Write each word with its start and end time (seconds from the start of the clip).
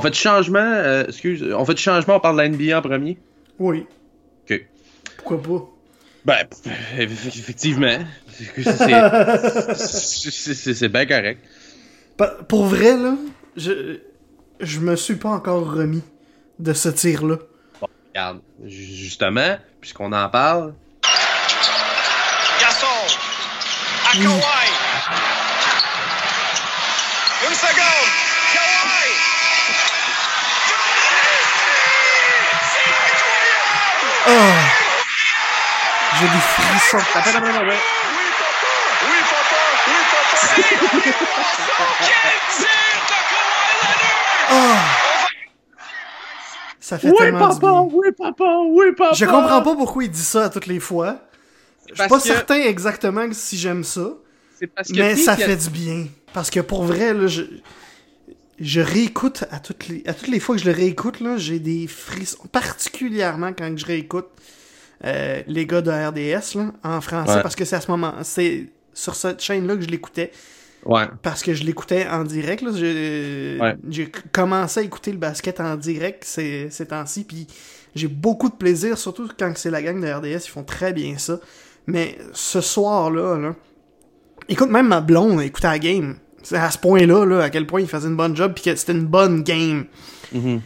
On 0.00 0.02
fait 0.02 0.12
du 0.12 0.18
changement, 0.18 0.60
euh, 0.60 1.04
excuse, 1.06 1.44
on 1.54 1.62
fait 1.66 1.74
du 1.74 1.82
changement, 1.82 2.16
on 2.16 2.20
parle 2.20 2.36
de 2.38 2.40
la 2.40 2.48
NBA 2.48 2.78
en 2.78 2.80
premier? 2.80 3.18
Oui. 3.58 3.84
Ok. 4.48 4.64
Pourquoi 5.18 5.42
pas? 5.42 5.68
Ben, 6.24 6.36
effectivement. 6.98 7.98
C'est 9.76 10.88
bien 10.88 11.04
correct. 11.04 11.44
Pour 12.48 12.64
vrai, 12.64 12.96
là, 12.96 13.14
je, 13.58 13.98
je 14.58 14.80
me 14.80 14.96
suis 14.96 15.16
pas 15.16 15.28
encore 15.28 15.70
remis 15.70 16.02
de 16.58 16.72
ce 16.72 16.88
tir-là. 16.88 17.36
Bon, 17.82 17.88
regarde, 18.14 18.40
justement, 18.64 19.58
puisqu'on 19.82 20.12
en 20.12 20.30
parle. 20.30 20.72
Gasol! 22.58 23.10
À 24.08 24.12
Kawhi! 24.14 24.69
J'ai 36.20 36.26
des 36.26 36.32
frissons. 36.32 36.98
Oui, 36.98 37.02
papa! 37.14 37.40
Oui, 39.06 39.18
papa! 39.30 39.62
Oui, 39.86 40.00
papa! 40.10 41.30
Quel 42.00 42.38
tir 42.56 42.68
de 43.08 43.18
Kawhi 43.30 43.62
Leonard! 43.80 44.12
Oh! 44.52 44.78
Ça 46.80 46.98
fait 46.98 47.08
Oui, 47.08 47.14
tellement 47.18 47.48
du 47.54 47.60
papa, 47.60 47.72
bien. 47.72 47.80
oui, 47.92 48.08
papa, 48.16 48.44
oui, 48.68 48.86
papa. 48.96 49.14
Je 49.14 49.24
comprends 49.24 49.62
pas 49.62 49.74
pourquoi 49.76 50.04
il 50.04 50.10
dit 50.10 50.20
ça 50.22 50.44
à 50.46 50.50
toutes 50.50 50.66
les 50.66 50.80
fois. 50.80 51.20
Je 51.88 51.94
suis 51.94 51.96
parce 51.96 52.08
pas 52.10 52.18
que- 52.18 52.22
certain 52.24 52.56
exactement 52.56 53.28
que 53.28 53.34
si 53.34 53.56
j'aime 53.58 53.84
ça, 53.84 54.10
C'est 54.58 54.66
parce 54.66 54.88
que 54.88 54.96
mais 54.98 55.16
ça 55.16 55.32
a- 55.32 55.36
fait 55.36 55.56
du 55.56 55.70
bien. 55.70 56.06
Parce 56.32 56.50
que 56.50 56.60
pour 56.60 56.84
vrai, 56.84 57.14
là, 57.14 57.26
je, 57.28 57.42
je 58.58 58.80
réécoute 58.80 59.44
à 59.50 59.58
toutes 59.60 59.88
les, 59.88 60.02
à 60.06 60.14
toutes 60.14 60.28
les 60.28 60.38
fois 60.40 60.54
que 60.56 60.60
je 60.62 60.66
le 60.66 60.72
réécoute, 60.76 61.20
là, 61.20 61.36
j'ai 61.38 61.58
des 61.60 61.86
frissons. 61.86 62.46
Particulièrement 62.52 63.52
quand 63.52 63.76
je 63.76 63.86
réécoute 63.86 64.28
euh, 65.04 65.42
les 65.46 65.66
gars 65.66 65.80
de 65.82 65.90
RDS 65.90 66.56
là, 66.58 66.72
en 66.84 67.00
français, 67.00 67.36
Ouais. 67.36 67.42
parce 67.42 67.56
que 67.56 67.64
c'est 67.64 67.76
à 67.76 67.80
ce 67.80 67.90
moment, 67.90 68.14
c'est 68.22 68.66
sur 68.92 69.14
cette 69.14 69.40
chaîne-là 69.40 69.76
que 69.76 69.82
je 69.82 69.88
l'écoutais. 69.88 70.30
Ouais. 70.86 71.04
parce 71.22 71.42
que 71.42 71.52
je 71.52 71.62
l'écoutais 71.62 72.06
en 72.08 72.24
direct. 72.24 72.62
là. 72.62 72.70
J'ai 72.74 73.58
Ouais. 73.60 73.76
j'ai 73.90 74.10
commencé 74.32 74.80
à 74.80 74.82
écouter 74.82 75.12
le 75.12 75.18
basket 75.18 75.60
en 75.60 75.76
direct 75.76 76.24
ces, 76.24 76.68
ces 76.70 76.86
temps-ci, 76.86 77.24
puis 77.24 77.46
j'ai 77.94 78.08
beaucoup 78.08 78.48
de 78.48 78.54
plaisir, 78.54 78.96
surtout 78.96 79.28
quand 79.38 79.52
c'est 79.56 79.70
la 79.70 79.82
gang 79.82 80.00
de 80.00 80.10
RDS, 80.10 80.46
ils 80.46 80.50
font 80.50 80.62
très 80.64 80.94
bien 80.94 81.18
ça. 81.18 81.38
Mais 81.86 82.16
ce 82.32 82.62
soir-là, 82.62 83.36
là, 83.38 83.54
écoute, 84.48 84.70
même 84.70 84.88
ma 84.88 85.00
blonde 85.02 85.42
écoutait 85.42 85.66
la 85.68 85.78
game. 85.78 86.16
C'est 86.42 86.56
à 86.56 86.70
ce 86.70 86.78
point-là, 86.78 87.26
là, 87.26 87.42
à 87.42 87.50
quel 87.50 87.66
point 87.66 87.82
il 87.82 87.86
faisait 87.88 88.08
une 88.08 88.16
bonne 88.16 88.34
job, 88.34 88.52
puis 88.54 88.64
que 88.64 88.74
c'était 88.74 88.92
une 88.92 89.04
bonne 89.06 89.42
game. 89.42 89.84
Mhm. 90.32 90.60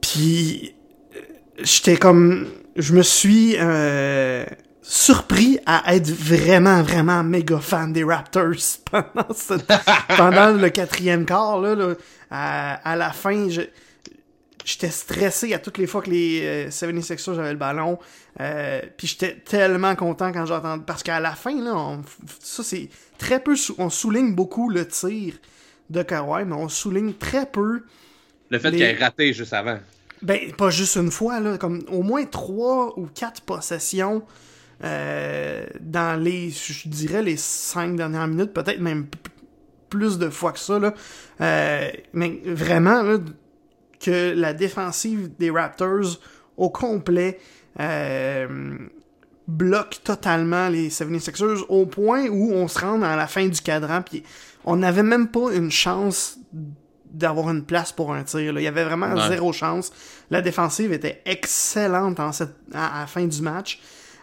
Puis 0.00 0.74
euh, 1.14 1.20
j'étais 1.62 1.96
comme 1.96 2.46
je 2.78 2.92
me 2.94 3.02
suis 3.02 3.56
euh, 3.58 4.44
surpris 4.82 5.58
à 5.66 5.94
être 5.94 6.08
vraiment 6.10 6.82
vraiment 6.82 7.22
méga 7.22 7.58
fan 7.58 7.92
des 7.92 8.04
Raptors 8.04 8.54
pendant 8.90 9.34
ce- 9.34 9.54
pendant 10.16 10.50
le 10.52 10.70
quatrième 10.70 11.26
quart 11.26 11.60
là, 11.60 11.74
là, 11.74 11.94
à, 12.30 12.74
à 12.92 12.96
la 12.96 13.10
fin 13.12 13.48
je 13.48 13.62
j'étais 14.64 14.90
stressé 14.90 15.54
à 15.54 15.58
toutes 15.58 15.78
les 15.78 15.86
fois 15.86 16.02
que 16.02 16.10
les 16.10 16.40
euh, 16.42 16.68
76ers 16.68 17.38
avaient 17.38 17.52
le 17.52 17.58
ballon 17.58 17.98
euh, 18.40 18.80
puis 18.96 19.06
j'étais 19.06 19.34
tellement 19.36 19.94
content 19.96 20.30
quand 20.32 20.46
j'entendais 20.46 20.84
parce 20.86 21.02
qu'à 21.02 21.20
la 21.20 21.32
fin 21.34 21.54
là 21.62 21.74
on- 21.74 22.02
ça 22.40 22.62
c'est 22.62 22.88
très 23.18 23.40
peu 23.40 23.54
on 23.78 23.90
souligne 23.90 24.34
beaucoup 24.34 24.70
le 24.70 24.86
tir 24.86 25.34
de 25.90 26.02
Kawhi 26.02 26.44
mais 26.44 26.54
on 26.54 26.68
souligne 26.68 27.14
très 27.14 27.46
peu 27.46 27.82
Le 28.50 28.58
fait 28.58 28.70
Les- 28.70 28.76
qu'il 28.78 28.86
ait 28.86 28.94
raté 28.96 29.32
juste 29.32 29.52
avant. 29.54 29.78
Ben, 30.22 30.52
pas 30.52 30.70
juste 30.70 30.96
une 30.96 31.10
fois, 31.10 31.40
là, 31.40 31.58
comme 31.58 31.82
au 31.90 32.02
moins 32.02 32.24
trois 32.24 32.98
ou 32.98 33.06
quatre 33.06 33.42
possessions 33.42 34.22
euh, 34.84 35.66
dans 35.80 36.20
les, 36.20 36.50
je 36.50 36.88
dirais, 36.88 37.22
les 37.22 37.36
cinq 37.36 37.96
dernières 37.96 38.28
minutes, 38.28 38.52
peut-être 38.52 38.80
même 38.80 39.06
plus 39.90 40.18
de 40.18 40.28
fois 40.28 40.52
que 40.52 40.58
ça, 40.58 40.78
là. 40.78 40.94
Euh, 41.40 41.90
mais 42.12 42.40
vraiment, 42.44 43.02
là, 43.02 43.18
que 44.00 44.32
la 44.34 44.54
défensive 44.54 45.30
des 45.38 45.50
Raptors 45.50 46.20
au 46.56 46.70
complet 46.70 47.38
euh, 47.80 48.76
bloque 49.48 50.00
totalement 50.04 50.68
les 50.68 50.90
76ers 50.90 51.64
au 51.68 51.86
point 51.86 52.28
où 52.28 52.52
on 52.52 52.68
se 52.68 52.78
rend 52.78 53.02
à 53.02 53.16
la 53.16 53.26
fin 53.26 53.46
du 53.46 53.60
cadran, 53.60 54.02
puis 54.02 54.22
on 54.64 54.76
n'avait 54.76 55.02
même 55.02 55.28
pas 55.28 55.52
une 55.52 55.70
chance 55.70 56.38
d'avoir 57.12 57.50
une 57.50 57.64
place 57.64 57.92
pour 57.92 58.12
un 58.12 58.22
tir. 58.22 58.52
là. 58.52 58.60
Il 58.60 58.64
y 58.64 58.68
avait 58.68 58.84
vraiment 58.84 59.12
Ouais. 59.14 59.28
zéro 59.28 59.52
chance. 59.52 59.90
La 60.30 60.40
défensive 60.42 60.92
était 60.92 61.22
excellente 61.26 62.20
en 62.20 62.32
cette, 62.32 62.54
à, 62.74 62.98
à 62.98 63.00
la 63.00 63.06
fin 63.06 63.24
du 63.26 63.42
match. 63.42 63.80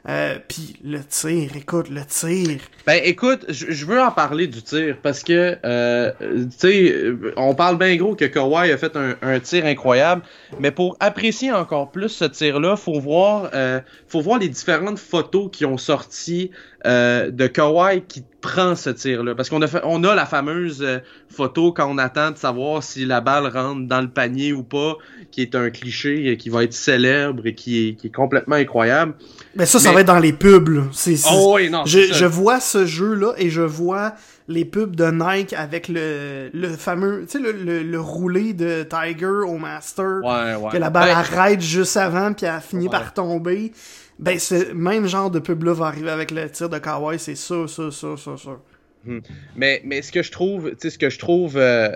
Euh, 0.07 0.37
Puis 0.47 0.77
le 0.83 0.99
tir, 1.03 1.55
écoute, 1.55 1.89
le 1.89 2.05
tir. 2.05 2.59
Ben 2.85 3.01
écoute, 3.03 3.43
je 3.49 3.85
veux 3.87 3.99
en 3.99 4.11
parler 4.11 4.45
du 4.45 4.61
tir 4.61 4.97
parce 5.01 5.23
que 5.23 5.57
euh, 5.65 6.11
tu 6.21 6.47
sais, 6.59 6.95
on 7.37 7.55
parle 7.55 7.79
bien 7.79 7.95
gros 7.95 8.15
que 8.15 8.25
Kawhi 8.25 8.71
a 8.71 8.77
fait 8.77 8.95
un, 8.95 9.15
un 9.23 9.39
tir 9.39 9.65
incroyable, 9.65 10.21
mais 10.59 10.69
pour 10.69 10.95
apprécier 10.99 11.51
encore 11.51 11.89
plus 11.89 12.09
ce 12.09 12.25
tir-là, 12.25 12.75
faut 12.75 12.99
voir, 12.99 13.49
euh, 13.55 13.79
faut 14.07 14.21
voir 14.21 14.37
les 14.37 14.47
différentes 14.49 14.99
photos 14.99 15.49
qui 15.51 15.65
ont 15.65 15.79
sorti 15.79 16.51
euh, 16.85 17.31
de 17.31 17.47
Kawhi 17.47 18.03
qui 18.07 18.23
prend 18.41 18.75
ce 18.75 18.91
tir-là, 18.91 19.33
parce 19.33 19.49
qu'on 19.49 19.61
a 19.63 19.67
fait, 19.67 19.81
on 19.83 20.03
a 20.03 20.13
la 20.13 20.25
fameuse 20.27 20.83
euh, 20.83 20.99
photo 21.29 21.71
quand 21.73 21.89
on 21.91 21.97
attend 21.97 22.29
de 22.31 22.37
savoir 22.37 22.83
si 22.83 23.03
la 23.05 23.19
balle 23.19 23.47
rentre 23.47 23.87
dans 23.87 24.01
le 24.01 24.07
panier 24.09 24.53
ou 24.53 24.61
pas, 24.63 24.97
qui 25.31 25.41
est 25.41 25.55
un 25.55 25.71
cliché 25.71 26.27
euh, 26.31 26.35
qui 26.35 26.49
va 26.49 26.63
être 26.63 26.73
célèbre 26.73 27.41
et 27.47 27.55
qui 27.55 27.87
est, 27.89 27.93
qui 27.95 28.07
est 28.07 28.15
complètement 28.15 28.55
incroyable. 28.55 29.15
Mais 29.55 29.65
ça, 29.65 29.79
ça 29.79 29.89
Mais- 29.89 29.95
va 29.95 30.01
être 30.01 30.07
dans 30.07 30.19
les 30.19 30.33
pubs. 30.33 30.83
C'est, 30.91 31.15
c'est- 31.15 31.27
Oh 31.33 31.53
oui, 31.55 31.69
non, 31.71 31.85
je, 31.85 32.25
vois 32.25 32.59
ce 32.59 32.85
jeu-là 32.85 33.33
et 33.37 33.49
je 33.49 33.61
vois 33.63 34.13
les 34.47 34.63
pubs 34.63 34.95
de 34.95 35.05
Nike 35.09 35.53
avec 35.53 35.87
le, 35.87 36.51
le 36.53 36.67
fameux, 36.69 37.25
tu 37.27 37.39
sais, 37.39 37.43
le, 37.43 37.51
le, 37.51 37.81
le 37.81 37.99
roulé 37.99 38.53
de 38.53 38.83
Tiger 38.87 39.25
au 39.47 39.57
Master. 39.57 40.19
Ouais, 40.23 40.53
ouais. 40.55 40.71
Que 40.71 40.77
la 40.77 40.91
balle 40.91 41.09
Ben, 41.09 41.17
arrête 41.17 41.61
juste 41.61 41.97
avant 41.97 42.31
puis 42.31 42.45
elle 42.45 42.61
finit 42.61 42.85
Ouais. 42.85 42.91
par 42.91 43.11
tomber. 43.11 43.71
Ben, 44.17 44.39
ce 44.39 44.71
même 44.73 45.07
genre 45.07 45.29
de 45.29 45.39
pub-là 45.39 45.73
va 45.73 45.87
arriver 45.87 46.09
avec 46.09 46.31
le 46.31 46.49
tir 46.49 46.69
de 46.69 46.77
Kawhi, 46.79 47.19
c'est 47.19 47.35
sûr, 47.35 47.69
sûr, 47.69 47.91
sûr, 47.93 48.17
sûr, 48.17 48.39
sûr. 48.39 48.61
Mais, 49.55 49.81
mais 49.85 50.01
ce 50.01 50.11
que 50.11 50.23
je 50.23 50.31
trouve, 50.31 50.71
ce 50.81 50.97
que 50.97 51.11
je 51.11 51.19
trouve 51.19 51.57
euh, 51.57 51.89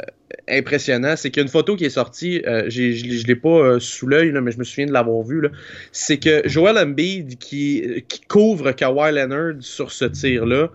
impressionnant, 0.47 1.15
c'est 1.15 1.31
qu'il 1.31 1.39
y 1.41 1.43
a 1.43 1.47
une 1.47 1.51
photo 1.51 1.75
qui 1.75 1.85
est 1.85 1.89
sortie, 1.89 2.43
euh, 2.45 2.65
j'ai- 2.67 2.93
je 2.93 3.05
l'ai- 3.05 3.17
je 3.17 3.25
l'ai 3.25 3.35
pas 3.35 3.49
euh, 3.49 3.79
sous 3.79 4.05
l'œil, 4.05 4.31
mais 4.31 4.51
je 4.51 4.59
me 4.59 4.63
souviens 4.63 4.85
de 4.85 4.91
l'avoir 4.91 5.23
vue. 5.23 5.41
là. 5.41 5.49
C'est 5.91 6.19
que 6.19 6.43
Joel 6.45 6.77
Embiid, 6.77 7.39
qui, 7.39 8.03
qui 8.07 8.21
couvre 8.21 8.73
Kawhi 8.73 9.11
Leonard 9.13 9.55
sur 9.61 9.91
ce 9.91 10.05
tir-là, 10.05 10.69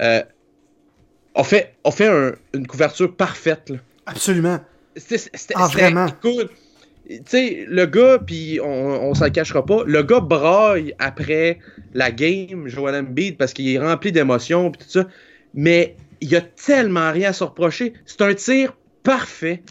euh, 0.00 0.22
a 1.34 1.44
fait, 1.44 1.74
a 1.84 1.90
fait 1.90 2.06
un- 2.08 2.34
une 2.54 2.66
couverture 2.66 3.14
parfaite. 3.14 3.68
là. 3.68 3.76
Absolument. 4.06 4.60
C'était, 4.96 5.28
Ah, 5.56 5.66
vraiment? 5.66 6.06
écoute, 6.06 6.50
tu 7.08 7.22
sais, 7.26 7.64
le 7.68 7.86
gars, 7.86 8.18
puis 8.18 8.60
on, 8.62 8.66
on 9.10 9.14
s'en 9.14 9.30
cachera 9.30 9.64
pas, 9.64 9.82
le 9.86 10.02
gars 10.02 10.20
braille 10.20 10.94
après 10.98 11.58
la 11.92 12.10
game, 12.10 12.66
Joel 12.66 12.94
Embiid, 12.94 13.36
parce 13.36 13.52
qu'il 13.52 13.68
est 13.68 13.78
rempli 13.78 14.12
d'émotions, 14.12 14.70
puis 14.70 14.82
tout 14.84 14.90
ça. 14.90 15.06
Mais 15.52 15.96
il 16.20 16.30
y 16.30 16.36
a 16.36 16.40
tellement 16.40 17.12
rien 17.12 17.30
à 17.30 17.32
se 17.32 17.44
reprocher. 17.44 17.92
C'est 18.06 18.22
un 18.22 18.34
tir 18.34 18.74
parfait. 19.02 19.62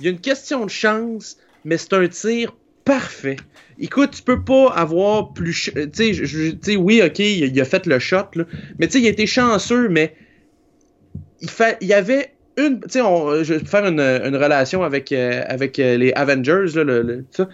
Il 0.00 0.06
y 0.06 0.08
a 0.08 0.12
une 0.12 0.20
question 0.20 0.64
de 0.64 0.70
chance, 0.70 1.36
mais 1.64 1.76
c'est 1.76 1.92
un 1.92 2.08
tir 2.08 2.56
parfait. 2.84 3.36
Écoute, 3.78 4.12
tu 4.12 4.22
peux 4.22 4.42
pas 4.42 4.70
avoir 4.70 5.32
plus. 5.34 5.52
ch- 5.52 5.90
Tu 5.92 6.14
sais, 6.62 6.76
oui, 6.76 7.02
ok, 7.04 7.18
il, 7.18 7.60
a 7.60 7.64
fait 7.64 7.86
le 7.86 7.98
shot, 7.98 8.30
là. 8.34 8.44
Mais 8.78 8.86
tu 8.86 8.94
sais, 8.94 9.00
il 9.00 9.06
a 9.06 9.10
été 9.10 9.26
chanceux, 9.26 9.88
mais 9.88 10.14
il, 11.40 11.50
fait, 11.50 11.76
il 11.80 11.92
avait 11.92 12.37
une. 12.58 12.80
Tu 12.80 12.90
sais, 12.90 13.00
on- 13.00 13.42
je 13.42 13.54
vais 13.54 13.64
faire 13.64 13.86
une, 13.86 14.00
une 14.00 14.36
relation 14.36 14.82
avec, 14.82 15.12
euh, 15.12 15.42
avec 15.48 15.78
euh, 15.78 15.96
les 15.96 16.12
Avengers, 16.12 16.66
là, 16.74 16.84
le- 16.84 17.02
le- 17.02 17.24
ça. 17.30 17.48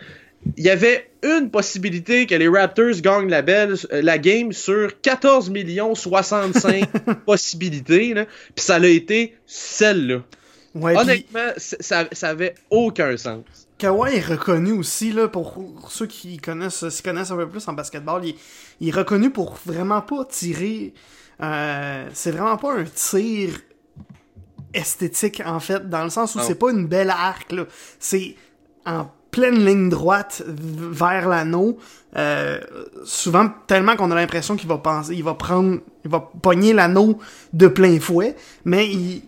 Il 0.58 0.64
y 0.64 0.68
avait 0.70 1.08
une 1.22 1.50
possibilité 1.50 2.26
que 2.26 2.34
les 2.34 2.48
Raptors 2.48 3.00
gagnent 3.00 3.30
la, 3.30 3.40
belle, 3.40 3.76
euh, 3.92 4.02
la 4.02 4.18
game 4.18 4.52
sur 4.52 5.00
14 5.00 5.48
millions 5.50 5.94
65 5.94 6.86
possibilités, 7.26 8.12
là. 8.14 8.26
Puis 8.54 8.64
ça 8.64 8.74
a 8.74 8.86
été 8.86 9.34
celle-là. 9.46 10.22
Ouais, 10.74 10.96
Honnêtement, 10.96 11.50
ça, 11.56 12.04
ça 12.12 12.28
avait 12.28 12.54
aucun 12.68 13.16
sens. 13.16 13.44
Kawhi 13.78 14.16
est 14.16 14.26
reconnu 14.26 14.72
aussi, 14.72 15.12
là, 15.12 15.28
pour 15.28 15.58
ceux 15.90 16.06
qui 16.06 16.36
connaissent, 16.36 16.88
s'y 16.88 17.02
connaissent 17.02 17.30
un 17.30 17.36
peu 17.36 17.48
plus 17.48 17.66
en 17.68 17.72
basketball, 17.72 18.24
il, 18.24 18.34
il 18.80 18.88
est 18.88 18.92
reconnu 18.96 19.30
pour 19.30 19.58
vraiment 19.64 20.00
pas 20.02 20.24
tirer. 20.26 20.92
euh, 21.42 22.06
c'est 22.12 22.30
vraiment 22.32 22.56
pas 22.56 22.74
un 22.74 22.84
tir 22.84 23.60
esthétique, 24.74 25.42
en 25.44 25.60
fait, 25.60 25.88
dans 25.88 26.04
le 26.04 26.10
sens 26.10 26.34
où 26.34 26.38
Non. 26.38 26.44
c'est 26.44 26.54
pas 26.56 26.70
une 26.70 26.86
belle 26.86 27.10
arc, 27.10 27.52
là. 27.52 27.64
C'est 27.98 28.34
en 28.86 29.08
pleine 29.30 29.64
ligne 29.64 29.88
droite 29.88 30.42
vers 30.46 31.28
l'anneau. 31.28 31.78
euh, 32.16 32.60
souvent, 33.04 33.48
tellement 33.66 33.96
qu'on 33.96 34.10
a 34.12 34.14
l'impression 34.14 34.54
qu'il 34.56 34.68
va 34.68 34.78
penser, 34.78 35.14
il 35.14 35.24
va 35.24 35.34
prendre, 35.34 35.80
il 36.04 36.10
va 36.10 36.20
pogner 36.20 36.72
l'anneau 36.72 37.18
de 37.52 37.66
plein 37.66 37.98
fouet, 37.98 38.36
mais 38.64 38.86
il, 38.88 39.22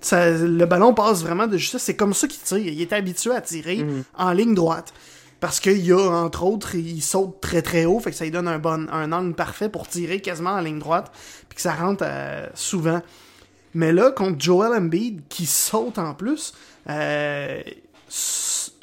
ça, 0.00 0.30
le 0.30 0.64
ballon 0.64 0.94
passe 0.94 1.22
vraiment 1.22 1.46
de 1.46 1.58
justesse. 1.58 1.82
C'est 1.82 1.96
comme 1.96 2.14
ça 2.14 2.26
qu'il 2.28 2.40
tire. 2.40 2.56
Il 2.72 2.80
est 2.80 2.92
habitué 2.94 3.32
à 3.34 3.42
tirer 3.42 3.76
Mhm. 3.84 4.04
en 4.16 4.32
ligne 4.32 4.54
droite. 4.54 4.94
Parce 5.40 5.58
qu'il 5.60 5.84
y 5.84 5.92
a, 5.92 5.98
entre 5.98 6.42
autres, 6.44 6.74
il 6.76 7.02
saute 7.02 7.40
très 7.42 7.60
très 7.62 7.84
haut, 7.86 7.98
fait 8.00 8.10
que 8.10 8.16
ça 8.16 8.24
lui 8.24 8.30
donne 8.30 8.48
un, 8.48 8.58
bon, 8.58 8.86
un 8.90 9.10
angle 9.12 9.34
parfait 9.34 9.68
pour 9.70 9.86
tirer 9.88 10.20
quasiment 10.20 10.50
en 10.50 10.60
ligne 10.60 10.78
droite, 10.78 11.10
puis 11.48 11.56
que 11.56 11.62
ça 11.62 11.72
rentre 11.74 12.04
euh, 12.06 12.46
souvent. 12.54 13.00
Mais 13.74 13.92
là, 13.92 14.10
contre 14.10 14.40
Joel 14.40 14.72
Embiid, 14.72 15.20
qui 15.28 15.46
saute 15.46 15.98
en 15.98 16.14
plus, 16.14 16.54
euh, 16.88 17.60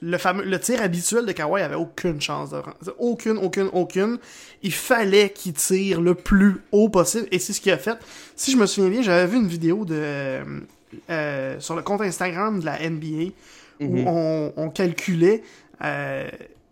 le, 0.02 0.18
fameux, 0.18 0.44
le 0.44 0.60
tir 0.60 0.82
habituel 0.82 1.26
de 1.26 1.32
Kawhi 1.32 1.62
avait 1.62 1.76
aucune 1.76 2.22
chance 2.22 2.52
de 2.52 2.56
rentrer. 2.58 2.92
Aucune, 2.98 3.38
aucune, 3.38 3.70
aucune. 3.74 4.18
Il 4.64 4.74
fallait 4.74 5.30
qu'il 5.32 5.54
tire 5.54 6.00
le 6.02 6.14
plus 6.16 6.58
haut 6.72 6.90
possible, 6.90 7.28
et 7.32 7.40
c'est 7.40 7.54
ce 7.54 7.60
qu'il 7.62 7.72
a 7.72 7.78
fait. 7.78 7.98
Si 8.36 8.52
je 8.52 8.58
me 8.58 8.66
souviens 8.66 8.90
bien, 8.90 9.02
j'avais 9.02 9.28
vu 9.28 9.38
une 9.38 9.48
vidéo 9.48 9.84
de 9.86 10.40
euh, 11.10 11.60
sur 11.60 11.76
le 11.76 11.82
compte 11.82 12.02
Instagram 12.02 12.60
de 12.62 12.66
la 12.66 12.80
NBA 12.90 13.32
où 13.82 13.98
Mhm. 13.98 14.08
on, 14.08 14.54
on 14.56 14.70
calculait 14.70 15.44
euh, 15.84 16.28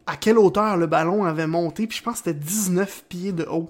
à 0.08 0.16
quelle 0.16 0.38
hauteur 0.38 0.78
le 0.78 0.88
ballon 0.88 1.26
avait 1.26 1.48
monté, 1.48 1.86
puis 1.86 1.98
je 1.98 2.04
pense 2.04 2.22
que 2.22 2.30
c'était 2.32 2.40
19 2.40 3.04
pieds 3.10 3.32
de 3.34 3.44
haut 3.44 3.70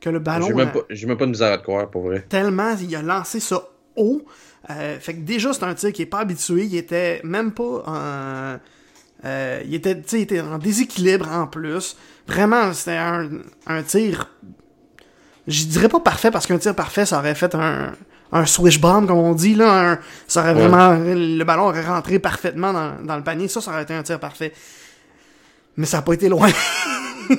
que 0.00 0.08
le 0.08 0.18
ballon 0.20 0.46
J'ai 0.46 0.54
même, 0.54 0.68
a- 0.68 1.06
même 1.06 1.16
pas 1.18 1.24
de 1.26 1.30
misère 1.30 1.52
à 1.52 1.58
te 1.58 1.62
croire, 1.64 1.90
pour 1.90 2.02
vrai. 2.02 2.24
tellement 2.28 2.74
il 2.80 2.94
a 2.96 3.02
lancé 3.02 3.40
ça 3.40 3.62
haut. 3.96 4.22
Euh, 4.70 4.98
fait 5.00 5.14
que 5.14 5.20
déjà, 5.20 5.52
c'est 5.52 5.64
un 5.64 5.74
tir 5.74 5.92
qui 5.92 6.02
est 6.02 6.06
pas 6.06 6.20
habitué. 6.20 6.64
Il 6.64 6.76
était 6.76 7.20
même 7.24 7.52
pas 7.52 7.82
en. 7.86 8.58
euh, 9.24 9.62
il, 9.64 9.74
était, 9.74 10.00
il 10.12 10.20
était 10.20 10.40
en 10.40 10.58
déséquilibre 10.58 11.28
en 11.30 11.46
plus. 11.46 11.96
Vraiment, 12.28 12.72
c'était 12.72 12.96
un, 12.96 13.28
un 13.66 13.82
tir. 13.82 14.30
Je 15.48 15.64
dirais 15.64 15.88
pas 15.88 15.98
parfait 16.00 16.30
parce 16.30 16.46
qu'un 16.46 16.58
tir 16.58 16.74
parfait, 16.74 17.04
ça 17.04 17.18
aurait 17.18 17.34
fait 17.34 17.54
un, 17.56 17.92
un 18.30 18.46
swish 18.46 18.80
bomb, 18.80 19.06
comme 19.06 19.18
on 19.18 19.34
dit. 19.34 19.54
Là, 19.56 19.92
un- 19.92 19.98
ça 20.28 20.40
aurait 20.42 20.54
Ouais. 20.54 20.68
vraiment. 20.68 20.94
Le 20.96 21.42
ballon 21.42 21.64
aurait 21.64 21.84
rentré 21.84 22.18
parfaitement 22.20 22.72
dans, 22.72 23.02
dans 23.02 23.16
le 23.16 23.24
panier. 23.24 23.48
Ça, 23.48 23.60
ça 23.60 23.72
aurait 23.72 23.82
été 23.82 23.94
un 23.94 24.04
tir 24.04 24.20
parfait. 24.20 24.52
Mais 25.76 25.86
ça 25.86 25.98
a 25.98 26.02
pas 26.02 26.12
été 26.12 26.28
loin. 26.28 26.48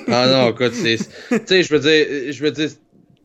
Ah 0.10 0.28
non, 0.28 0.50
écoute, 0.54 0.74
c'est. 0.74 0.98
Tu 1.30 1.40
sais, 1.46 1.64
je 1.64 1.74
veux 1.74 1.80
dire, 1.80 2.34
je 2.34 2.44
veux 2.44 2.52
dire, 2.52 2.70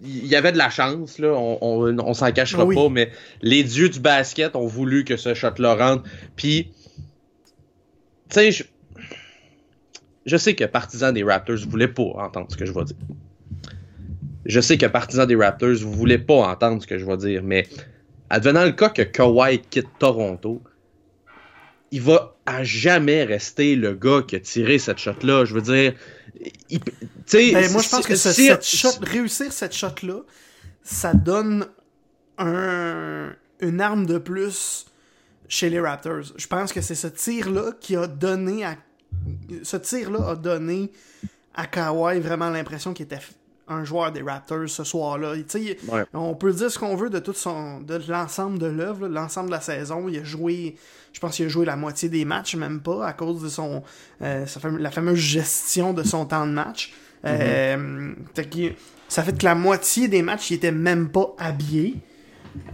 il 0.02 0.26
y 0.26 0.36
avait 0.36 0.52
de 0.52 0.58
la 0.58 0.70
chance, 0.70 1.18
là, 1.18 1.32
on, 1.32 1.58
on, 1.60 1.98
on 1.98 2.14
s'en 2.14 2.30
cachera 2.32 2.64
Oui. 2.64 2.74
pas, 2.74 2.88
mais 2.88 3.10
les 3.42 3.64
dieux 3.64 3.88
du 3.88 4.00
basket 4.00 4.54
ont 4.54 4.66
voulu 4.66 5.04
que 5.04 5.16
ce 5.16 5.34
shot-là 5.34 5.74
rentre. 5.74 6.04
Puis, 6.36 6.70
tu 8.28 8.34
sais, 8.34 8.52
je, 8.52 8.64
je 10.26 10.36
sais 10.36 10.54
que 10.54 10.64
partisans 10.64 11.12
des 11.12 11.24
Raptors, 11.24 11.56
voulez 11.68 11.88
pas 11.88 12.02
entendre 12.02 12.46
ce 12.50 12.56
que 12.56 12.64
je 12.66 12.72
vais 12.72 12.84
dire. 12.84 12.96
Je 14.44 14.60
sais 14.60 14.78
que 14.78 14.86
partisans 14.86 15.26
des 15.26 15.36
Raptors, 15.36 15.74
voulez 15.80 16.18
pas 16.18 16.48
entendre 16.48 16.80
ce 16.82 16.86
que 16.86 16.98
je 16.98 17.04
vais 17.04 17.16
dire, 17.16 17.42
mais 17.42 17.66
advenant 18.30 18.64
le 18.64 18.72
cas 18.72 18.90
que 18.90 19.02
Kawhi 19.02 19.58
quitte 19.68 19.88
Toronto, 19.98 20.62
il 21.90 22.02
va 22.02 22.36
à 22.46 22.64
jamais 22.64 23.24
rester 23.24 23.76
le 23.76 23.94
gars 23.94 24.22
qui 24.26 24.36
a 24.36 24.40
tiré 24.40 24.78
cette 24.78 24.98
shot-là. 24.98 25.44
Je 25.44 25.54
veux 25.54 25.62
dire, 25.62 25.94
il- 26.70 26.80
tu 26.80 26.92
sais, 27.26 27.52
Ben, 27.52 27.70
moi, 27.72 27.82
je 27.82 27.88
pense 27.88 28.06
que 28.06 28.16
ce- 28.16 28.32
si- 28.32 28.46
cette 28.46 28.64
shot, 28.66 28.90
réussir 29.02 29.52
cette 29.52 29.74
shot-là, 29.74 30.20
ça 30.82 31.12
donne 31.14 31.66
un, 32.38 33.32
une 33.60 33.80
arme 33.80 34.06
de 34.06 34.18
plus 34.18 34.86
chez 35.48 35.70
les 35.70 35.80
Raptors. 35.80 36.22
Je 36.36 36.46
pense 36.46 36.72
que 36.72 36.80
c'est 36.80 36.94
ce 36.94 37.06
tir-là 37.08 37.72
qui 37.80 37.96
a 37.96 38.06
donné 38.06 38.64
à. 38.64 38.76
Ce 39.62 39.76
tir-là 39.76 40.30
a 40.30 40.36
donné 40.36 40.92
à 41.54 41.66
Kawhi 41.66 42.20
vraiment 42.20 42.50
l'impression 42.50 42.92
qu'il 42.92 43.06
était 43.06 43.18
un 43.68 43.84
joueur 43.84 44.12
des 44.12 44.22
Raptors 44.22 44.68
ce 44.68 44.84
soir-là. 44.84 45.32
Ouais. 45.32 46.04
On 46.14 46.34
peut 46.34 46.52
dire 46.52 46.70
ce 46.70 46.78
qu'on 46.78 46.96
veut 46.96 47.10
de 47.10 47.18
tout 47.18 47.32
son. 47.32 47.80
de 47.80 48.00
l'ensemble 48.08 48.58
de 48.58 48.66
l'œuvre, 48.66 49.08
l'ensemble 49.08 49.48
de 49.48 49.54
la 49.54 49.60
saison. 49.60 50.08
Il 50.08 50.18
a 50.18 50.24
joué. 50.24 50.76
Je 51.12 51.20
pense 51.20 51.36
qu'il 51.36 51.46
a 51.46 51.48
joué 51.48 51.64
la 51.66 51.76
moitié 51.76 52.08
des 52.08 52.24
matchs, 52.24 52.54
même 52.56 52.80
pas, 52.80 53.06
à 53.06 53.12
cause 53.12 53.42
de 53.42 53.48
son. 53.48 53.82
euh, 54.22 54.44
la 54.78 54.90
fameuse 54.90 55.18
gestion 55.18 55.92
de 55.92 56.02
son 56.02 56.26
temps 56.26 56.46
de 56.46 56.52
match. 56.52 56.92
Euh, 57.24 58.12
fait 58.34 58.48
qu'il- 58.48 58.74
ça 59.08 59.22
fait 59.22 59.36
que 59.36 59.44
la 59.44 59.54
moitié 59.54 60.06
des 60.08 60.22
matchs, 60.22 60.50
il 60.50 60.54
était 60.54 60.70
même 60.70 61.08
pas 61.08 61.34
habillé. 61.38 61.96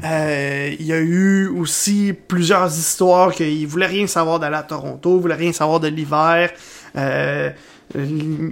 Euh, 0.04 0.74
il 0.78 0.86
y 0.86 0.92
a 0.92 1.00
eu 1.00 1.48
aussi 1.48 2.12
plusieurs 2.28 2.66
histoires 2.68 3.32
qu'il 3.34 3.66
voulait 3.66 3.86
rien 3.86 4.06
savoir 4.06 4.38
d'aller 4.38 4.56
à 4.56 4.62
Toronto, 4.62 5.16
il 5.16 5.20
voulait 5.22 5.34
rien 5.34 5.52
savoir 5.52 5.80
de 5.80 5.88
l'hiver. 5.88 6.50
Euh, 6.96 7.50
euh, 7.96 8.50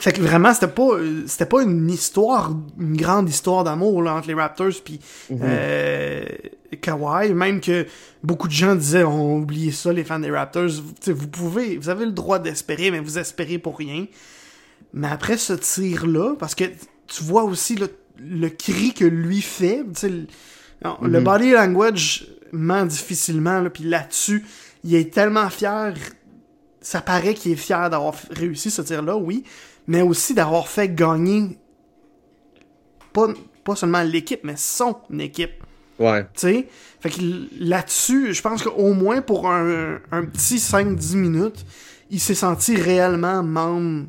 fait 0.00 0.12
que 0.12 0.22
vraiment, 0.22 0.54
c'était 0.54 0.68
pas, 0.68 0.94
euh, 0.94 1.24
c'était 1.26 1.46
pas 1.46 1.62
une 1.62 1.90
histoire, 1.90 2.52
une 2.78 2.96
grande 2.96 3.28
histoire 3.28 3.64
d'amour 3.64 4.02
là, 4.02 4.14
entre 4.14 4.28
les 4.28 4.34
Raptors 4.34 4.72
puis 4.84 4.98
euh, 5.30 6.24
Kawhi. 6.80 7.34
Même 7.34 7.60
que 7.60 7.86
beaucoup 8.22 8.48
de 8.48 8.52
gens 8.52 8.74
disaient, 8.74 9.04
on 9.04 9.36
oublie 9.36 9.72
ça, 9.72 9.92
les 9.92 10.04
fans 10.04 10.18
des 10.18 10.30
Raptors. 10.30 10.70
Vous, 11.06 11.28
pouvez, 11.28 11.76
vous 11.76 11.90
avez 11.90 12.06
le 12.06 12.12
droit 12.12 12.38
d'espérer, 12.38 12.90
mais 12.90 13.00
vous 13.00 13.18
espérez 13.18 13.58
pour 13.58 13.76
rien. 13.76 14.06
Mais 14.94 15.08
après 15.08 15.36
ce 15.36 15.52
tir-là, 15.52 16.34
parce 16.38 16.54
que 16.54 16.64
tu 17.06 17.22
vois 17.22 17.44
aussi 17.44 17.76
le, 17.76 17.88
le 18.18 18.48
cri 18.48 18.94
que 18.94 19.04
lui 19.04 19.42
fait, 19.42 19.84
tu 19.94 20.08
le, 20.08 20.26
non, 20.82 20.96
le 21.02 21.20
body 21.20 21.50
language 21.50 22.26
ment 22.52 22.86
difficilement, 22.86 23.60
là, 23.60 23.70
puis 23.70 23.84
là-dessus, 23.84 24.44
il 24.82 24.94
est 24.94 25.12
tellement 25.12 25.50
fier, 25.50 25.94
ça 26.80 27.02
paraît 27.02 27.34
qu'il 27.34 27.52
est 27.52 27.56
fier 27.56 27.90
d'avoir 27.90 28.14
réussi 28.30 28.70
ce 28.70 28.80
tir-là, 28.82 29.16
oui, 29.16 29.44
mais 29.90 30.02
aussi 30.02 30.34
d'avoir 30.34 30.68
fait 30.68 30.88
gagner 30.94 31.58
pas, 33.12 33.26
pas 33.64 33.74
seulement 33.76 34.02
l'équipe, 34.02 34.40
mais 34.44 34.54
son 34.56 34.96
équipe. 35.18 35.64
Ouais. 35.98 36.22
Tu 36.24 36.28
sais, 36.34 36.66
fait 37.00 37.10
que 37.10 37.16
là-dessus, 37.58 38.32
je 38.32 38.40
pense 38.40 38.62
qu'au 38.62 38.94
moins 38.94 39.20
pour 39.20 39.48
un, 39.50 39.98
un 40.12 40.24
petit 40.24 40.56
5-10 40.56 41.16
minutes, 41.16 41.66
il 42.10 42.20
s'est 42.20 42.34
senti 42.34 42.76
réellement 42.76 43.42
membre 43.42 44.06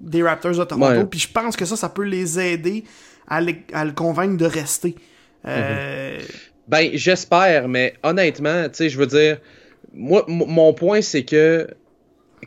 des 0.00 0.22
Raptors 0.22 0.52
de 0.56 0.64
Toronto. 0.64 1.06
Puis 1.06 1.20
je 1.20 1.28
pense 1.30 1.56
que 1.56 1.64
ça, 1.64 1.76
ça 1.76 1.88
peut 1.88 2.04
les 2.04 2.38
aider 2.38 2.84
à, 3.28 3.40
le- 3.40 3.54
à 3.72 3.84
le 3.84 3.92
convaincre 3.92 4.36
de 4.36 4.46
rester. 4.46 4.94
Euh, 5.46 6.18
Ben, 6.68 6.90
j'espère, 6.94 7.68
mais 7.68 7.94
honnêtement, 8.02 8.64
tu 8.68 8.74
sais, 8.76 8.88
je 8.88 8.98
veux 8.98 9.06
dire, 9.06 9.38
moi, 9.92 10.24
mon 10.28 10.72
point, 10.72 11.02
c'est 11.02 11.24
que 11.24 11.68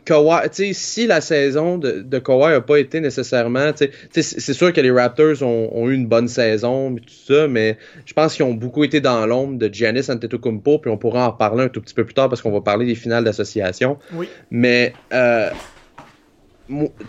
Kawhi, 0.04 0.74
si 0.74 1.06
la 1.06 1.20
saison 1.20 1.78
de, 1.78 2.00
de 2.02 2.18
Kawhi 2.18 2.54
a 2.54 2.60
pas 2.60 2.78
été 2.78 3.00
nécessairement, 3.00 3.70
c'est 4.10 4.52
sûr 4.52 4.72
que 4.72 4.80
les 4.80 4.90
Raptors 4.90 5.42
ont, 5.42 5.70
ont 5.72 5.88
eu 5.88 5.94
une 5.94 6.06
bonne 6.06 6.28
saison, 6.28 6.90
mais 6.90 7.00
tout 7.00 7.14
ça, 7.14 7.46
mais 7.48 7.76
je 8.04 8.12
pense 8.12 8.34
qu'ils 8.34 8.44
ont 8.44 8.54
beaucoup 8.54 8.84
été 8.84 9.00
dans 9.00 9.26
l'ombre 9.26 9.58
de 9.58 9.72
Giannis 9.72 10.10
Antetokounmpo, 10.10 10.78
puis 10.78 10.90
on 10.90 10.98
pourra 10.98 11.28
en 11.28 11.30
reparler 11.32 11.64
un 11.64 11.68
tout 11.68 11.80
petit 11.80 11.94
peu 11.94 12.04
plus 12.04 12.14
tard 12.14 12.28
parce 12.28 12.42
qu'on 12.42 12.50
va 12.52 12.60
parler 12.60 12.86
des 12.86 12.94
finales 12.94 13.24
d'association. 13.24 13.98
oui. 14.14 14.28
Mais, 14.50 14.94
euh, 15.12 15.50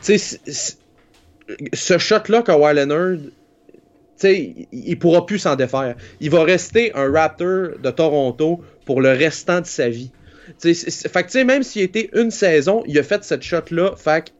c- 0.01 0.39
ce 1.73 1.97
shot-là, 1.97 2.41
Kawhi 2.43 2.75
Leonard, 2.75 3.17
tu 3.17 3.31
sais, 4.15 4.37
il, 4.37 4.67
il 4.71 4.99
pourra 4.99 5.25
plus 5.25 5.39
s'en 5.39 5.55
défaire. 5.55 5.95
Il 6.19 6.29
va 6.29 6.43
rester 6.43 6.93
un 6.95 7.11
Raptor 7.11 7.79
de 7.81 7.89
Toronto 7.91 8.61
pour 8.85 9.01
le 9.01 9.09
restant 9.09 9.61
de 9.61 9.65
sa 9.65 9.89
vie. 9.89 10.11
Tu 10.59 10.73
sais, 10.73 10.73
c'est- 10.73 10.89
c'est- 10.89 11.09
fait 11.09 11.23
que, 11.23 11.43
même 11.43 11.63
s'il 11.63 11.83
était 11.83 12.09
une 12.13 12.31
saison, 12.31 12.83
il 12.87 12.97
a 12.97 13.03
fait 13.03 13.23
cette 13.23 13.43
shot-là, 13.43 13.95
fait 13.95 14.31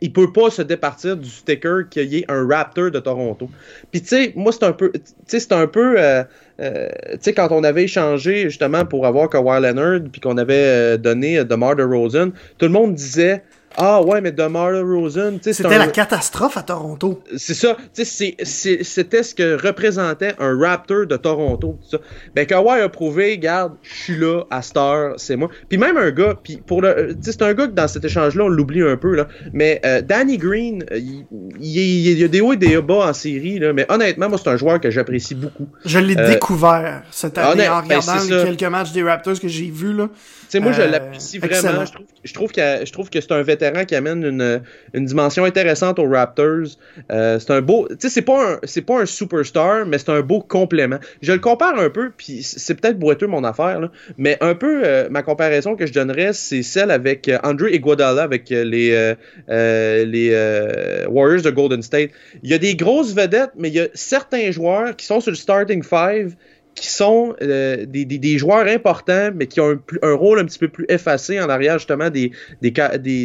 il 0.00 0.12
peut 0.12 0.32
pas 0.32 0.50
se 0.50 0.60
départir 0.60 1.16
du 1.16 1.30
sticker 1.30 1.88
qu'il 1.88 2.12
y 2.12 2.18
ait 2.18 2.24
un 2.28 2.46
Raptor 2.46 2.90
de 2.90 2.98
Toronto. 2.98 3.48
Puis 3.90 4.02
tu 4.02 4.08
sais, 4.08 4.32
moi 4.36 4.52
c'est 4.52 4.64
un 4.64 4.72
peu, 4.72 4.90
tu 4.92 5.00
sais, 5.26 5.40
c'est 5.40 5.52
un 5.52 5.66
peu, 5.66 5.94
euh, 5.98 6.22
euh, 6.60 6.88
tu 7.12 7.18
sais, 7.22 7.32
quand 7.32 7.48
on 7.52 7.64
avait 7.64 7.84
échangé 7.84 8.42
justement 8.50 8.84
pour 8.84 9.06
avoir 9.06 9.30
Kawhi 9.30 9.62
Leonard, 9.62 10.00
puis 10.12 10.20
qu'on 10.20 10.36
avait 10.36 10.54
euh, 10.54 10.96
donné 10.98 11.42
DeMar 11.44 11.76
DeRozan, 11.76 12.30
tout 12.58 12.66
le 12.66 12.72
monde 12.72 12.94
disait, 12.94 13.42
ah 13.76 14.02
ouais, 14.02 14.20
mais 14.20 14.32
DeMar 14.32 14.72
DeRozan, 14.72 15.32
tu 15.32 15.44
sais, 15.44 15.52
c'est 15.52 15.62
C'était 15.62 15.74
un- 15.74 15.78
la 15.78 15.86
catastrophe 15.88 16.56
à 16.56 16.62
Toronto. 16.62 17.22
c'est 17.36 17.54
ça, 17.54 17.76
c'était 17.92 19.22
ce 19.22 19.34
que 19.34 19.60
représentait 19.66 20.34
un 20.38 20.58
Raptor 20.58 21.06
de 21.06 21.16
Toronto. 21.16 21.78
ça. 21.90 21.98
Ben, 22.34 22.46
Kawhi 22.46 22.80
a 22.80 22.88
prouvé, 22.88 23.38
garde, 23.38 23.72
je 23.82 23.94
suis 23.94 24.16
là, 24.18 24.42
à 24.50 24.62
cette 24.62 24.76
heure, 24.76 25.14
c'est 25.18 25.36
moi. 25.36 25.48
Puis 25.68 25.78
même 25.78 25.96
un 25.96 26.10
gars, 26.10 26.34
puis 26.42 26.56
pour 26.64 26.82
le, 26.82 27.16
c'est 27.20 27.42
un 27.42 27.54
gars 27.54 27.66
que 27.66 27.72
dans 27.72 27.88
cet 27.88 28.04
échange-là, 28.04 28.44
on 28.44 28.48
l'oublie 28.48 28.82
un 28.82 28.96
peu, 28.96 29.14
là, 29.14 29.26
mais 29.52 29.80
euh, 29.84 30.00
Danny 30.02 30.38
Green, 30.38 30.84
euh, 30.92 30.98
il, 30.98 31.26
il- 31.60 32.08
il 32.14 32.18
y 32.18 32.24
a 32.24 32.28
des 32.28 32.40
hauts 32.40 32.52
et 32.52 32.56
des 32.56 32.80
bas 32.80 33.08
en 33.08 33.12
série, 33.12 33.58
là, 33.58 33.72
mais 33.72 33.86
honnêtement, 33.90 34.28
moi, 34.28 34.38
c'est 34.42 34.50
un 34.50 34.56
joueur 34.56 34.80
que 34.80 34.90
j'apprécie 34.90 35.34
beaucoup. 35.34 35.68
Je 35.84 35.98
l'ai 35.98 36.16
Euh, 36.16 36.28
découvert 36.28 37.02
cette 37.10 37.38
année 37.38 37.52
honnête- 37.52 37.70
en 37.70 37.82
ben, 37.82 37.98
regardant 38.00 38.22
les 38.22 38.56
quelques 38.56 38.70
matchs 38.70 38.92
des 38.92 39.02
Raptors 39.02 39.40
que 39.40 39.48
j'ai 39.48 39.70
vus. 39.70 39.92
Là. 39.92 40.08
Tu 40.12 40.46
sais, 40.48 40.60
moi, 40.60 40.72
je 40.72 40.82
l'apprécie 40.82 41.38
vraiment. 41.38 41.84
Je 41.84 41.92
trouve, 41.92 42.06
je, 42.24 42.34
trouve 42.34 42.50
qu'il- 42.52 42.80
je 42.86 42.92
trouve 42.92 43.10
que 43.10 43.20
c'est 43.20 43.32
un 43.32 43.42
vétéran 43.42 43.63
qui 43.86 43.94
amène 43.94 44.24
une, 44.24 44.62
une 44.92 45.04
dimension 45.04 45.44
intéressante 45.44 45.98
aux 45.98 46.08
Raptors. 46.08 46.76
Euh, 47.10 47.38
c'est 47.38 47.52
un 47.52 47.60
beau. 47.60 47.88
Tu 47.88 47.96
sais, 48.00 48.08
c'est 48.08 48.22
pas 48.22 48.54
un, 48.54 48.82
pas 48.82 49.00
un 49.00 49.06
superstar, 49.06 49.86
mais 49.86 49.98
c'est 49.98 50.10
un 50.10 50.20
beau 50.20 50.40
complément. 50.40 50.98
Je 51.22 51.32
le 51.32 51.38
compare 51.38 51.78
un 51.78 51.90
peu, 51.90 52.10
puis 52.16 52.42
c'est 52.42 52.74
peut-être 52.80 52.98
boiteux 52.98 53.26
mon 53.26 53.44
affaire, 53.44 53.90
mais 54.18 54.36
un 54.40 54.54
peu 54.54 54.82
euh, 54.84 55.08
ma 55.10 55.22
comparaison 55.22 55.76
que 55.76 55.86
je 55.86 55.92
donnerais, 55.92 56.32
c'est 56.32 56.62
celle 56.62 56.90
avec 56.90 57.28
euh, 57.28 57.38
Andre 57.42 57.68
Iguodala 57.68 58.22
avec 58.22 58.50
les, 58.50 59.14
les 59.48 61.06
Warriors 61.08 61.42
de 61.42 61.50
Golden 61.50 61.82
State. 61.82 62.10
Il 62.42 62.50
y 62.50 62.54
a 62.54 62.58
des 62.58 62.74
grosses 62.76 63.14
vedettes, 63.14 63.52
mais 63.56 63.68
il 63.68 63.74
y 63.74 63.80
a 63.80 63.88
certains 63.94 64.50
joueurs 64.50 64.96
qui 64.96 65.06
sont 65.06 65.20
sur 65.20 65.30
le 65.30 65.36
starting 65.36 65.82
five 65.82 66.34
qui 66.74 66.88
sont 66.88 67.34
euh, 67.40 67.86
des, 67.86 68.04
des, 68.04 68.38
joueurs 68.38 68.66
importants, 68.66 69.30
mais 69.34 69.46
qui 69.46 69.60
ont 69.60 69.78
un, 70.02 70.12
rôle 70.14 70.40
un 70.40 70.44
petit 70.44 70.58
peu 70.58 70.68
plus 70.68 70.86
effacé 70.88 71.40
en 71.40 71.48
arrière, 71.48 71.78
justement, 71.78 72.10
des, 72.10 72.32
des, 72.62 72.70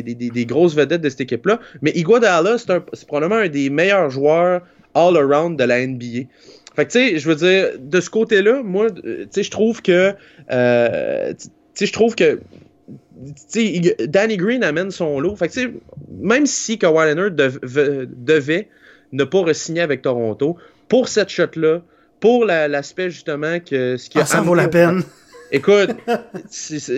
des, 0.04 0.46
grosses 0.46 0.76
vedettes 0.76 1.02
de 1.02 1.10
cette 1.10 1.22
équipe-là. 1.22 1.60
Mais 1.82 1.92
Iguodala, 1.92 2.58
c'est 2.58 3.08
probablement 3.08 3.42
un 3.42 3.50
des 3.50 3.70
meilleurs 3.70 4.10
joueurs 4.10 4.62
all-around 4.94 5.58
de 5.58 5.64
la 5.64 5.86
NBA. 5.86 6.28
Fait 6.76 6.86
que, 6.86 6.92
tu 6.92 7.00
sais, 7.00 7.20
je 7.20 7.28
veux 7.28 7.36
dire, 7.36 7.70
de 7.80 8.00
ce 8.00 8.10
côté-là, 8.10 8.62
moi, 8.64 8.92
tu 8.92 9.28
sais, 9.32 9.44
je 9.44 9.52
trouve 9.52 9.82
que. 9.82 10.14
Euh, 10.52 11.34
tu 11.34 11.50
sais, 11.74 11.86
je 11.88 11.94
trouve 11.94 12.16
que. 12.16 12.40
sais 13.48 13.96
Danny 14.08 14.38
Green 14.38 14.64
amène 14.64 14.92
son 14.92 15.20
lot. 15.20 15.36
Fait 15.36 15.50
que, 15.50 15.72
même 16.22 16.46
si 16.46 16.78
Kawhi 16.78 17.08
Leonard 17.08 17.32
dev, 17.32 17.58
devait 17.64 18.70
ne 19.12 19.24
pas 19.24 19.40
re-signer 19.40 19.82
avec 19.82 20.04
Toronto, 20.04 20.58
pour 20.88 21.08
cette 21.08 21.30
shot-là, 21.30 21.82
pour 22.20 22.46
l'aspect 22.46 23.10
justement 23.10 23.60
que 23.60 23.98
ce 23.98 24.10
qui 24.10 24.20
ah, 24.20 24.26
ça 24.26 24.42
vaut 24.42 24.56
la 24.56 24.68
peine. 24.68 25.04
Écoute, 25.52 25.90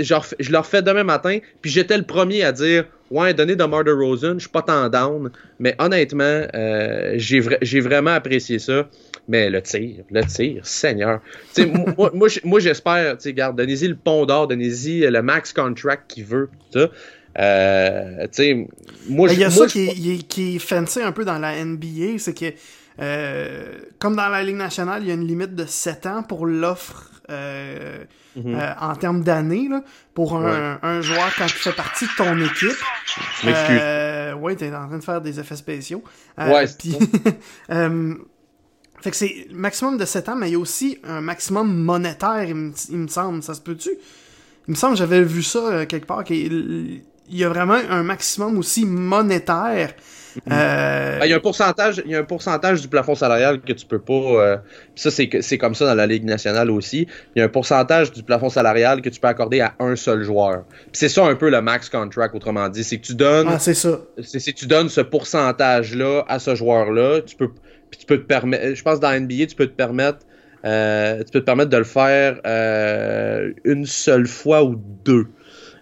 genre, 0.01 0.25
je 0.40 0.51
leur 0.51 0.66
fais 0.66 0.82
demain 0.82 1.06
matin, 1.06 1.40
puis 1.62 1.72
j'étais 1.72 1.98
le 1.98 2.04
premier 2.04 2.44
à 2.44 2.51
dire 2.51 2.86
Ouais, 3.10 3.34
donner 3.34 3.58
de 3.58 3.63
Murder 3.66 3.92
Rosen, 3.92 4.36
je 4.36 4.42
suis 4.42 4.50
pas 4.50 4.62
tant 4.62 4.88
down, 4.88 5.32
mais 5.60 5.75
honnêtement, 5.80 6.48
euh, 6.54 7.13
j'ai 7.18 7.42
vra 7.42 7.58
vraiment 7.82 8.12
apprécié 8.12 8.58
ça. 8.58 8.88
Mais 9.28 9.50
le 9.50 9.62
tir, 9.62 10.04
le 10.10 10.24
tir, 10.24 10.66
Seigneur. 10.66 11.20
moi, 11.98 12.12
moi, 12.13 12.28
moi 12.44 12.60
j'espère, 12.60 13.18
tu 13.18 13.24
sais, 13.24 13.34
garde, 13.34 13.58
donnez-y 13.58 13.88
le 13.88 13.96
pont 13.96 14.25
d'or, 14.25 14.48
donnez-y 14.48 15.01
le 15.01 15.22
max 15.22 15.54
contract 15.54 16.10
qu'il 16.10 16.25
veut, 16.25 16.50
tout 16.72 16.80
ça. 16.80 16.90
Euh, 17.40 18.28
moi, 19.10 19.30
Il 19.32 19.40
y 19.40 19.44
a 19.44 19.50
ça 19.50 19.68
qui, 19.68 20.24
qui 20.24 20.56
est 20.56 20.60
fancy 20.60 21.01
un 21.01 21.12
peu 21.12 21.24
dans 21.24 21.38
la 21.38 21.63
NBA, 21.63 22.18
c'est 22.18 22.38
que 22.38 22.54
euh, 23.01 23.79
comme 24.00 24.15
dans 24.15 24.29
la 24.29 24.43
Ligue 24.43 24.58
nationale, 24.58 25.01
il 25.03 25.08
y 25.08 25.12
a 25.12 25.15
une 25.15 25.27
limite 25.27 25.55
de 25.55 25.65
7 25.65 26.05
ans 26.05 26.24
pour 26.24 26.46
l'offre 26.46 27.12
euh, 27.31 28.03
mhm. 28.36 28.55
euh, 28.55 28.74
en 28.79 28.96
termes 28.96 29.24
d'années 29.24 29.70
pour 30.13 30.36
un, 30.36 30.79
un, 30.84 31.01
joueur 31.01 31.34
quand 31.38 31.46
il 31.46 31.51
fait 31.51 31.75
partie 31.75 32.05
de 32.05 32.12
ton 32.17 32.38
équipe. 32.39 32.77
Je 33.41 33.46
m'excuse. 33.48 33.79
Euh, 33.81 34.34
ouais, 34.34 34.55
t'es 34.55 34.74
en 34.75 34.88
train 34.88 34.98
de 34.98 35.03
faire 35.03 35.22
des 35.22 35.39
effets 35.39 35.55
spéciaux. 35.55 36.03
ouais, 36.38 36.65
puis, 36.77 36.98
Fait 39.01 39.10
que 39.10 39.17
c'est 39.17 39.48
maximum 39.51 39.98
de 39.98 40.05
7 40.05 40.29
ans, 40.29 40.36
mais 40.36 40.50
il 40.50 40.53
y 40.53 40.55
a 40.55 40.60
aussi 40.60 41.00
un 41.03 41.22
maximum 41.22 41.75
monétaire, 41.75 42.43
il 42.43 42.55
me, 42.55 43.08
semble. 43.08 43.41
Ça 43.41 43.55
se 43.55 43.62
peut-tu? 43.62 43.89
Il 44.67 44.72
me 44.72 44.75
semble 44.75 44.93
que 44.93 45.00
j'avais 45.00 45.24
vu 45.24 45.41
ça 45.41 45.88
quelque 45.88 46.05
part. 46.05 46.24
qu'il 46.24 47.01
y 47.27 47.43
a 47.43 47.50
vraiment 47.50 47.79
un 47.89 48.03
maximum 48.03 48.60
aussi 48.60 48.86
monétaire 48.86 49.96
euh, 50.51 51.19
ben, 51.19 51.25
il 51.25 51.29
y 51.29 51.33
a 51.33 51.38
un 51.38 51.39
pourcentage, 51.39 52.01
il 52.05 52.11
y 52.11 52.15
a 52.15 52.19
un 52.19 52.23
pourcentage 52.23 52.81
du 52.81 52.88
plafond 52.88 53.15
salarial 53.15 53.61
que 53.61 53.73
tu 53.73 53.85
peux 53.85 54.00
pas. 54.00 54.13
Euh, 54.13 54.57
ça, 54.95 55.11
c'est 55.11 55.29
c'est 55.41 55.57
comme 55.57 55.75
ça 55.75 55.85
dans 55.85 55.95
la 55.95 56.07
Ligue 56.07 56.23
nationale 56.23 56.71
aussi. 56.71 57.07
Il 57.35 57.39
y 57.39 57.41
a 57.41 57.45
un 57.45 57.50
pourcentage 57.50 58.11
du 58.11 58.23
plafond 58.23 58.50
salarial 58.50 59.01
que 59.01 59.09
tu 59.09 59.19
peux 59.19 59.27
accorder 59.27 59.61
à 59.61 59.73
un 59.79 59.95
seul 59.95 60.23
joueur. 60.23 60.63
C'est 60.93 61.09
ça 61.09 61.25
un 61.25 61.35
peu 61.35 61.50
le 61.50 61.61
max 61.61 61.89
contract, 61.89 62.35
autrement 62.35 62.69
dit. 62.69 62.83
C'est 62.83 62.97
que 62.97 63.05
tu 63.05 63.15
donnes. 63.15 63.47
Ah, 63.50 63.59
c'est 63.59 63.73
ça. 63.73 64.01
C'est 64.21 64.53
tu 64.53 64.67
donnes 64.67 64.89
ce 64.89 65.01
pourcentage-là 65.01 66.23
à 66.27 66.39
ce 66.39 66.55
joueur-là. 66.55 67.21
Tu 67.21 67.35
peux, 67.35 67.50
tu 67.97 68.05
peux 68.05 68.17
te 68.17 68.25
permettre. 68.25 68.75
Je 68.75 68.83
pense 68.83 69.00
dans 69.00 69.11
NBA, 69.11 69.47
tu 69.47 69.55
peux 69.55 69.67
te 69.67 69.75
permettre. 69.75 70.19
Euh, 70.63 71.23
tu 71.23 71.31
peux 71.31 71.39
te 71.39 71.45
permettre 71.45 71.71
de 71.71 71.77
le 71.77 71.83
faire 71.83 72.39
une 73.63 73.85
seule 73.85 74.27
fois 74.27 74.63
ou 74.63 74.75
deux. 75.03 75.27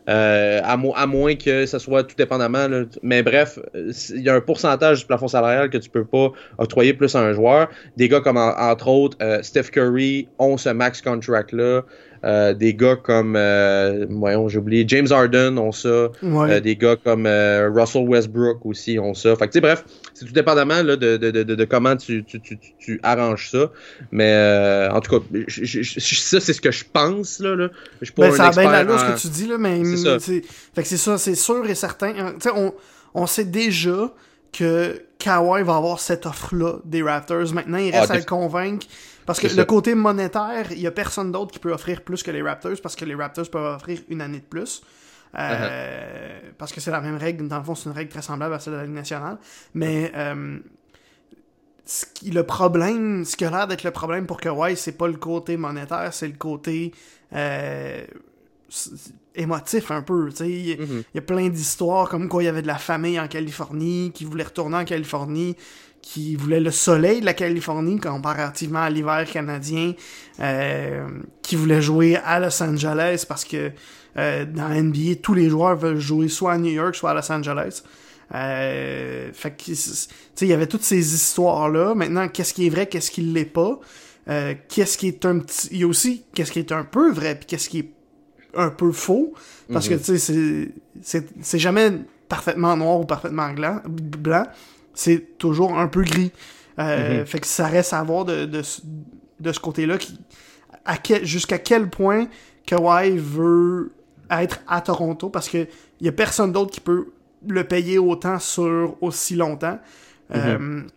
Euh, 0.09 0.59
à, 0.63 1.05
moins 1.05 1.35
que 1.35 1.67
ce 1.67 1.77
soit 1.77 2.03
tout 2.03 2.15
dépendamment. 2.15 2.67
Mais 3.03 3.21
bref, 3.21 3.59
il 3.75 4.21
y 4.21 4.29
a 4.29 4.35
un 4.35 4.41
pourcentage 4.41 5.01
du 5.01 5.05
plafond 5.05 5.27
salarial 5.27 5.69
que 5.69 5.77
tu 5.77 5.89
peux 5.89 6.03
pas 6.03 6.31
octroyer 6.57 6.93
plus 6.95 7.15
à 7.15 7.19
un 7.19 7.33
joueur. 7.33 7.69
Des 7.95 8.09
gars 8.09 8.19
comme, 8.19 8.37
entre 8.37 8.87
autres, 8.87 9.17
euh, 9.21 9.43
Steph 9.43 9.69
Curry 9.71 10.27
ont 10.39 10.57
ce 10.57 10.69
max 10.69 11.01
contract-là. 11.01 11.83
Euh, 12.25 12.53
des 12.53 12.73
gars 12.73 12.97
comme, 12.97 13.35
euh, 13.37 14.05
voyons, 14.09 14.49
j'ai 14.49 14.57
oublié, 14.57 14.83
James 14.87 15.07
Harden 15.09 15.57
ont 15.57 15.71
ça. 15.71 16.09
Euh, 16.23 16.59
des 16.59 16.75
gars 16.75 16.95
comme 16.95 17.27
Russell 17.27 18.07
Westbrook 18.07 18.65
aussi 18.65 18.99
ont 18.99 19.13
ça. 19.13 19.35
Fait 19.35 19.47
que, 19.47 19.59
bref, 19.59 19.85
c'est 20.13 20.25
tout 20.25 20.33
dépendamment 20.33 20.83
là, 20.83 20.95
de, 20.95 21.17
de, 21.17 21.31
de, 21.31 21.43
de, 21.43 21.65
comment 21.65 21.95
tu, 21.95 22.23
tu, 22.23 22.41
tu, 22.41 22.59
tu, 22.77 22.99
arranges 23.03 23.49
ça. 23.51 23.71
Mais 24.11 24.89
en 24.91 24.99
tout 24.99 25.19
cas, 25.19 25.25
ça, 25.47 26.39
c'est 26.39 26.53
ce 26.53 26.61
que 26.61 26.71
je 26.71 26.83
pense. 26.91 27.39
Là, 27.39 27.55
là. 27.55 27.69
Je 28.01 28.05
suis 28.05 28.13
ben, 28.17 28.31
ça 28.31 28.47
a 28.47 28.51
bien 28.51 28.71
la 28.71 28.97
ce 28.97 29.05
que 29.05 29.19
tu 29.21 29.27
dis, 29.29 29.47
là, 29.47 29.57
mais 29.57 29.81
c'est 30.19 30.41
Fait 30.75 30.81
que 30.81 30.87
c'est 30.87 30.97
ça, 30.97 31.17
c'est 31.17 31.35
sûr 31.35 31.67
et 31.69 31.75
certain. 31.75 32.13
sais 32.39 32.49
on, 32.55 32.73
on 33.13 33.27
sait 33.27 33.45
déjà 33.45 34.13
que 34.51 35.01
Kawhi 35.19 35.63
va 35.63 35.75
avoir 35.75 35.99
cette 35.99 36.25
offre-là 36.25 36.79
des 36.85 37.03
Raptors. 37.03 37.53
Maintenant, 37.53 37.77
il 37.77 37.91
reste 37.91 38.11
ah, 38.11 38.15
à 38.15 38.17
le 38.17 38.23
convaincre 38.23 38.87
parce 39.29 39.39
que 39.41 39.55
le 39.55 39.63
côté 39.63 39.93
monétaire, 39.93 40.71
il 40.71 40.79
y 40.79 40.87
a 40.87 40.91
personne 40.91 41.31
d'autre 41.31 41.51
qui 41.51 41.59
peut 41.59 41.71
offrir 41.71 42.01
plus 42.01 42.23
que 42.23 42.31
les 42.31 42.41
Raptors 42.41 42.81
parce 42.81 42.95
que 42.95 43.05
les 43.05 43.13
Raptors 43.13 43.47
peuvent 43.51 43.75
offrir 43.75 43.99
une 44.09 44.21
année 44.21 44.39
de 44.39 44.43
plus. 44.43 44.81
Euh, 45.37 46.39
uh-huh. 46.39 46.53
Parce 46.57 46.73
que 46.73 46.81
c'est 46.81 46.89
la 46.89 46.99
même 46.99 47.15
règle. 47.15 47.47
Dans 47.47 47.59
le 47.59 47.63
fond, 47.63 47.75
c'est 47.75 47.89
une 47.89 47.95
règle 47.95 48.09
très 48.09 48.23
semblable 48.23 48.55
à 48.55 48.59
celle 48.59 48.73
de 48.73 48.77
la 48.79 48.85
Ligue 48.85 48.95
nationale. 48.95 49.37
Mais 49.75 50.11
euh, 50.15 50.57
ce 51.85 52.07
qui, 52.11 52.31
le 52.31 52.41
problème, 52.41 53.23
ce 53.23 53.37
qui 53.37 53.45
a 53.45 53.51
l'air 53.51 53.67
d'être 53.67 53.83
le 53.83 53.91
problème 53.91 54.25
pour 54.25 54.41
Kawhi, 54.41 54.75
c'est 54.75 54.97
pas 54.97 55.07
le 55.07 55.17
côté 55.17 55.57
monétaire, 55.57 56.11
c'est 56.11 56.27
le 56.27 56.33
côté 56.33 56.91
euh, 57.33 58.03
émotif 59.35 59.91
un 59.91 60.01
peu. 60.01 60.29
Mm-hmm. 60.29 60.43
Il 60.43 61.05
y 61.13 61.19
a 61.19 61.21
plein 61.21 61.49
d'histoires 61.49 62.09
comme 62.09 62.29
quoi 62.29 62.41
il 62.41 62.47
y 62.47 62.49
avait 62.49 62.63
de 62.63 62.67
la 62.67 62.79
famille 62.79 63.19
en 63.19 63.27
Californie, 63.27 64.11
qui 64.11 64.25
voulait 64.25 64.45
retourner 64.45 64.77
en 64.77 64.85
Californie, 64.85 65.55
qui 66.01 66.35
voulait 66.35 66.59
le 66.59 66.71
soleil 66.71 67.21
de 67.21 67.25
la 67.25 67.33
Californie 67.33 67.99
comparativement 67.99 68.79
à 68.79 68.89
l'hiver 68.89 69.25
canadien, 69.31 69.93
euh, 70.39 71.07
qui 71.41 71.55
voulait 71.55 71.81
jouer 71.81 72.17
à 72.17 72.39
Los 72.39 72.61
Angeles 72.63 73.25
parce 73.27 73.45
que 73.45 73.71
euh, 74.17 74.45
dans 74.45 74.69
NBA, 74.69 75.15
tous 75.21 75.33
les 75.33 75.49
joueurs 75.49 75.75
veulent 75.75 75.99
jouer 75.99 76.27
soit 76.27 76.53
à 76.53 76.57
New 76.57 76.71
York, 76.71 76.95
soit 76.95 77.11
à 77.11 77.13
Los 77.13 77.31
Angeles. 77.31 77.83
Euh, 78.33 79.29
fait 79.33 79.51
que, 79.51 79.63
tu 79.65 79.75
sais, 79.75 80.07
il 80.41 80.47
y 80.47 80.53
avait 80.53 80.67
toutes 80.67 80.83
ces 80.83 81.13
histoires-là. 81.13 81.95
Maintenant, 81.95 82.27
qu'est-ce 82.27 82.53
qui 82.53 82.67
est 82.67 82.69
vrai, 82.69 82.87
qu'est-ce 82.87 83.11
qui 83.11 83.21
l'est 83.21 83.45
pas? 83.45 83.79
Euh, 84.29 84.53
qu'est-ce 84.67 84.97
qui 84.97 85.07
est 85.07 85.25
un 85.25 85.39
petit... 85.39 85.69
Il 85.71 85.79
y 85.79 85.83
a 85.83 85.87
aussi 85.87 86.23
qu'est-ce 86.33 86.51
qui 86.51 86.59
est 86.59 86.71
un 86.71 86.83
peu 86.83 87.11
vrai, 87.11 87.35
puis 87.35 87.45
qu'est-ce 87.47 87.69
qui 87.69 87.79
est 87.79 87.91
un 88.55 88.69
peu 88.69 88.91
faux. 88.91 89.33
Parce 89.71 89.87
que, 89.87 89.95
mm-hmm. 89.95 90.61
tu 90.61 90.71
sais, 91.01 91.25
c'est 91.41 91.59
jamais 91.59 91.91
parfaitement 92.27 92.75
noir 92.77 92.99
ou 92.99 93.05
parfaitement 93.05 93.51
blanc 93.51 94.45
c'est 94.99 95.37
toujours 95.37 95.79
un 95.79 95.87
peu 95.87 96.03
gris. 96.03 96.31
Euh, 96.77 97.19
mhm. 97.19 97.25
Fait 97.25 97.39
que 97.39 97.47
ça 97.47 97.67
reste 97.67 97.93
à 97.93 98.03
voir 98.03 98.25
de, 98.25 98.45
de, 98.45 98.61
ce 98.61 99.59
côté-là 99.59 99.97
jusqu'à 101.23 101.57
quel 101.57 101.89
point 101.89 102.27
Kawhi 102.65 103.17
veut 103.17 103.91
être 104.29 104.59
à 104.67 104.81
Toronto 104.81 105.29
parce 105.29 105.49
que 105.49 105.67
y 106.01 106.07
a 106.07 106.11
personne 106.11 106.51
d'autre 106.51 106.71
qui 106.71 106.81
peut 106.81 107.07
le 107.47 107.63
payer 107.63 107.97
autant 107.97 108.39
sur 108.39 108.95
aussi 109.01 109.35
longtemps. 109.35 109.79
Euh, 110.35 110.59
mhm. 110.59 110.87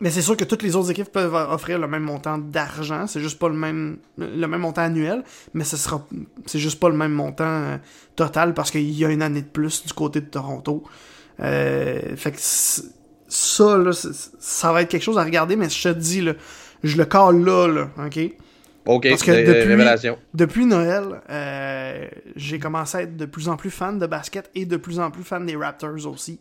mais 0.00 0.10
c'est 0.10 0.22
sûr 0.22 0.36
que 0.36 0.44
toutes 0.44 0.62
les 0.62 0.76
autres 0.76 0.90
équipes 0.90 1.12
peuvent 1.12 1.34
offrir 1.34 1.78
le 1.78 1.86
même 1.86 2.04
montant 2.04 2.38
d'argent, 2.38 3.06
c'est 3.06 3.20
juste 3.20 3.38
pas 3.38 3.48
le 3.48 3.54
même 3.54 3.98
le 4.16 4.46
même 4.46 4.60
montant 4.60 4.82
annuel, 4.82 5.24
mais 5.52 5.64
ce 5.64 5.76
sera 5.76 6.06
c'est 6.46 6.58
juste 6.58 6.80
pas 6.80 6.88
le 6.88 6.96
même 6.96 7.12
montant 7.12 7.44
euh, 7.44 7.76
total 8.14 8.54
parce 8.54 8.70
qu'il 8.70 8.90
y 8.90 9.04
a 9.04 9.10
une 9.10 9.22
année 9.22 9.42
de 9.42 9.48
plus 9.48 9.84
du 9.84 9.92
côté 9.92 10.20
de 10.20 10.26
Toronto. 10.26 10.84
fait 11.38 12.32
que 12.32 12.40
ça, 13.28 13.76
là, 13.78 13.90
ça 13.92 14.72
va 14.72 14.82
être 14.82 14.88
quelque 14.88 15.02
chose 15.02 15.18
à 15.18 15.24
regarder, 15.24 15.56
mais 15.56 15.68
je 15.68 15.82
te 15.82 15.94
dis, 15.94 16.20
là, 16.20 16.34
je 16.82 16.96
le 16.96 17.04
cale 17.04 17.44
là, 17.44 17.66
là, 17.66 17.88
ok? 18.06 18.18
Ok, 18.86 19.08
Parce 19.08 19.24
que 19.24 19.32
depuis, 19.32 20.08
depuis 20.32 20.66
Noël, 20.66 21.20
euh, 21.28 22.06
j'ai 22.36 22.60
commencé 22.60 22.98
à 22.98 23.02
être 23.02 23.16
de 23.16 23.26
plus 23.26 23.48
en 23.48 23.56
plus 23.56 23.70
fan 23.70 23.98
de 23.98 24.06
basket 24.06 24.48
et 24.54 24.64
de 24.64 24.76
plus 24.76 25.00
en 25.00 25.10
plus 25.10 25.24
fan 25.24 25.44
des 25.44 25.56
Raptors 25.56 26.06
aussi. 26.06 26.38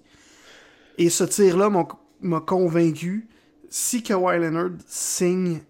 Et 0.99 1.09
ce 1.09 1.23
tir-là 1.23 1.71
m'a 2.21 2.39
convaincu. 2.41 3.27
Si 3.67 4.03
Kawhi 4.03 4.39
Leonard 4.39 4.77
signe, 4.85 5.61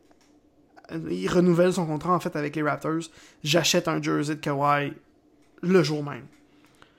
il 1.09 1.29
renouvelle 1.29 1.71
son 1.71 1.85
contrat 1.85 2.13
en 2.13 2.19
fait 2.19 2.35
avec 2.35 2.57
les 2.57 2.61
Raptors, 2.61 3.09
j'achète 3.41 3.87
un 3.87 4.01
jersey 4.01 4.35
de 4.35 4.41
Kawhi 4.41 4.93
le 5.61 5.81
jour 5.81 6.03
même. 6.03 6.25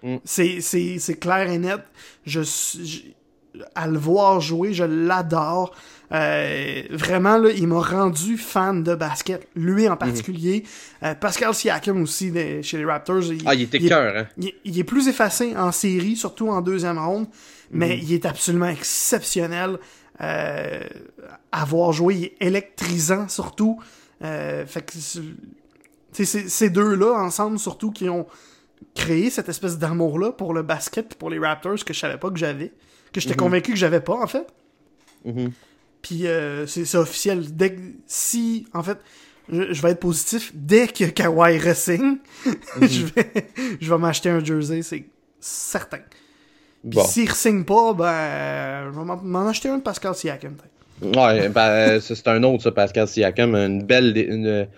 Mm. 0.03 0.17
C'est 0.25 1.21
clair 1.21 1.51
et 1.51 1.59
net. 1.59 1.83
Je, 2.25 2.41
je, 2.43 3.01
à 3.75 3.87
le 3.87 3.99
voir 3.99 4.41
jouer, 4.41 4.73
je 4.73 4.85
l'adore. 4.85 5.75
Euh, 6.13 6.83
vraiment, 6.91 7.37
là, 7.39 7.51
il 7.51 7.67
m'a 7.67 7.81
rendu 7.81 8.37
fan 8.37 8.83
de 8.83 8.95
basket. 8.95 9.49
Lui 9.57 9.89
en 9.89 9.97
particulier. 9.97 10.65
Euh, 11.03 11.15
Pascal 11.15 11.55
Siakam 11.55 12.03
aussi 12.03 12.33
chez 12.63 12.79
les 12.79 12.85
Raptors. 12.85 13.33
Il, 13.33 13.43
ah, 13.47 13.55
il 13.55 13.63
était 13.63 13.81
cœur, 13.81 14.17
hein? 14.17 14.27
Il, 14.65 14.79
est 14.79 14.85
plus 14.85 15.09
effacé 15.09 15.57
en 15.57 15.73
série, 15.73 16.17
surtout 16.17 16.49
en 16.49 16.61
deuxième 16.61 16.99
ronde. 16.99 17.27
Mais 17.71 17.97
mhm. 17.97 18.03
il 18.03 18.13
est 18.13 18.27
absolument 18.27 18.69
exceptionnel. 18.69 19.79
Euh, 20.21 20.81
à 21.53 21.65
voir 21.65 21.93
jouer, 21.93 22.15
il 22.15 22.25
est 22.25 22.37
électrisant 22.41 23.29
surtout. 23.29 23.81
fait 24.21 24.87
que 24.87 24.93
ces 26.13 26.71
deux-là, 26.71 27.13
ensemble, 27.19 27.59
surtout, 27.59 27.91
qui 27.91 28.09
ont 28.09 28.27
créé 28.95 29.31
cette 29.31 29.49
espèce 29.49 29.79
d'amour-là 29.79 30.33
pour 30.33 30.55
le 30.55 30.63
basket 30.63 31.13
et 31.13 31.15
pour 31.17 31.31
les 31.31 31.39
Raptors 31.39 31.85
que 31.85 31.93
je 31.93 31.99
savais 31.99 32.19
pas 32.19 32.31
que 32.31 32.39
j'avais 32.39 32.73
que 33.17 33.23
j'étais 33.23 33.35
mhm. 33.35 33.41
convaincu 33.49 33.73
que 33.73 33.79
j'avais 33.79 34.01
pas, 34.01 34.15
en 34.15 34.27
fait. 34.27 34.47
Mhm. 35.25 35.53
Puis 36.03 36.27
euh, 36.27 36.67
c'est 36.67 36.95
officiel. 36.97 37.57
Dès 37.57 37.77
si, 38.07 38.67
en 38.73 38.83
fait, 38.83 38.99
je, 39.51 39.73
je 39.73 39.83
vais 39.83 39.91
être 39.91 40.01
positif. 40.01 40.53
Dès 40.55 40.87
que 40.87 41.05
Kawhi 41.05 41.59
resigne, 41.59 42.19
je 42.81 43.07
vais, 43.07 43.33
je 43.81 43.91
vais 43.93 43.99
m'acheter 43.99 44.31
un 44.31 44.45
jersey, 44.45 44.83
c'est 44.83 45.05
certain. 45.41 45.99
Puis 46.89 46.99
Bon. 46.99 47.05
s'il 47.05 47.29
resigne 47.29 47.65
pas, 47.65 47.93
ben, 47.95 48.93
je 48.93 48.99
vais 48.99 49.05
m'en- 49.05 49.49
acheter 49.49 49.69
un 49.69 49.79
de 49.79 49.83
Pascal 49.83 50.15
Siakam. 50.15 50.55
Ouais, 51.03 51.49
ben, 51.49 52.01
c'est 52.01 52.29
un 52.29 52.43
autre, 52.45 52.63
ça, 52.63 52.71
Pascal 52.71 53.09
Siakam. 53.09 53.55
Une 53.57 53.83
belle. 53.83 54.17
Une, 54.17 54.69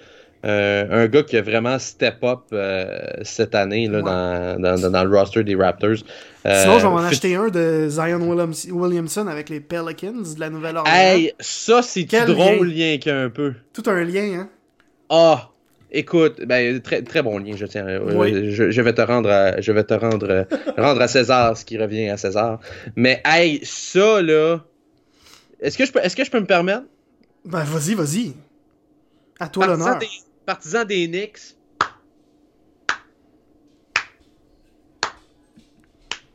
euh, 0.44 0.86
un 0.90 1.06
gars 1.08 1.22
qui 1.24 1.36
a 1.36 1.42
vraiment 1.42 1.78
step 1.78 2.22
up 2.22 2.40
euh, 2.52 2.86
cette 3.22 3.54
année 3.54 3.88
là, 3.88 3.98
Ouais. 3.98 4.04
dans, 4.04 4.60
dans, 4.60 4.80
dans, 4.80 4.90
dans 4.90 5.04
le 5.04 5.16
roster 5.18 5.42
des 5.44 5.56
Raptors. 5.56 5.96
Euh, 6.46 6.62
Sinon, 6.62 6.78
je 6.78 6.86
vais 6.86 7.06
acheter 7.08 7.34
un 7.36 7.48
de 7.48 7.88
Zion 7.88 8.20
Williams- 8.20 8.68
Williamson 8.70 9.26
avec 9.26 9.48
les 9.48 9.60
Pelicans 9.60 10.12
de 10.34 10.40
la 10.40 10.48
Nouvelle-Orléans. 10.50 10.94
Hey, 10.94 11.32
ça, 11.40 11.82
c'est 11.82 12.04
Quel 12.04 12.26
drôle 12.26 12.68
lien 12.68 12.98
qu'un 12.98 13.28
peu? 13.30 13.54
Tout 13.72 13.82
un 13.86 14.04
lien, 14.04 14.40
hein? 14.40 14.48
Ah, 15.10 15.50
écoute, 15.90 16.40
ben, 16.46 16.80
très, 16.80 17.02
très 17.02 17.22
bon 17.22 17.38
lien, 17.38 17.56
je 17.56 17.66
tiens. 17.66 17.86
euh, 17.86 18.14
Oui. 18.14 18.52
Je, 18.52 18.70
je 18.70 18.80
vais 18.82 18.92
te 18.94 19.00
rendre 19.02 19.30
à, 19.30 19.60
je 19.60 19.72
vais 19.72 19.84
te 19.84 19.94
rendre, 19.94 20.46
rendre 20.76 21.00
à 21.02 21.08
César 21.08 21.56
ce 21.56 21.64
qui 21.64 21.76
revient 21.78 22.08
à 22.10 22.16
César. 22.16 22.60
Mais, 22.94 23.20
hey, 23.24 23.60
ça, 23.64 24.22
là. 24.22 24.58
Est-ce 25.60 25.76
que, 25.76 25.84
je 25.84 25.90
peux- 25.92 25.98
est-ce 26.00 26.14
que 26.14 26.24
je 26.24 26.30
peux 26.30 26.38
me 26.40 26.46
permettre? 26.46 26.84
Ben, 27.44 27.64
vas-y, 27.64 27.94
vas-y. 27.94 28.34
À 29.40 29.48
toi 29.48 29.66
l'honneur. 29.66 29.98
Partisan 30.48 30.86
des 30.86 31.06
Knicks. 31.08 31.58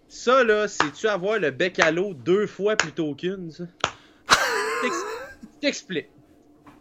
Ça, 0.07 0.43
là, 0.43 0.67
c'est-tu 0.67 1.07
avoir 1.07 1.39
le 1.39 1.49
bec 1.49 1.79
à 1.79 1.89
l'eau 1.89 2.13
deux 2.13 2.45
fois 2.45 2.75
plutôt 2.75 3.15
qu'une, 3.15 3.49
ça? 3.49 3.63
T'ex- 4.83 5.05
T'explique. 5.61 6.09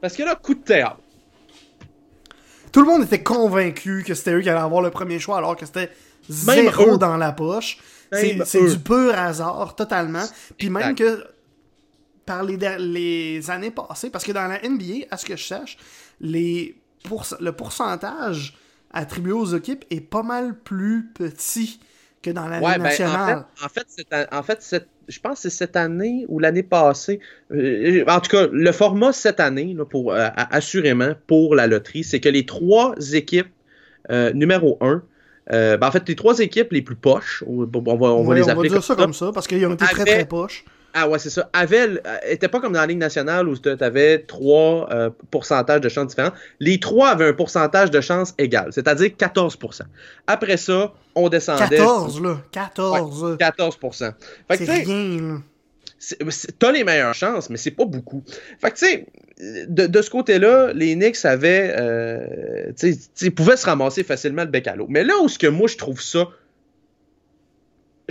Parce 0.03 0.15
que 0.15 0.25
là, 0.25 0.37
coup 0.37 0.53
de 0.53 0.63
théâtre. 0.63 0.99
Tout 2.71 2.81
le 2.81 2.87
monde 2.87 3.05
était 3.05 3.23
convaincu 3.23 4.05
que 4.07 4.13
c'était 4.13 4.35
eux 4.35 4.43
qui 4.43 4.51
allaient 4.51 4.61
avoir 4.61 4.83
le 4.83 4.91
premier 4.91 5.19
choix 5.19 5.39
alors 5.39 5.57
que 5.57 5.65
c'était 5.65 5.91
zéro 6.29 6.99
dans 6.99 7.17
la 7.17 7.33
poche. 7.33 7.79
C'est 8.13 8.35
du 8.69 8.79
pur 8.79 9.19
hasard, 9.19 9.75
totalement. 9.75 10.25
Puis 10.59 10.69
même 10.69 10.95
que 10.95 11.25
par 12.27 12.43
les, 12.43 12.59
les 12.79 13.51
années 13.51 13.71
passées, 13.71 14.11
parce 14.11 14.25
que 14.25 14.33
dans 14.33 14.47
la 14.49 14.61
NBA, 14.69 15.07
à 15.11 15.17
ce 15.17 15.25
que 15.25 15.35
je 15.37 15.45
sache, 15.45 15.79
les 16.21 16.82
le 17.41 17.53
pourcentage 17.53 18.57
attribué 18.93 19.33
aux 19.33 19.47
équipes 19.47 19.85
est 19.91 20.01
pas 20.01 20.23
mal 20.23 20.55
plus 20.59 21.11
petit 21.15 21.81
que 22.23 22.31
dans 22.31 22.47
la 22.49 22.61
Ouais, 22.61 22.75
ben, 22.75 22.81
en 22.81 22.85
nationale. 22.85 23.47
fait, 23.57 23.65
en 23.65 23.69
fait, 23.69 23.87
cette 23.89 24.29
en 24.33 24.43
fait, 24.43 24.87
je 25.09 25.21
pense 25.21 25.35
que 25.35 25.43
c'est 25.43 25.51
cette 25.51 25.77
année 25.77 26.25
ou 26.29 26.39
l'année 26.39 26.63
passée. 26.63 27.21
euh, 27.51 28.05
en 28.07 28.21
tout 28.21 28.31
cas, 28.31 28.47
le 28.51 28.73
format 28.73 29.13
cette 29.13 29.41
année, 29.41 29.75
là, 29.75 29.85
pour, 29.85 30.13
euh, 30.13 30.29
assurément, 30.37 31.15
pour 31.27 31.55
la 31.55 31.67
loterie, 31.67 32.05
c'est 32.05 32.21
que 32.21 32.29
les 32.29 32.47
trois 32.47 32.95
équipes 33.13 33.49
euh, 34.11 34.33
numéro 34.33 34.79
un, 34.81 35.03
ben, 35.51 35.79
en 35.83 35.91
fait, 35.91 36.09
les 36.09 36.17
trois 36.17 36.39
équipes 36.39 36.73
les 36.73 36.83
plus 36.83 36.97
poches, 36.97 37.43
on, 37.47 37.65
va, 37.65 37.69
on 37.75 38.23
va 38.25 38.35
les 38.35 38.43
on 38.43 38.47
va 38.47 38.53
appeler 38.53 38.69
dire 38.69 38.77
comme 38.77 38.83
ça 38.83 38.95
comme 38.95 39.15
ça, 39.15 39.33
parce 39.33 39.47
qu'ils 39.49 39.67
ont 39.67 39.75
été 39.75 39.85
très 39.85 40.05
très 40.05 40.25
poches. 40.25 40.65
Ah 40.95 41.09
ouais, 41.09 41.19
c'est 41.19 41.31
ça. 41.31 41.49
Avait, 41.55 41.87
le- 41.87 42.03
euh, 42.07 42.17
était 42.29 42.49
pas 42.49 42.61
comme 42.61 42.75
dans 42.75 42.81
la 42.81 42.87
Ligue 42.87 42.99
nationale 42.99 43.49
où 43.49 43.57
tu 43.57 43.69
avais 43.81 44.19
trois 44.21 44.89
euh, 44.93 45.11
pourcentages 45.31 45.81
de 45.81 45.89
chances 45.89 46.09
différents. 46.09 46.33
Les 46.61 46.81
trois 46.81 47.09
avaient 47.09 47.29
un 47.29 47.33
pourcentage 47.33 47.91
de 47.91 48.01
chance 48.01 48.35
égal, 48.39 48.69
c'est-à-dire 48.73 49.09
14% 49.17 49.83
Après 50.27 50.57
ça, 50.59 50.93
on 51.15 51.29
descendait. 51.29 51.77
14, 51.79 52.23
là. 52.23 52.39
14. 52.53 53.23
Ouais, 53.25 53.37
14% 53.37 54.13
Fait 54.49 54.59
que, 54.59 54.65
C'est 54.65 54.67
tu 54.67 54.67
sais, 54.67 54.83
rien, 54.83 55.43
t'as 56.59 56.73
les 56.73 56.85
meilleures 56.85 57.15
chances, 57.15 57.49
mais 57.49 57.57
c'est 57.57 57.71
pas 57.71 57.85
beaucoup. 57.85 58.23
Fait 58.61 58.71
que, 58.71 58.77
tu 58.79 58.87
sais, 58.87 59.07
de, 59.69 59.87
de 59.87 60.03
ce 60.03 60.11
côté-là, 60.11 60.73
les 60.75 60.95
Knicks 60.95 61.25
avaient. 61.25 61.75
euh, 61.79 62.67
tu 62.79 62.93
sais, 62.93 62.97
tu 62.97 63.03
sais, 63.15 63.27
ils 63.27 63.35
pouvaient 63.35 63.57
se 63.57 63.67
ramasser 63.67 64.03
facilement 64.05 64.43
le 64.43 64.49
bec 64.49 64.67
à 64.67 64.77
l'eau. 64.77 64.87
Mais 64.89 65.05
là 65.05 65.15
où 65.23 65.29
ce 65.29 65.39
que 65.39 65.47
moi, 65.47 65.69
je 65.69 65.77
trouve 65.77 66.01
ça. 66.03 66.29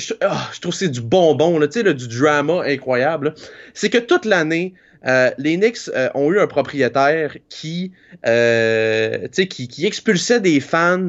Je, 0.01 0.13
ah, 0.21 0.49
je 0.53 0.59
trouve 0.59 0.73
que 0.73 0.77
c'est 0.79 0.89
du 0.89 1.01
bonbon, 1.01 1.59
là, 1.59 1.67
tu 1.67 1.81
sais, 1.81 1.93
du 1.93 2.07
drama 2.07 2.63
incroyable. 2.65 3.35
C'est 3.73 3.89
que 3.89 3.97
toute 3.97 4.25
l'année, 4.25 4.73
euh, 5.07 5.31
les 5.37 5.57
Knicks 5.57 5.89
euh, 5.95 6.09
ont 6.13 6.31
eu 6.31 6.39
un 6.39 6.47
propriétaire 6.47 7.35
qui, 7.49 7.91
euh, 8.25 9.27
qui, 9.27 9.67
qui 9.67 9.85
expulsait 9.85 10.39
des 10.39 10.59
fans 10.59 10.99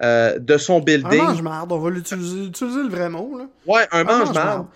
de 0.00 0.56
son 0.58 0.76
Un 0.76 0.84
building. 0.84 1.18
mange-marde, 1.18 1.72
on 1.72 1.78
va 1.80 1.90
l'utiliser 1.90 2.44
utiliser 2.44 2.82
le 2.84 2.88
vrai 2.88 3.08
mot, 3.08 3.36
là. 3.36 3.46
Ouais, 3.66 3.82
un 3.90 4.02
Un 4.02 4.04
mange-marde. 4.04 4.66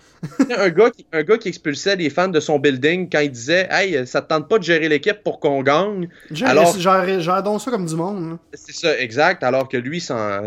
un, 0.57 0.69
gars 0.69 0.89
qui, 0.89 1.05
un 1.13 1.23
gars 1.23 1.37
qui 1.37 1.47
expulsait 1.47 1.95
les 1.95 2.09
fans 2.09 2.27
de 2.27 2.41
son 2.41 2.59
building 2.59 3.07
quand 3.09 3.19
il 3.21 3.31
disait 3.31 3.67
Hey, 3.71 4.05
ça 4.05 4.21
te 4.21 4.27
tente 4.27 4.49
pas 4.49 4.57
de 4.57 4.63
gérer 4.63 4.89
l'équipe 4.89 5.23
pour 5.23 5.39
qu'on 5.39 5.61
gagne. 5.63 6.09
Alors- 6.43 6.77
gère, 6.77 7.41
donc 7.41 7.61
ça 7.61 7.71
comme 7.71 7.85
du 7.85 7.95
monde. 7.95 8.37
C'est 8.53 8.73
ça, 8.75 8.99
exact. 8.99 9.43
Alors 9.45 9.69
que 9.69 9.77
lui, 9.77 10.05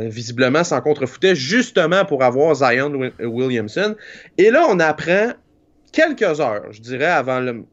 visiblement, 0.09 0.63
s'en 0.63 0.83
contrefoutait 0.83 1.35
justement 1.35 2.05
pour 2.05 2.23
avoir 2.23 2.55
Zion 2.57 2.93
Wi- 2.93 3.13
Williamson. 3.21 3.95
Et 4.37 4.51
là, 4.51 4.67
on 4.69 4.79
apprend 4.79 5.33
quelques 5.91 6.39
heures, 6.39 6.65
je 6.71 6.83
dirais, 6.83 7.07
avant 7.07 7.41
le, 7.41 7.65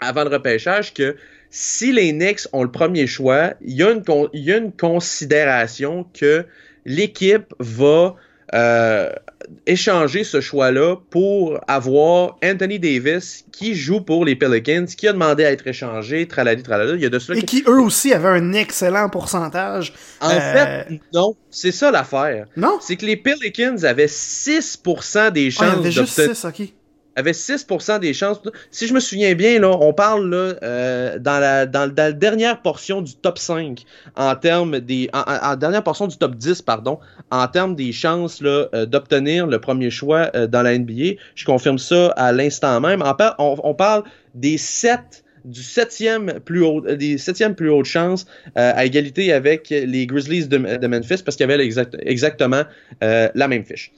avant 0.00 0.24
le 0.24 0.30
repêchage, 0.30 0.94
que 0.94 1.16
si 1.50 1.92
les 1.92 2.12
Knicks 2.12 2.46
ont 2.52 2.62
le 2.62 2.70
premier 2.70 3.06
choix, 3.06 3.54
il 3.62 3.74
y 3.74 3.82
a 3.82 3.90
une, 3.90 4.04
con- 4.04 4.28
il 4.32 4.44
y 4.44 4.52
a 4.52 4.56
une 4.58 4.72
considération 4.72 6.06
que 6.18 6.44
l'équipe 6.84 7.54
va 7.58 8.14
euh, 8.54 9.10
échanger 9.66 10.24
ce 10.24 10.40
choix-là 10.40 10.96
pour 11.10 11.60
avoir 11.68 12.36
Anthony 12.42 12.78
Davis 12.78 13.44
qui 13.52 13.74
joue 13.74 14.00
pour 14.00 14.24
les 14.24 14.36
Pelicans, 14.36 14.86
qui 14.86 15.06
a 15.08 15.12
demandé 15.12 15.44
à 15.44 15.50
être 15.52 15.66
échangé, 15.66 16.26
tralali, 16.26 16.62
tralala. 16.62 16.94
Il 16.94 17.00
y 17.00 17.06
a 17.06 17.10
de 17.10 17.18
cela 17.18 17.38
Et 17.38 17.42
qui, 17.42 17.62
eux 17.66 17.80
aussi, 17.80 18.12
avaient 18.14 18.28
un 18.28 18.52
excellent 18.54 19.08
pourcentage. 19.10 19.92
En 20.20 20.30
Euh, 20.30 20.38
fait, 20.84 21.00
non. 21.12 21.34
C'est 21.50 21.72
ça 21.72 21.90
l'affaire. 21.90 22.46
Non? 22.56 22.78
C'est 22.80 22.96
que 22.96 23.04
les 23.06 23.16
Pelicans 23.16 23.84
avaient 23.84 24.06
6% 24.06 25.30
des 25.32 25.48
Ah, 25.48 25.50
chances 25.50 25.84
juste 25.84 25.96
d'obtenir- 26.20 26.68
6, 27.32 27.64
ok. 27.64 27.78
avaient 27.78 27.96
6% 27.96 28.00
des 28.00 28.14
chances. 28.14 28.40
Si 28.70 28.86
je 28.86 28.94
me 28.94 29.00
souviens 29.00 29.34
bien, 29.34 29.60
là, 29.60 29.76
on 29.80 29.92
parle 29.92 30.30
là, 30.30 30.54
euh, 30.62 31.18
dans, 31.18 31.40
la, 31.40 32.12
dernière 32.12 32.62
portion 32.62 33.02
du 33.02 33.14
top 33.14 33.38
5, 33.38 33.84
en 34.16 34.36
termes 34.36 34.80
des. 34.80 35.10
En, 35.12 35.56
dernière 35.56 35.82
portion 35.82 36.06
du 36.06 36.16
top 36.16 36.36
10, 36.36 36.62
pardon, 36.62 36.98
en 37.30 37.46
termes 37.48 37.74
des 37.74 37.92
chances 37.92 38.40
euh, 38.42 38.86
d'obtenir 38.86 39.46
le 39.46 39.60
premier 39.60 39.90
choix 39.90 40.30
euh, 40.34 40.46
dans 40.46 40.62
la 40.62 40.78
NBA. 40.78 41.18
Je 41.34 41.44
confirme 41.44 41.78
ça 41.78 42.08
à 42.16 42.32
l'instant 42.32 42.80
même. 42.80 43.02
On, 43.38 43.74
parle 43.74 44.04
des 44.34 44.58
7 44.58 45.24
du 45.44 45.62
septième 45.62 46.40
plus 46.44 46.62
haut, 46.62 46.80
des 46.80 47.16
plus 47.56 47.70
hautes 47.70 47.86
chances 47.86 48.26
à 48.54 48.84
égalité 48.84 49.32
avec 49.32 49.70
les 49.70 50.06
Grizzlies 50.06 50.48
de, 50.48 50.58
Memphis 50.58 51.22
parce 51.24 51.36
qu'il 51.36 51.48
y 51.48 51.52
avait 51.52 51.70
exactement 52.02 52.62
la 53.00 53.48
même 53.48 53.64
fiche. 53.64 53.92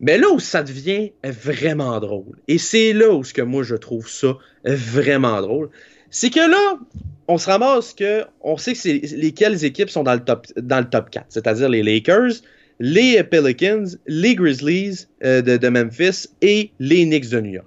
Mais 0.00 0.18
là 0.18 0.30
où 0.30 0.40
ça 0.40 0.62
devient 0.62 1.12
vraiment 1.22 2.00
drôle, 2.00 2.36
et 2.48 2.58
c'est 2.58 2.92
là 2.92 3.10
où 3.12 3.22
ce 3.22 3.32
que 3.32 3.42
moi 3.42 3.62
je 3.62 3.76
trouve 3.76 4.08
ça 4.08 4.36
vraiment 4.64 5.40
drôle, 5.40 5.70
c'est 6.10 6.30
que 6.30 6.40
là, 6.40 6.78
on 7.26 7.38
se 7.38 7.48
ramasse 7.48 7.94
que 7.94 8.24
on 8.42 8.56
sait 8.56 8.74
que 8.74 9.16
lesquelles 9.16 9.64
équipes 9.64 9.90
sont 9.90 10.02
dans 10.02 10.14
le 10.14 10.24
top, 10.24 10.46
dans 10.56 10.80
le 10.80 10.88
top 10.88 11.10
4, 11.10 11.26
c'est-à-dire 11.30 11.68
les 11.68 11.82
Lakers, 11.82 12.32
les 12.80 13.22
Pelicans, 13.22 13.86
les 14.06 14.34
Grizzlies 14.34 15.06
euh, 15.24 15.40
de, 15.40 15.68
Memphis 15.68 16.28
et 16.42 16.70
les 16.78 17.04
Knicks 17.04 17.30
de 17.30 17.40
New 17.40 17.52
York. 17.52 17.66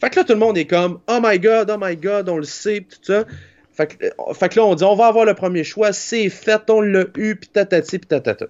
Fait 0.00 0.10
que 0.10 0.20
là, 0.20 0.24
tout 0.24 0.34
le 0.34 0.38
monde 0.38 0.58
est 0.58 0.66
comme 0.66 1.00
Oh 1.08 1.18
my 1.22 1.38
god, 1.38 1.70
oh 1.74 1.78
my 1.80 1.96
god, 1.96 2.28
on 2.28 2.36
le 2.36 2.44
sait, 2.44 2.86
tout 2.88 2.98
ça. 3.02 3.24
Fait 3.72 3.86
que, 3.86 4.04
euh, 4.04 4.34
fait 4.34 4.50
que 4.50 4.60
là, 4.60 4.66
on 4.66 4.74
dit 4.74 4.84
on 4.84 4.94
va 4.94 5.06
avoir 5.06 5.24
le 5.24 5.34
premier 5.34 5.64
choix, 5.64 5.92
c'est 5.92 6.28
fait, 6.28 6.62
on 6.68 6.80
l'a 6.80 7.06
eu, 7.16 7.36
pis 7.36 7.48
tatati, 7.48 7.98
pis 7.98 8.06
tatata. 8.06 8.46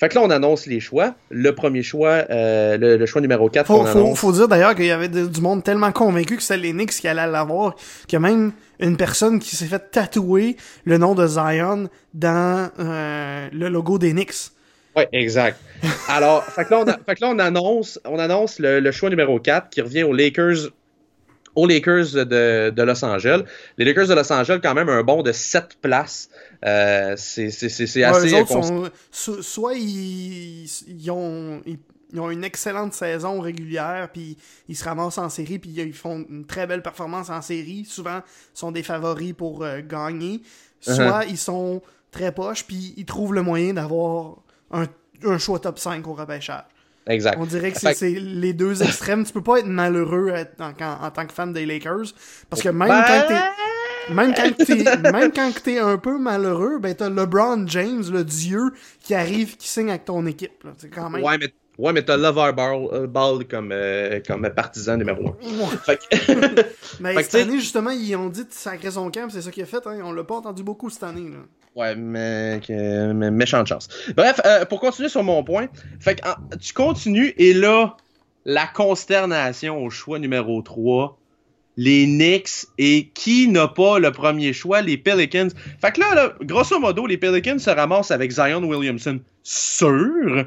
Fait 0.00 0.08
que 0.08 0.14
là, 0.14 0.22
on 0.24 0.30
annonce 0.30 0.64
les 0.66 0.80
choix. 0.80 1.14
Le 1.28 1.54
premier 1.54 1.82
choix, 1.82 2.24
euh, 2.30 2.78
le, 2.78 2.96
le 2.96 3.06
choix 3.06 3.20
numéro 3.20 3.50
4 3.50 3.66
Faut, 3.66 4.14
faut, 4.16 4.32
dire 4.32 4.48
d'ailleurs 4.48 4.74
qu'il 4.74 4.86
y 4.86 4.90
avait 4.90 5.08
de- 5.08 5.26
du 5.26 5.40
monde 5.42 5.62
tellement 5.62 5.92
convaincu 5.92 6.36
que 6.38 6.42
c'était 6.42 6.56
les 6.58 6.72
Knicks 6.72 6.92
qui 6.92 7.06
allaient 7.06 7.26
l'avoir, 7.26 7.74
qu'il 8.08 8.14
y 8.14 8.16
a 8.16 8.20
même 8.20 8.52
une 8.80 8.96
personne 8.96 9.38
qui 9.40 9.54
s'est 9.56 9.66
fait 9.66 9.90
tatouer 9.90 10.56
le 10.84 10.96
nom 10.96 11.14
de 11.14 11.26
Zion 11.26 11.90
dans 12.14 12.70
euh, 12.78 13.48
le 13.52 13.68
logo 13.68 13.98
des 13.98 14.12
Knicks. 14.12 14.52
Ouais, 14.96 15.06
exact. 15.12 15.58
Alors, 16.08 16.42
fait 16.44 16.64
que 16.64 16.70
là, 16.70 16.80
on, 16.80 16.88
a- 16.88 16.98
fait 17.06 17.14
que 17.16 17.20
là, 17.20 17.28
on 17.34 17.38
annonce, 17.38 18.00
on 18.06 18.18
annonce 18.18 18.58
le, 18.58 18.80
le 18.80 18.90
choix 18.92 19.10
numéro 19.10 19.38
4 19.38 19.68
qui 19.70 19.82
revient 19.82 20.02
aux 20.02 20.12
Lakers, 20.14 20.70
aux 21.54 21.66
Lakers 21.66 22.12
de, 22.14 22.70
de 22.70 22.82
Los 22.82 23.04
Angeles. 23.04 23.42
Les 23.78 23.84
Lakers 23.84 24.06
de 24.08 24.14
Los 24.14 24.32
Angeles, 24.32 24.60
quand 24.62 24.74
même, 24.74 24.88
un 24.88 25.02
bond 25.02 25.22
de 25.22 25.32
7 25.32 25.78
places. 25.80 26.28
Euh, 26.64 27.14
c'est 27.16 27.46
Ouais, 27.46 28.04
assez. 28.04 28.46
sont, 28.46 28.90
so- 29.10 29.42
soit 29.42 29.74
ils, 29.74 30.64
ils 30.88 31.10
ont, 31.10 31.62
ils, 31.66 31.78
ils 32.12 32.20
ont 32.20 32.30
une 32.30 32.44
excellente 32.44 32.92
saison 32.92 33.40
régulière, 33.40 34.08
puis 34.12 34.36
ils 34.68 34.76
se 34.76 34.84
ramassent 34.84 35.18
en 35.18 35.28
série, 35.28 35.58
puis 35.58 35.70
ils 35.70 35.92
font 35.92 36.24
une 36.28 36.44
très 36.44 36.66
belle 36.66 36.82
performance 36.82 37.30
en 37.30 37.40
série. 37.42 37.84
Souvent, 37.84 38.20
sont 38.54 38.72
des 38.72 38.82
favoris 38.82 39.32
pour 39.32 39.64
euh, 39.64 39.80
gagner. 39.80 40.42
Uh-huh. 40.84 40.94
Soit 40.96 41.24
ils 41.26 41.38
sont 41.38 41.82
très 42.10 42.32
poches, 42.32 42.64
puis 42.66 42.94
ils 42.96 43.04
trouvent 43.04 43.34
le 43.34 43.42
moyen 43.42 43.74
d'avoir 43.74 44.36
un, 44.72 44.86
un 45.24 45.38
choix 45.38 45.58
top 45.60 45.78
5 45.78 46.06
au 46.08 46.14
repêchage. 46.14 46.64
Exact. 47.06 47.38
On 47.40 47.46
dirait 47.46 47.72
que 47.72 47.78
c'est 47.80 48.10
les 48.10 48.52
deux 48.52 48.82
extrêmes. 48.82 49.24
tu 49.24 49.32
peux 49.32 49.42
pas 49.42 49.58
être 49.58 49.66
malheureux 49.66 50.32
en, 50.58 50.64
en- 50.64 51.04
en 51.06 51.10
tant 51.10 51.26
que 51.26 51.32
fan 51.32 51.52
des 51.52 51.66
Lakers. 51.66 52.12
Parce 52.48 52.62
que 52.62 52.68
même 52.68 52.88
Ben, 52.88 53.02
quand 53.06 53.24
t'es. 53.28 54.14
même 54.14 54.34
quand 54.34 54.64
t'es, 54.64 54.96
même 55.12 55.32
quand 55.32 55.50
t'es 55.62 55.78
un 55.78 55.96
peu 55.98 56.18
malheureux, 56.18 56.78
ben 56.78 56.94
t'as 56.94 57.08
LeBron 57.08 57.66
James, 57.66 58.04
le 58.12 58.24
dieu, 58.24 58.72
qui 59.02 59.14
arrive, 59.14 59.56
qui 59.56 59.68
signe 59.68 59.90
avec 59.90 60.04
ton 60.04 60.24
équipe. 60.26 60.62
là. 60.64 60.72
C'est 60.78 60.88
quand 60.90 61.08
même. 61.10 61.22
Ouais, 61.24 61.38
mais, 61.38 61.52
ouais, 61.78 61.92
mais 61.92 62.02
t'as 62.04 62.16
Lover 62.16 62.52
Ball, 62.52 62.88
euh, 62.92 63.06
Ball 63.06 63.46
comme, 63.46 63.70
euh, 63.72 64.20
comme 64.26 64.48
partisan 64.50 64.96
numéro 64.96 65.36
1. 65.42 65.66
Fait 65.84 65.96
que, 65.98 66.64
Mais 67.00 67.22
cette 67.22 67.34
année, 67.36 67.58
justement, 67.58 67.90
ils 67.90 68.14
ont 68.16 68.28
dit 68.28 68.44
de 68.44 68.52
sacrer 68.52 68.90
son 68.90 69.10
camp, 69.10 69.28
c'est 69.30 69.42
ça 69.42 69.50
qu'il 69.50 69.62
a 69.62 69.66
fait. 69.66 69.84
Hein. 69.86 70.00
On 70.04 70.12
l'a 70.12 70.24
pas 70.24 70.36
entendu 70.36 70.62
beaucoup 70.62 70.90
cette 70.90 71.02
année. 71.04 71.30
Là. 71.30 71.38
Ouais, 71.76 71.94
mais, 71.96 72.60
que- 72.66 73.12
mais 73.12 73.30
méchante 73.30 73.66
chance. 73.66 73.88
Bref, 74.16 74.40
euh, 74.44 74.64
pour 74.64 74.80
continuer 74.80 75.08
sur 75.08 75.22
mon 75.22 75.42
point, 75.44 75.68
fait 76.00 76.20
que, 76.20 76.56
tu 76.56 76.72
continues 76.72 77.34
et 77.38 77.52
là, 77.54 77.96
la 78.44 78.66
consternation 78.66 79.82
au 79.84 79.90
choix 79.90 80.18
numéro 80.18 80.62
3. 80.62 81.16
Les 81.76 82.04
Knicks 82.04 82.66
et 82.76 83.08
qui 83.14 83.48
n'a 83.48 83.66
pas 83.68 83.98
le 84.00 84.10
premier 84.12 84.52
choix, 84.52 84.82
les 84.82 84.98
Pelicans. 84.98 85.48
Fait 85.80 85.92
que 85.92 86.00
là, 86.00 86.14
là, 86.14 86.34
grosso 86.42 86.78
modo, 86.78 87.06
les 87.06 87.16
Pelicans 87.16 87.58
se 87.58 87.70
ramassent 87.70 88.10
avec 88.10 88.30
Zion 88.32 88.62
Williamson 88.64 89.20
sûr. 89.42 90.46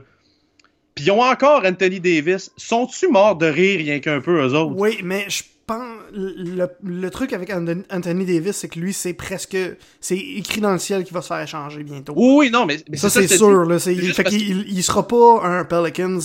Puis 0.93 1.05
ils 1.05 1.11
ont 1.11 1.21
encore 1.23 1.63
Anthony 1.65 1.99
Davis. 1.99 2.51
Sont-tu 2.57 3.07
morts 3.07 3.37
de 3.37 3.47
rire 3.47 3.79
rien 3.79 3.99
qu'un 3.99 4.21
peu, 4.21 4.41
eux 4.45 4.53
autres? 4.53 4.75
Oui, 4.77 4.99
mais 5.03 5.25
je 5.27 5.41
pense. 5.65 5.97
Le, 6.13 6.67
le 6.83 7.09
truc 7.09 7.33
avec 7.33 7.51
Anthony 7.51 8.25
Davis, 8.25 8.57
c'est 8.57 8.69
que 8.69 8.79
lui, 8.79 8.93
c'est 8.93 9.13
presque. 9.13 9.57
C'est 9.99 10.17
écrit 10.17 10.61
dans 10.61 10.73
le 10.73 10.79
ciel 10.79 11.03
qu'il 11.03 11.13
va 11.13 11.21
se 11.21 11.27
faire 11.27 11.41
échanger 11.41 11.83
bientôt. 11.83 12.13
Oui, 12.15 12.49
non, 12.51 12.65
mais, 12.65 12.77
mais 12.89 12.97
ça, 12.97 13.09
c'est 13.09 13.27
sûr. 13.27 13.65
Là, 13.65 13.79
c'est, 13.79 13.95
fait 13.95 14.23
parce 14.23 14.35
qu'il 14.35 14.67
il 14.67 14.83
sera 14.83 15.07
pas 15.07 15.41
un 15.43 15.65
Pelicans 15.65 16.19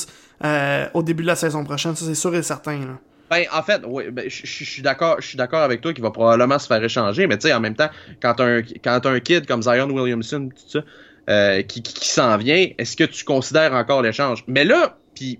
euh, 0.45 0.87
au 0.95 1.03
début 1.03 1.23
de 1.23 1.29
la 1.29 1.37
saison 1.37 1.65
prochaine. 1.65 1.97
Ça, 1.97 2.05
c'est 2.05 2.15
sûr 2.15 2.35
et 2.35 2.43
certain. 2.43 2.79
Là. 2.79 2.99
Ben, 3.31 3.45
en 3.53 3.63
fait, 3.63 3.83
oui, 3.87 4.05
ben, 4.11 4.25
je 4.29 4.47
suis 4.47 4.83
d'accord, 4.83 5.17
je 5.21 5.27
suis 5.27 5.37
d'accord 5.37 5.63
avec 5.63 5.81
toi 5.81 5.93
qu'il 5.93 6.03
va 6.03 6.11
probablement 6.11 6.59
se 6.59 6.67
faire 6.67 6.83
échanger, 6.83 7.27
mais 7.27 7.37
tu 7.37 7.49
sais, 7.49 7.53
en 7.53 7.61
même 7.61 7.75
temps, 7.75 7.91
quand 8.23 8.41
un, 8.41 8.63
quand 8.83 9.05
un 9.05 9.21
kid 9.21 9.47
comme 9.47 9.63
Zion 9.63 9.91
Williamson, 9.91 10.49
tout 10.49 10.63
ça, 10.67 10.81
euh, 11.29 11.63
qui, 11.63 11.83
qui, 11.83 11.93
qui 11.93 12.09
s'en 12.09 12.39
vient, 12.39 12.69
est-ce 12.79 12.97
que 12.97 13.05
tu 13.05 13.25
considères 13.25 13.75
encore 13.75 14.01
l'échange? 14.01 14.45
Mais 14.47 14.65
là, 14.65 14.97
puis 15.15 15.39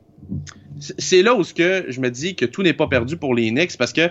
c'est- 0.81 1.23
là 1.23 1.35
où 1.35 1.45
ce 1.45 1.55
que 1.55 1.87
je 1.89 2.01
me 2.01 2.11
dis 2.11 2.35
que 2.37 2.45
tout 2.45 2.63
n'est 2.63 2.73
pas 2.73 2.87
perdu 2.87 3.17
pour 3.17 3.35
les 3.35 3.51
Knicks, 3.51 3.77
parce 3.77 3.93
que, 3.93 4.09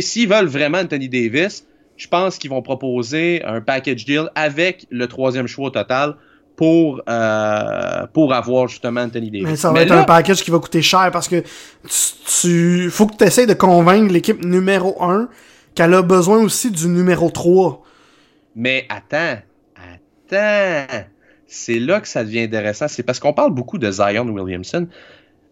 s'ils 0.00 0.28
veulent 0.28 0.46
vraiment 0.46 0.78
Anthony 0.78 1.08
Davis, 1.08 1.66
je 1.96 2.08
pense 2.08 2.38
qu'ils 2.38 2.50
vont 2.50 2.62
proposer 2.62 3.42
un 3.44 3.60
package 3.60 4.04
deal 4.04 4.28
avec 4.34 4.86
le 4.90 5.06
troisième 5.06 5.46
choix 5.46 5.68
au 5.68 5.70
total 5.70 6.16
pour, 6.56 7.02
euh, 7.08 8.06
pour 8.12 8.32
avoir 8.34 8.68
justement 8.68 9.02
Anthony 9.02 9.30
Davis. 9.30 9.46
Mais 9.46 9.56
ça 9.56 9.68
va 9.68 9.74
Mais 9.74 9.82
être 9.82 9.90
là- 9.90 10.00
un 10.00 10.04
package 10.04 10.42
qui 10.42 10.50
va 10.50 10.58
coûter 10.58 10.82
cher 10.82 11.10
parce 11.12 11.28
que 11.28 11.40
tu, 11.40 12.30
tu 12.40 12.90
faut 12.90 13.06
que 13.06 13.16
tu 13.16 13.24
essaies 13.24 13.46
de 13.46 13.54
convaincre 13.54 14.12
l'équipe 14.12 14.42
numéro 14.44 15.02
1 15.02 15.28
qu'elle 15.74 15.92
a 15.94 16.02
besoin 16.02 16.38
aussi 16.42 16.70
du 16.70 16.88
numéro 16.88 17.30
3. 17.30 17.82
Mais 18.54 18.86
attends, 18.88 19.38
attends. 20.30 21.04
C'est 21.46 21.78
là 21.78 22.00
que 22.00 22.08
ça 22.08 22.24
devient 22.24 22.40
intéressant. 22.40 22.88
C'est 22.88 23.02
parce 23.04 23.20
qu'on 23.20 23.32
parle 23.32 23.52
beaucoup 23.52 23.78
de 23.78 23.90
Zion 23.90 24.26
Williamson. 24.26 24.88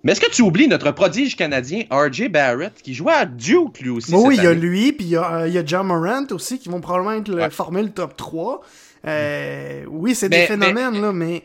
Mais 0.04 0.12
est-ce 0.12 0.20
que 0.20 0.30
tu 0.30 0.42
oublies 0.42 0.68
notre 0.68 0.90
prodige 0.92 1.34
canadien 1.34 1.84
RJ 1.90 2.28
Barrett 2.28 2.74
qui 2.82 2.94
jouait 2.94 3.14
à 3.14 3.24
Duke 3.26 3.80
lui 3.80 3.88
aussi? 3.90 4.14
Oui, 4.14 4.36
il 4.38 4.44
y 4.44 4.46
a 4.46 4.52
lui, 4.54 4.92
puis 4.92 5.06
il 5.06 5.10
y 5.12 5.16
a, 5.16 5.34
euh, 5.40 5.48
il 5.48 5.54
y 5.54 5.58
a 5.58 5.64
John 5.64 5.86
Morant 5.86 6.26
aussi 6.30 6.58
qui 6.58 6.68
vont 6.68 6.80
probablement 6.80 7.12
être 7.14 7.28
le, 7.28 7.36
Ouais. 7.36 7.50
former 7.50 7.82
le 7.82 7.90
top 7.90 8.16
3. 8.16 8.60
Euh, 9.06 9.84
oui, 9.88 10.14
c'est 10.14 10.28
des 10.28 10.46
phénomènes, 10.46 11.00
là, 11.00 11.12
mais 11.12 11.42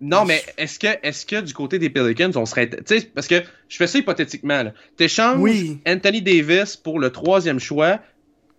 Non, 0.00 0.24
mais 0.24 0.42
est-ce 0.58 0.78
que, 0.78 0.86
est-ce 1.02 1.26
que 1.26 1.40
du 1.40 1.52
côté 1.52 1.78
des 1.78 1.90
Pelicans, 1.90 2.30
on 2.36 2.46
serait. 2.46 2.68
Tu 2.70 2.76
sais, 2.86 3.10
parce 3.14 3.26
que 3.26 3.42
je 3.68 3.76
fais 3.76 3.86
ça 3.86 3.98
hypothétiquement. 3.98 4.62
là. 4.62 4.72
T'échanges 4.96 5.38
Oui. 5.40 5.80
Anthony 5.88 6.22
Davis 6.22 6.76
pour 6.76 7.00
le 7.00 7.10
troisième 7.10 7.58
choix, 7.58 7.98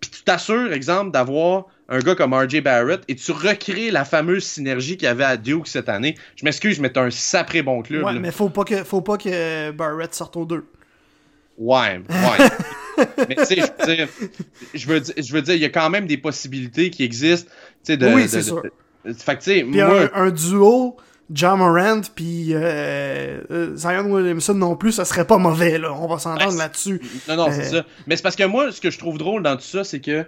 puis 0.00 0.10
tu 0.10 0.22
t'assures, 0.22 0.72
exemple, 0.72 1.12
d'avoir 1.12 1.66
un 1.90 1.98
gars 1.98 2.14
comme 2.14 2.32
RJ 2.32 2.62
Barrett 2.62 3.02
et 3.08 3.16
tu 3.16 3.32
recrées 3.32 3.90
la 3.90 4.04
fameuse 4.04 4.44
synergie 4.44 4.96
qu'il 4.96 5.06
y 5.06 5.10
avait 5.10 5.24
à 5.24 5.36
Duke 5.36 5.66
cette 5.66 5.88
année. 5.88 6.16
Je 6.36 6.44
m'excuse, 6.44 6.80
mais 6.80 6.90
t'as 6.90 7.02
un 7.02 7.10
sapré 7.10 7.62
bon 7.62 7.82
club. 7.82 8.04
ouais, 8.04 8.14
là. 8.14 8.20
mais 8.20 8.30
faut 8.30 8.48
pas 8.48 8.64
que 8.64 8.84
faut 8.84 9.02
pas 9.02 9.18
que 9.18 9.70
Barrett 9.72 10.14
sorte 10.14 10.36
aux 10.36 10.44
deux. 10.44 10.64
Ouais, 11.58 12.00
ouais. 12.08 13.06
mais 13.28 13.34
tu 13.34 13.44
sais, 13.44 13.56
je 13.56 13.86
veux 13.86 13.96
dire, 13.96 14.08
je 14.72 14.86
veux 14.86 15.00
dire, 15.00 15.14
je 15.18 15.32
veux 15.32 15.42
dire, 15.42 15.54
il 15.54 15.60
y 15.60 15.66
a 15.66 15.68
quand 15.68 15.90
même 15.90 16.06
des 16.06 16.16
possibilités 16.16 16.90
qui 16.90 17.02
existent, 17.02 17.50
tu 17.84 17.92
sais, 17.92 17.96
de, 17.96 18.06
Oui, 18.06 18.28
c'est 18.28 18.42
sûr. 18.42 18.62
de- 18.62 19.12
fait 19.12 19.36
que 19.36 19.42
tu 19.42 19.50
sais, 19.50 19.62
Puis 19.62 19.82
moi, 19.82 20.08
un, 20.14 20.26
un 20.26 20.30
duo 20.30 20.96
John 21.32 21.58
Morant 21.58 22.00
puis 22.14 22.54
euh, 22.54 23.40
euh, 23.50 23.76
Zion 23.76 24.10
Williamson 24.10 24.54
non 24.54 24.76
plus, 24.76 24.92
ça 24.92 25.04
serait 25.04 25.26
pas 25.26 25.38
mauvais 25.38 25.78
là. 25.78 25.92
On 25.92 26.08
va 26.08 26.18
s'entendre 26.18 26.56
là-dessus. 26.56 27.00
non, 27.28 27.36
non, 27.36 27.46
c'est 27.52 27.74
euh, 27.74 27.80
ça. 27.80 27.86
Mais 28.06 28.16
c'est 28.16 28.22
parce 28.22 28.36
que 28.36 28.44
moi, 28.44 28.72
ce 28.72 28.80
que 28.80 28.90
je 28.90 28.98
trouve 28.98 29.16
drôle 29.16 29.42
dans 29.42 29.56
tout 29.56 29.62
ça, 29.62 29.84
c'est 29.84 30.00
que, 30.00 30.24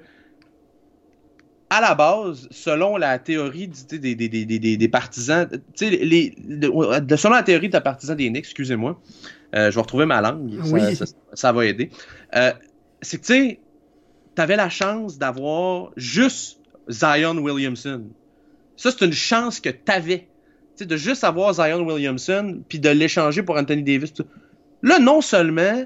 à 1.76 1.80
la 1.80 1.94
base, 1.94 2.48
selon 2.50 2.96
la 2.98 3.18
théorie 3.18 3.68
des, 3.68 3.98
des, 3.98 4.14
des, 4.14 4.28
des, 4.28 4.58
des- 4.58 4.76
des 4.76 4.88
partisans, 4.88 5.48
tu 5.48 5.58
sais, 5.74 5.90
les, 5.90 6.34
de- 6.38 6.98
de- 7.00 7.16
selon 7.16 7.34
la 7.34 7.42
théorie 7.42 7.68
de 7.70 7.78
partisans 7.78 8.16
des 8.16 8.28
Knicks, 8.28 8.44
excusez-moi, 8.44 9.00
euh, 9.54 9.70
je 9.70 9.74
vais 9.76 9.80
retrouver 9.80 10.04
ma 10.06 10.20
langue, 10.20 10.50
ça, 10.64 10.70
Oui. 10.72 10.96
ça, 10.96 11.04
ça 11.32 11.52
va 11.52 11.64
aider. 11.66 11.90
Euh, 12.36 12.52
c'est 13.00 13.16
que, 13.18 13.26
tu 13.26 13.32
sais, 13.32 13.60
t'avais 14.34 14.56
la 14.56 14.68
chance 14.68 15.18
d'avoir 15.18 15.92
juste 15.96 16.60
Zion 16.88 17.36
Williamson. 17.38 18.02
Ça, 18.76 18.90
c'est 18.90 19.04
une 19.04 19.12
chance 19.12 19.60
que 19.60 19.70
t'avais. 19.70 20.20
Tu 20.76 20.84
sais, 20.84 20.86
de 20.86 20.96
juste 20.96 21.24
avoir 21.24 21.52
Zion 21.54 21.86
Williamson, 21.86 22.60
puis 22.68 22.78
de 22.80 22.88
l'échanger 22.90 23.42
pour 23.42 23.56
Anthony 23.56 23.82
Davis. 23.82 24.12
Là, 24.82 24.98
non 24.98 25.20
seulement 25.20 25.84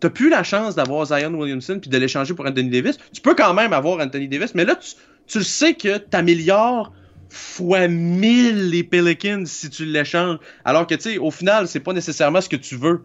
t'as 0.00 0.10
plus 0.10 0.30
la 0.30 0.42
chance 0.42 0.74
d'avoir 0.74 1.06
Zion 1.06 1.32
Williamson 1.34 1.78
puis 1.80 1.90
de 1.90 1.98
l'échanger 1.98 2.34
pour 2.34 2.46
Anthony 2.46 2.70
Davis, 2.70 2.98
tu 3.12 3.20
peux 3.20 3.34
quand 3.34 3.54
même 3.54 3.72
avoir 3.72 4.00
Anthony 4.00 4.28
Davis, 4.28 4.54
mais 4.54 4.64
là, 4.64 4.76
tu, 4.76 4.94
tu 5.26 5.44
sais 5.44 5.74
que 5.74 5.98
t'améliores 5.98 6.92
fois 7.28 7.86
1000 7.86 8.70
les 8.70 8.82
Pelicans 8.82 9.46
si 9.46 9.70
tu 9.70 9.84
l'échanges. 9.84 10.38
Alors 10.64 10.86
que, 10.86 10.94
tu 10.94 11.02
sais, 11.02 11.18
au 11.18 11.30
final, 11.30 11.68
c'est 11.68 11.80
pas 11.80 11.92
nécessairement 11.92 12.40
ce 12.40 12.48
que 12.48 12.56
tu 12.56 12.76
veux. 12.76 13.04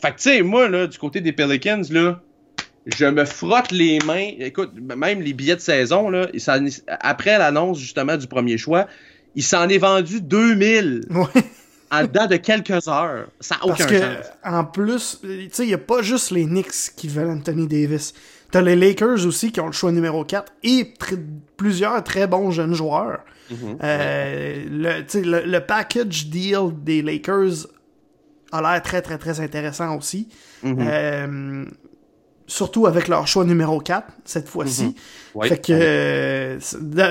Fait 0.00 0.10
que, 0.10 0.16
tu 0.16 0.22
sais, 0.22 0.42
moi, 0.42 0.68
là, 0.68 0.86
du 0.86 0.98
côté 0.98 1.20
des 1.20 1.32
Pelicans, 1.32 1.82
là, 1.90 2.20
je 2.86 3.06
me 3.06 3.24
frotte 3.24 3.70
les 3.70 3.98
mains. 4.04 4.30
Écoute, 4.40 4.72
même 4.74 5.22
les 5.22 5.32
billets 5.32 5.56
de 5.56 5.60
saison, 5.60 6.10
là, 6.10 6.28
après 7.00 7.38
l'annonce, 7.38 7.78
justement, 7.78 8.16
du 8.16 8.26
premier 8.26 8.58
choix, 8.58 8.88
il 9.36 9.42
s'en 9.42 9.68
est 9.68 9.78
vendu 9.78 10.20
2000 10.20 11.02
Ouais. 11.10 11.42
En 11.90 12.02
dedans 12.02 12.26
de 12.26 12.36
quelques 12.36 12.88
heures. 12.88 13.26
Ça 13.40 13.56
n'a 13.56 13.68
Parce 13.68 13.80
aucun 13.82 13.86
que, 13.90 13.98
sens. 14.00 14.26
en 14.44 14.64
plus, 14.64 15.18
tu 15.22 15.48
sais, 15.52 15.64
il 15.64 15.68
n'y 15.68 15.74
a 15.74 15.78
pas 15.78 16.02
juste 16.02 16.30
les 16.30 16.44
Knicks 16.44 16.92
qui 16.96 17.08
veulent 17.08 17.30
Anthony 17.30 17.66
Davis. 17.68 18.14
T'as 18.50 18.62
les 18.62 18.76
Lakers 18.76 19.26
aussi 19.26 19.50
qui 19.52 19.60
ont 19.60 19.66
le 19.66 19.72
choix 19.72 19.90
numéro 19.92 20.24
4 20.24 20.52
et 20.62 20.94
tr- 20.98 21.18
plusieurs 21.56 22.02
très 22.04 22.26
bons 22.26 22.50
jeunes 22.50 22.74
joueurs. 22.74 23.20
Mhm. 23.50 23.78
Euh, 23.82 24.64
le 24.68 25.58
package 25.60 26.26
deal 26.28 26.70
des 26.82 27.02
Lakers 27.02 27.66
a 28.52 28.60
l'air 28.62 28.80
très, 28.82 29.02
très, 29.02 29.18
très 29.18 29.40
intéressant 29.40 29.96
aussi. 29.96 30.28
Mhm. 30.62 30.76
Euh, 30.80 31.64
surtout 32.46 32.86
avec 32.86 33.08
leur 33.08 33.26
choix 33.26 33.44
numéro 33.44 33.80
4, 33.80 34.06
cette 34.24 34.48
fois-ci. 34.48 34.84
Mhm. 34.84 34.94
Ouais. 35.34 35.48
Fait 35.48 35.58
que, 35.58 35.72
euh, 35.72 36.58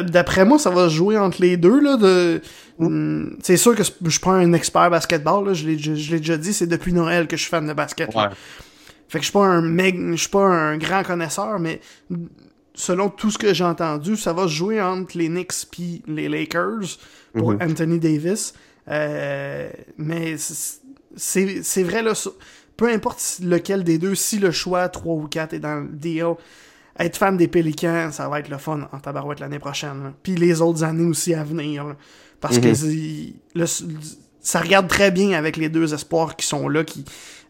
d'après 0.03 0.45
moi, 0.45 0.59
ça 0.59 0.69
va 0.69 0.89
se 0.89 0.93
jouer 0.93 1.17
entre 1.17 1.41
les 1.41 1.57
deux, 1.57 1.79
là, 1.81 1.97
de... 1.97 2.41
Mm, 2.79 3.37
C'est 3.41 3.57
sûr 3.57 3.75
que 3.75 3.83
je 3.83 4.19
prends 4.19 4.33
un 4.33 4.53
expert 4.53 4.89
basketball, 4.89 5.45
là, 5.47 5.53
je 5.53 5.65
l'ai 5.67 5.77
je 5.77 6.11
l'ai 6.11 6.19
déjà 6.19 6.37
dit, 6.37 6.53
c'est 6.53 6.67
depuis 6.67 6.93
Noël 6.93 7.27
que 7.27 7.35
je 7.35 7.41
suis 7.41 7.49
fan 7.49 7.67
de 7.67 7.73
basket. 7.73 8.13
Ouais. 8.15 8.23
Fait 9.09 9.19
que 9.19 9.23
je 9.25 9.29
suis 9.29 9.33
pas 9.33 9.45
un 9.45 9.61
meg, 9.61 9.99
je 10.11 10.15
suis 10.21 10.29
pas 10.29 10.45
un 10.45 10.77
grand 10.77 11.03
connaisseur, 11.03 11.59
mais 11.59 11.81
selon 12.75 13.09
tout 13.09 13.29
ce 13.29 13.37
que 13.37 13.53
j'ai 13.53 13.63
entendu, 13.63 14.15
ça 14.17 14.33
va 14.33 14.43
se 14.43 14.53
jouer 14.53 14.81
entre 14.81 15.17
les 15.17 15.27
Knicks 15.27 15.67
puis 15.71 16.01
les 16.07 16.29
Lakers 16.29 16.97
pour 17.35 17.51
Mhm. 17.53 17.59
Anthony 17.61 17.99
Davis. 17.99 18.53
Euh, 18.89 19.69
mais 19.97 20.35
c'est- 20.37 21.83
vrai 21.83 22.01
là, 22.01 22.13
peu 22.77 22.89
importe 22.89 23.39
lequel 23.43 23.83
des 23.83 23.97
deux, 23.97 24.15
si 24.15 24.39
le 24.39 24.51
choix 24.51 24.87
3 24.89 25.15
ou 25.15 25.27
4 25.27 25.53
est 25.53 25.59
dans 25.59 25.81
le 25.81 25.87
deal, 25.91 26.33
être 26.99 27.17
fan 27.17 27.37
des 27.37 27.47
Pélicans, 27.47 28.11
ça 28.11 28.27
va 28.29 28.39
être 28.39 28.49
le 28.49 28.57
fun 28.57 28.87
en 28.91 28.99
tabarouette 28.99 29.39
l'année 29.39 29.59
prochaine. 29.59 30.03
là. 30.03 30.13
Puis 30.23 30.35
les 30.35 30.61
autres 30.61 30.83
années 30.83 31.05
aussi 31.05 31.33
à 31.33 31.43
venir. 31.43 31.85
là. 31.85 31.95
Parce 32.39 32.59
que 32.59 32.67
Mhm. 32.67 33.33
le- 33.55 33.65
ça 34.41 34.59
regarde 34.59 34.87
très 34.89 35.09
bien 35.09 35.31
avec 35.37 35.55
les 35.55 35.69
deux 35.69 35.93
espoirs 35.93 36.35
qui 36.35 36.45
sont 36.45 36.67
là, 36.67 36.83
qui 36.83 37.05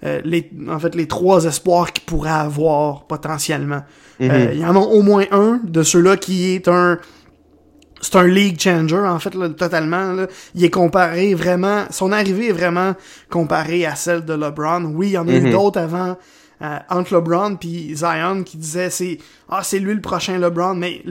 euh, 0.06 0.22
les, 0.26 0.52
en 0.70 0.78
fait 0.80 0.94
les 0.96 1.08
trois 1.08 1.46
espoirs 1.46 1.94
qu'ils 1.94 2.04
pourraient 2.04 2.30
avoir 2.30 3.06
potentiellement. 3.08 3.84
Mhm. 4.20 4.30
Euh, 4.32 4.50
Il 4.54 4.60
y 4.60 4.66
en 4.66 4.76
a 4.76 4.80
au 4.80 5.02
moins 5.02 5.26
un 5.32 5.62
de 5.64 5.82
ceux-là 5.82 6.18
qui 6.18 6.52
est 6.54 6.68
un 6.68 7.00
c'est 8.04 8.16
un 8.18 8.28
league 8.28 8.60
changer 8.60 8.98
en 8.98 9.18
fait 9.18 9.34
là, 9.34 9.50
totalement 9.50 10.12
là. 10.14 10.28
il 10.56 10.64
est 10.64 10.70
comparé 10.70 11.34
vraiment 11.34 11.86
son 11.90 12.12
arrivée 12.12 12.50
est 12.50 12.54
vraiment 12.54 12.94
comparée 13.30 13.86
à 13.86 13.96
celle 13.96 14.26
de 14.26 14.34
LeBron 14.34 14.84
oui 14.94 15.08
il 15.08 15.12
y 15.14 15.18
en 15.18 15.28
a 15.28 15.32
eu 15.32 15.42
Mhm. 15.42 15.52
d'autres 15.52 15.80
avant 15.80 16.18
euh, 16.62 16.78
entre 16.90 17.16
LeBron 17.16 17.56
puis 17.56 17.96
Zion 17.96 18.44
qui 18.44 18.58
disaient 18.58 18.90
c'est 18.90 19.18
ah 19.50 19.64
c'est 19.64 19.80
lui 19.80 19.94
le 19.96 20.02
prochain 20.02 20.38
LeBron 20.38 20.76
mais 20.76 21.02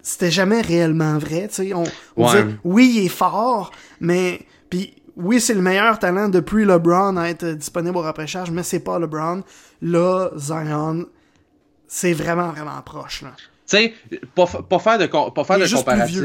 c'était 0.00 0.30
jamais 0.30 0.60
réellement 0.60 1.18
vrai 1.18 1.48
tu 1.48 1.54
sais 1.54 1.74
on, 1.74 1.84
on 2.16 2.24
Ouais. 2.30 2.42
disait, 2.42 2.56
oui 2.64 2.92
il 2.96 3.06
est 3.06 3.08
fort 3.08 3.70
mais 4.00 4.40
puis 4.70 4.94
oui 5.16 5.40
c'est 5.40 5.54
le 5.54 5.60
meilleur 5.60 5.98
talent 5.98 6.28
depuis 6.28 6.64
LeBron 6.64 7.16
à 7.16 7.28
être 7.28 7.46
disponible 7.46 7.96
au 7.98 8.02
repêchage 8.02 8.50
mais 8.50 8.62
c'est 8.62 8.80
pas 8.80 8.98
LeBron 8.98 9.42
là 9.82 10.30
Zion 10.36 11.06
c'est 11.94 12.14
vraiment, 12.14 12.48
vraiment 12.52 12.80
proche. 12.86 13.20
Là. 13.20 13.32
Tu 13.72 13.78
sais, 13.78 13.94
pas, 14.34 14.46
pas 14.46 14.78
faire 14.78 14.98
de, 14.98 15.06
pas 15.06 15.44
faire 15.44 15.58
de 15.58 15.64
comparatif. 15.76 16.22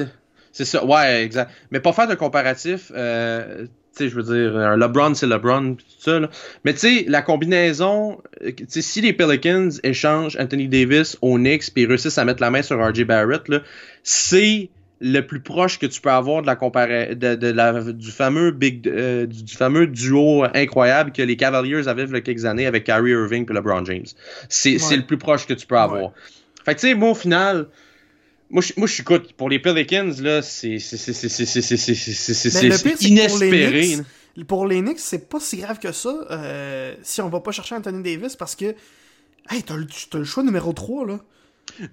C'est 0.51 0.65
ça, 0.65 0.83
ouais, 0.85 1.23
exact. 1.23 1.51
Mais 1.71 1.79
pas 1.79 1.93
faire 1.93 2.07
de 2.07 2.15
comparatif, 2.15 2.91
euh, 2.95 3.63
tu 3.65 3.69
sais, 3.91 4.09
je 4.09 4.15
veux 4.15 4.23
dire, 4.23 4.57
un 4.57 4.75
LeBron, 4.75 5.13
c'est 5.13 5.27
LeBron, 5.27 5.75
pis 5.75 5.83
tout 5.83 6.01
ça, 6.01 6.19
là. 6.19 6.29
Mais 6.65 6.73
tu 6.73 6.79
sais, 6.79 7.05
la 7.07 7.21
combinaison, 7.21 8.17
euh, 8.43 8.51
tu 8.55 8.65
sais, 8.67 8.81
si 8.81 9.01
les 9.01 9.13
Pelicans 9.13 9.69
échangent 9.83 10.35
Anthony 10.39 10.67
Davis 10.67 11.17
aux 11.21 11.37
Knicks 11.37 11.71
puis 11.73 11.85
réussissent 11.85 12.17
à 12.17 12.25
mettre 12.25 12.41
la 12.41 12.49
main 12.49 12.63
sur 12.63 12.79
RJ 12.83 13.03
Barrett, 13.03 13.47
là, 13.49 13.59
c'est 14.03 14.69
le 14.99 15.21
plus 15.21 15.41
proche 15.41 15.77
que 15.77 15.85
tu 15.85 16.01
peux 16.01 16.09
avoir 16.09 16.41
de 16.41 16.47
la 16.47 16.55
compara 16.55 17.13
de, 17.13 17.35
de 17.35 17.47
la, 17.51 17.83
du 17.93 18.09
fameux 18.09 18.49
big 18.49 18.87
euh, 18.87 19.27
du, 19.27 19.43
du 19.43 19.55
fameux 19.55 19.85
duo 19.85 20.43
incroyable 20.55 21.11
que 21.11 21.21
les 21.21 21.35
Cavaliers 21.37 21.87
avaient 21.87 22.05
il 22.05 22.11
y 22.11 22.15
a 22.15 22.21
quelques 22.21 22.45
années 22.45 22.65
avec 22.65 22.85
Kyrie 22.85 23.11
Irving 23.11 23.45
et 23.47 23.53
LeBron 23.53 23.85
James. 23.85 24.05
C'est 24.49 24.81
Ouais. 24.83 24.97
le 24.97 25.05
plus 25.05 25.19
proche 25.19 25.45
que 25.45 25.53
tu 25.53 25.67
peux 25.67 25.77
avoir. 25.77 26.13
Fait 26.67 26.75
que 26.75 26.81
tu 26.81 26.87
sais, 26.87 26.95
moi 26.95 27.11
au 27.11 27.15
final, 27.15 27.69
moi 28.49 28.61
je, 28.61 28.85
suis 28.87 29.03
coute. 29.05 29.31
Pour 29.31 29.49
les 29.49 29.57
Pelicans, 29.57 30.11
là, 30.19 30.41
c'est 30.41 30.75
inespéré. 32.99 33.99
Pour 34.49 34.67
les 34.67 34.81
Knicks, 34.81 34.99
c'est 34.99 35.29
pas 35.29 35.39
si 35.39 35.57
grave 35.59 35.79
que 35.79 35.93
ça 35.93 36.11
si 37.03 37.21
on 37.21 37.29
va 37.29 37.39
pas 37.39 37.51
chercher 37.51 37.75
Anthony 37.75 38.03
Davis 38.03 38.35
parce 38.35 38.53
que, 38.53 38.75
hey, 39.49 39.63
t'as 39.65 39.77
le, 39.77 39.87
le 40.13 40.23
choix 40.25 40.43
numéro 40.43 40.73
3, 40.73 41.07
là. 41.07 41.19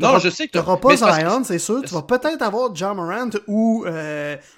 Non, 0.01 0.19
je 0.19 0.29
sais 0.29 0.49
que 0.49 0.59
t'auras 0.59 0.79
pas 0.79 0.97
Zion, 0.97 1.45
c'est 1.45 1.61
sûr. 1.61 1.83
Tu 1.83 1.95
vas 1.95 2.03
peut-être 2.03 2.43
avoir 2.43 2.75
John 2.75 2.97
Morant 2.97 3.31
ou 3.47 3.85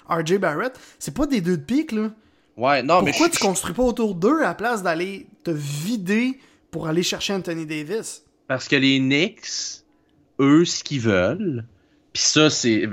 RJ 0.09 0.39
Barrett. 0.39 0.73
C'est 0.97 1.13
pas 1.13 1.27
des 1.27 1.41
deux 1.41 1.57
de 1.57 1.63
pique, 1.63 1.91
là. 1.91 2.09
Ouais, 2.57 2.81
non, 2.81 2.95
Pourquoi 2.95 3.03
mais 3.03 3.11
Pourquoi 3.11 3.29
tu 3.29 3.37
construis 3.37 3.75
pas 3.75 3.83
autour 3.83 4.15
d'eux 4.15 4.39
à 4.39 4.45
la 4.45 4.55
place 4.55 4.81
d'aller 4.81 5.27
te 5.43 5.51
vider 5.51 6.39
pour 6.71 6.87
aller 6.87 7.03
chercher 7.03 7.33
Anthony 7.33 7.67
Davis? 7.67 8.23
Parce 8.47 8.67
que 8.67 8.75
les 8.75 8.97
Knicks 8.97 9.83
eux, 10.39 10.65
ce 10.65 10.83
qu'ils 10.83 11.01
veulent, 11.01 11.65
puis 12.13 12.23
ça, 12.23 12.49
c'est 12.49 12.87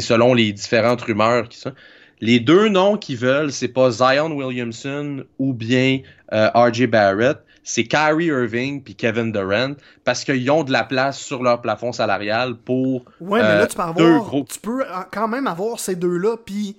selon 0.00 0.34
les 0.34 0.52
différentes 0.52 1.02
rumeurs 1.02 1.48
qui 1.48 1.58
sont. 1.58 1.72
Les 2.20 2.38
deux 2.38 2.68
noms 2.68 2.96
qu'ils 2.96 3.16
veulent, 3.16 3.50
c'est 3.50 3.66
pas 3.68 3.90
Zion 3.90 4.30
Williamson 4.30 5.24
ou 5.40 5.52
bien 5.52 6.00
euh, 6.32 6.48
RJ 6.54 6.86
Barrett, 6.86 7.38
c'est 7.64 7.84
Kyrie 7.84 8.26
Irving 8.26 8.80
puis 8.82 8.94
Kevin 8.94 9.32
Durant 9.32 9.74
parce 10.04 10.24
qu'ils 10.24 10.48
ont 10.52 10.62
de 10.62 10.70
la 10.70 10.84
place 10.84 11.18
sur 11.18 11.42
leur 11.42 11.60
plafond 11.60 11.90
salarial 11.92 12.54
pour. 12.56 13.04
Ouais, 13.20 13.40
mais 13.40 13.46
euh, 13.48 13.58
là, 13.58 13.66
tu 13.66 13.76
peux 13.76 13.82
deux 13.96 14.04
avoir. 14.04 14.22
gros. 14.24 14.46
Tu 14.48 14.60
peux 14.60 14.82
euh, 14.82 14.86
quand 15.10 15.26
même 15.26 15.48
avoir 15.48 15.80
ces 15.80 15.96
deux-là, 15.96 16.36
puis 16.44 16.76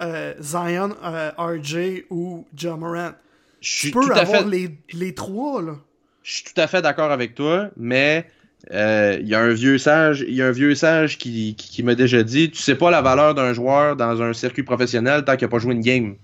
euh, 0.00 0.34
Zion, 0.40 0.96
euh, 1.04 1.30
RJ 1.38 2.04
ou 2.10 2.44
John 2.56 2.80
Morant. 2.80 3.12
Je 3.60 3.82
Tu 3.86 3.90
peux 3.92 4.00
tout 4.00 4.12
à 4.12 4.22
avoir 4.22 4.42
fait. 4.42 4.48
les, 4.48 4.70
les 4.94 5.14
trois, 5.14 5.62
là. 5.62 5.76
Je 6.24 6.32
suis 6.34 6.44
tout 6.44 6.60
à 6.60 6.66
fait 6.66 6.82
d'accord 6.82 7.12
avec 7.12 7.36
toi, 7.36 7.68
mais 7.76 8.26
euh, 8.70 9.18
il 9.20 9.28
y 9.28 9.34
a 9.34 9.40
un 9.40 9.52
vieux 9.52 9.78
sage, 9.78 10.24
il 10.26 10.34
y 10.34 10.42
a 10.42 10.46
un 10.46 10.52
vieux 10.52 10.74
sage 10.74 11.18
qui, 11.18 11.54
qui, 11.56 11.68
qui 11.70 11.82
m'a 11.82 11.94
déjà 11.94 12.22
dit, 12.22 12.50
tu 12.50 12.62
sais 12.62 12.76
pas 12.76 12.90
la 12.90 13.02
valeur 13.02 13.34
d'un 13.34 13.52
joueur 13.52 13.96
dans 13.96 14.22
un 14.22 14.32
circuit 14.32 14.62
professionnel 14.62 15.24
tant 15.24 15.36
qu'il 15.36 15.46
a 15.46 15.48
pas 15.48 15.58
joué 15.58 15.74
une 15.74 15.80
game. 15.82 16.14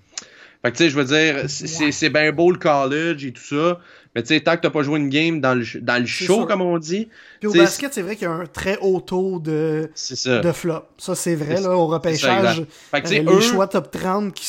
Fait 0.61 0.71
que 0.71 0.77
tu 0.77 0.83
sais, 0.83 0.89
je 0.89 0.95
veux 0.97 1.05
dire, 1.05 1.45
c'est- 1.47 2.09
bien 2.09 2.31
beau 2.33 2.51
le 2.51 2.57
college 2.57 3.25
et 3.25 3.31
tout 3.31 3.41
ça, 3.41 3.79
mais 4.13 4.23
tu 4.23 4.29
sais, 4.29 4.41
tant 4.41 4.57
que 4.57 4.61
t'as 4.61 4.69
pas 4.69 4.83
joué 4.83 4.99
une 4.99 5.07
game 5.09 5.39
dans 5.39 5.53
le, 5.53 5.63
dans 5.81 6.01
le 6.01 6.05
show, 6.05 6.35
sûr. 6.35 6.47
comme 6.47 6.61
on 6.61 6.77
dit, 6.77 7.07
Puis 7.39 7.47
au 7.47 7.53
basket, 7.53 7.93
c'est 7.93 8.01
vrai 8.01 8.15
qu'il 8.17 8.23
y 8.27 8.31
a 8.31 8.33
un 8.33 8.45
très 8.45 8.77
haut 8.81 8.99
tau 8.99 9.39
de, 9.39 9.89
ça. 9.95 10.39
de 10.39 10.51
flop. 10.51 10.83
Ça, 10.97 11.15
c'est 11.15 11.35
vrai, 11.35 11.61
là, 11.61 11.77
au 11.77 11.87
ça, 11.89 11.93
repêchage. 11.95 12.63
Fait 12.91 13.01
que 13.01 13.07
euh, 13.07 13.35
les 13.35 13.41
choix 13.41 13.67
top 13.67 13.89
30, 13.91 14.33
qui, 14.33 14.45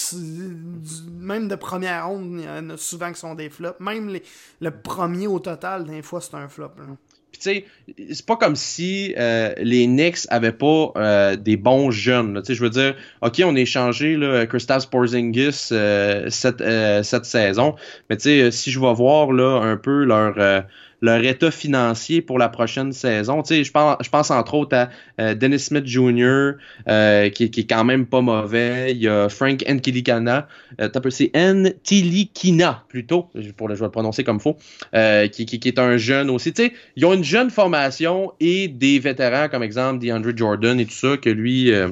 même 1.21 1.47
de 1.47 1.55
première 1.55 2.09
ronde, 2.09 2.39
il 2.41 2.45
y 2.45 2.49
en 2.49 2.71
a 2.71 2.77
souvent 2.77 3.13
qui 3.13 3.21
sont 3.21 3.35
des 3.35 3.51
flops. 3.51 3.79
Même 3.81 4.09
les, 4.09 4.23
le 4.61 4.71
premier 4.71 5.27
au 5.29 5.39
total, 5.39 5.85
des 5.85 6.03
fois, 6.03 6.21
c'est 6.21 6.35
un 6.35 6.49
flop. 6.49 6.73
là. 6.79 6.85
Puis 7.33 7.41
tu 7.41 7.51
sais, 7.51 7.65
c'est 8.13 8.27
pas 8.27 8.37
comme 8.37 8.57
si 8.57 9.15
euh, 9.19 9.55
les 9.59 9.87
Knicks 9.87 10.27
avaient 10.29 10.53
pas 10.53 10.93
euh, 10.97 11.37
des 11.37 11.57
bons 11.57 11.91
jeunes. 11.91 12.41
Tu 12.43 12.47
sais, 12.47 12.55
je 12.55 12.63
veux 12.63 12.71
dire, 12.71 12.95
ok, 13.23 13.41
on 13.45 13.55
a 13.57 13.59
échangé 13.61 14.17
là, 14.17 14.47
Porzingis 14.91 15.69
euh, 15.73 16.27
cette, 16.29 16.61
euh, 16.61 17.03
cette 17.03 17.25
saison, 17.25 17.77
mais 18.09 18.17
tu 18.17 18.25
sais, 18.25 18.51
si 18.51 18.71
je 18.71 18.81
vais 18.81 18.93
voir 18.95 19.33
là 19.33 19.61
un 19.63 19.77
peu 19.77 20.05
leur 20.05 20.35
euh, 20.39 20.61
leur 21.01 21.25
état 21.25 21.51
financier 21.51 22.21
pour 22.21 22.39
la 22.39 22.49
prochaine 22.49 22.93
saison, 22.93 23.43
tu 23.43 23.55
sais, 23.55 23.65
je 23.65 23.73
pense, 23.73 23.97
je 24.01 24.09
pense 24.11 24.31
entre 24.31 24.55
autres 24.55 24.77
à 24.77 24.91
euh, 25.21 25.35
Dennis 25.35 25.61
Smith 25.61 25.87
Jr. 25.87 26.53
euh, 26.89 27.29
qui, 27.31 27.51
qui 27.51 27.61
est 27.61 27.67
quand 27.67 27.85
même 27.85 28.07
pas 28.07 28.21
mauvais. 28.21 28.93
Il 28.93 28.99
y 28.99 29.09
a 29.09 29.29
Frank 29.29 29.65
Ntilikina, 29.67 30.47
euh, 30.81 30.89
c'est 31.11 31.33
Ntilikina 31.35 32.85
plutôt, 32.89 33.29
pour 33.57 33.69
le 33.69 33.75
je 33.75 33.81
vais 33.81 33.87
le 33.87 33.91
prononcer 33.91 34.25
comme 34.25 34.41
faux, 34.41 34.57
euh, 34.95 35.27
qui, 35.29 35.47
qui, 35.47 35.59
qui 35.59 35.69
est 35.69 35.79
un 35.79 35.97
jeune 35.97 36.31
aussi. 36.31 36.53
Tu 36.53 36.65
sais, 36.65 36.73
ils 36.97 37.05
ont 37.07 37.15
une 37.15 37.25
jeune 37.25 37.51
formation 37.51 38.33
et 38.41 38.69
des 38.69 38.99
vétérans 38.99 39.49
comme 39.49 39.63
exemple 39.63 40.05
DeAndre 40.05 40.37
Jordan 40.37 40.79
et 40.79 40.87
tout 40.87 40.93
ça 40.93 41.17
que 41.17 41.31
lui 41.31 41.73
euh, 41.73 41.89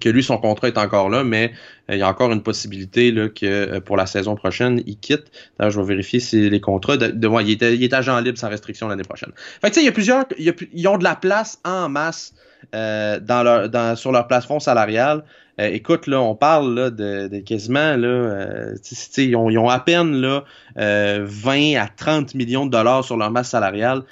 que 0.00 0.08
lui 0.08 0.22
son 0.22 0.38
contrat 0.38 0.68
est 0.68 0.78
encore 0.78 1.08
là 1.08 1.24
mais 1.24 1.52
euh, 1.90 1.94
il 1.96 1.98
y 1.98 2.02
a 2.02 2.08
encore 2.08 2.30
une 2.32 2.42
possibilité 2.42 3.10
là, 3.12 3.28
que 3.28 3.46
euh, 3.46 3.80
pour 3.80 3.96
la 3.96 4.06
saison 4.06 4.34
prochaine 4.36 4.82
il 4.86 4.98
quitte 4.98 5.24
je 5.58 5.80
vais 5.80 5.86
vérifier 5.86 6.20
si 6.20 6.50
les 6.50 6.60
contrats 6.60 6.96
de, 6.96 7.08
de- 7.08 7.26
ouais, 7.28 7.44
il, 7.44 7.50
est, 7.62 7.74
il 7.74 7.82
est 7.82 7.92
agent 7.94 8.18
libre 8.20 8.38
sans 8.38 8.48
restriction 8.50 8.88
l'année 8.88 9.02
prochaine 9.04 9.32
fait 9.36 9.60
que 9.62 9.66
tu 9.68 9.72
sais 9.74 9.80
il 9.82 9.86
y 9.86 9.88
a 9.88 9.92
plusieurs 9.92 10.24
il 10.38 10.44
y 10.44 10.50
a, 10.50 10.52
ils 10.72 10.86
ont 10.88 10.98
de 10.98 11.04
la 11.04 11.16
place 11.16 11.58
en 11.64 11.88
masse 11.88 12.34
euh, 12.74 13.18
dans 13.20 13.42
leur 13.42 13.68
dans 13.70 13.96
sur 13.96 14.12
leur 14.12 14.26
plafond 14.28 14.60
salarial 14.60 15.24
Euh, 15.60 15.66
écoute 15.80 16.06
là 16.06 16.20
on 16.20 16.34
parle 16.36 16.74
là 16.74 16.90
de, 16.90 17.28
de 17.28 17.38
quasiment 17.40 17.96
là 17.96 18.06
euh, 18.08 18.74
tu 18.84 18.94
sais, 18.94 19.06
tu 19.06 19.12
sais, 19.12 19.24
ils, 19.26 19.36
ont, 19.36 19.50
ils 19.50 19.58
ont 19.58 19.68
à 19.68 19.80
peine 19.80 20.12
là 20.20 20.44
euh, 20.78 21.20
20 21.26 21.74
à 21.76 21.88
30 21.88 22.34
millions 22.34 22.64
de 22.66 22.70
dollars 22.70 23.04
sur 23.04 23.16
leur 23.16 23.30
masse 23.30 23.50
salariale 23.50 24.02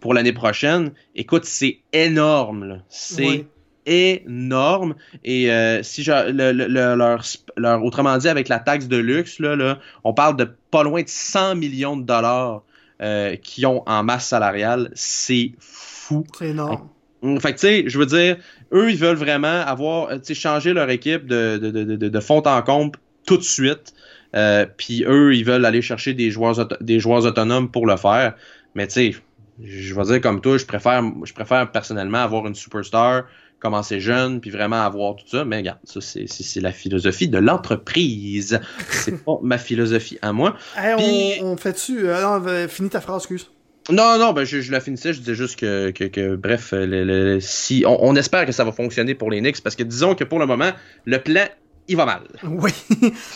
pour 0.00 0.14
l'année 0.14 0.32
prochaine. 0.32 0.92
Écoute, 1.14 1.44
c'est 1.44 1.78
énorme. 1.92 2.82
C'est. 2.88 3.46
Énorme. 3.86 4.94
Et 5.24 5.50
euh, 5.50 5.82
si 5.82 6.02
je, 6.02 6.30
le- 6.32 6.52
le- 6.52 6.66
le- 6.66 6.94
leur, 6.94 7.24
leur- 7.56 7.84
autrement 7.84 8.16
dit, 8.18 8.28
avec 8.28 8.48
la 8.48 8.58
taxe 8.58 8.88
de 8.88 8.96
luxe, 8.96 9.38
là, 9.38 9.56
là, 9.56 9.78
on 10.04 10.14
parle 10.14 10.36
de 10.36 10.48
pas 10.70 10.82
loin 10.82 11.02
de 11.02 11.08
100 11.08 11.54
millions 11.56 11.96
de 11.96 12.04
dollars 12.04 12.62
euh, 13.02 13.36
qu'ils 13.36 13.66
ont 13.66 13.82
en 13.86 14.02
masse 14.02 14.28
salariale. 14.28 14.90
C'est 14.94 15.52
fou. 15.58 16.24
C'est 16.38 16.50
énorme. 16.50 16.88
Mm, 17.22 17.38
Fait 17.38 17.52
tu 17.52 17.58
sais, 17.60 17.84
je 17.86 17.98
veux 17.98 18.06
dire, 18.06 18.36
eux, 18.72 18.90
ils 18.90 18.98
veulent 18.98 19.16
vraiment 19.16 19.62
avoir, 19.62 20.10
euh, 20.10 20.18
tu 20.18 20.26
sais, 20.26 20.34
changer 20.34 20.72
leur 20.72 20.90
équipe 20.90 21.26
de, 21.26 21.58
de, 21.58 21.70
de, 21.70 21.96
de, 21.96 22.20
fond 22.20 22.42
en 22.44 22.62
comble 22.62 22.98
tout 23.26 23.36
de 23.36 23.42
suite. 23.42 23.94
Euh, 24.36 24.66
Puis 24.76 25.04
eux, 25.06 25.34
ils 25.34 25.44
veulent 25.44 25.64
aller 25.64 25.82
chercher 25.82 26.12
des 26.14 26.30
joueurs, 26.30 26.68
des 26.80 27.00
joueurs 27.00 27.24
autonomes 27.24 27.70
pour 27.70 27.86
le 27.86 27.96
faire. 27.96 28.34
Mais 28.74 28.86
tu 28.86 28.92
sais, 28.94 29.14
je 29.62 29.94
vais 29.94 30.02
dire 30.02 30.20
comme 30.20 30.40
toi, 30.40 30.58
je 30.58 30.66
préfère, 30.66 31.02
je 31.24 31.32
préfère 31.32 31.70
personnellement 31.70 32.18
avoir 32.18 32.46
une 32.46 32.54
superstar, 32.54 33.24
commencer 33.64 33.98
jeune, 33.98 34.40
puis 34.40 34.50
vraiment 34.50 34.82
avoir 34.82 35.16
tout 35.16 35.26
ça. 35.26 35.44
Mais 35.44 35.56
regarde, 35.56 35.78
ça, 35.84 36.00
c'est- 36.00 36.60
la 36.60 36.70
philosophie 36.72 37.28
de 37.28 37.38
l'entreprise. 37.38 38.60
C'est 38.90 39.24
pas 39.24 39.38
ma 39.42 39.58
philosophie 39.58 40.18
à 40.22 40.32
moi. 40.32 40.54
Hey, 40.76 40.94
Puis- 40.96 41.42
on, 41.42 41.52
on 41.52 41.56
fait-tu. 41.56 42.06
euh, 42.08 42.38
euh, 42.46 42.68
finis 42.68 42.90
ta 42.90 43.00
phrase, 43.00 43.22
excuse. 43.22 43.50
Non, 43.90 44.18
non, 44.18 44.32
ben 44.32 44.44
je, 44.44 44.60
je 44.62 44.72
la 44.72 44.80
finissais, 44.80 45.12
je 45.12 45.18
disais 45.20 45.34
juste 45.34 45.58
que, 45.58 45.90
que, 45.90 46.04
que, 46.04 46.36
bref, 46.36 46.72
le, 46.72 47.04
le- 47.04 47.40
si 47.40 47.84
on, 47.86 48.02
on 48.02 48.16
espère 48.16 48.46
que 48.46 48.52
ça 48.52 48.64
va 48.64 48.72
fonctionner 48.72 49.14
pour 49.14 49.30
les 49.30 49.40
Knicks, 49.40 49.60
parce 49.62 49.76
que 49.76 49.82
disons 49.82 50.14
que 50.14 50.24
pour 50.24 50.38
le 50.38 50.46
moment, 50.46 50.70
le 51.04 51.18
plan, 51.18 51.44
il 51.88 51.96
va 51.96 52.06
mal. 52.06 52.22
Oui, 52.44 52.72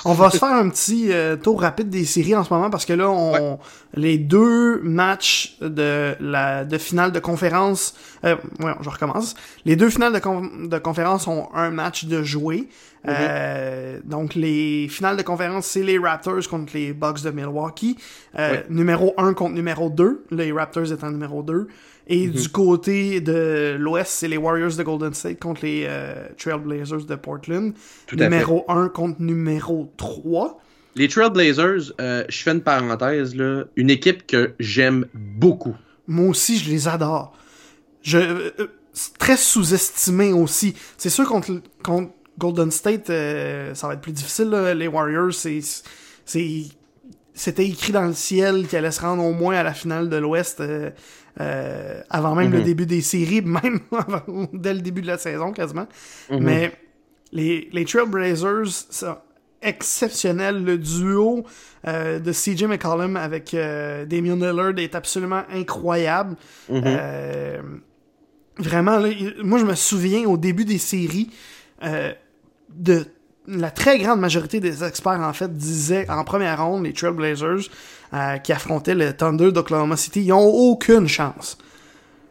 on 0.04 0.12
va 0.14 0.30
se 0.30 0.38
faire 0.38 0.48
un 0.52 0.68
petit 0.70 1.12
euh, 1.12 1.36
tour 1.36 1.60
rapide 1.60 1.90
des 1.90 2.04
séries 2.04 2.34
en 2.34 2.44
ce 2.44 2.52
moment 2.52 2.70
parce 2.70 2.84
que 2.86 2.92
là, 2.94 3.10
on, 3.10 3.58
les 3.94 4.16
deux 4.18 4.80
matchs 4.82 5.56
de 5.60 6.14
la 6.20 6.64
de 6.64 6.78
finale 6.78 7.12
de 7.12 7.18
conférence, 7.20 7.94
euh, 8.24 8.36
ouais, 8.60 8.72
je 8.80 8.88
recommence. 8.88 9.34
Les 9.64 9.76
deux 9.76 9.90
finales 9.90 10.12
de, 10.14 10.18
con- 10.18 10.50
de 10.64 10.78
conférence 10.78 11.26
ont 11.26 11.48
un 11.54 11.70
match 11.70 12.04
de 12.06 12.22
jouer. 12.22 12.68
Euh, 13.06 14.00
donc 14.04 14.34
les 14.34 14.88
finales 14.88 15.16
de 15.16 15.22
conférence, 15.22 15.66
c'est 15.66 15.82
les 15.82 15.98
Raptors 15.98 16.46
contre 16.48 16.72
les 16.74 16.92
Bucks 16.92 17.22
de 17.22 17.30
Milwaukee. 17.30 17.96
Euh. 18.38 18.62
Numéro 18.70 19.14
1 19.18 19.34
contre 19.34 19.54
numéro 19.54 19.88
2, 19.88 20.24
les 20.30 20.52
Raptors 20.52 20.90
étant 20.92 21.10
numéro 21.10 21.42
2. 21.42 21.68
Et 22.08 22.28
du 22.28 22.48
côté 22.48 23.20
de 23.20 23.76
l'Ouest, 23.78 24.10
c'est 24.10 24.28
les 24.28 24.38
Warriors 24.38 24.74
de 24.74 24.82
Golden 24.82 25.12
State 25.12 25.38
contre 25.38 25.64
les 25.64 25.84
euh, 25.86 26.28
Trailblazers 26.38 27.04
de 27.04 27.14
Portland. 27.16 27.74
Tout 28.06 28.16
à 28.16 28.18
fait. 28.18 28.30
numéro 28.30 28.64
1 28.68 28.88
contre 28.88 29.20
numéro 29.20 29.92
3. 29.98 30.58
Les 30.96 31.06
Trailblazers, 31.06 31.92
euh, 32.00 32.24
je 32.28 32.42
fais 32.42 32.50
une 32.52 32.62
parenthèse, 32.62 33.34
là, 33.34 33.64
une 33.76 33.90
équipe 33.90 34.26
que 34.26 34.54
j'aime 34.58 35.06
beaucoup. 35.14 35.76
Moi 36.06 36.28
aussi, 36.28 36.58
je 36.58 36.70
les 36.70 36.88
adore. 36.88 37.36
Je, 38.02 38.18
euh, 38.18 38.50
euh, 38.58 38.66
très 39.18 39.36
sous-estimé 39.36 40.32
aussi. 40.32 40.74
C'est 40.96 41.10
sûr 41.10 41.28
contre, 41.28 41.60
contre 41.84 42.10
Golden 42.38 42.70
State, 42.70 43.10
euh, 43.10 43.74
ça 43.74 43.86
va 43.86 43.94
être 43.94 44.00
plus 44.00 44.12
difficile. 44.12 44.48
là. 44.48 44.74
Les 44.74 44.88
Warriors, 44.88 45.34
c'est, 45.34 45.60
c'était 47.38 47.66
écrit 47.66 47.92
dans 47.92 48.04
le 48.06 48.12
ciel 48.14 48.66
qu'ils 48.66 48.78
allaient 48.78 48.90
se 48.90 49.00
rendre 49.00 49.24
au 49.24 49.32
moins 49.32 49.56
à 49.56 49.62
la 49.62 49.72
finale 49.72 50.08
de 50.08 50.16
l'Ouest 50.16 50.60
euh, 50.60 50.90
euh, 51.40 52.00
avant 52.10 52.34
même 52.34 52.50
le 52.50 52.58
Mhm. 52.58 52.64
début 52.64 52.86
des 52.86 53.00
séries, 53.00 53.42
même 53.60 53.80
dès 54.52 54.74
le 54.74 54.80
début 54.80 55.02
de 55.02 55.06
la 55.06 55.18
saison 55.18 55.52
quasiment. 55.52 55.86
Mhm. 56.30 56.38
Mais 56.42 56.72
les, 57.32 57.68
les 57.72 57.84
Trailblazers, 57.84 58.66
ça, 58.90 59.24
exceptionnel. 59.62 60.64
Le 60.64 60.78
duo 60.78 61.44
euh, 61.86 62.18
de 62.18 62.32
CJ 62.32 62.64
McCollum 62.64 63.16
avec 63.16 63.54
euh, 63.54 64.04
Damian 64.04 64.36
Lillard 64.36 64.78
est 64.78 64.94
absolument 64.94 65.42
incroyable. 65.52 66.36
Mhm. 66.68 66.82
Euh, 66.84 67.62
vraiment, 68.58 68.98
là, 68.98 69.08
moi 69.42 69.58
je 69.58 69.64
me 69.64 69.74
souviens 69.74 70.24
au 70.28 70.36
début 70.36 70.64
des 70.64 70.78
séries 70.78 71.30
euh, 71.84 72.12
de 72.70 73.04
la 73.48 73.70
très 73.70 73.98
grande 73.98 74.20
majorité 74.20 74.60
des 74.60 74.84
experts 74.84 75.20
en 75.20 75.32
fait 75.32 75.56
disaient 75.56 76.08
en 76.10 76.22
première 76.24 76.64
ronde 76.64 76.84
les 76.84 76.92
Trailblazers 76.92 77.68
euh, 78.14 78.36
qui 78.38 78.52
affrontaient 78.52 78.94
le 78.94 79.12
Thunder 79.14 79.50
d'Oklahoma 79.52 79.96
City, 79.96 80.22
ils 80.24 80.32
ont 80.32 80.46
aucune 80.46 81.08
chance. 81.08 81.58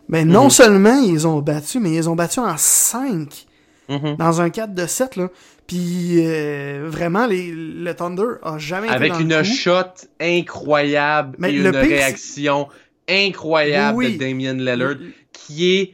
Mais 0.10 0.24
non 0.26 0.46
Mhm. 0.46 0.50
seulement 0.52 1.02
ils 1.02 1.28
ont 1.28 1.40
battu, 1.40 1.80
mais 1.80 1.94
ils 1.96 2.10
ont 2.10 2.16
battu 2.16 2.40
en 2.40 2.56
5 2.56 3.46
Mhm. 3.90 4.16
dans 4.18 4.42
un 4.42 4.50
4 4.50 4.74
de 4.74 4.86
7 4.86 5.16
là. 5.16 5.30
Puis 5.66 6.20
euh, 6.26 6.86
vraiment 6.88 7.26
les, 7.26 7.52
le 7.52 7.94
Thunder 7.94 8.36
a 8.44 8.58
jamais 8.58 8.88
été 8.88 8.96
Avec 8.96 9.12
dans 9.14 9.20
une 9.20 9.30
le 9.38 9.44
shot 9.44 9.84
incroyable 10.22 11.36
Mais 11.40 11.50
et 11.54 11.58
le 11.58 11.66
une 11.66 11.72
pire, 11.72 11.82
réaction 11.82 12.68
incroyable 13.10 13.98
Oui. 13.98 14.14
de 14.14 14.20
Damian 14.20 14.54
Lillard 14.54 14.96
qui 15.34 15.74
est 15.76 15.94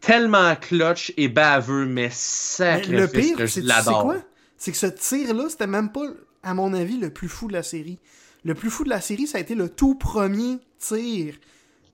tellement 0.00 0.54
clutch 0.58 1.12
et 1.16 1.28
baveux, 1.28 1.84
mais 1.86 2.04
Mais 2.04 2.10
sacré 2.12 2.92
le 2.96 3.08
pire, 3.08 3.36
que 3.36 3.46
c'est 3.46 3.60
je 3.62 3.66
l'adore. 3.66 4.14
C'est 4.60 4.72
que 4.72 4.78
ce 4.78 4.86
tir-là, 4.86 5.48
c'était 5.48 5.66
même 5.66 5.90
pas, 5.90 6.04
à 6.42 6.52
mon 6.52 6.74
avis, 6.74 6.98
le 6.98 7.08
plus 7.08 7.28
fou 7.28 7.48
de 7.48 7.54
la 7.54 7.62
série. 7.62 7.98
Le 8.44 8.54
plus 8.54 8.68
fou 8.68 8.84
de 8.84 8.90
la 8.90 9.00
série, 9.00 9.26
ça 9.26 9.38
a 9.38 9.40
été 9.40 9.54
le 9.54 9.70
tout 9.70 9.94
premier 9.94 10.58
tir 10.78 11.34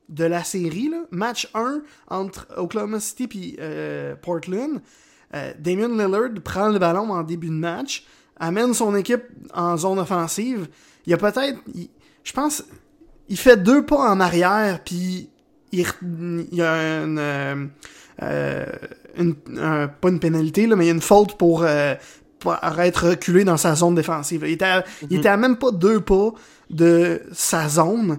de 0.09 0.25
la 0.25 0.43
série, 0.43 0.89
là. 0.89 1.05
Match 1.13 1.49
1 1.55 1.83
entre 2.09 2.49
Oklahoma 2.57 2.99
City 2.99 3.57
et 3.59 4.15
Portland. 4.21 4.83
Euh, 5.35 5.53
Damian 5.61 5.89
Lillard 5.89 6.43
prend 6.45 6.69
le 6.69 6.81
ballon 6.81 7.11
en 7.13 7.23
début 7.23 7.49
de 7.49 7.53
match, 7.53 8.05
amène 8.39 8.75
son 8.75 8.97
équipe 8.97 9.25
en 9.55 9.77
zone 9.77 10.01
offensive. 10.01 10.69
Il 11.07 11.11
y 11.11 11.15
a 11.15 11.19
peut-être, 11.19 11.61
je 12.25 12.33
pense, 12.33 12.65
il 13.29 13.39
fait 13.39 13.63
deux 13.63 13.87
pas 13.87 14.11
en 14.11 14.19
arrière, 14.19 14.83
puis 14.85 15.31
il, 15.71 15.87
y 16.53 16.63
a 16.63 17.03
une, 17.05 17.19
euh, 17.19 17.67
euh, 18.23 19.87
pas 19.87 20.09
une 20.09 20.21
pénalité, 20.21 20.67
là, 20.67 20.75
mais 20.75 20.85
il 20.85 20.89
y 20.89 20.91
a 20.91 20.95
une 20.95 21.01
faute 21.01 21.37
pour, 21.39 21.63
euh, 21.63 21.95
pour 22.39 22.55
être 22.79 23.09
reculé 23.11 23.45
dans 23.45 23.57
sa 23.57 23.75
zone 23.75 23.95
défensive. 23.95 24.43
Il 24.47 24.53
était, 24.53 24.65
à, 24.65 24.85
il 25.11 25.19
était 25.19 25.29
à 25.29 25.37
même 25.37 25.57
pas 25.57 25.71
deux 25.71 26.01
pas 26.01 26.31
de 26.71 27.23
sa 27.33 27.69
zone, 27.69 28.19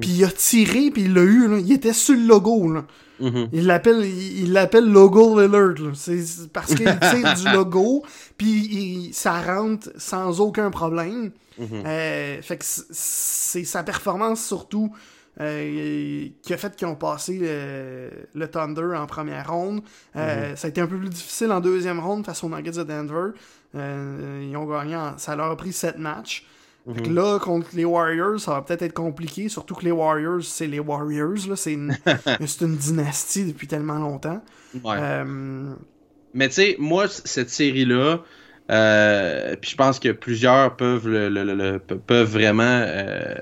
puis 0.00 0.10
il 0.10 0.24
a 0.24 0.28
tiré, 0.30 0.90
puis 0.90 1.02
il 1.02 1.14
l'a 1.14 1.22
eu. 1.22 1.48
là. 1.48 1.58
Il 1.58 1.72
était 1.72 1.92
sur 1.92 2.14
le 2.14 2.26
logo. 2.26 2.72
Là. 2.72 2.84
Mhm. 3.20 3.48
Il 3.52 3.66
l'appelle 3.66 4.04
il 4.04 4.52
l'appelle 4.52 4.84
Logo 4.90 5.40
Lillard. 5.40 5.74
C'est 5.94 6.50
parce 6.52 6.74
qu'il 6.74 6.86
tire 7.10 7.34
du 7.34 7.48
logo, 7.52 8.04
puis 8.36 8.46
il- 8.48 9.12
ça 9.14 9.40
rentre 9.42 9.90
sans 9.96 10.40
aucun 10.40 10.70
problème. 10.70 11.30
Euh, 11.60 12.40
fait 12.40 12.56
que 12.56 12.64
c'est 12.64 13.64
sa 13.64 13.82
performance 13.82 14.44
surtout 14.46 14.92
euh, 15.40 16.26
qui 16.42 16.52
a 16.52 16.56
fait 16.56 16.74
qu'ils 16.76 16.86
ont 16.86 16.94
passé 16.96 17.38
le, 17.40 18.10
le 18.34 18.48
Thunder 18.48 18.94
en 18.96 19.06
première 19.06 19.50
ronde. 19.52 19.80
Euh, 20.16 20.54
Ça 20.56 20.66
a 20.66 20.70
été 20.70 20.80
un 20.80 20.86
peu 20.86 20.96
plus 20.98 21.08
difficile 21.08 21.50
en 21.52 21.60
deuxième 21.60 21.98
ronde 22.00 22.24
face 22.26 22.42
aux 22.44 22.48
Nuggets 22.48 22.72
de 22.72 22.82
Denver. 22.84 23.30
Euh, 23.74 24.46
ils 24.48 24.56
ont 24.56 24.66
gagné, 24.66 24.96
en- 24.96 25.18
ça 25.18 25.36
leur 25.36 25.50
a 25.50 25.56
pris 25.56 25.72
sept 25.72 25.98
matchs. 25.98 26.46
Fait 26.94 27.02
que 27.02 27.10
là, 27.10 27.38
contre 27.38 27.68
les 27.74 27.84
Warriors, 27.84 28.40
ça 28.40 28.52
va 28.52 28.62
peut-être 28.62 28.80
être 28.80 28.94
compliqué, 28.94 29.50
surtout 29.50 29.74
que 29.74 29.84
les 29.84 29.90
Warriors, 29.90 30.42
c'est 30.42 30.66
les 30.66 30.78
Warriors, 30.80 31.36
là, 31.46 31.54
c'est 31.54 31.74
une, 31.74 31.94
c'est 32.46 32.62
une 32.62 32.76
dynastie 32.76 33.44
depuis 33.44 33.66
tellement 33.66 33.98
longtemps. 33.98 34.42
Ouais. 34.82 34.96
Euh, 34.98 35.74
Mais 36.32 36.48
tu 36.48 36.54
sais, 36.54 36.76
moi, 36.78 37.06
cette 37.08 37.50
série-là, 37.50 38.20
euh, 38.70 39.56
puis 39.56 39.70
je 39.70 39.76
pense 39.76 39.98
que 39.98 40.10
plusieurs 40.10 40.76
peuvent 40.76 41.08
le, 41.08 41.28
le- 41.28 41.44
le- 41.44 41.54
le- 41.54 41.78
pe- 41.78 41.94
peuvent 41.96 42.30
vraiment 42.30 42.62
euh, 42.64 43.34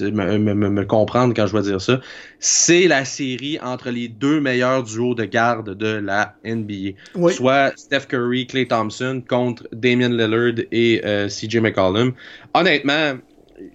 me, 0.00 0.38
me- 0.38 0.70
me- 0.70 0.84
comprendre 0.84 1.34
quand 1.34 1.46
je 1.46 1.56
vais 1.56 1.62
dire 1.62 1.80
ça. 1.80 2.00
C'est 2.38 2.86
la 2.88 3.04
série 3.04 3.58
entre 3.60 3.90
les 3.90 4.08
deux 4.08 4.40
meilleurs 4.40 4.82
duos 4.84 5.14
de 5.14 5.24
garde 5.24 5.74
de 5.76 5.86
la 5.96 6.38
NBA. 6.44 6.96
oui. 7.14 7.32
Soit 7.34 7.72
Steph 7.76 8.06
Curry, 8.08 8.46
Klay 8.46 8.66
Thompson 8.66 9.22
contre 9.28 9.68
Damian 9.72 10.08
Lillard 10.10 10.64
et 10.72 11.02
euh, 11.04 11.28
CJ 11.28 11.60
McCollum. 11.60 12.14
Honnêtement, 12.54 13.18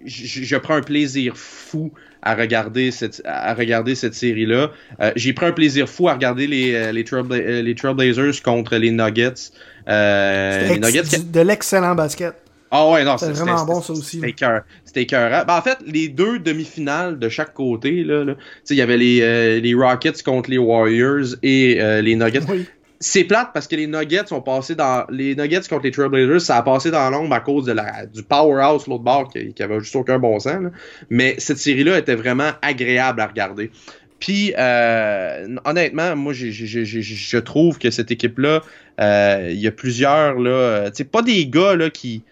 je 0.04 0.56
prends 0.56 0.74
un 0.76 0.82
plaisir 0.82 1.36
fou 1.36 1.92
à 2.26 2.34
regarder 2.34 2.90
cette, 2.90 3.22
à 3.24 3.54
regarder 3.54 3.94
cette 3.94 4.14
série-là. 4.14 4.70
Euh, 5.00 5.12
J'ai 5.16 5.32
pris 5.32 5.46
un 5.46 5.52
plaisir 5.52 5.88
fou 5.88 6.08
à 6.08 6.14
regarder 6.14 6.46
les, 6.46 6.74
euh, 6.74 6.92
les, 6.92 7.04
Trailbla- 7.04 7.40
euh, 7.40 7.62
les 7.62 7.74
Trailblazers 7.74 8.42
contre 8.42 8.76
les 8.76 8.90
Nuggets. 8.90 9.50
Euh, 9.88 10.68
les 10.68 10.78
Nuggets 10.80 11.02
du- 11.02 11.24
de 11.30 11.40
l'excellent 11.40 11.94
basket. 11.94 12.34
ah 12.70 12.90
ouais, 12.90 13.04
non, 13.04 13.16
C'était 13.16 13.34
c'est- 13.34 13.42
vraiment 13.44 13.64
bon, 13.64 13.80
ça 13.80 13.92
aussi, 13.92 14.16
C'était 14.16 14.30
écœur- 14.30 14.62
C'était 14.84 15.02
écœurant. 15.02 15.44
Ben, 15.46 15.56
en 15.56 15.62
fait, 15.62 15.78
les 15.86 16.08
deux 16.08 16.38
demi-finales 16.40 17.18
de 17.18 17.28
chaque 17.28 17.54
côté, 17.54 18.02
là, 18.02 18.24
là, 18.24 18.34
tu 18.34 18.40
sais, 18.64 18.74
il 18.74 18.78
y 18.78 18.82
avait 18.82 18.96
les, 18.96 19.20
euh, 19.22 19.60
les 19.60 19.74
Rockets 19.74 20.22
contre 20.22 20.50
les 20.50 20.58
Warriors 20.58 21.36
et 21.42 21.78
euh, 21.80 22.02
les 22.02 22.16
Nuggets. 22.16 22.40
Oui. 22.48 22.66
C'est 22.98 23.24
plate 23.24 23.50
parce 23.52 23.66
que 23.68 23.76
les 23.76 23.86
Nuggets 23.86 24.26
sont 24.26 24.40
passés 24.40 24.74
dans. 24.74 25.04
Les 25.10 25.34
Nuggets 25.36 25.60
contre 25.68 25.82
les 25.84 25.90
Trailblazers, 25.90 26.40
ça 26.40 26.56
a 26.56 26.62
passé 26.62 26.90
dans 26.90 27.10
l'ombre 27.10 27.34
à 27.34 27.40
cause 27.40 27.66
de 27.66 27.72
la, 27.72 28.06
du 28.06 28.22
powerhouse, 28.22 28.86
l'autre 28.86 29.04
bord, 29.04 29.28
qui, 29.28 29.52
qui 29.52 29.62
avait 29.62 29.80
juste 29.80 29.96
aucun 29.96 30.18
bon 30.18 30.38
sens. 30.38 30.62
là. 30.62 30.70
Mais 31.10 31.34
cette 31.38 31.58
série-là 31.58 31.98
était 31.98 32.14
vraiment 32.14 32.50
agréable 32.62 33.20
à 33.20 33.26
regarder. 33.26 33.70
Puis, 34.18 34.54
euh, 34.56 35.56
honnêtement, 35.66 36.16
moi, 36.16 36.32
je 36.32 37.38
trouve 37.38 37.78
que 37.78 37.90
cette 37.90 38.10
équipe-là, 38.10 38.62
euh, 38.98 39.48
il 39.50 39.60
y 39.60 39.66
a 39.66 39.72
plusieurs, 39.72 40.38
là, 40.38 40.50
euh, 40.50 40.86
tu 40.86 40.96
sais, 40.96 41.04
pas 41.04 41.20
des 41.20 41.46
gars, 41.46 41.76
là, 41.76 41.90
qui, 41.90 42.22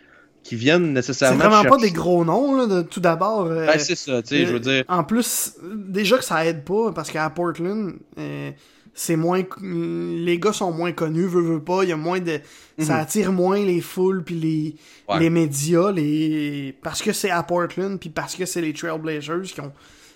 qui 0.42 0.56
viennent 0.56 0.86
C'est 0.86 0.92
nécessairement. 0.92 1.46
vraiment 1.46 1.68
pas 1.68 1.76
des 1.76 1.90
gros 1.90 2.24
noms, 2.24 2.56
là, 2.56 2.66
de, 2.66 2.80
tout 2.80 3.00
d'abord. 3.00 3.48
euh, 3.48 3.66
Ben, 3.66 3.78
c'est 3.78 3.96
ça, 3.96 4.22
tu 4.22 4.28
sais, 4.28 4.46
je 4.46 4.52
veux 4.54 4.60
dire. 4.60 4.84
En 4.88 5.04
plus, 5.04 5.56
déjà 5.62 6.16
que 6.16 6.24
ça 6.24 6.46
aide 6.46 6.64
pas, 6.64 6.90
parce 6.94 7.10
qu'à 7.10 7.28
Portland, 7.28 7.92
euh, 8.18 8.50
c'est 8.94 9.16
moins. 9.16 9.42
Les 9.62 10.38
gars 10.38 10.52
sont 10.52 10.72
moins 10.72 10.92
connus, 10.92 11.26
veut, 11.26 11.42
veut 11.42 11.62
pas. 11.62 11.82
Il 11.82 11.88
y 11.90 11.92
a 11.92 11.96
moins 11.96 12.20
de. 12.20 12.40
Ça 12.78 12.94
Mhm. 12.94 13.00
attire 13.00 13.32
moins 13.32 13.58
les 13.64 13.80
foules 13.80 14.22
puis 14.24 14.34
les, 14.36 14.74
Ouais. 15.08 15.20
les 15.20 15.30
médias, 15.30 15.92
les. 15.92 16.74
Parce 16.82 17.02
que 17.02 17.12
c'est 17.12 17.30
à 17.30 17.42
Portland, 17.42 17.98
puis 17.98 18.08
parce 18.10 18.34
que 18.34 18.46
c'est 18.46 18.60
les 18.60 18.72
Trailblazers 18.72 19.42
qui 19.42 19.60
ont. 19.60 19.72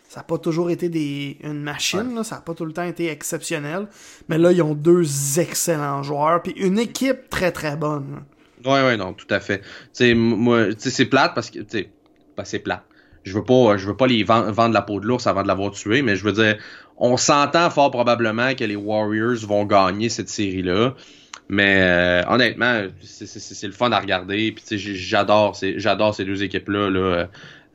Ça 0.08 0.20
n'a 0.20 0.24
pas 0.24 0.38
toujours 0.38 0.70
été 0.70 0.88
des, 0.88 1.36
une 1.42 1.62
machine, 1.62 2.14
là, 2.14 2.24
ça 2.24 2.36
n'a 2.36 2.40
pas 2.40 2.54
tout 2.54 2.64
le 2.64 2.72
temps 2.72 2.82
été 2.84 3.08
exceptionnel. 3.10 3.88
Mais 4.30 4.38
là, 4.38 4.52
ils 4.52 4.62
ont 4.62 4.74
deux 4.74 5.38
excellents 5.38 6.02
joueurs, 6.02 6.40
puis 6.42 6.52
une 6.56 6.78
équipe 6.78 7.28
très 7.28 7.52
très 7.52 7.76
bonne. 7.76 8.22
Ouais, 8.64 8.82
ouais, 8.82 8.96
non, 8.96 9.12
tout 9.12 9.26
à 9.28 9.38
fait. 9.38 9.58
Tu 9.60 9.66
sais, 9.92 10.10
m- 10.12 10.18
moi, 10.18 10.68
c'est 10.78 11.04
plate 11.04 11.32
parce 11.34 11.50
que, 11.50 11.58
tu 11.58 11.66
sais, 11.68 11.90
ben, 12.38 12.44
c'est 12.44 12.58
plate. 12.60 12.84
Je 13.24 13.34
veux 13.34 13.44
pas, 13.44 13.76
je 13.76 13.86
veux 13.86 13.96
pas 13.96 14.06
les 14.06 14.24
vend- 14.24 14.50
vendre 14.50 14.72
la 14.72 14.80
peau 14.80 14.98
de 14.98 15.04
l'ours 15.06 15.26
avant 15.26 15.42
de 15.42 15.48
l'avoir 15.48 15.72
tué, 15.72 16.00
mais 16.00 16.16
je 16.16 16.24
veux 16.24 16.32
dire, 16.32 16.56
on 16.98 17.16
s'entend 17.16 17.70
fort 17.70 17.90
probablement 17.90 18.54
que 18.54 18.64
les 18.64 18.76
Warriors 18.76 19.38
vont 19.46 19.64
gagner 19.64 20.08
cette 20.08 20.28
série-là. 20.28 20.94
Mais 21.48 21.76
euh, 21.80 22.22
honnêtement, 22.28 22.82
c'est- 23.00 23.66
le 23.66 23.72
fun 23.72 23.90
à 23.92 24.00
regarder. 24.00 24.52
Puis 24.52 24.78
j'adore, 24.78 25.56
ces- 25.56 25.78
j'adore 25.78 26.14
ces 26.14 26.24
deux 26.24 26.42
équipes-là. 26.42 26.90
Là. 26.90 27.28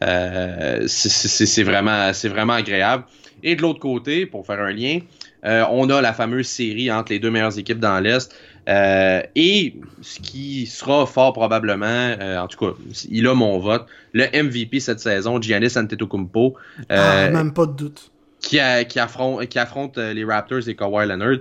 Euh, 0.03 0.83
c'est- 0.87 1.63
vraiment, 1.63 2.13
c'est 2.13 2.29
vraiment 2.29 2.53
agréable. 2.53 3.05
Et 3.41 3.55
de 3.55 3.61
l'autre 3.61 3.79
côté, 3.79 4.25
pour 4.25 4.45
faire 4.45 4.59
un 4.59 4.71
lien, 4.71 4.99
euh, 5.45 5.63
on 5.71 5.89
a 5.89 6.01
la 6.01 6.13
fameuse 6.13 6.47
série 6.47 6.91
entre 6.91 7.11
les 7.11 7.19
deux 7.19 7.31
meilleures 7.31 7.57
équipes 7.57 7.79
dans 7.79 7.99
l'Est. 7.99 8.33
Euh, 8.69 9.21
et 9.35 9.75
ce 10.01 10.19
qui 10.21 10.65
sera 10.67 11.05
fort 11.05 11.33
probablement, 11.33 11.85
euh, 11.85 12.37
en 12.39 12.47
tout 12.47 12.57
cas, 12.57 12.73
il 13.09 13.27
a 13.27 13.33
mon 13.33 13.59
vote, 13.59 13.85
le 14.13 14.25
MVP 14.31 14.79
cette 14.79 15.01
saison, 15.01 15.41
Giannis 15.41 15.73
Antetokounmpo, 15.77 16.55
Ah, 16.89 17.29
même 17.29 17.51
pas 17.53 17.65
de 17.65 17.73
doute. 17.73 18.11
Qui, 18.43 18.59
a- 18.59 18.83
qui 18.83 18.99
affronte, 18.99 19.47
qui 19.47 19.57
euh, 19.97 20.13
les 20.13 20.23
Raptors 20.23 20.67
et 20.69 20.75
Kawhi 20.75 21.07
Leonard. 21.07 21.37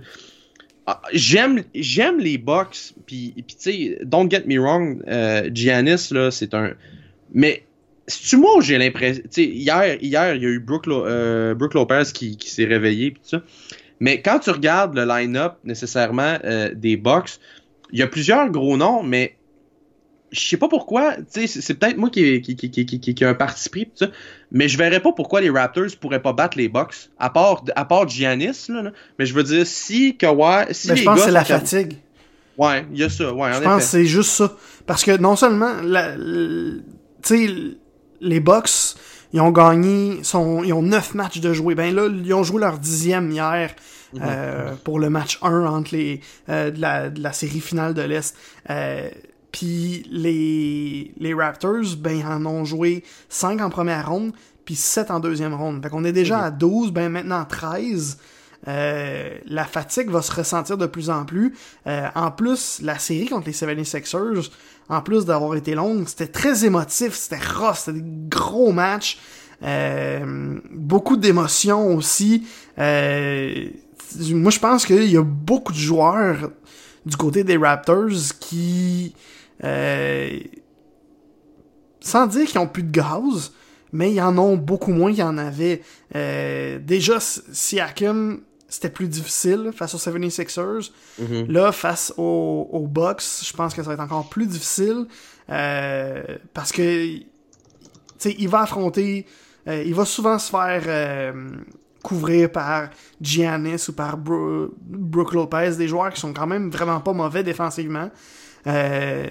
Ah, 0.86 1.00
J'aime, 1.12 1.62
j'aime 1.74 2.18
les 2.18 2.38
Bucks, 2.38 2.94
puis, 3.06 3.34
tu 3.36 3.54
sais, 3.58 3.98
don't 4.02 4.28
get 4.30 4.44
me 4.46 4.58
wrong, 4.58 5.02
euh, 5.06 5.48
Giannis 5.52 6.08
là, 6.10 6.30
c'est 6.30 6.54
un, 6.54 6.72
mais 7.32 7.62
c'est 8.08 8.36
moi 8.36 8.60
j'ai 8.62 8.78
l'impression, 8.78 9.22
hier, 9.36 9.96
hier 10.02 10.34
il 10.34 10.42
y 10.42 10.46
a 10.46 10.48
eu 10.48 10.58
Brook, 10.58 10.86
Lo- 10.86 11.06
euh, 11.06 11.54
Lopez 11.74 12.02
qui, 12.12 12.36
qui 12.36 12.50
s'est 12.50 12.64
réveillé 12.64 13.12
puis 13.12 13.20
ça, 13.22 13.42
mais 14.00 14.20
quand 14.22 14.40
tu 14.40 14.50
regardes 14.50 14.96
le 14.96 15.04
line-up 15.04 15.54
nécessairement 15.62 16.38
euh, 16.44 16.70
des 16.74 16.96
Bucks, 16.96 17.38
il 17.92 18.00
y 18.00 18.02
a 18.02 18.08
plusieurs 18.08 18.50
gros 18.50 18.77
noms, 18.77 19.04
mais 19.04 19.37
je 20.33 20.40
sais 20.40 20.56
pas 20.56 20.68
pourquoi, 20.68 21.14
c'est- 21.28 21.74
peut-être 21.78 21.96
moi 21.98 22.10
qui, 22.10 22.40
qui, 22.40 22.56
qui, 22.56 22.70
qui, 22.70 23.14
qui, 23.14 23.24
a 23.24 23.28
un 23.28 23.35
parti 23.35 23.68
pris 23.68 23.85
pis 23.85 23.90
tout 23.90 24.06
ça, 24.06 24.10
mais 24.50 24.66
je 24.68 24.76
verrais 24.78 25.00
pas 25.00 25.12
pourquoi 25.12 25.40
les 25.40 25.50
Raptors 25.50 25.87
pourraient 26.00 26.22
pas 26.22 26.33
battre 26.33 26.56
les 26.58 26.68
Bucks, 26.68 27.10
à 27.18 27.30
part, 27.30 27.64
à 27.76 27.85
part 27.85 28.08
Giannis, 28.08 28.66
là, 28.68 28.83
là. 28.83 28.92
mais 29.18 29.26
je 29.26 29.35
veux 29.35 29.42
dire, 29.44 29.66
si 29.66 30.16
Kawhi, 30.16 30.66
si 30.72 30.88
Mais 30.88 30.94
les 30.94 31.00
je 31.00 31.04
pense 31.06 31.18
que 31.20 31.24
c'est 31.26 31.30
la 31.30 31.44
fatigue. 31.44 31.98
Ouais, 32.58 32.85
il 32.92 32.98
y 32.98 33.04
a 33.04 33.08
ça, 33.08 33.33
ouais, 33.33 33.52
Je 33.54 33.60
pense 33.60 33.83
que 33.85 33.88
c'est 33.88 34.04
juste 34.06 34.30
ça. 34.30 34.54
Parce 34.87 35.04
que 35.04 35.16
non 35.16 35.37
seulement, 35.37 35.74
la- 35.83 36.16
tu 37.22 37.76
les 38.20 38.40
Bucks, 38.40 38.94
ils 39.33 39.40
ont 39.40 39.50
gagné, 39.50 40.22
sont, 40.22 40.62
ils 40.62 40.72
ont 40.72 40.83
9 40.83 41.14
matchs 41.14 41.40
de 41.40 41.52
jouer. 41.52 41.74
Ben 41.74 41.94
là, 41.94 42.08
ils 42.08 42.35
ont 42.35 42.42
joué 42.42 42.60
leur 42.60 42.78
dixième 42.78 43.30
hier 43.30 43.74
Mhm. 44.12 44.20
euh, 44.22 44.72
pour 44.85 45.00
le 45.00 45.08
match 45.08 45.38
1 45.40 45.64
entre 45.64 45.94
les, 45.94 46.20
euh, 46.50 46.70
de, 46.70 46.78
la, 46.80 47.08
de 47.08 47.22
la 47.22 47.33
série 47.33 47.60
finale 47.60 47.94
de 47.94 48.02
l'Est. 48.02 48.37
Euh, 48.68 49.08
Puis 49.53 50.07
les, 50.11 51.13
les 51.19 51.35
Raptors, 51.35 51.96
ben, 51.98 52.27
en 52.27 52.46
ont 52.46 52.65
joué 52.65 53.05
5 53.29 53.61
en 53.61 53.71
première 53.71 54.09
ronde, 54.09 54.33
puis 54.65 54.75
7 54.75 55.11
en 55.11 55.21
deuxième 55.21 55.55
ronde. 55.55 55.83
Fait 55.83 55.90
qu'on 55.90 56.05
est 56.05 56.13
déjà 56.13 56.40
à 56.40 56.50
12, 56.50 56.92
ben 56.92 57.11
maintenant 57.11 57.44
13. 57.44 58.19
Euh, 58.69 59.38
la 59.46 59.65
fatigue 59.65 60.09
va 60.09 60.23
se 60.23 60.33
ressentir 60.33 60.79
de 60.79 60.87
plus 60.87 61.11
en 61.11 61.25
plus. 61.25 61.55
Euh, 61.87 62.09
en 62.15 62.31
plus, 62.31 62.81
la 62.83 62.98
série 62.98 63.27
contre 63.27 63.46
les 63.46 63.53
76ers, 63.53 64.50
en 64.88 65.03
plus 65.03 65.25
d'avoir 65.25 65.55
été 65.57 65.75
longue, 65.75 66.07
c'était 66.07 66.29
très 66.29 66.65
émotif, 66.65 67.15
c'était 67.15 67.42
rough, 67.42 67.77
c'était 67.77 68.00
des 68.00 68.29
gros 68.29 68.73
matchs. 68.73 69.19
Euh, 69.63 70.59
beaucoup 70.71 71.17
d'émotions 71.17 71.94
aussi. 71.94 72.46
Euh, 72.79 73.69
moi, 74.31 74.50
je 74.50 74.59
pense 74.59 74.87
qu'il 74.87 75.11
y 75.11 75.17
a 75.17 75.23
beaucoup 75.23 75.73
de 75.73 75.79
joueurs 75.79 76.50
du 77.07 77.17
côté 77.17 77.44
des 77.44 77.57
Raptors 77.57 78.11
qui... 78.40 79.15
euh, 79.65 80.38
sans 82.00 82.27
dire 82.27 82.46
qu'ils 82.46 82.59
ont 82.59 82.67
plus 82.67 82.83
de 82.83 82.90
gaz, 82.90 83.53
mais 83.92 84.13
ils 84.13 84.21
en 84.21 84.37
ont 84.38 84.57
beaucoup 84.57 84.92
moins 84.92 85.11
qu'il 85.11 85.21
y 85.21 85.23
en 85.23 85.38
avait. 85.38 85.83
Euh, 86.17 86.79
déjà, 86.81 87.21
Siakam, 87.21 88.40
c'était 88.69 88.88
plus 88.90 89.07
difficile 89.09 89.71
face 89.75 89.94
aux 89.94 89.98
76ers. 89.98 90.90
Mhm. 91.19 91.46
Là, 91.48 91.73
face 91.73 92.13
aux, 92.17 92.69
aux 92.73 92.87
Bucks, 92.87 93.23
je 93.44 93.53
pense 93.53 93.75
que 93.75 93.83
ça 93.83 93.88
va 93.88 93.94
être 93.94 94.00
encore 94.00 94.29
plus 94.29 94.46
difficile. 94.46 95.07
euh, 95.50 96.23
parce 96.55 96.73
que, 96.73 97.17
tu 97.19 97.27
sais, 98.19 98.35
il 98.38 98.48
va 98.48 98.63
affronter... 98.63 99.27
euh, 99.69 99.83
il 99.85 99.94
va 99.94 100.05
souvent 100.05 100.38
se 100.38 100.50
faire 100.50 100.83
euh, 100.87 101.50
couvrir 102.03 102.50
par 102.53 102.90
Giannis 103.21 103.87
ou 103.88 103.92
par 103.92 104.17
Bro- 104.17 104.75
Brook 104.81 105.33
Lopez, 105.35 105.77
des 105.79 105.88
joueurs 105.88 106.13
qui 106.13 106.21
sont 106.21 106.33
quand 106.33 106.46
même 106.46 106.71
vraiment 106.71 107.00
pas 107.00 107.13
mauvais 107.13 107.42
défensivement. 107.42 108.11
Euh, 108.67 109.27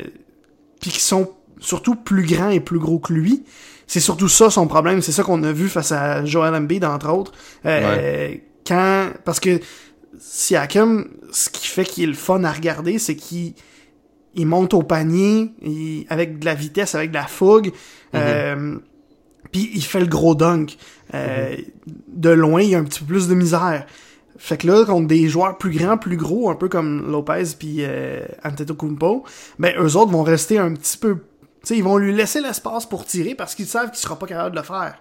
puis 0.79 0.89
qui 0.91 0.99
sont 1.01 1.31
surtout 1.59 1.95
plus 1.95 2.25
grands 2.25 2.49
et 2.49 2.59
plus 2.59 2.79
gros 2.79 2.99
que 2.99 3.13
lui. 3.13 3.43
C'est 3.87 3.99
surtout 3.99 4.29
ça 4.29 4.49
son 4.49 4.67
problème, 4.67 5.01
c'est 5.01 5.11
ça 5.11 5.23
qu'on 5.23 5.43
a 5.43 5.51
vu 5.51 5.67
face 5.69 5.91
à 5.91 6.23
Joel 6.25 6.55
Embiid 6.55 6.83
entre 6.85 7.09
autres. 7.13 7.33
Euh, 7.65 8.35
Quand 8.65 9.09
parce 9.25 9.39
que 9.39 9.59
Siakam, 10.19 11.07
ce 11.31 11.49
qui 11.49 11.67
fait 11.67 11.83
qu'il 11.85 12.03
est 12.05 12.07
le 12.07 12.13
fun 12.13 12.43
à 12.43 12.51
regarder, 12.51 12.99
c'est 12.99 13.15
qu'il 13.15 13.53
il 14.35 14.45
monte 14.47 14.73
au 14.73 14.81
panier 14.83 15.51
il- 15.61 16.05
avec 16.09 16.39
de 16.39 16.45
la 16.45 16.53
vitesse, 16.53 16.95
avec 16.95 17.09
de 17.11 17.15
la 17.15 17.25
fougue. 17.27 17.71
euh, 18.15 18.77
puis 19.51 19.69
il 19.73 19.83
fait 19.83 19.99
le 19.99 20.07
gros 20.07 20.35
dunk. 20.35 20.77
Euh, 21.13 21.55
De 22.07 22.29
loin, 22.29 22.61
il 22.61 22.69
y 22.69 22.75
a 22.75 22.79
un 22.79 22.83
petit 22.83 22.99
peu 23.01 23.05
plus 23.07 23.27
de 23.27 23.35
misère. 23.35 23.85
Fait 24.37 24.57
que 24.57 24.65
là, 24.65 24.85
contre 24.85 25.07
des 25.07 25.27
joueurs 25.27 25.57
plus 25.57 25.71
grands, 25.71 25.97
plus 25.97 26.17
gros, 26.17 26.49
un 26.49 26.55
peu 26.55 26.67
comme 26.67 27.11
Lopez 27.11 27.43
puis 27.59 27.77
euh, 27.79 28.25
Antetokounmpo, 28.43 29.23
ben 29.59 29.75
eux 29.77 29.95
autres 29.97 30.11
vont 30.11 30.23
rester 30.23 30.57
un 30.57 30.73
petit 30.73 30.97
peu... 30.97 31.17
Sais, 31.63 31.77
ils 31.77 31.83
vont 31.83 31.97
lui 31.97 32.11
laisser 32.11 32.41
l'espace 32.41 32.87
pour 32.87 33.05
tirer 33.05 33.35
parce 33.35 33.53
qu'ils 33.53 33.67
savent 33.67 33.91
qu'il 33.91 33.99
sera 33.99 34.17
pas 34.17 34.25
capable 34.25 34.55
de 34.55 34.59
le 34.59 34.65
faire. 34.65 34.99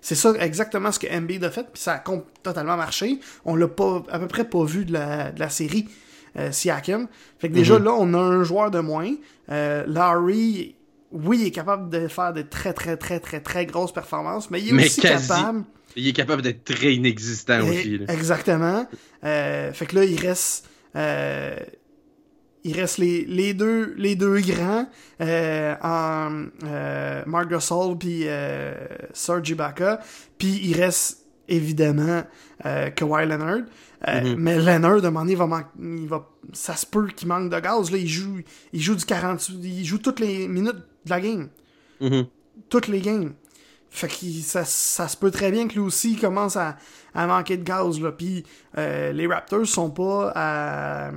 C'est 0.00 0.14
ça 0.16 0.32
exactement 0.40 0.90
ce 0.90 0.98
que 0.98 1.06
Embiid 1.06 1.44
a 1.44 1.50
fait, 1.50 1.66
puis 1.72 1.80
ça 1.80 1.94
a 1.94 2.04
totalement 2.42 2.76
marché. 2.76 3.20
On 3.44 3.54
l'a 3.54 3.68
pas 3.68 4.02
à 4.10 4.18
peu 4.18 4.26
près 4.26 4.44
pas 4.44 4.64
vu 4.64 4.84
de 4.84 4.92
la, 4.94 5.30
de 5.30 5.38
la 5.38 5.50
série 5.50 5.88
euh, 6.38 6.50
Siakam. 6.50 7.06
Fait 7.38 7.48
que 7.48 7.54
déjà 7.54 7.78
là, 7.78 7.92
on 7.92 8.14
a 8.14 8.18
un 8.18 8.42
joueur 8.42 8.70
de 8.70 8.80
moins. 8.80 9.12
Euh, 9.50 9.84
Larry, 9.86 10.74
oui, 11.12 11.38
il 11.42 11.46
est 11.48 11.50
capable 11.50 11.90
de 11.90 12.08
faire 12.08 12.32
de 12.32 12.42
très 12.42 12.72
très 12.72 12.96
très 12.96 13.20
très 13.20 13.40
très 13.40 13.66
grosses 13.66 13.92
performances, 13.92 14.50
mais 14.50 14.60
il 14.60 14.68
est 14.68 14.72
Mais 14.72 14.84
aussi 14.86 15.00
quasi. 15.00 15.28
capable 15.28 15.64
Il 15.96 16.06
est 16.08 16.12
capable 16.12 16.42
d'être 16.42 16.64
très 16.64 16.94
inexistant 16.94 17.58
et- 17.66 17.70
aussi. 17.70 17.98
là. 17.98 18.12
Exactement. 18.12 18.86
Euh, 19.24 19.72
fait 19.72 19.86
que 19.86 19.96
là, 19.96 20.04
il 20.04 20.18
reste. 20.20 20.68
euh, 20.96 21.56
il 22.62 22.78
reste 22.78 22.98
les, 22.98 23.24
les 23.24 23.54
deux 23.54 23.94
les 23.96 24.16
deux 24.16 24.38
grands 24.40 24.86
euh, 25.22 25.74
en 25.82 26.44
euh, 26.64 27.22
Marc 27.26 27.48
Gasol 27.50 27.96
puis 27.96 28.26
Serge 29.14 29.48
Ibaka 29.48 30.00
puis 30.36 30.60
il 30.64 30.74
reste 30.78 31.24
évidemment 31.48 32.22
Kawhi 32.62 33.26
Leonard 33.26 33.62
Euh, 34.08 34.22
Mhm. 34.22 34.36
mais 34.38 34.56
Leonard 34.58 35.04
à 35.04 35.08
un 35.08 35.10
moment 35.10 35.20
donné, 35.20 35.32
il 35.32 35.38
va 35.38 35.46
man- 35.46 35.66
il 35.78 36.08
va 36.08 36.26
ça 36.54 36.74
se 36.74 36.86
peut 36.86 37.06
qu'il 37.08 37.28
manque 37.28 37.50
de 37.50 37.60
gaz 37.60 37.90
là 37.90 37.98
il 37.98 38.08
joue 38.08 38.38
il 38.72 38.80
joue 38.80 38.94
du 38.94 39.04
40 39.04 39.46
il 39.62 39.84
joue 39.84 39.98
toutes 39.98 40.20
les 40.20 40.48
minutes 40.48 40.76
de 41.04 41.10
la 41.10 41.20
game 41.20 41.48
Mhm. 42.00 42.26
toutes 42.70 42.88
les 42.88 43.00
games. 43.02 43.32
Fait 43.90 44.08
que 44.08 44.14
ça, 44.42 44.64
ça 44.64 45.06
se 45.08 45.16
peut 45.16 45.30
très 45.30 45.50
bien 45.50 45.66
que 45.68 45.74
lui 45.74 45.80
aussi 45.80 46.12
il 46.12 46.20
commence 46.20 46.56
à, 46.56 46.76
à 47.14 47.26
manquer 47.26 47.56
de 47.58 47.64
gaz. 47.64 48.00
Là. 48.00 48.12
Puis 48.12 48.44
euh, 48.78 49.12
les 49.12 49.26
Raptors 49.26 49.66
sont 49.66 49.90
pas 49.90 50.32
à- 50.34 51.10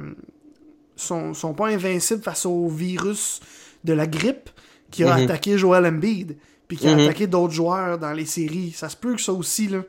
sont, 0.95 1.33
sont 1.33 1.53
pas 1.53 1.67
invincibles 1.67 2.21
face 2.21 2.45
au 2.45 2.67
virus 2.67 3.39
de 3.83 3.93
la 3.93 4.07
grippe 4.07 4.49
qui 4.91 5.03
a 5.03 5.15
Mhm. 5.15 5.23
attaqué 5.23 5.57
Joel 5.57 5.85
Embiid. 5.85 6.35
Puis 6.67 6.77
qui 6.77 6.87
a 6.87 6.95
attaqué 6.95 7.27
d'autres 7.27 7.53
joueurs 7.53 7.99
dans 7.99 8.13
les 8.13 8.25
séries. 8.25 8.71
Ça 8.71 8.89
se 8.89 8.95
peut 8.97 9.15
que 9.15 9.21
ça 9.21 9.33
aussi, 9.33 9.67
là. 9.67 9.83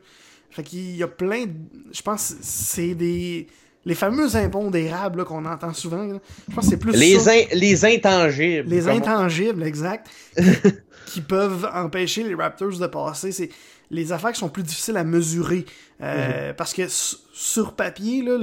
Fait 0.55 0.63
qu'il 0.63 0.95
y 0.95 1.03
a 1.03 1.07
plein 1.07 1.45
de... 1.45 1.51
Je 1.91 2.01
pense 2.01 2.29
que 2.33 2.37
c'est 2.41 2.95
des... 2.95 3.47
Les 3.87 3.93
fameux 3.93 4.35
impondérables 4.35 5.25
qu'on 5.25 5.45
entend 5.45 5.71
souvent. 5.73 6.03
là. 6.05 6.17
Je 6.49 6.55
pense 6.55 6.63
que 6.65 6.71
c'est 6.71 6.77
plus 6.77 6.91
Les, 6.93 7.19
ça. 7.19 7.33
in- 7.33 7.43
les 7.53 7.85
intangibles. 7.85 8.67
Les 8.67 8.87
intangibles, 8.87 9.61
exact, 9.61 10.07
qui 11.05 11.21
peuvent 11.21 11.69
empêcher 11.71 12.23
les 12.23 12.33
Raptors 12.33 12.79
de 12.79 12.87
passer. 12.87 13.31
C'est 13.31 13.49
les 13.91 14.11
affaires 14.11 14.31
qui 14.31 14.39
sont 14.39 14.49
plus 14.49 14.63
difficiles 14.63 14.97
à 14.97 15.03
mesurer. 15.03 15.65
Euh, 16.01 16.51
Parce 16.53 16.73
que 16.73 16.87
sur 16.87 17.73
papier, 17.73 18.23
là, 18.23 18.39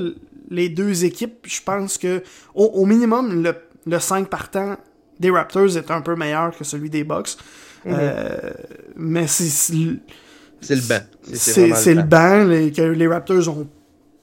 les 0.49 0.69
deux 0.69 1.05
équipes, 1.05 1.45
je 1.49 1.61
pense 1.61 1.99
que 1.99 2.23
au, 2.55 2.67
au 2.67 2.87
minimum, 2.87 3.43
le, 3.43 3.53
le 3.87 3.99
5 3.99 4.29
partant 4.29 4.77
des 5.19 5.31
Raptors 5.31 5.77
est 5.77 5.91
un 5.91 6.03
peu 6.03 6.15
meilleur 6.15 6.57
que 6.57 6.63
celui 6.63 6.89
des 6.89 7.03
Bucks. 7.03 7.37
Euh, 7.87 8.53
mais 8.95 9.27
c'est 9.27 9.97
C'est 10.63 10.77
le 10.77 10.81
banc. 10.83 11.01
c'est 11.33 11.61
vraiment 11.61 11.75
c'est 11.77 11.95
le 11.95 12.03
banc. 12.03 12.09
banc 12.39 12.45
les- 12.45 12.73
que 12.73 12.83
les 12.83 13.07
Raptors 13.07 13.49
ont 13.49 13.67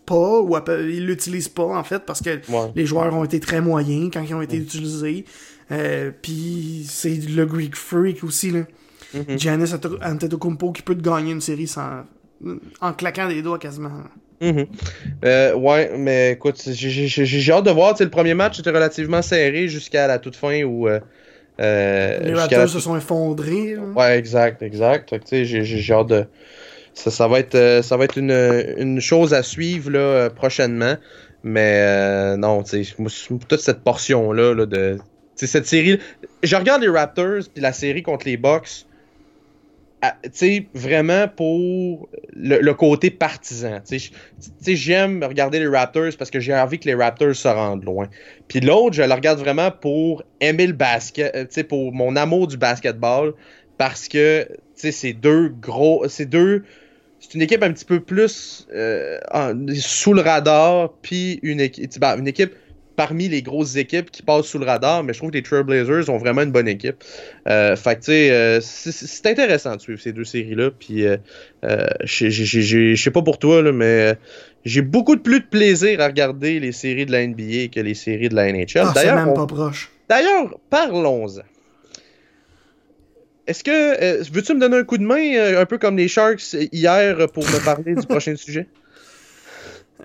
pas 0.05 0.39
ou 0.41 0.55
ils 0.89 1.05
l'utilisent 1.05 1.49
pas 1.49 1.65
en 1.77 1.83
fait 1.83 1.99
parce 2.05 2.21
que 2.21 2.29
Ouais. 2.49 2.71
les 2.75 2.85
joueurs 2.87 3.13
ont 3.13 3.23
été 3.23 3.39
très 3.39 3.61
moyens 3.61 4.09
quand 4.11 4.21
ils 4.21 4.33
ont 4.33 4.41
été 4.41 4.57
Mm. 4.57 4.61
utilisés. 4.63 5.25
Euh, 5.71 6.11
Puis 6.21 6.85
c'est 6.89 7.15
le 7.29 7.45
Greek 7.45 7.75
Freak 7.75 8.23
aussi 8.23 8.49
là. 8.51 8.61
Giannis 9.37 9.73
Ante- 9.73 9.99
Antetokounmpo 10.03 10.71
qui 10.71 10.81
peut 10.81 10.95
te 10.95 11.01
gagner 11.01 11.31
une 11.31 11.41
série 11.41 11.67
sans 11.67 12.03
en 12.81 12.93
claquant 12.93 13.27
des 13.27 13.41
doigts 13.41 13.59
quasiment. 13.59 13.91
Mhm. 14.41 14.65
Euh, 15.25 15.53
ouais, 15.55 15.91
mais 15.97 16.31
écoute, 16.31 16.61
j'ai- 16.65 16.89
j'ai 16.89 17.07
j'ai- 17.07 17.25
j'ai 17.25 17.51
hâte 17.51 17.65
de 17.65 17.71
voir. 17.71 17.91
Tu 17.93 17.97
sais, 17.99 18.03
le 18.05 18.09
premier 18.09 18.33
match 18.33 18.57
était 18.59 18.69
relativement 18.69 19.21
serré 19.21 19.67
jusqu'à 19.67 20.07
la 20.07 20.17
toute 20.19 20.35
fin 20.37 20.63
où. 20.63 20.87
euh, 20.87 20.99
euh, 21.60 22.20
Les 22.22 22.34
Raptors 22.34 22.60
la 22.60 22.68
se 22.68 22.80
sont 22.80 22.95
effondrés. 22.95 23.76
Ouais, 23.78 24.18
exact, 24.18 24.62
exact. 24.62 25.14
J'ai- 25.32 25.93
hâte 25.93 26.07
de. 26.07 26.26
Ça, 26.93 27.12
ça 27.12 27.28
va 27.28 27.39
être, 27.39 27.55
euh, 27.55 27.82
ça 27.82 27.97
va 27.97 28.05
être 28.05 28.18
une, 28.18 28.32
une 28.78 28.99
chose 28.99 29.34
à 29.34 29.43
suivre 29.43 29.91
là, 29.91 29.99
euh, 29.99 30.30
prochainement. 30.30 30.95
Mais 31.43 31.80
euh, 31.82 32.38
non, 32.38 32.64
toute 32.64 33.60
cette 33.62 33.80
portion-là 33.84 34.53
là, 34.53 34.66
de. 34.66 34.97
Tu 35.38 35.45
sais, 35.45 35.47
cette 35.47 35.68
série. 35.68 35.99
Je 36.43 36.55
regarde 36.55 36.82
les 36.82 36.89
Raptors 36.89 37.43
puis 37.53 37.62
la 37.62 37.72
série 37.74 38.03
contre 38.03 38.26
les 38.26 38.38
Bucks. 38.38 38.86
Sais, 40.32 40.68
vraiment 40.74 41.28
pour 41.28 42.10
le, 42.34 42.72
côté 42.74 43.10
partisan. 43.10 43.80
Tu 43.88 44.00
sais, 44.00 44.76
j'aime 44.76 45.24
regarder 45.24 45.60
les 45.60 45.68
Raptors 45.68 46.12
parce 46.18 46.32
que 46.32 46.39
j'ai 46.39 46.56
envie 46.56 46.80
que 46.80 46.86
les 46.86 46.95
Raptors 46.95 47.36
se 47.36 47.47
rendent 47.47 47.84
loin. 47.84 48.08
Puis 48.47 48.60
l'autre, 48.60 48.95
je 48.95 49.04
le 49.04 49.14
regarde 49.14 49.39
vraiment 49.39 49.72
pour 49.72 50.24
aimer 50.39 50.68
le 50.68 50.74
basket, 50.74 51.36
euh, 51.36 51.43
tu 51.43 51.56
sais, 51.56 51.64
pour 51.64 51.93
mon 51.93 52.16
amour 52.16 52.47
du 52.47 52.58
basketball, 52.58 53.34
parce 53.78 54.08
que, 54.08 54.47
tu 54.50 54.58
sais, 54.76 54.91
c'est 54.91 55.14
deux 55.14 55.50
gros, 55.50 56.08
c'est 56.08 56.26
deux, 56.26 56.64
c'est 57.20 57.34
une 57.36 57.41
équipe 57.41 57.64
un 57.64 57.72
petit 57.72 57.86
peu 57.86 58.00
plus 58.00 58.68
euh, 58.74 59.20
sous 59.76 60.14
le 60.14 60.22
radar, 60.22 60.93
puis 61.02 61.39
une 61.43 61.60
équipe, 61.60 62.00
ben, 62.00 62.18
une 62.18 62.28
équipe 62.28 62.54
parmi 63.00 63.30
les 63.30 63.41
grosses 63.41 63.78
équipes 63.78 64.12
qui 64.12 64.24
passent 64.24 64.47
sous 64.47 64.60
le 64.60 64.66
radar, 64.66 65.06
mais 65.06 65.14
je 65.14 65.20
trouve 65.20 65.30
que 65.32 65.38
les 65.38 65.41
Trailblazers 65.41 66.10
ont 66.10 66.18
vraiment 66.18 66.41
une 66.41 66.52
bonne 66.52 66.68
équipe. 66.68 66.97
Euh, 67.47 67.78
fait 67.78 67.95
que, 67.95 68.00
tu 68.02 68.06
sais, 68.12 68.30
euh, 68.32 68.60
c'est- 68.60 69.26
intéressant 69.26 69.74
de 69.78 69.80
suivre 69.82 70.02
ces 70.02 70.12
deux 70.12 70.26
séries-là, 70.26 70.70
puis 70.78 71.06
euh, 71.08 71.16
euh, 71.64 71.88
je 72.04 72.95
sais 73.02 73.12
pas 73.12 73.22
pour 73.22 73.39
toi, 73.39 73.62
là, 73.62 73.72
mais 73.72 74.16
j'ai 74.66 74.82
beaucoup 74.82 75.16
de 75.16 75.22
plus 75.22 75.39
de 75.39 75.45
plaisir 75.45 76.02
à 76.02 76.08
regarder 76.08 76.60
les 76.60 76.74
séries 76.74 77.06
de 77.06 77.14
la 77.14 77.22
NBA 77.26 77.70
que 77.74 77.80
les 77.80 77.93
séries 77.93 78.28
de 78.28 78.36
la 78.36 78.52
NHL. 78.52 78.82
Ah, 78.82 78.91
c'est 78.93 79.06
D'ailleurs, 79.06 79.16
même 79.16 79.30
on- 79.30 79.34
pas 79.34 79.47
proche. 79.47 79.89
D'ailleurs, 80.10 80.60
parlons-en. 80.70 81.39
Est-ce 83.47 83.64
que 83.64 84.30
veux-tu 84.30 84.56
me 84.56 84.60
donner 84.60 84.76
un 84.76 84.84
coup 84.84 84.97
de 84.97 85.04
main, 85.06 85.58
un 85.58 85.66
peu 85.66 85.78
comme 85.78 85.95
les 85.95 86.10
Sharks 86.10 86.52
hier, 86.74 87.16
pour 87.34 87.45
me 87.45 87.64
parler 87.64 87.95
du 87.95 88.06
prochain 88.06 88.36
sujet? 88.45 88.68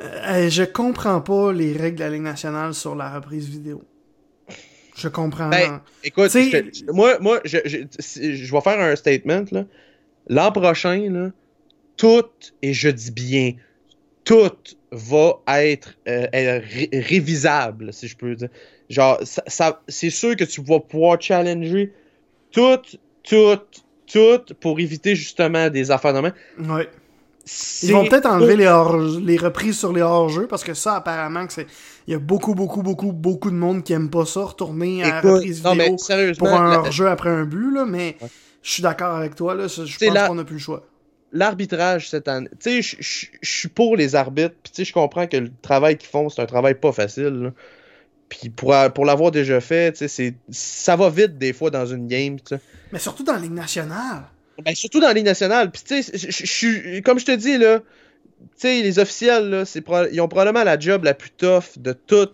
Euh, 0.01 0.51
je 0.51 0.65
comprends 0.65 1.21
pas 1.21 1.53
les 1.53 1.73
règles 1.77 1.99
de 1.99 2.05
la 2.05 2.11
Ligue 2.11 2.23
nationale 2.23 2.75
sur 2.75 2.95
la 2.95 3.15
reprise 3.15 3.49
vidéo. 3.49 3.83
Je 4.97 5.09
comprends. 5.09 5.49
Ben, 5.49 5.81
Écoute, 6.03 6.31
je 6.33 6.59
te- 6.59 6.93
moi, 6.93 7.19
moi, 7.21 7.41
je, 7.45 7.59
je, 7.65 7.79
je 8.35 8.53
vais 8.53 8.61
faire 8.61 8.81
un 8.81 8.95
statement. 8.97 9.45
L'an 10.29 10.53
prochain, 10.53 11.11
là, 11.11 11.31
tout 11.97 12.25
et 12.63 12.73
je 12.73 12.89
dis 12.89 13.11
bien 13.11 13.53
tout 14.25 14.51
va 14.91 15.43
être 15.49 15.95
euh, 16.09 16.27
euh, 16.35 16.61
ré- 16.61 16.89
révisable, 16.93 17.93
si 17.93 18.09
je 18.09 18.17
peux 18.17 18.35
dire. 18.35 18.49
Genre, 18.89 19.21
ça, 19.23 19.43
ça- 19.47 19.83
c'est 19.87 20.11
sûr 20.11 20.35
que 20.35 20.45
tu 20.45 20.63
vas 20.63 20.81
pouvoir 20.81 21.21
challenger 21.21 21.93
tout, 22.51 22.79
tout, 23.23 23.59
tout 24.11 24.55
pour 24.61 24.81
éviter 24.81 25.15
justement 25.15 25.69
des 25.69 25.91
affaires 25.91 26.15
de 26.15 26.21
main. 26.21 26.33
Ouais. 26.59 26.89
Ils 27.83 27.93
vont 27.93 28.07
peut-être 28.07 28.27
enlever 28.27 28.57
les, 28.57 28.67
hors- 28.67 28.97
les 28.97 29.37
reprises 29.37 29.79
sur 29.79 29.93
les 29.93 30.01
hors-jeux 30.01 30.47
parce 30.47 30.65
que 30.65 30.73
ça, 30.75 30.97
apparemment, 30.97 31.47
que 31.47 31.53
c'est. 31.53 31.67
Il 32.07 32.13
y 32.13 32.15
a 32.15 32.19
beaucoup, 32.19 32.55
beaucoup, 32.55 32.83
beaucoup, 32.83 33.13
beaucoup 33.13 33.51
de 33.51 33.57
monde 33.57 33.83
qui 33.85 33.93
aime 33.93 34.09
pas 34.11 34.25
ça, 34.25 34.41
retourner 34.45 35.03
à 35.05 35.19
Écoute, 35.19 35.31
reprise 35.31 35.63
non, 35.63 35.73
vidéo 35.73 35.93
mais 35.93 35.99
sérieusement, 35.99 36.47
pour 36.49 36.55
un 36.59 36.77
hors-jeu 36.77 37.09
après 37.09 37.31
un 37.31 37.45
but, 37.45 37.71
là, 37.75 37.85
mais 37.85 38.17
Ouais. 38.21 38.29
je 38.63 38.71
suis 38.71 38.83
d'accord 38.83 39.15
avec 39.17 39.35
toi, 39.35 39.55
là. 39.55 39.67
Je 39.69 39.83
pense 39.83 40.15
la- 40.15 40.27
qu'on 40.29 40.35
n'a 40.37 40.45
plus 40.45 40.55
le 40.55 40.61
choix. 40.61 40.87
l'arbitrage 41.33 42.09
cette 42.11 42.29
année. 42.29 42.49
Tu 42.61 42.83
sais, 42.83 42.97
je- 43.01 43.27
suis 43.43 43.69
pour 43.69 43.97
les 43.97 44.15
arbitres, 44.15 44.55
puis 44.63 44.73
tu 44.73 44.77
sais, 44.77 44.85
je 44.89 44.93
comprends 44.93 45.27
que 45.27 45.37
le 45.37 45.51
travail 45.63 45.97
qu'ils 45.99 46.09
font, 46.09 46.29
c'est 46.29 46.41
un 46.41 46.47
travail 46.47 46.75
pas 46.77 46.93
facile. 46.93 47.25
là. 47.43 47.51
Puis 48.29 48.49
pour, 48.49 48.75
pour 48.95 49.05
l'avoir 49.05 49.31
déjà 49.31 49.61
fait, 49.61 49.93
tu 49.93 49.99
sais, 49.99 50.09
c'est- 50.09 50.35
ça 50.51 50.97
va 50.97 51.11
vite 51.11 51.37
des 51.39 51.53
fois 51.53 51.71
dans 51.71 51.85
une 51.87 52.07
game, 52.09 52.37
tu 52.37 52.55
sais. 52.57 52.61
Mais 52.93 52.99
surtout 52.99 53.23
dans 53.23 53.35
la 53.35 53.39
Ligue 53.41 53.53
nationale. 53.53 54.25
Ben, 54.63 54.75
surtout 54.75 55.01
dans 55.01 55.09
la 55.09 55.15
Ligue 55.15 55.25
nationale. 55.25 55.71
Puis 55.71 55.83
tu 55.87 56.03
sais, 56.03 57.03
comme 57.03 57.19
je 57.19 57.25
te 57.25 57.33
dis, 57.35 57.59
là, 57.59 57.81
tu 57.81 58.47
sais, 58.57 58.83
les 58.83 58.99
officiels, 58.99 59.49
là, 59.51 59.65
pro- 59.85 60.07
ils 60.13 60.21
ont 60.21 60.29
probablement 60.29 60.65
la 60.65 60.79
job 60.79 61.05
la 61.05 61.15
plus 61.15 61.31
tough 61.31 61.79
de, 61.79 61.93
tout, 61.93 62.29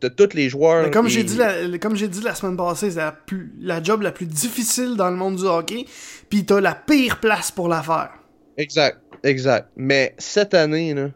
de 0.00 0.08
tous 0.08 0.34
les 0.34 0.48
joueurs. 0.48 0.84
Mais 0.84 0.90
comme 0.90 1.06
Et- 1.06 1.10
j'ai 1.10 1.22
dit, 1.24 1.36
la, 1.36 1.78
comme 1.78 1.96
j'ai 1.96 2.08
dit 2.08 2.20
la 2.20 2.34
semaine 2.34 2.56
passée, 2.56 2.90
c'est 2.90 2.98
la, 2.98 3.12
plus- 3.12 3.52
la 3.60 3.82
job 3.82 4.02
la 4.02 4.12
plus 4.12 4.26
difficile 4.26 4.96
dans 4.96 5.08
le 5.10 5.16
monde 5.16 5.36
du 5.36 5.44
hockey, 5.44 5.86
puis 6.28 6.44
t'as 6.44 6.60
la 6.60 6.74
pire 6.74 7.20
place 7.20 7.50
pour 7.50 7.68
la 7.68 7.82
faire. 7.82 8.10
Exact, 8.58 8.98
exact. 9.22 9.68
Mais 9.76 10.14
cette 10.18 10.52
année, 10.54 10.92
là, 10.94 11.08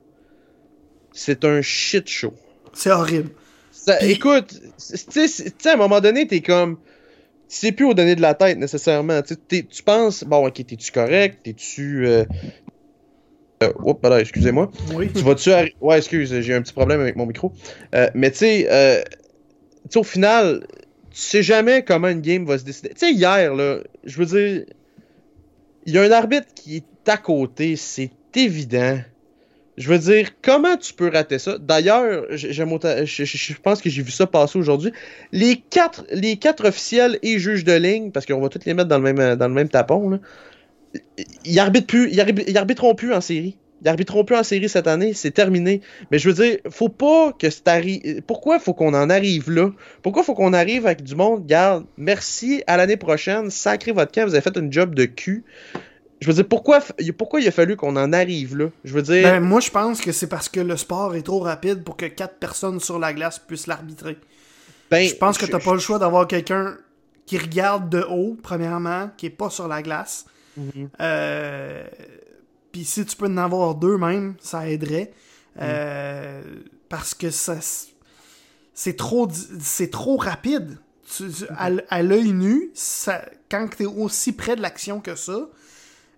c'est 1.12 1.44
un 1.44 1.60
shit 1.62 2.08
show. 2.08 2.32
C'est 2.72 2.90
horrible. 2.90 3.30
Ça- 3.72 4.02
Écoute, 4.02 4.54
tu 4.78 5.28
sais, 5.28 5.52
à 5.68 5.72
un 5.72 5.76
moment 5.76 6.00
donné, 6.00 6.26
t'es 6.26 6.40
comme. 6.40 6.78
Tu 7.48 7.56
sais 7.56 7.72
plus 7.72 7.84
où 7.84 7.94
donner 7.94 8.16
de 8.16 8.20
la 8.22 8.34
tête 8.34 8.58
nécessairement. 8.58 9.20
Tu 9.22 9.82
penses, 9.84 10.24
bon, 10.24 10.46
ok, 10.46 10.54
t'es-tu 10.66 10.90
correct? 10.90 11.40
T'es-tu. 11.44 12.06
Euh... 12.06 12.24
Euh, 13.62 13.72
oups, 13.82 14.00
pardon, 14.00 14.18
excusez-moi. 14.18 14.70
Oui. 14.92 15.10
Tu 15.14 15.22
vas-tu. 15.22 15.50
arri- 15.50 15.74
Ouais, 15.80 15.98
excuse, 15.98 16.40
j'ai 16.40 16.54
un 16.54 16.62
petit 16.62 16.72
problème 16.72 17.00
avec 17.00 17.16
mon 17.16 17.24
micro. 17.24 17.52
Euh, 17.94 18.10
mais 18.14 18.30
tu 18.30 18.38
sais, 18.38 19.04
tu 19.84 19.92
sais, 19.92 19.98
au 19.98 20.02
final, 20.02 20.66
tu 21.10 21.20
sais 21.20 21.42
jamais 21.42 21.82
comment 21.84 22.08
une 22.08 22.20
game 22.20 22.44
va 22.44 22.58
se 22.58 22.64
décider. 22.64 22.90
Tu 22.90 22.98
sais, 22.98 23.12
hier, 23.12 23.54
là, 23.54 23.78
je 24.04 24.18
veux 24.18 24.26
dire, 24.26 24.66
il 25.86 25.94
y 25.94 25.98
a 25.98 26.02
un 26.02 26.10
arbitre 26.10 26.48
qui 26.54 26.76
est 26.76 27.08
à 27.08 27.16
côté, 27.16 27.76
c'est 27.76 28.10
évident. 28.34 28.98
Je 29.76 29.88
veux 29.88 29.98
dire, 29.98 30.30
comment 30.42 30.76
tu 30.76 30.94
peux 30.94 31.10
rater 31.10 31.38
ça? 31.38 31.58
D'ailleurs, 31.58 32.24
je, 32.30 33.54
pense 33.54 33.82
que 33.82 33.90
j'ai 33.90 34.02
vu 34.02 34.10
ça 34.10 34.26
passer 34.26 34.58
aujourd'hui. 34.58 34.92
Les 35.32 35.56
quatre, 35.56 36.04
officiels 36.64 37.18
et 37.22 37.38
juges 37.38 37.64
de 37.64 37.74
ligne, 37.74 38.10
parce 38.10 38.24
qu'on 38.24 38.40
va 38.40 38.48
tous 38.48 38.64
les 38.64 38.74
mettre 38.74 38.88
dans 38.88 38.98
le 38.98 39.12
même, 39.12 39.36
dans 39.36 39.48
le 39.48 39.68
tapon, 39.68 40.08
là, 40.08 40.18
ils 41.44 41.58
arbitrent 41.58 41.86
plus, 41.86 42.10
ils, 42.10 42.96
plus 42.96 43.12
en 43.12 43.20
série. 43.20 43.56
Ils 43.82 43.88
arbitreront 43.88 44.24
plus 44.24 44.36
en 44.36 44.42
série 44.42 44.68
cette 44.68 44.86
année, 44.86 45.12
c'est 45.12 45.30
terminé. 45.30 45.82
Mais 46.10 46.18
je 46.18 46.30
veux 46.30 46.34
dire, 46.34 46.58
faut 46.70 46.88
pas 46.88 47.32
que 47.32 47.50
c'est 47.50 47.66
arri- 47.66 48.22
Pourquoi 48.22 48.58
faut 48.58 48.72
qu'on 48.72 48.94
en 48.94 49.10
arrive 49.10 49.50
là? 49.50 49.70
Pourquoi 50.02 50.22
faut 50.22 50.34
qu'on 50.34 50.54
arrive 50.54 50.86
avec 50.86 51.02
du 51.02 51.14
monde? 51.14 51.46
Garde, 51.46 51.84
merci, 51.98 52.62
à 52.66 52.78
l'année 52.78 52.96
prochaine, 52.96 53.50
sacrez 53.50 53.92
votre 53.92 54.12
camp, 54.12 54.24
vous 54.24 54.34
avez 54.34 54.40
fait 54.40 54.56
une 54.56 54.72
job 54.72 54.94
de 54.94 55.04
cul. 55.04 55.44
Je 56.20 56.26
veux 56.28 56.34
dire, 56.34 56.48
pourquoi, 56.48 56.80
pourquoi 57.18 57.40
il 57.40 57.48
a 57.48 57.50
fallu 57.50 57.76
qu'on 57.76 57.94
en 57.96 58.12
arrive 58.12 58.56
là? 58.56 58.68
Je 58.84 58.92
veux 58.94 59.02
dire. 59.02 59.22
Ben, 59.22 59.40
moi, 59.40 59.60
je 59.60 59.70
pense 59.70 60.00
que 60.00 60.12
c'est 60.12 60.28
parce 60.28 60.48
que 60.48 60.60
le 60.60 60.76
sport 60.76 61.14
est 61.14 61.22
trop 61.22 61.40
rapide 61.40 61.84
pour 61.84 61.96
que 61.96 62.06
quatre 62.06 62.36
personnes 62.36 62.80
sur 62.80 62.98
la 62.98 63.12
glace 63.12 63.38
puissent 63.38 63.66
l'arbitrer. 63.66 64.16
ben, 64.90 65.06
Je 65.06 65.14
pense 65.14 65.36
que 65.36 65.44
t'as 65.46 65.58
pas 65.58 65.74
le 65.74 65.78
choix 65.78 65.98
d'avoir 65.98 66.26
quelqu'un 66.26 66.76
qui 67.26 67.36
regarde 67.38 67.90
de 67.90 68.02
haut, 68.08 68.36
premièrement, 68.42 69.10
qui 69.16 69.26
est 69.26 69.30
pas 69.30 69.50
sur 69.50 69.68
la 69.68 69.82
glace. 69.82 70.24
Mhm. 70.56 70.88
Euh, 71.00 71.84
Puis 72.72 72.84
si 72.84 73.04
tu 73.04 73.16
peux 73.16 73.26
en 73.26 73.36
avoir 73.36 73.74
deux 73.74 73.98
même, 73.98 74.34
ça 74.40 74.68
aiderait. 74.68 75.12
Euh, 75.60 76.40
Parce 76.88 77.14
que 77.14 77.30
ça, 77.30 77.56
c'est 78.74 78.96
trop, 78.96 79.28
c'est 79.60 79.90
trop 79.90 80.16
rapide. 80.16 80.78
Tu- 81.16 81.30
tu- 81.30 81.44
à, 81.90 82.02
l'œil 82.02 82.32
nu, 82.32 82.70
ça, 82.74 83.22
quand 83.50 83.68
t'es 83.76 83.86
aussi 83.86 84.32
près 84.32 84.56
de 84.56 84.62
l'action 84.62 85.00
que 85.00 85.14
ça, 85.14 85.48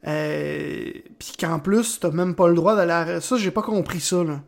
euh, 0.06 0.90
puis 1.18 1.32
qu'en 1.38 1.58
plus 1.58 1.98
t'as 2.00 2.10
même 2.10 2.34
pas 2.34 2.48
le 2.48 2.54
droit 2.54 2.76
d'aller. 2.76 2.92
À... 2.92 3.20
Ça, 3.20 3.36
j'ai 3.36 3.50
pas 3.50 3.62
compris 3.62 4.00
ça 4.00 4.22
là. 4.24 4.40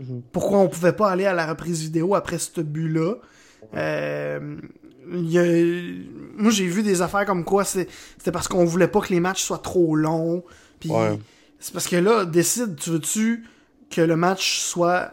Mhm. 0.00 0.22
Pourquoi 0.32 0.58
on 0.58 0.68
pouvait 0.68 0.92
pas 0.92 1.10
aller 1.10 1.26
à 1.26 1.34
la 1.34 1.46
reprise 1.46 1.80
vidéo 1.82 2.14
après 2.14 2.38
ce 2.38 2.60
but-là? 2.60 3.14
Euh, 3.74 4.56
il 5.12 5.30
y 5.30 5.38
a- 5.38 6.08
Moi, 6.40 6.52
j'ai 6.52 6.66
vu 6.66 6.82
des 6.84 7.02
affaires 7.02 7.24
comme 7.26 7.44
quoi 7.44 7.64
c'est- 7.64 7.88
c'était 8.16 8.30
parce 8.30 8.46
qu'on 8.46 8.64
voulait 8.64 8.86
pas 8.88 9.00
que 9.00 9.08
les 9.12 9.18
matchs 9.20 9.42
soient 9.42 9.58
trop 9.58 9.96
longs. 9.96 10.44
Puis 10.78 10.90
Ouais. 10.90 11.18
c'est 11.58 11.72
parce 11.72 11.88
que 11.88 11.96
là, 11.96 12.24
décide, 12.24 12.76
tu 12.76 12.90
veux-tu 12.90 13.44
que 13.90 14.00
le 14.00 14.14
match 14.16 14.60
soit 14.60 15.10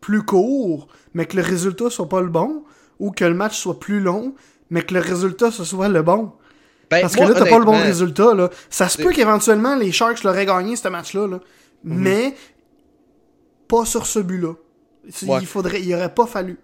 plus 0.00 0.22
court, 0.22 0.88
mais 1.14 1.26
que 1.26 1.36
le 1.36 1.42
résultat 1.42 1.88
soit 1.90 2.08
pas 2.08 2.20
le 2.20 2.28
bon, 2.28 2.64
ou 2.98 3.10
que 3.12 3.24
le 3.24 3.34
match 3.34 3.56
soit 3.58 3.78
plus 3.78 4.00
long, 4.00 4.34
mais 4.70 4.82
que 4.82 4.92
le 4.94 5.00
résultat 5.00 5.50
ce 5.52 5.62
soit 5.64 5.88
le 5.88 6.02
bon? 6.02 6.32
Ben, 6.94 7.00
Parce 7.02 7.16
moi, 7.16 7.26
que 7.26 7.32
là, 7.32 7.38
t'as 7.40 7.50
pas 7.50 7.58
le 7.58 7.64
bon 7.64 7.72
résultat. 7.82 8.34
Là. 8.34 8.50
Ça 8.70 8.88
se 8.88 8.98
peut 8.98 9.10
qu'éventuellement 9.12 9.74
les 9.76 9.92
Sharks 9.92 10.22
l'auraient 10.24 10.46
gagné 10.46 10.76
ce 10.76 10.88
match-là, 10.88 11.26
là. 11.26 11.40
mais 11.82 12.34
pas 13.68 13.84
sur 13.84 14.06
ce 14.06 14.18
but-là. 14.20 14.54
Il 15.40 15.46
faudrait, 15.46 15.80
il 15.82 15.94
aurait 15.94 16.14
pas 16.14 16.26
fallu. 16.26 16.58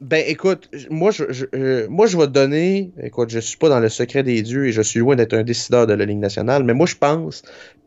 Ben 0.00 0.24
écoute, 0.26 0.68
moi 0.90 1.10
je, 1.12 1.24
je- 1.30 1.46
euh, 1.54 1.86
moi 1.88 2.06
je 2.06 2.16
vais 2.18 2.24
te 2.26 2.32
donner, 2.32 2.90
écoute, 3.02 3.30
je 3.30 3.38
suis 3.38 3.56
pas 3.56 3.68
dans 3.68 3.78
le 3.78 3.88
secret 3.88 4.22
des 4.24 4.42
dieux 4.42 4.66
et 4.66 4.72
je 4.72 4.82
suis 4.82 4.98
loin 4.98 5.14
d'être 5.14 5.32
un 5.34 5.44
décideur 5.44 5.86
de 5.86 5.92
la 5.94 6.04
Ligue 6.04 6.18
nationale, 6.18 6.64
mais 6.64 6.74
moi 6.74 6.86
je 6.86 6.96
pense 6.96 7.42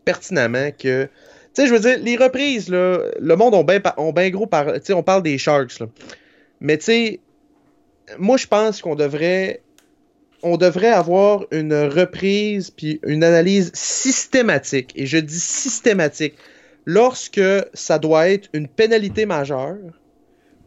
pertinemment 0.05 0.69
que, 0.71 1.03
tu 1.05 1.09
sais, 1.53 1.67
je 1.67 1.73
veux 1.73 1.79
dire, 1.79 1.97
les 1.99 2.15
reprises 2.15 2.69
là, 2.69 2.99
le 3.19 3.35
monde 3.35 3.53
ont 3.53 3.65
bien 3.65 3.81
ont 3.97 4.13
bien 4.13 4.29
gros 4.29 4.47
par, 4.47 4.65
tu 4.75 4.79
sais, 4.83 4.93
on 4.93 5.03
parle 5.03 5.23
des 5.23 5.37
Sharks 5.37 5.79
là, 5.81 5.87
mais 6.61 6.77
tu 6.77 6.85
sais, 6.85 7.19
moi 8.17 8.37
je 8.37 8.47
pense 8.47 8.81
qu'on 8.81 8.95
devrait, 8.95 9.61
on 10.43 10.57
devrait 10.57 10.89
avoir 10.91 11.45
une 11.51 11.73
reprise 11.73 12.69
puis 12.71 12.99
une 13.05 13.23
analyse 13.23 13.71
systématique 13.73 14.91
et 14.95 15.05
je 15.05 15.17
dis 15.17 15.39
systématique 15.39 16.35
lorsque 16.85 17.41
ça 17.73 17.99
doit 17.99 18.29
être 18.29 18.49
une 18.53 18.67
pénalité 18.67 19.25
majeure 19.25 19.77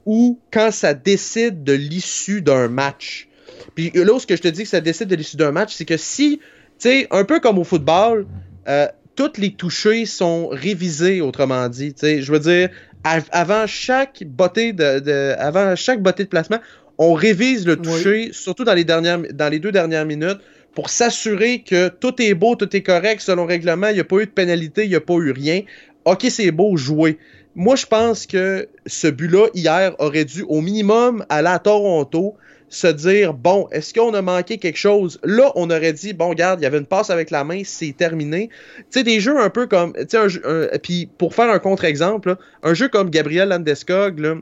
ou 0.06 0.38
quand 0.50 0.70
ça 0.70 0.94
décide 0.94 1.64
de 1.64 1.72
l'issue 1.72 2.42
d'un 2.42 2.68
match. 2.68 3.28
Puis 3.74 3.90
là 3.94 4.18
ce 4.18 4.26
que 4.26 4.36
je 4.36 4.42
te 4.42 4.48
dis 4.48 4.62
que 4.64 4.68
ça 4.68 4.80
décide 4.80 5.08
de 5.08 5.16
l'issue 5.16 5.36
d'un 5.36 5.52
match, 5.52 5.74
c'est 5.74 5.84
que 5.84 5.96
si, 5.96 6.38
tu 6.38 6.44
sais, 6.88 7.06
un 7.10 7.24
peu 7.24 7.40
comme 7.40 7.58
au 7.58 7.64
football, 7.64 8.26
euh, 8.68 8.86
toutes 9.14 9.38
les 9.38 9.52
touchés 9.54 10.06
sont 10.06 10.48
révisés, 10.48 11.20
autrement 11.20 11.68
dit. 11.68 11.92
Tu 11.92 12.22
je 12.22 12.30
veux 12.32 12.38
dire, 12.38 12.70
av- 13.04 13.28
avant 13.32 13.66
chaque 13.66 14.22
bottée 14.24 14.72
de, 14.72 15.00
de- 15.00 15.34
avant 15.38 15.74
chaque 15.74 16.00
bottée 16.02 16.24
de 16.24 16.28
placement, 16.28 16.60
on 16.98 17.14
révise 17.14 17.66
le 17.66 17.76
toucher, 17.76 18.30
surtout 18.32 18.64
dans 18.64 18.74
les 18.74 18.84
dernières, 18.84 19.20
dans 19.32 19.48
les 19.48 19.58
deux 19.58 19.72
dernières 19.72 20.04
minutes, 20.04 20.38
pour 20.74 20.90
s'assurer 20.90 21.62
que 21.62 21.88
tout 21.88 22.20
est 22.20 22.34
beau, 22.34 22.54
tout 22.54 22.74
est 22.76 22.82
correct 22.82 23.20
selon 23.20 23.42
le 23.42 23.48
règlement, 23.48 23.88
il 23.88 23.94
n'y 23.94 24.00
a 24.00 24.04
pas 24.04 24.16
eu 24.16 24.26
de 24.26 24.30
pénalité, 24.30 24.84
il 24.84 24.90
n'y 24.90 24.96
a 24.96 25.00
pas 25.00 25.14
eu 25.14 25.30
rien. 25.32 25.62
Ok, 26.04 26.26
c'est 26.30 26.50
beau, 26.50 26.76
jouer. 26.76 27.18
Moi, 27.54 27.74
je 27.76 27.86
pense 27.86 28.26
que 28.26 28.68
ce 28.86 29.08
but-là, 29.08 29.48
hier, 29.54 29.94
aurait 29.98 30.24
dû 30.24 30.42
au 30.42 30.60
minimum 30.60 31.24
aller 31.28 31.48
à 31.48 31.58
Toronto, 31.58 32.36
se 32.68 32.86
dire, 32.86 33.32
bon, 33.32 33.66
est-ce 33.72 33.94
qu'on 33.94 34.12
a 34.14 34.22
manqué 34.22 34.58
quelque 34.58 34.76
chose? 34.76 35.18
Là, 35.24 35.50
on 35.54 35.70
aurait 35.70 35.92
dit, 35.92 36.12
bon, 36.12 36.28
regarde, 36.28 36.60
il 36.60 36.64
y 36.64 36.66
avait 36.66 36.78
une 36.78 36.86
passe 36.86 37.10
avec 37.10 37.30
la 37.30 37.42
main, 37.42 37.62
c'est 37.64 37.96
terminé. 37.96 38.50
Tu 38.76 38.84
sais, 38.90 39.02
des 39.02 39.20
jeux 39.20 39.40
un 39.40 39.50
peu 39.50 39.66
comme, 39.66 39.94
tu 39.94 40.04
sais, 40.10 40.18
un 40.18 40.28
jeu- 40.28 40.42
un- 40.44 40.78
puis 40.78 41.08
pour 41.18 41.34
faire 41.34 41.50
un 41.50 41.58
contre-exemple, 41.58 42.36
un 42.62 42.74
jeu 42.74 42.88
comme 42.88 43.10
Gabriel 43.10 43.48
Landeskog, 43.48 44.18
là, 44.18 44.34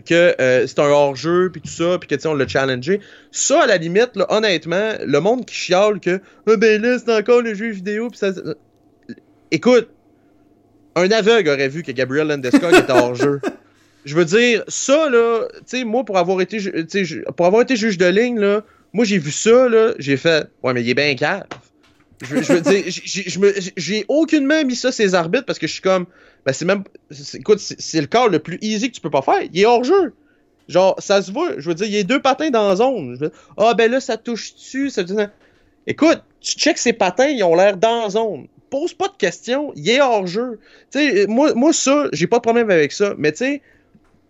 que 0.00 0.34
euh, 0.40 0.66
c'est 0.66 0.78
un 0.78 0.88
hors-jeu, 0.88 1.50
puis 1.52 1.60
tout 1.60 1.68
ça, 1.68 1.98
puis 1.98 2.08
que, 2.08 2.14
tu 2.14 2.22
sais, 2.22 2.28
on 2.28 2.34
l'a 2.34 2.48
challengé. 2.48 3.00
Ça, 3.30 3.62
à 3.62 3.66
la 3.66 3.76
limite, 3.76 4.16
là, 4.16 4.26
honnêtement, 4.30 4.92
le 5.04 5.20
monde 5.20 5.44
qui 5.44 5.54
chiale 5.54 6.00
que, 6.00 6.20
ah 6.46 6.56
ben 6.56 6.80
là, 6.80 6.98
c'est 6.98 7.12
encore 7.14 7.42
le 7.42 7.54
jeu 7.54 7.70
vidéo, 7.70 8.08
puis 8.08 8.18
ça... 8.18 8.32
Écoute, 9.50 9.88
un 10.94 11.10
aveugle 11.10 11.50
aurait 11.50 11.68
vu 11.68 11.82
que 11.82 11.92
Gabriel 11.92 12.28
Landeskog 12.28 12.74
était 12.74 12.92
hors-jeu. 12.92 13.40
Je 14.04 14.16
veux 14.16 14.24
dire, 14.24 14.64
ça, 14.66 15.08
là, 15.08 15.46
tu 15.54 15.62
sais, 15.66 15.84
moi, 15.84 16.04
pour 16.04 16.18
avoir 16.18 16.40
été, 16.40 16.58
pour 17.36 17.46
avoir 17.46 17.62
été 17.62 17.76
juge 17.76 17.98
de 17.98 18.06
ligne, 18.06 18.40
là, 18.40 18.62
moi, 18.92 19.04
j'ai 19.04 19.18
vu 19.18 19.30
ça, 19.30 19.68
là, 19.68 19.92
j'ai 19.98 20.16
fait, 20.16 20.48
ouais, 20.62 20.74
mais 20.74 20.82
il 20.82 20.90
est 20.90 20.94
bien 20.94 21.14
cave. 21.14 21.44
Je, 22.20 22.34
veux- 22.34 22.60
dire, 22.60 22.84
j'ai- 23.76 24.04
aucunement 24.08 24.64
mis 24.64 24.76
ça 24.76 24.92
ses 24.92 25.14
arbitres 25.14 25.44
parce 25.44 25.58
que 25.58 25.66
je 25.66 25.72
suis 25.72 25.82
comme, 25.82 26.06
ben, 26.44 26.52
c'est 26.52 26.64
même, 26.64 26.84
écoute, 27.34 27.58
c'est 27.60 28.00
le 28.00 28.06
corps 28.06 28.28
le 28.28 28.38
plus 28.38 28.58
easy 28.60 28.90
que 28.90 28.94
tu 28.94 29.00
peux 29.00 29.10
pas 29.10 29.22
faire. 29.22 29.42
Il 29.52 29.60
est 29.60 29.66
hors-jeu. 29.66 30.12
Genre, 30.68 30.94
ça 30.98 31.22
se 31.22 31.32
voit. 31.32 31.58
Je 31.58 31.68
veux 31.68 31.74
dire, 31.74 31.86
il 31.86 31.94
y 31.94 31.98
a 31.98 32.02
deux 32.02 32.20
patins 32.22 32.50
dans 32.50 32.68
la 32.68 32.76
zone. 32.76 33.30
Ah, 33.56 33.74
ben 33.74 33.90
là, 33.90 34.00
ça 34.00 34.16
touche 34.16 34.54
dessus. 34.54 34.90
Ça... 34.90 35.02
Écoute, 35.86 36.22
tu 36.40 36.52
checks 36.56 36.78
ses 36.78 36.92
patins, 36.92 37.28
ils 37.28 37.42
ont 37.42 37.54
l'air 37.54 37.76
dans 37.76 38.04
la 38.04 38.10
zone. 38.10 38.46
Pose 38.70 38.94
pas 38.94 39.08
de 39.08 39.16
questions, 39.16 39.72
il 39.76 39.88
est 39.90 40.00
hors-jeu. 40.00 40.58
Tu 40.90 40.98
sais, 40.98 41.26
moi, 41.26 41.52
moi, 41.54 41.72
ça, 41.72 42.06
j'ai 42.12 42.26
pas 42.26 42.36
de 42.36 42.42
problème 42.42 42.70
avec 42.70 42.92
ça. 42.92 43.14
Mais 43.18 43.32
tu 43.32 43.38
sais, 43.38 43.62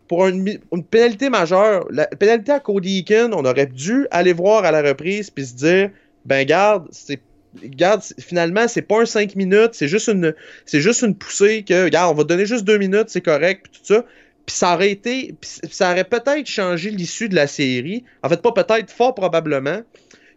pour 0.09 0.26
une, 0.26 0.59
une 0.72 0.85
pénalité 0.85 1.30
majeure, 1.30 1.87
la 1.91 2.07
pénalité 2.07 2.53
à 2.53 2.61
Cody 2.61 2.99
Eakin, 2.99 3.30
on 3.33 3.45
aurait 3.45 3.66
dû 3.66 4.07
aller 4.11 4.33
voir 4.33 4.64
à 4.64 4.72
la 4.72 4.83
reprise 4.83 5.30
puis 5.30 5.47
se 5.47 5.55
dire 5.55 5.91
ben 6.24 6.45
garde, 6.45 6.89
c'est 6.91 7.20
Regarde, 7.61 8.03
finalement, 8.18 8.66
c'est 8.68 8.82
pas 8.82 9.03
un 9.03 9.07
5 9.07 9.36
minutes, 9.36 9.70
c'est 9.72 9.88
juste 9.88 10.09
une 10.09 10.34
c'est 10.64 10.80
juste 10.80 11.03
une 11.03 11.14
poussée 11.14 11.64
que 11.64 11.84
regarde, 11.84 12.12
on 12.12 12.16
va 12.16 12.24
donner 12.24 12.46
juste 12.46 12.64
2 12.64 12.78
minutes, 12.78 13.09
c'est 13.09 13.20
correct, 13.20 13.66
puis 13.70 13.80
tout 13.80 13.94
ça. 13.94 14.05
Puis 14.46 14.57
ça 14.57 14.74
aurait 14.74 14.90
été 14.90 15.34
puis 15.40 15.50
ça 15.70 15.92
aurait 15.92 16.05
peut-être 16.05 16.46
changé 16.46 16.90
l'issue 16.90 17.28
de 17.28 17.34
la 17.34 17.46
série. 17.46 18.05
En 18.22 18.28
fait, 18.28 18.40
pas 18.40 18.53
peut-être, 18.53 18.90
fort 18.90 19.14
probablement. 19.14 19.82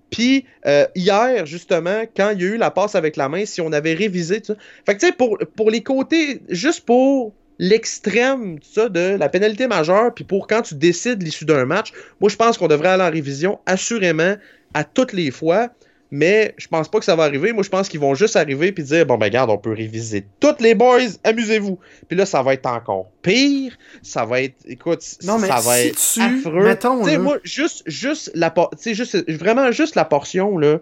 Puis 0.10 0.46
euh, 0.66 0.86
hier, 0.96 1.46
justement, 1.46 2.04
quand 2.16 2.32
il 2.32 2.42
y 2.42 2.46
a 2.46 2.48
eu 2.48 2.58
la 2.58 2.72
passe 2.72 2.96
avec 2.96 3.16
la 3.16 3.30
main, 3.30 3.46
si 3.46 3.62
on 3.62 3.72
avait 3.72 3.94
révisé 3.94 4.40
tout 4.40 4.54
ça. 4.54 4.56
Fait 4.86 4.96
que 4.96 5.00
tu 5.00 5.08
sais, 5.08 5.14
pour, 5.14 5.72
les 5.72 5.84
côtés, 5.84 6.42
juste 6.50 6.86
pour 6.86 7.34
l'extrême 7.58 8.60
de 8.78 9.16
la 9.18 9.30
pénalité 9.30 9.68
majeure, 9.68 10.14
puis 10.14 10.24
pour 10.24 10.48
quand 10.48 10.62
tu 10.62 10.76
décides 10.76 11.24
l'issue 11.24 11.46
d'un 11.46 11.66
match, 11.66 11.92
moi 12.20 12.30
je 12.30 12.36
pense 12.36 12.58
qu'on 12.58 12.68
devrait 12.68 12.90
aller 12.90 13.04
en 13.04 13.12
révision 13.12 13.60
assurément 13.66 14.36
à 14.74 14.84
toutes 14.84 15.14
les 15.14 15.32
fois. 15.32 15.70
Mais 16.12 16.54
je 16.58 16.68
pense 16.68 16.88
pas 16.90 17.00
que 17.00 17.06
ça 17.06 17.16
va 17.16 17.24
arriver. 17.24 17.52
Moi, 17.52 17.64
je 17.64 17.70
pense 17.70 17.90
qu'ils 17.90 18.00
vont 18.00 18.14
juste 18.14 18.36
arriver 18.36 18.72
puis 18.72 18.84
dire 18.84 19.06
bon 19.06 19.18
ben 19.18 19.26
regarde, 19.26 19.50
on 19.50 19.58
peut 19.58 19.74
réviser 19.74 20.26
toutes 20.40 20.62
les 20.62 20.76
boys, 20.76 21.00
amusez-vous. 21.24 21.80
Puis 22.08 22.16
là, 22.18 22.26
ça 22.26 22.44
va 22.44 22.54
être 22.54 22.68
encore 22.68 23.08
pire. 23.22 23.76
Ça 24.04 24.24
va 24.24 24.42
être, 24.42 24.56
écoute, 24.66 25.04
Non, 25.24 25.40
mais 25.40 25.48
ça 25.48 25.56
va 25.60 25.78
si 25.78 25.88
être 25.88 26.14
tu- 26.14 26.22
affreux. 26.22 26.78
Tu 27.04 27.10
sais, 27.10 27.18
moi, 27.18 27.38
juste, 27.44 27.84
juste 27.88 28.32
la, 28.36 28.54
juste, 28.86 29.30
vraiment 29.32 29.72
juste 29.72 29.96
la 29.96 30.06
portion 30.06 30.58
là. 30.58 30.80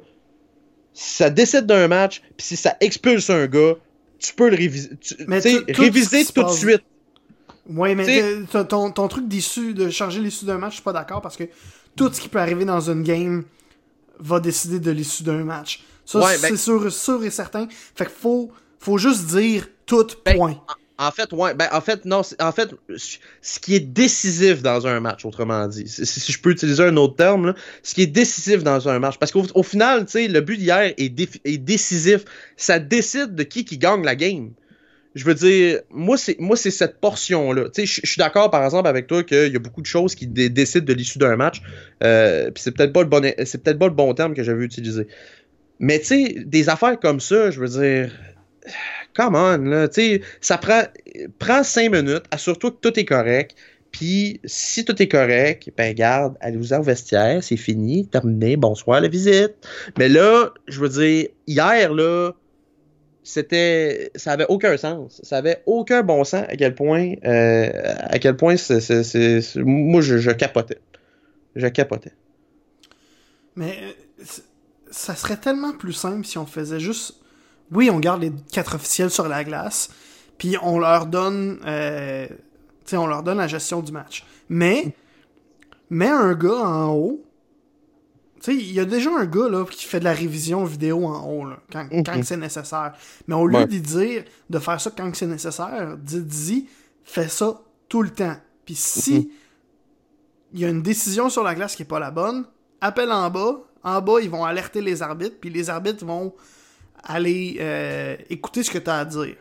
Si 0.93 1.15
ça 1.15 1.29
décide 1.31 1.65
d'un 1.65 1.87
match, 1.87 2.21
puis 2.37 2.45
si 2.45 2.55
ça 2.55 2.75
expulse 2.79 3.29
un 3.29 3.47
gars, 3.47 3.73
tu 4.19 4.33
peux 4.33 4.49
le 4.49 4.55
réviser. 4.55 4.89
Tu 5.01 5.15
Mais 5.27 5.39
réviser 5.69 6.25
tout 6.25 6.43
de 6.43 6.49
suite. 6.49 6.83
Ouais, 7.69 7.95
mais 7.95 8.05
ton, 8.69 8.91
ton 8.91 9.07
truc 9.07 9.27
d'issue, 9.27 9.73
de 9.73 9.89
changer 9.89 10.19
l'issue 10.19 10.45
d'un 10.45 10.57
match, 10.57 10.71
je 10.71 10.75
suis 10.75 10.83
pas 10.83 10.93
d'accord 10.93 11.21
parce 11.21 11.37
que 11.37 11.45
tout 11.95 12.11
ce 12.11 12.19
qui 12.19 12.27
peut 12.29 12.39
arriver 12.39 12.65
dans 12.65 12.81
une 12.89 13.03
game 13.03 13.43
va 14.19 14.39
décider 14.39 14.79
de 14.79 14.91
l'issue 14.91 15.23
d'un 15.23 15.43
match. 15.43 15.83
Ça, 16.05 16.19
Ouais, 16.19 16.35
c'est 16.37 16.49
ben- 16.51 16.57
sûr, 16.57 16.91
sûr 16.91 17.23
et 17.23 17.29
certain. 17.31 17.67
Fait 17.95 18.05
qu'il 18.05 18.13
faut, 18.13 18.51
faut 18.79 18.97
juste 18.97 19.25
dire 19.27 19.67
tout, 19.85 20.07
Ben, 20.25 20.35
point. 20.37 20.61
En 20.99 21.09
fait, 21.11 21.31
ouais, 21.33 21.53
ben, 21.55 21.67
en 21.71 21.81
fait, 21.81 22.05
non, 22.05 22.21
en 22.39 22.51
fait, 22.51 22.69
ce 23.41 23.59
qui 23.59 23.75
est 23.75 23.79
décisif 23.79 24.61
dans 24.61 24.85
un 24.85 24.99
match, 24.99 25.25
autrement 25.25 25.67
dit, 25.67 25.87
si, 25.87 26.31
je 26.31 26.39
peux 26.39 26.51
utiliser 26.51 26.83
un 26.83 26.95
autre 26.97 27.15
terme, 27.15 27.47
là, 27.47 27.55
ce 27.81 27.95
qui 27.95 28.03
est 28.03 28.07
décisif 28.07 28.63
dans 28.63 28.87
un 28.87 28.99
match, 28.99 29.17
parce 29.17 29.31
qu'au 29.31 29.43
au 29.55 29.63
final, 29.63 30.05
tu 30.05 30.11
sais, 30.11 30.27
le 30.27 30.39
but 30.41 30.57
d'hier 30.57 30.93
est, 30.97 31.11
est 31.45 31.57
décisif, 31.57 32.23
ça 32.57 32.77
décide 32.79 33.33
de 33.33 33.43
qui 33.43 33.65
qui 33.65 33.77
gagne 33.79 34.03
la 34.03 34.15
game. 34.15 34.51
Je 35.15 35.25
veux 35.25 35.35
dire, 35.35 35.81
moi, 35.91 36.17
c'est 36.17 36.39
moi 36.39 36.57
c'est 36.57 36.71
cette 36.71 36.99
portion-là. 36.99 37.69
Tu 37.69 37.85
sais, 37.85 38.01
je 38.03 38.09
suis 38.09 38.17
d'accord, 38.17 38.49
par 38.49 38.63
exemple, 38.63 38.87
avec 38.87 39.07
toi 39.07 39.23
qu'il 39.23 39.51
y 39.51 39.55
a 39.55 39.59
beaucoup 39.59 39.81
de 39.81 39.87
choses 39.87 40.15
qui 40.15 40.25
dé- 40.27 40.49
décident 40.49 40.85
de 40.85 40.93
l'issue 40.93 41.19
d'un 41.19 41.35
match. 41.35 41.61
Euh, 42.03 42.49
Puis 42.51 42.63
c'est 42.63 42.71
peut-être 42.71 42.93
pas 42.93 43.01
le 43.03 43.09
bon, 43.09 43.21
c'est 43.45 43.63
peut-être 43.63 43.79
pas 43.79 43.87
le 43.87 43.93
bon 43.93 44.13
terme 44.13 44.33
que 44.33 44.43
j'avais 44.43 44.65
utilisé. 44.65 45.07
Mais 45.79 45.99
tu 45.99 46.05
sais, 46.05 46.35
des 46.45 46.69
affaires 46.69 46.99
comme 46.99 47.19
ça, 47.19 47.51
je 47.51 47.59
veux 47.59 47.67
dire, 47.67 48.11
come 49.13 49.35
on, 49.35 49.57
là, 49.57 49.87
tu 49.87 50.01
sais, 50.01 50.21
ça 50.41 50.57
prend, 50.57 50.83
prends 51.39 51.63
cinq 51.63 51.91
minutes, 51.91 52.23
assure-toi 52.31 52.71
que 52.71 52.77
tout 52.89 52.99
est 52.99 53.05
correct. 53.05 53.55
Puis 53.91 54.41
si 54.43 54.83
tout 54.85 54.99
est 55.01 55.07
correct, 55.07 55.69
ben 55.77 55.93
garde, 55.93 56.35
allez-vous 56.41 56.73
au 56.73 56.81
vestiaire, 56.81 57.43
c'est 57.43 57.57
fini, 57.57 58.07
terminé, 58.07 58.57
bonsoir 58.57 58.99
la 59.01 59.07
visite. 59.07 59.53
Mais 59.99 60.09
là, 60.09 60.51
je 60.67 60.79
veux 60.79 60.89
dire, 60.89 61.27
hier 61.45 61.93
là, 61.93 62.31
c'était, 63.23 64.11
ça 64.15 64.33
avait 64.33 64.45
aucun 64.49 64.75
sens, 64.77 65.21
ça 65.23 65.37
avait 65.37 65.63
aucun 65.65 66.03
bon 66.03 66.23
sens 66.23 66.43
à 66.47 66.57
quel 66.57 66.75
point, 66.75 67.13
euh, 67.23 67.71
à 67.99 68.19
quel 68.19 68.35
point 68.35 68.57
c'est, 68.57 68.79
moi 69.55 70.01
je, 70.01 70.31
capotais, 70.31 70.79
je 71.55 71.67
capotais. 71.67 72.11
Mais 73.55 73.77
euh, 73.81 74.25
ça 74.91 75.15
serait 75.15 75.37
tellement 75.37 75.71
plus 75.71 75.93
simple 75.93 76.25
si 76.25 76.37
on 76.37 76.45
faisait 76.45 76.79
juste. 76.79 77.15
Oui, 77.71 77.89
on 77.89 77.99
garde 77.99 78.21
les 78.21 78.31
quatre 78.51 78.75
officiels 78.75 79.09
sur 79.09 79.27
la 79.27 79.43
glace, 79.43 79.89
puis 80.37 80.57
on 80.61 80.77
leur 80.77 81.05
donne, 81.05 81.59
euh, 81.65 82.27
on 82.91 83.07
leur 83.07 83.23
donne 83.23 83.37
la 83.37 83.47
gestion 83.47 83.81
du 83.81 83.93
match. 83.93 84.25
Mais 84.49 84.93
mets 85.89 86.09
un 86.09 86.33
gars 86.33 86.67
en 86.67 86.91
haut. 86.93 87.23
Tu 88.43 88.51
sais, 88.51 88.57
il 88.57 88.73
y 88.73 88.79
a 88.81 88.85
déjà 88.85 89.09
un 89.15 89.25
gars 89.25 89.47
là 89.47 89.63
qui 89.65 89.85
fait 89.85 89.99
de 89.99 90.03
la 90.03 90.11
révision 90.11 90.65
vidéo 90.65 91.05
en 91.05 91.25
haut 91.25 91.45
là, 91.45 91.59
quand, 91.71 91.87
Mhm. 91.91 92.03
quand 92.03 92.23
c'est 92.25 92.35
nécessaire. 92.37 92.91
Mais 93.27 93.35
au 93.35 93.47
lieu 93.47 93.55
Ouais. 93.59 93.67
d'y 93.67 93.79
dire 93.79 94.25
de 94.49 94.59
faire 94.59 94.81
ça 94.81 94.91
quand 94.95 95.15
c'est 95.15 95.27
nécessaire, 95.27 95.95
dis 95.97 96.67
fais 97.05 97.29
ça 97.29 97.61
tout 97.87 98.01
le 98.01 98.09
temps. 98.09 98.35
Puis 98.65 98.75
si 98.75 99.13
Mhm. 99.13 99.25
il 100.55 100.59
y 100.59 100.65
a 100.65 100.69
une 100.69 100.81
décision 100.81 101.29
sur 101.29 101.41
la 101.43 101.55
glace 101.55 101.75
qui 101.75 101.83
est 101.83 101.85
pas 101.85 101.99
la 101.99 102.11
bonne, 102.11 102.43
appelle 102.81 103.11
en 103.13 103.29
bas. 103.29 103.59
En 103.81 104.01
bas, 104.01 104.19
ils 104.21 104.29
vont 104.29 104.43
alerter 104.43 104.81
les 104.81 105.01
arbitres, 105.01 105.37
puis 105.39 105.49
les 105.49 105.69
arbitres 105.69 106.05
vont 106.05 106.33
aller 107.03 107.57
euh, 107.59 108.15
écouter 108.29 108.63
ce 108.63 108.71
que 108.71 108.77
tu 108.77 108.89
as 108.89 108.99
à 108.99 109.05
dire. 109.05 109.35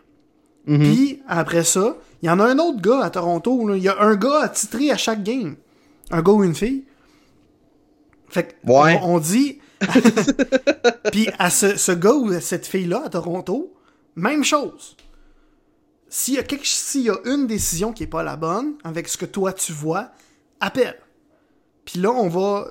Mhm. 0.66 0.78
Puis 0.78 1.22
après 1.26 1.64
ça, 1.64 1.96
il 2.22 2.26
y 2.26 2.30
en 2.30 2.38
a 2.38 2.44
un 2.46 2.58
autre 2.58 2.80
gars 2.80 3.00
à 3.02 3.10
Toronto. 3.10 3.74
Il 3.74 3.82
y 3.82 3.88
a 3.88 4.00
un 4.00 4.14
gars 4.14 4.42
attitré 4.42 4.90
à 4.92 4.96
chaque 4.96 5.22
game. 5.24 5.56
Un 6.12 6.22
gars 6.22 6.32
ou 6.32 6.44
une 6.44 6.54
fille. 6.54 6.84
Fait 8.32 8.44
que 8.64 8.70
Ouais. 8.72 8.98
on, 9.02 9.14
on 9.14 9.18
dit. 9.20 9.60
Puis 11.12 11.28
à 11.38 11.50
ce, 11.50 11.76
ce 11.76 11.92
gars 11.92 12.14
ou 12.14 12.30
à 12.32 12.40
cette 12.40 12.66
fille-là 12.66 13.02
à 13.04 13.08
Toronto, 13.08 13.72
même 14.16 14.42
chose. 14.44 14.96
S'il 16.08 16.34
y, 16.34 16.38
a 16.38 16.42
quelque- 16.42 16.66
s'il 16.66 17.02
y 17.02 17.10
a 17.10 17.16
une 17.24 17.46
décision 17.46 17.92
qui 17.92 18.02
est 18.02 18.06
pas 18.08 18.22
la 18.22 18.36
bonne, 18.36 18.74
avec 18.84 19.08
ce 19.08 19.16
que 19.16 19.24
toi 19.26 19.52
tu 19.52 19.72
vois, 19.72 20.10
appelle. 20.60 20.98
Puis 21.84 21.98
là, 22.00 22.10
on 22.10 22.28
va. 22.28 22.70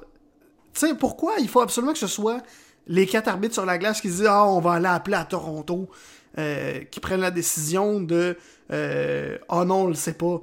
Tu 0.73 0.79
sais, 0.87 0.95
pourquoi 0.95 1.33
il 1.39 1.47
faut 1.49 1.61
absolument 1.61 1.93
que 1.93 1.99
ce 1.99 2.07
soit 2.07 2.41
les 2.87 3.05
quatre 3.05 3.27
arbitres 3.27 3.53
sur 3.55 3.65
la 3.65 3.77
glace 3.77 3.99
qui 4.01 4.09
se 4.09 4.17
disent 4.17 4.27
Ah, 4.29 4.45
on 4.47 4.59
va 4.59 4.73
aller 4.73 4.85
appeler 4.87 5.17
à 5.17 5.25
Toronto, 5.25 5.89
euh, 6.37 6.79
qui 6.91 6.99
prennent 6.99 7.21
la 7.21 7.31
décision 7.31 7.99
de 7.99 8.37
euh, 8.71 9.37
Ah 9.49 9.65
non, 9.65 9.83
on 9.83 9.87
le 9.87 9.95
sait 9.95 10.13
pas. 10.13 10.39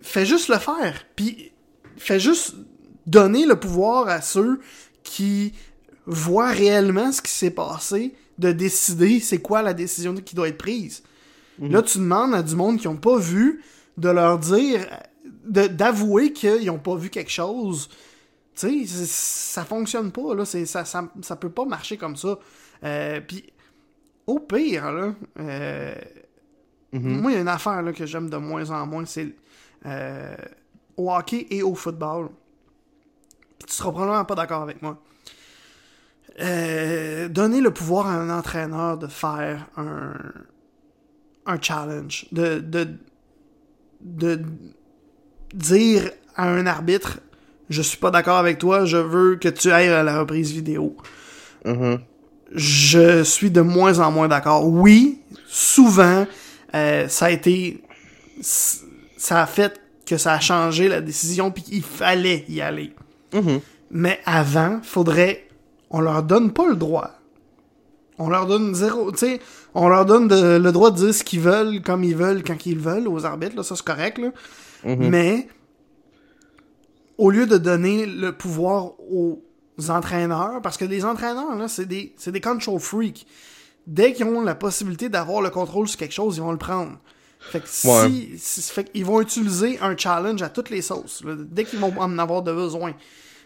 Fais 0.00 0.26
juste 0.26 0.48
le 0.48 0.58
faire. 0.58 1.04
Puis 1.14 1.52
fais 1.96 2.18
juste 2.18 2.54
donner 3.06 3.46
le 3.46 3.56
pouvoir 3.56 4.08
à 4.08 4.20
ceux 4.20 4.60
qui 5.02 5.52
voient 6.06 6.50
réellement 6.50 7.12
ce 7.12 7.22
qui 7.22 7.30
s'est 7.30 7.50
passé 7.50 8.14
de 8.38 8.50
décider 8.52 9.20
c'est 9.20 9.38
quoi 9.40 9.62
la 9.62 9.74
décision 9.74 10.14
qui 10.14 10.34
doit 10.34 10.48
être 10.48 10.58
prise. 10.58 11.02
Là, 11.60 11.82
tu 11.82 11.98
demandes 11.98 12.34
à 12.34 12.42
du 12.42 12.56
monde 12.56 12.78
qui 12.78 12.88
n'ont 12.88 12.96
pas 12.96 13.18
vu 13.18 13.62
de 13.98 14.08
leur 14.08 14.38
dire, 14.38 14.84
de- 15.44 15.66
d'avouer 15.68 16.32
qu'ils 16.32 16.66
n'ont 16.66 16.78
pas 16.78 16.96
vu 16.96 17.08
quelque 17.10 17.30
chose. 17.30 17.88
Tu 18.56 18.84
sais, 18.86 19.06
ça 19.06 19.64
fonctionne 19.64 20.10
pas, 20.10 20.34
là. 20.34 20.44
C'est- 20.44 20.66
Ça, 20.66 20.84
ça, 20.84 21.08
ça 21.20 21.36
peut 21.36 21.50
pas 21.50 21.64
marcher 21.64 21.96
comme 21.96 22.16
ça. 22.16 22.38
Euh, 22.84 23.20
Puis, 23.20 23.44
au 24.26 24.40
pire, 24.40 24.90
là, 24.92 25.14
euh, 25.38 25.94
Mhm. 26.92 27.20
moi, 27.20 27.30
il 27.30 27.34
y 27.34 27.38
a 27.38 27.40
une 27.42 27.48
affaire 27.48 27.80
là, 27.82 27.92
que 27.92 28.06
j'aime 28.06 28.28
de 28.28 28.36
moins 28.38 28.68
en 28.70 28.86
moins, 28.86 29.04
c'est 29.04 29.28
euh, 29.86 30.34
au 30.96 31.12
hockey 31.12 31.46
et 31.50 31.62
au 31.62 31.74
football. 31.74 32.28
Puis 33.62 33.70
tu 33.70 33.76
seras 33.76 33.90
probablement 33.90 34.24
pas 34.24 34.34
d'accord 34.34 34.62
avec 34.62 34.82
moi. 34.82 34.98
Euh, 36.40 37.28
donner 37.28 37.60
le 37.60 37.72
pouvoir 37.72 38.06
à 38.06 38.14
un 38.14 38.30
entraîneur 38.30 38.96
de 38.98 39.06
faire 39.06 39.66
un, 39.76 40.14
un 41.46 41.60
challenge, 41.60 42.26
de, 42.32 42.58
de, 42.58 42.88
de 44.00 44.40
dire 45.52 46.10
à 46.36 46.48
un 46.48 46.66
arbitre 46.66 47.18
je 47.72 47.82
suis 47.82 47.96
pas 47.96 48.10
d'accord 48.10 48.36
avec 48.36 48.58
toi, 48.58 48.84
je 48.84 48.98
veux 48.98 49.36
que 49.36 49.48
tu 49.48 49.70
ailles 49.72 49.88
à 49.88 50.02
la 50.02 50.20
reprise 50.20 50.52
vidéo. 50.52 50.96
Mhm. 51.64 52.00
Je 52.54 53.22
suis 53.22 53.50
de 53.50 53.62
moins 53.62 53.98
en 53.98 54.12
moins 54.12 54.28
d'accord. 54.28 54.66
Oui, 54.66 55.20
souvent, 55.46 56.26
euh, 56.74 57.08
ça 57.08 57.26
a 57.26 57.30
été. 57.30 57.82
Ça 58.42 59.42
a 59.42 59.46
fait 59.46 59.80
que 60.04 60.16
ça 60.16 60.34
a 60.34 60.40
changé 60.40 60.88
la 60.88 61.00
décision, 61.00 61.50
puis 61.50 61.62
qu'il 61.62 61.82
fallait 61.82 62.44
y 62.48 62.60
aller. 62.60 62.92
Mhm. 63.32 63.60
Mais 63.90 64.20
avant, 64.24 64.80
faudrait. 64.82 65.46
On 65.90 66.00
leur 66.00 66.22
donne 66.22 66.52
pas 66.52 66.66
le 66.68 66.76
droit. 66.76 67.10
On 68.18 68.28
leur 68.28 68.46
donne 68.46 68.74
zéro. 68.74 69.10
Tu 69.12 69.18
sais, 69.18 69.40
on 69.74 69.88
leur 69.88 70.06
donne 70.06 70.28
de- 70.28 70.56
le 70.58 70.72
droit 70.72 70.90
de 70.90 70.96
dire 70.96 71.14
ce 71.14 71.24
qu'ils 71.24 71.40
veulent, 71.40 71.82
comme 71.82 72.04
ils 72.04 72.16
veulent, 72.16 72.42
quand 72.44 72.64
ils 72.66 72.78
veulent 72.78 73.08
aux 73.08 73.24
arbitres, 73.26 73.56
là, 73.56 73.62
ça 73.62 73.74
c'est 73.76 73.84
correct, 73.84 74.18
là. 74.18 74.30
Mhm. 74.84 75.08
Mais, 75.08 75.48
au 77.18 77.30
lieu 77.30 77.46
de 77.46 77.58
donner 77.58 78.06
le 78.06 78.32
pouvoir 78.32 78.92
aux 79.10 79.42
entraîneurs, 79.88 80.60
parce 80.62 80.76
que 80.76 80.84
les 80.84 81.04
entraîneurs, 81.04 81.54
là, 81.56 81.68
c'est 81.68 81.86
des, 81.86 82.14
c'est 82.16 82.32
des 82.32 82.40
control 82.40 82.80
freaks. 82.80 83.26
Dès 83.86 84.12
qu'ils 84.12 84.26
ont 84.26 84.42
la 84.42 84.54
possibilité 84.54 85.08
d'avoir 85.08 85.42
le 85.42 85.50
contrôle 85.50 85.88
sur 85.88 85.98
quelque 85.98 86.14
chose, 86.14 86.36
ils 86.36 86.42
vont 86.42 86.52
le 86.52 86.58
prendre. 86.58 86.98
Fait 87.40 87.60
que 87.60 87.68
si, 87.68 87.88
Ouais. 87.88 88.08
si- 88.36 88.62
fait 88.72 88.84
qu'ils 88.84 89.04
vont 89.04 89.20
utiliser 89.20 89.78
un 89.80 89.96
challenge 89.96 90.40
à 90.42 90.48
toutes 90.48 90.70
les 90.70 90.82
sauces, 90.82 91.24
là, 91.24 91.34
dès 91.36 91.64
qu'ils 91.64 91.80
vont 91.80 91.92
en 91.98 92.18
avoir 92.18 92.42
de 92.42 92.52
besoin. 92.52 92.92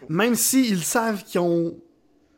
Même 0.09 0.35
s'ils 0.35 0.83
savent 0.83 1.23
qu'ils 1.23 1.39
ont, 1.41 1.75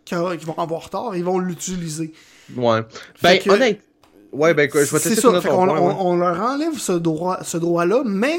qu'ils 0.05 0.17
vont 0.17 0.57
avoir 0.57 0.89
tort, 0.89 1.15
ils 1.15 1.23
vont 1.23 1.39
l'utiliser. 1.39 2.13
Ouais. 2.55 2.81
Ben, 3.21 3.39
que- 3.39 3.49
honnête. 3.51 3.81
Ouais, 4.31 4.53
ben, 4.53 4.69
quoi, 4.69 4.83
je 4.83 4.91
vais 4.91 4.97
te 4.97 5.03
C'est 5.03 5.09
laisser 5.09 5.21
ça. 5.21 5.41
Fait 5.41 5.49
point, 5.49 5.67
on, 5.67 5.87
ouais. 5.87 5.95
on 5.99 6.17
leur 6.17 6.39
enlève 6.41 6.77
ce 6.77 6.91
droit, 6.93 7.39
ce 7.43 7.57
droit-là, 7.57 8.03
mais 8.05 8.37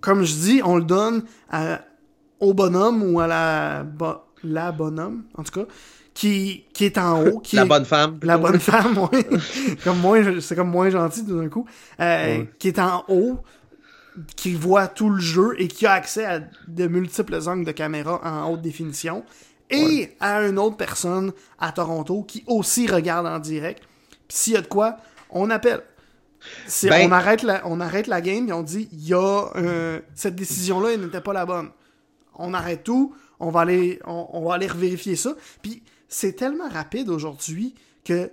comme 0.00 0.22
je 0.24 0.34
dis, 0.34 0.60
on 0.64 0.76
le 0.76 0.84
donne 0.84 1.24
à- 1.50 1.80
au 2.38 2.54
bonhomme 2.54 3.02
ou 3.02 3.20
à 3.20 3.26
la, 3.26 3.82
bo- 3.82 4.22
la 4.44 4.70
bonhomme, 4.72 5.24
en 5.36 5.42
tout 5.42 5.60
cas, 5.60 5.66
qui, 6.14 6.64
qui 6.72 6.84
est 6.84 6.96
en 6.98 7.24
haut. 7.26 7.40
Qui 7.40 7.56
La 7.56 7.62
est- 7.62 7.66
bonne 7.66 7.84
femme. 7.84 8.18
La 8.22 8.38
bonne 8.38 8.60
femme, 8.60 8.98
oui. 9.12 9.24
comme 9.84 9.98
moins, 9.98 10.22
c'est 10.40 10.54
comme 10.56 10.70
moins 10.70 10.90
gentil 10.90 11.24
tout 11.26 11.36
d'un 11.40 11.48
coup. 11.48 11.66
Euh, 12.00 12.38
Ouais. 12.38 12.50
Qui 12.58 12.68
est 12.68 12.78
en 12.78 13.04
haut, 13.08 13.38
qui 14.36 14.54
voit 14.54 14.88
tout 14.88 15.10
le 15.10 15.20
jeu 15.20 15.54
et 15.58 15.68
qui 15.68 15.86
a 15.86 15.92
accès 15.92 16.24
à 16.24 16.40
de 16.68 16.86
multiples 16.86 17.38
angles 17.48 17.64
de 17.64 17.72
caméra 17.72 18.20
en 18.24 18.52
haute 18.52 18.62
définition. 18.62 19.24
Et 19.70 20.16
à 20.18 20.42
une 20.42 20.58
autre 20.58 20.76
personne 20.76 21.32
à 21.58 21.70
Toronto 21.70 22.24
qui 22.24 22.42
aussi 22.48 22.88
regarde 22.88 23.26
en 23.26 23.38
direct. 23.38 23.84
Puis 24.26 24.36
s'il 24.36 24.52
y 24.54 24.56
a 24.56 24.62
de 24.62 24.66
quoi, 24.66 24.96
on 25.30 25.48
appelle. 25.50 25.82
Ben- 26.84 27.08
on, 27.08 27.12
arrête 27.12 27.42
la, 27.42 27.66
on 27.66 27.80
arrête 27.80 28.06
la 28.06 28.20
game 28.20 28.48
et 28.48 28.52
on 28.52 28.62
dit 28.62 28.88
il 28.92 29.06
y 29.06 29.14
a 29.14 29.50
euh, 29.56 30.00
cette 30.14 30.34
décision-là, 30.34 30.92
elle 30.94 31.02
n'était 31.02 31.20
pas 31.20 31.34
la 31.34 31.46
bonne. 31.46 31.70
On 32.34 32.54
arrête 32.54 32.82
tout, 32.82 33.14
on 33.38 33.50
va 33.50 33.60
aller, 33.60 34.00
on, 34.06 34.26
on 34.32 34.48
va 34.48 34.54
aller 34.54 34.66
revérifier 34.66 35.16
ça. 35.16 35.34
Puis 35.62 35.82
c'est 36.08 36.32
tellement 36.32 36.68
rapide 36.68 37.10
aujourd'hui 37.10 37.74
que 38.04 38.30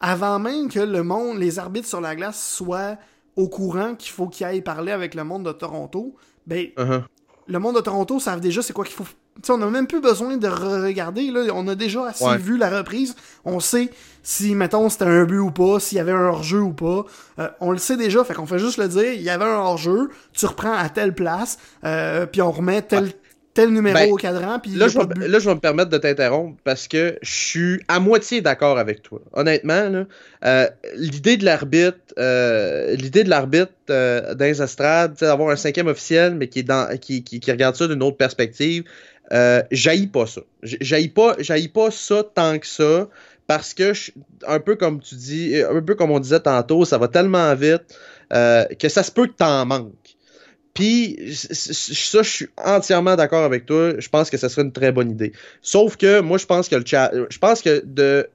avant 0.00 0.38
même 0.38 0.70
que 0.70 0.80
le 0.80 1.02
monde, 1.02 1.38
les 1.38 1.58
arbitres 1.58 1.88
sur 1.88 2.00
la 2.00 2.16
glace 2.16 2.42
soient 2.42 2.96
au 3.40 3.48
courant 3.48 3.94
qu'il 3.94 4.12
faut 4.12 4.28
qu'ils 4.28 4.46
aillent 4.46 4.62
parler 4.62 4.92
avec 4.92 5.14
le 5.14 5.24
monde 5.24 5.44
de 5.44 5.52
Toronto, 5.52 6.14
ben 6.46 6.66
Uh-huh. 6.76 7.02
le 7.46 7.58
monde 7.58 7.76
de 7.76 7.80
Toronto 7.80 8.20
savent 8.20 8.40
déjà 8.40 8.62
c'est 8.62 8.72
quoi 8.72 8.84
qu'il 8.84 8.94
faut. 8.94 9.04
Tu 9.36 9.46
sais, 9.46 9.52
on 9.52 9.58
n'a 9.58 9.66
même 9.70 9.86
plus 9.86 10.00
besoin 10.00 10.36
de 10.36 10.48
regarder. 10.48 11.30
Là. 11.30 11.52
On 11.54 11.66
a 11.68 11.74
déjà 11.74 12.06
assez 12.08 12.24
Ouais. 12.24 12.36
vu 12.36 12.58
la 12.58 12.68
reprise. 12.68 13.14
On 13.44 13.58
sait 13.60 13.88
si, 14.22 14.54
mettons, 14.54 14.88
c'était 14.90 15.04
un 15.06 15.24
but 15.24 15.38
ou 15.38 15.50
pas, 15.50 15.80
s'il 15.80 15.96
y 15.96 16.00
avait 16.00 16.12
un 16.12 16.26
hors-jeu 16.26 16.60
ou 16.60 16.72
pas. 16.74 17.06
Euh, 17.38 17.48
on 17.60 17.70
le 17.70 17.78
sait 17.78 17.96
déjà. 17.96 18.22
Fait 18.24 18.34
qu'on 18.34 18.46
fait 18.46 18.58
juste 18.58 18.76
le 18.76 18.88
dire. 18.88 19.12
Il 19.14 19.22
y 19.22 19.30
avait 19.30 19.46
un 19.46 19.56
hors-jeu. 19.58 20.10
Tu 20.34 20.44
reprends 20.46 20.74
à 20.74 20.88
telle 20.90 21.14
place. 21.14 21.58
euh, 21.84 22.26
puis 22.26 22.42
on 22.42 22.50
remet 22.50 22.82
tel, 22.82 23.12
tel 23.54 23.70
numéro 23.70 23.94
Ben, 23.94 24.10
au 24.12 24.16
cadran. 24.16 24.58
Puis 24.60 24.72
Là 24.72 24.88
je, 24.88 24.98
vais, 24.98 25.06
de 25.06 25.14
but. 25.14 25.26
là, 25.28 25.38
je 25.38 25.48
vais 25.48 25.54
me 25.54 25.60
permettre 25.60 25.90
de 25.90 25.98
t'interrompre 25.98 26.58
parce 26.64 26.88
que 26.88 27.18
je 27.22 27.30
suis 27.30 27.80
à 27.88 28.00
moitié 28.00 28.40
d'accord 28.40 28.78
avec 28.78 29.02
toi. 29.02 29.20
Honnêtement, 29.32 29.88
là, 29.88 30.04
euh, 30.44 30.68
l'idée 30.96 31.36
de 31.36 31.44
l'arbitre, 31.44 31.98
euh, 32.18 32.94
l'idée 32.94 33.24
de 33.24 33.30
l'arbitre 33.30 33.72
euh, 33.90 34.34
dans 34.34 34.44
les 34.44 34.62
estrades, 34.62 35.14
d'avoir 35.20 35.50
un 35.50 35.56
cinquième 35.56 35.88
officiel, 35.88 36.34
mais 36.34 36.48
qui, 36.48 36.60
est 36.60 36.62
dans, 36.64 36.96
qui, 36.98 37.24
qui, 37.24 37.40
qui 37.40 37.50
regarde 37.50 37.74
ça 37.76 37.88
d'une 37.88 38.02
autre 38.02 38.16
perspective, 38.16 38.84
euh, 39.32 39.62
j'haïs 39.70 40.06
pas 40.08 40.26
ça. 40.26 40.40
J- 40.62 40.78
J'haïs 40.80 41.08
pas, 41.08 41.36
pas 41.74 41.90
ça 41.90 42.22
tant 42.34 42.58
que 42.58 42.66
ça. 42.66 43.08
Parce 43.46 43.74
que, 43.74 43.94
je- 43.94 44.12
un 44.46 44.60
peu 44.60 44.76
comme 44.76 45.00
tu 45.00 45.16
dis, 45.16 45.56
un 45.60 45.82
peu 45.82 45.96
comme 45.96 46.12
on 46.12 46.20
disait 46.20 46.40
tantôt, 46.40 46.84
ça 46.84 46.98
va 46.98 47.08
tellement 47.08 47.52
vite 47.56 47.82
euh, 48.32 48.64
que 48.78 48.88
ça 48.88 49.02
se 49.02 49.10
peut 49.10 49.26
que 49.26 49.32
t'en 49.32 49.66
manques. 49.66 49.92
Puis, 50.74 51.18
ça, 51.34 52.22
je 52.22 52.28
suis 52.28 52.48
entièrement 52.56 53.16
d'accord 53.16 53.44
avec 53.44 53.66
toi. 53.66 53.94
Je 53.98 54.08
pense 54.08 54.30
que 54.30 54.36
ça 54.36 54.48
serait 54.48 54.62
une 54.62 54.72
très 54.72 54.92
bonne 54.92 55.10
idée. 55.10 55.32
Sauf 55.62 55.96
que 55.96 56.20
moi, 56.20 56.38
je 56.38 56.46
pense 56.46 56.68
que 56.68 56.76
le 56.76 56.84
je 57.30 57.38
pense 57.38 57.60
que 57.62 57.82
de, 57.84 58.28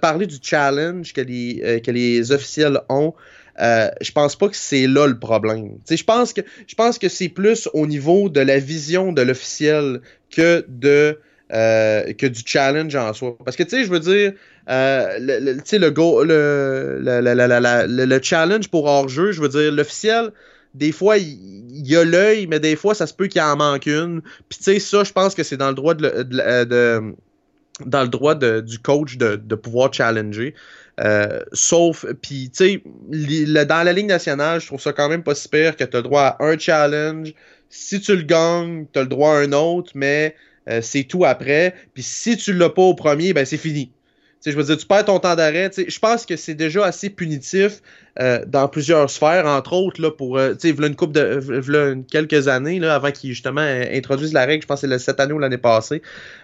parler 0.00 0.26
du 0.26 0.36
challenge 0.40 1.12
que 1.12 1.20
les, 1.20 1.60
euh, 1.64 1.80
que 1.80 1.90
les 1.90 2.30
officiels 2.30 2.80
ont, 2.88 3.14
euh, 3.60 3.88
je 4.00 4.12
pense 4.12 4.36
pas 4.36 4.48
que 4.48 4.56
c'est 4.56 4.86
là 4.86 5.06
le 5.06 5.18
problème. 5.18 5.78
Je 5.90 6.02
pense 6.04 6.32
que 6.32 6.40
je 6.66 6.74
pense 6.74 6.98
que 6.98 7.08
c'est 7.08 7.28
plus 7.28 7.68
au 7.74 7.86
niveau 7.86 8.28
de 8.28 8.40
la 8.40 8.58
vision 8.58 9.12
de 9.12 9.22
l'officiel 9.22 10.00
que 10.30 10.64
de 10.68 11.18
euh, 11.52 12.12
que 12.14 12.26
du 12.26 12.42
challenge 12.46 12.94
en 12.96 13.12
soi. 13.12 13.36
Parce 13.44 13.56
que 13.56 13.62
tu 13.64 13.70
sais, 13.70 13.84
je 13.84 13.90
veux 13.90 14.00
dire, 14.00 14.32
euh, 14.70 15.18
le, 15.18 15.90
go- 15.90 16.24
le 16.24 18.20
challenge 18.22 18.68
pour 18.68 18.86
hors-jeu, 18.86 19.32
je 19.32 19.40
veux 19.42 19.50
dire, 19.50 19.70
l'officiel, 19.70 20.30
des 20.74 20.92
fois, 20.92 21.18
il, 21.18 21.86
y 21.86 21.96
a 21.96 22.04
l'œil, 22.04 22.46
mais 22.46 22.60
des 22.60 22.76
fois, 22.76 22.94
ça 22.94 23.06
se 23.06 23.14
peut 23.14 23.26
qu'il 23.26 23.40
en 23.40 23.56
manque 23.56 23.86
une. 23.86 24.22
Puis 24.48 24.58
tu 24.58 24.64
sais, 24.64 24.78
ça, 24.78 25.04
je 25.04 25.12
pense 25.12 25.34
que 25.34 25.42
c'est 25.42 25.56
dans 25.56 25.68
le 25.68 25.74
droit 25.74 25.94
de, 25.94 27.14
dans 27.86 28.02
le 28.02 28.08
droit 28.08 28.34
du 28.34 28.78
coach 28.78 29.16
de, 29.16 29.54
pouvoir 29.54 29.92
challenger. 29.92 30.54
Euh, 31.00 31.40
sauf, 31.52 32.04
puis 32.20 32.50
tu 32.50 32.64
sais, 32.64 32.82
dans 33.64 33.82
la 33.82 33.92
Ligue 33.92 34.06
nationale, 34.06 34.60
je 34.60 34.66
trouve 34.66 34.80
ça 34.80 34.92
quand 34.92 35.08
même 35.08 35.22
pas 35.22 35.34
si 35.34 35.48
que 35.48 35.84
tu 35.84 35.96
as 35.96 35.98
le 35.98 36.02
droit 36.02 36.22
à 36.38 36.44
un 36.44 36.58
challenge. 36.58 37.34
Si 37.68 38.00
tu 38.00 38.14
le 38.14 38.22
gagnes, 38.22 38.86
tu 38.92 38.98
as 38.98 39.02
le 39.02 39.08
droit 39.08 39.30
à 39.30 39.38
un 39.38 39.52
autre, 39.52 39.92
mais 39.94 40.36
euh, 40.68 40.80
c'est 40.82 41.04
tout 41.04 41.24
après. 41.24 41.74
Puis 41.94 42.02
si 42.02 42.36
tu 42.36 42.52
l'as 42.52 42.68
pas 42.70 42.82
au 42.82 42.94
premier, 42.94 43.32
ben 43.32 43.44
c'est 43.44 43.56
fini. 43.56 43.90
Je 44.44 44.50
veux 44.56 44.64
dire, 44.64 44.76
tu 44.76 44.86
perds 44.86 45.04
ton 45.04 45.18
temps 45.20 45.36
d'arrêt. 45.36 45.70
Je 45.76 45.98
pense 46.00 46.26
que 46.26 46.36
c'est 46.36 46.54
déjà 46.54 46.84
assez 46.84 47.10
punitif 47.10 47.80
euh, 48.20 48.44
dans 48.46 48.68
plusieurs 48.68 49.08
sphères, 49.08 49.46
entre 49.46 49.72
autres, 49.72 50.02
là, 50.02 50.10
pour, 50.10 50.36
euh, 50.36 50.54
tu 50.54 50.68
sais, 50.74 50.86
une 50.86 50.96
coupe 50.96 51.12
de, 51.12 51.38
v'là 51.38 51.94
quelques 52.10 52.48
années, 52.48 52.78
là, 52.80 52.94
avant 52.96 53.10
qu'ils, 53.12 53.30
justement, 53.30 53.60
introduisent 53.60 54.32
la 54.32 54.44
règle, 54.44 54.62
je 54.62 54.66
pense 54.66 54.80
que 54.82 54.88
c'est 54.88 54.98
cette 54.98 55.20
année 55.20 55.32
ou 55.32 55.38
l'année 55.38 55.58
passée, 55.58 56.02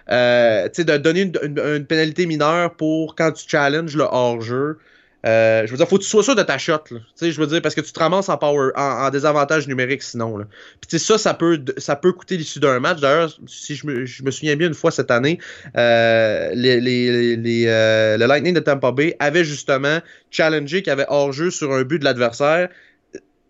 euh, 0.09 0.65
tu 0.69 0.75
sais, 0.75 0.83
de 0.85 0.97
donner 0.97 1.21
une, 1.21 1.33
une- 1.43 1.59
une 1.59 1.85
pénalité 1.85 2.25
mineure 2.25 2.75
pour 2.75 3.15
quand 3.15 3.31
tu 3.33 3.45
challenges 3.47 3.95
le 3.95 4.05
hors-jeu. 4.09 4.77
Euh, 5.25 5.65
je 5.65 5.71
veux 5.71 5.77
dire, 5.77 5.87
faut 5.87 5.97
que 5.97 6.03
tu 6.03 6.09
sois 6.09 6.23
sûr 6.23 6.35
de 6.35 6.43
ta 6.43 6.57
shot, 6.57 6.73
là. 6.91 6.99
Tu 6.99 6.99
sais, 7.15 7.31
je 7.31 7.41
veux 7.41 7.47
dire, 7.47 7.61
parce 7.61 7.75
que 7.75 7.81
tu 7.81 7.91
te 7.91 7.99
ramasses 7.99 8.29
en 8.29 8.37
power, 8.37 8.69
en, 8.75 9.09
désavantage 9.09 9.67
numérique 9.67 10.01
sinon, 10.01 10.37
là. 10.37 10.45
Ça, 10.89 11.17
ça 11.17 11.33
peut, 11.33 11.61
ça 11.77 11.95
peut 11.97 12.13
coûter 12.13 12.37
l'issue 12.37 12.59
d'un 12.59 12.79
match. 12.79 13.01
D'ailleurs, 13.01 13.37
si 13.45 13.75
je 13.75 13.85
me, 13.85 14.31
souviens 14.31 14.55
bien 14.55 14.67
une 14.67 14.73
fois 14.73 14.91
cette 14.91 15.11
année, 15.11 15.39
euh, 15.75 16.51
euh, 16.55 18.17
le 18.17 18.25
Lightning 18.25 18.53
de 18.53 18.59
Tampa 18.61 18.91
Bay 18.91 19.15
avait 19.19 19.43
justement 19.43 19.99
challengé 20.31 20.83
qu'il 20.83 20.93
avait 20.93 21.07
hors-jeu 21.09 21.51
sur 21.51 21.73
un 21.73 21.83
but 21.83 21.99
de 21.99 22.05
l'adversaire, 22.05 22.69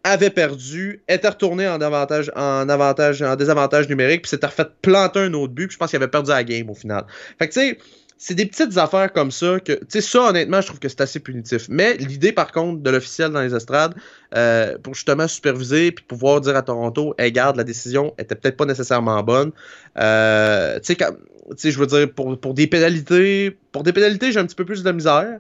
avait 0.04 0.30
perdu, 0.32 1.04
était 1.08 1.28
retourné 1.28 1.68
en 1.68 1.80
avantage, 1.82 2.32
en 2.36 3.36
désavantage 3.36 3.90
numérique, 3.90 4.24
puis 4.24 4.30
s'était 4.30 4.48
refait 4.48 4.66
planter 4.82 5.20
un 5.20 5.34
autre 5.34 5.54
but, 5.54 5.68
puis 5.68 5.74
je 5.74 5.78
pense 5.78 5.92
qu'il 5.92 5.98
avait 5.98 6.08
perdu 6.08 6.32
la 6.32 6.44
game 6.44 6.70
au 6.70 6.74
final. 6.74 7.06
Fait 7.38 7.48
que 7.48 7.54
tu 7.54 7.60
sais, 7.60 7.78
c'est 8.22 8.36
des 8.36 8.46
petites 8.46 8.78
affaires 8.78 9.14
comme 9.14 9.32
ça 9.32 9.62
que, 9.62 9.72
tu 9.72 9.86
sais, 9.88 10.02
ça 10.02 10.30
honnêtement, 10.30 10.60
je 10.60 10.68
trouve 10.68 10.80
que 10.80 10.90
c'est 10.90 11.00
assez 11.00 11.22
punitif. 11.22 11.68
Mais 11.70 11.96
l'idée 11.96 12.34
par 12.34 12.52
contre 12.52 12.84
de 12.84 12.90
l'officiel 12.90 13.32
dans 13.32 13.42
les 13.42 13.56
estrades, 13.56 13.96
euh, 14.36 14.78
pour 14.78 14.94
justement 14.94 15.26
superviser 15.28 15.94
puis 15.94 16.04
pouvoir 16.06 16.42
dire 16.42 16.58
à 16.58 16.62
Toronto, 16.62 17.16
hey, 17.18 17.32
garde, 17.32 17.56
la 17.56 17.64
décision 17.64 18.14
était 18.18 18.36
peut-être 18.36 18.58
pas 18.58 18.66
nécessairement 18.66 19.24
bonne. 19.24 19.52
Euh, 19.98 20.80
tu 20.80 20.88
sais, 20.88 20.96
quand- 20.98 21.16
tu 21.52 21.56
sais, 21.58 21.72
je 21.72 21.80
veux 21.80 21.88
dire, 21.88 22.12
pour, 22.14 22.38
pour 22.38 22.54
des 22.54 22.68
pénalités, 22.68 23.58
pour 23.72 23.84
des 23.84 23.94
pénalités, 23.94 24.34
j'ai 24.34 24.40
un 24.40 24.46
petit 24.46 24.56
peu 24.56 24.66
plus 24.66 24.84
de 24.84 24.92
misère. 24.92 25.40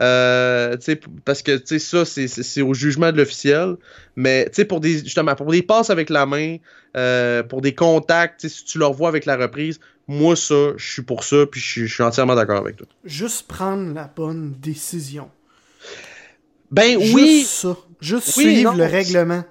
Euh, 0.00 0.76
parce 1.24 1.42
que 1.42 1.58
ça, 1.78 2.04
c'est- 2.04 2.60
au 2.62 2.74
jugement 2.74 3.12
de 3.12 3.16
l'officiel. 3.16 3.76
Mais 4.16 4.50
pour 4.68 4.80
des 4.80 4.98
justement, 4.98 5.34
pour 5.34 5.50
des 5.50 5.62
passes 5.62 5.90
avec 5.90 6.10
la 6.10 6.26
main, 6.26 6.56
euh, 6.96 7.42
pour 7.42 7.62
des 7.62 7.74
contacts, 7.74 8.46
si 8.46 8.64
tu 8.64 8.78
le 8.78 8.86
revois 8.86 9.08
avec 9.08 9.24
la 9.24 9.36
reprise, 9.36 9.80
moi, 10.08 10.36
ça, 10.36 10.72
je 10.76 10.92
suis 10.92 11.02
pour 11.02 11.24
ça, 11.24 11.46
puis 11.50 11.60
je 11.60 11.66
suis- 11.68 11.86
je 11.88 11.94
suis 11.94 12.02
entièrement 12.02 12.34
d'accord 12.34 12.58
avec 12.58 12.76
toi. 12.76 12.86
Juste 13.04 13.46
prendre 13.48 13.92
la 13.94 14.04
bonne 14.14 14.54
décision. 14.60 15.30
Ben 16.70 17.00
Juste 17.00 17.14
oui, 17.14 17.42
ça. 17.46 17.76
Juste 18.00 18.36
Oui, 18.36 18.42
suivre 18.44 18.72
non, 18.72 18.76
le 18.78 18.84
règlement. 18.84 19.44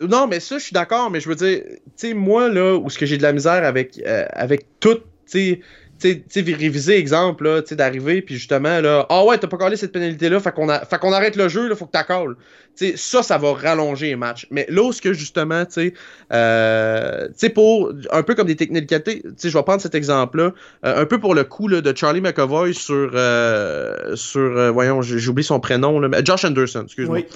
Non, 0.00 0.26
mais 0.26 0.40
ça, 0.40 0.56
je 0.58 0.62
suis 0.64 0.72
d'accord, 0.72 1.10
mais 1.10 1.20
je 1.20 1.28
veux 1.28 1.34
dire, 1.34 1.62
tu 1.64 1.78
sais, 1.94 2.14
moi, 2.14 2.48
là, 2.48 2.76
où 2.76 2.88
ce 2.88 2.98
que 2.98 3.04
j'ai 3.06 3.18
de 3.18 3.22
la 3.22 3.32
misère 3.32 3.64
avec, 3.64 4.00
euh, 4.06 4.24
avec 4.32 4.66
tout, 4.80 4.94
tu 4.94 5.00
sais, 5.26 5.60
tu 6.00 6.24
sais, 6.28 6.40
réviser, 6.40 6.96
exemple, 6.96 7.44
là, 7.44 7.62
tu 7.62 7.68
sais, 7.68 7.76
d'arriver, 7.76 8.22
puis 8.22 8.36
justement, 8.36 8.80
là, 8.80 9.06
ah 9.08 9.24
ouais, 9.24 9.38
t'as 9.38 9.48
pas 9.48 9.56
collé 9.56 9.76
cette 9.76 9.92
pénalité-là, 9.92 10.40
fait 10.40 10.52
qu'on 10.52 10.68
a, 10.68 10.84
fait 10.84 10.98
qu'on 10.98 11.12
arrête 11.12 11.36
le 11.36 11.48
jeu, 11.48 11.68
là, 11.68 11.76
faut 11.76 11.86
que 11.86 11.90
t'accolles. 11.90 12.36
Tu 12.76 12.90
sais, 12.90 12.96
ça, 12.96 13.22
ça 13.22 13.36
va 13.36 13.52
rallonger 13.52 14.06
les 14.06 14.16
matchs. 14.16 14.46
Mais 14.50 14.66
là, 14.68 14.82
où 14.82 14.92
ce 14.92 15.02
que, 15.02 15.12
justement, 15.12 15.64
tu 15.66 15.72
sais, 15.72 15.94
euh, 16.32 17.26
tu 17.28 17.34
sais, 17.36 17.50
pour, 17.50 17.92
un 18.10 18.22
peu 18.22 18.34
comme 18.34 18.46
des 18.46 18.56
technicalités, 18.56 19.22
tu 19.22 19.30
sais, 19.36 19.50
je 19.50 19.58
vais 19.58 19.64
prendre 19.64 19.82
cet 19.82 19.94
exemple-là, 19.94 20.52
euh, 20.84 21.02
un 21.02 21.06
peu 21.06 21.18
pour 21.18 21.34
le 21.34 21.44
coup, 21.44 21.68
là, 21.68 21.80
de 21.80 21.96
Charlie 21.96 22.20
McAvoy 22.20 22.72
sur, 22.72 23.10
euh, 23.14 24.16
sur, 24.16 24.40
euh, 24.40 24.70
voyons, 24.70 25.00
oublié 25.00 25.42
son 25.42 25.60
prénom, 25.60 26.00
là, 26.00 26.08
mais 26.08 26.24
Josh 26.24 26.44
Anderson, 26.44 26.84
excuse-moi. 26.84 27.18
Oui. 27.18 27.26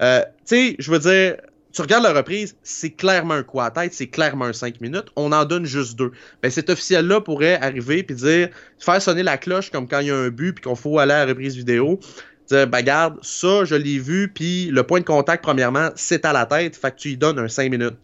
Euh, 0.00 0.20
tu 0.46 0.56
sais, 0.56 0.76
je 0.78 0.90
veux 0.90 0.98
dire, 0.98 1.36
tu 1.72 1.80
regardes 1.80 2.04
la 2.04 2.12
reprise, 2.12 2.56
c'est 2.62 2.90
clairement 2.90 3.34
un 3.34 3.42
coup 3.42 3.60
à 3.60 3.70
tête, 3.70 3.94
c'est 3.94 4.08
clairement 4.08 4.46
un 4.46 4.52
5 4.52 4.80
minutes, 4.80 5.06
on 5.16 5.32
en 5.32 5.44
donne 5.44 5.64
juste 5.64 5.96
deux. 5.96 6.12
Ben, 6.42 6.50
cet 6.50 6.70
officiel-là 6.70 7.20
pourrait 7.20 7.58
arriver 7.60 8.02
puis 8.02 8.14
dire, 8.14 8.48
faire 8.78 9.00
sonner 9.00 9.22
la 9.22 9.38
cloche 9.38 9.70
comme 9.70 9.88
quand 9.88 10.00
il 10.00 10.08
y 10.08 10.10
a 10.10 10.16
un 10.16 10.28
but 10.28 10.52
puis 10.52 10.62
qu'on 10.62 10.76
faut 10.76 10.98
aller 10.98 11.12
à 11.12 11.24
la 11.24 11.30
reprise 11.30 11.56
vidéo. 11.56 11.98
Dire, 12.48 12.66
ben, 12.66 12.82
garde, 12.82 13.18
ça, 13.22 13.64
je 13.64 13.74
l'ai 13.74 13.98
vu, 13.98 14.28
puis 14.28 14.66
le 14.66 14.82
point 14.82 15.00
de 15.00 15.04
contact, 15.04 15.42
premièrement, 15.42 15.90
c'est 15.94 16.24
à 16.24 16.32
la 16.32 16.44
tête, 16.44 16.76
fait 16.76 16.90
que 16.90 16.96
tu 16.96 17.10
y 17.10 17.16
donnes 17.16 17.38
un 17.38 17.48
5 17.48 17.70
minutes. 17.70 17.96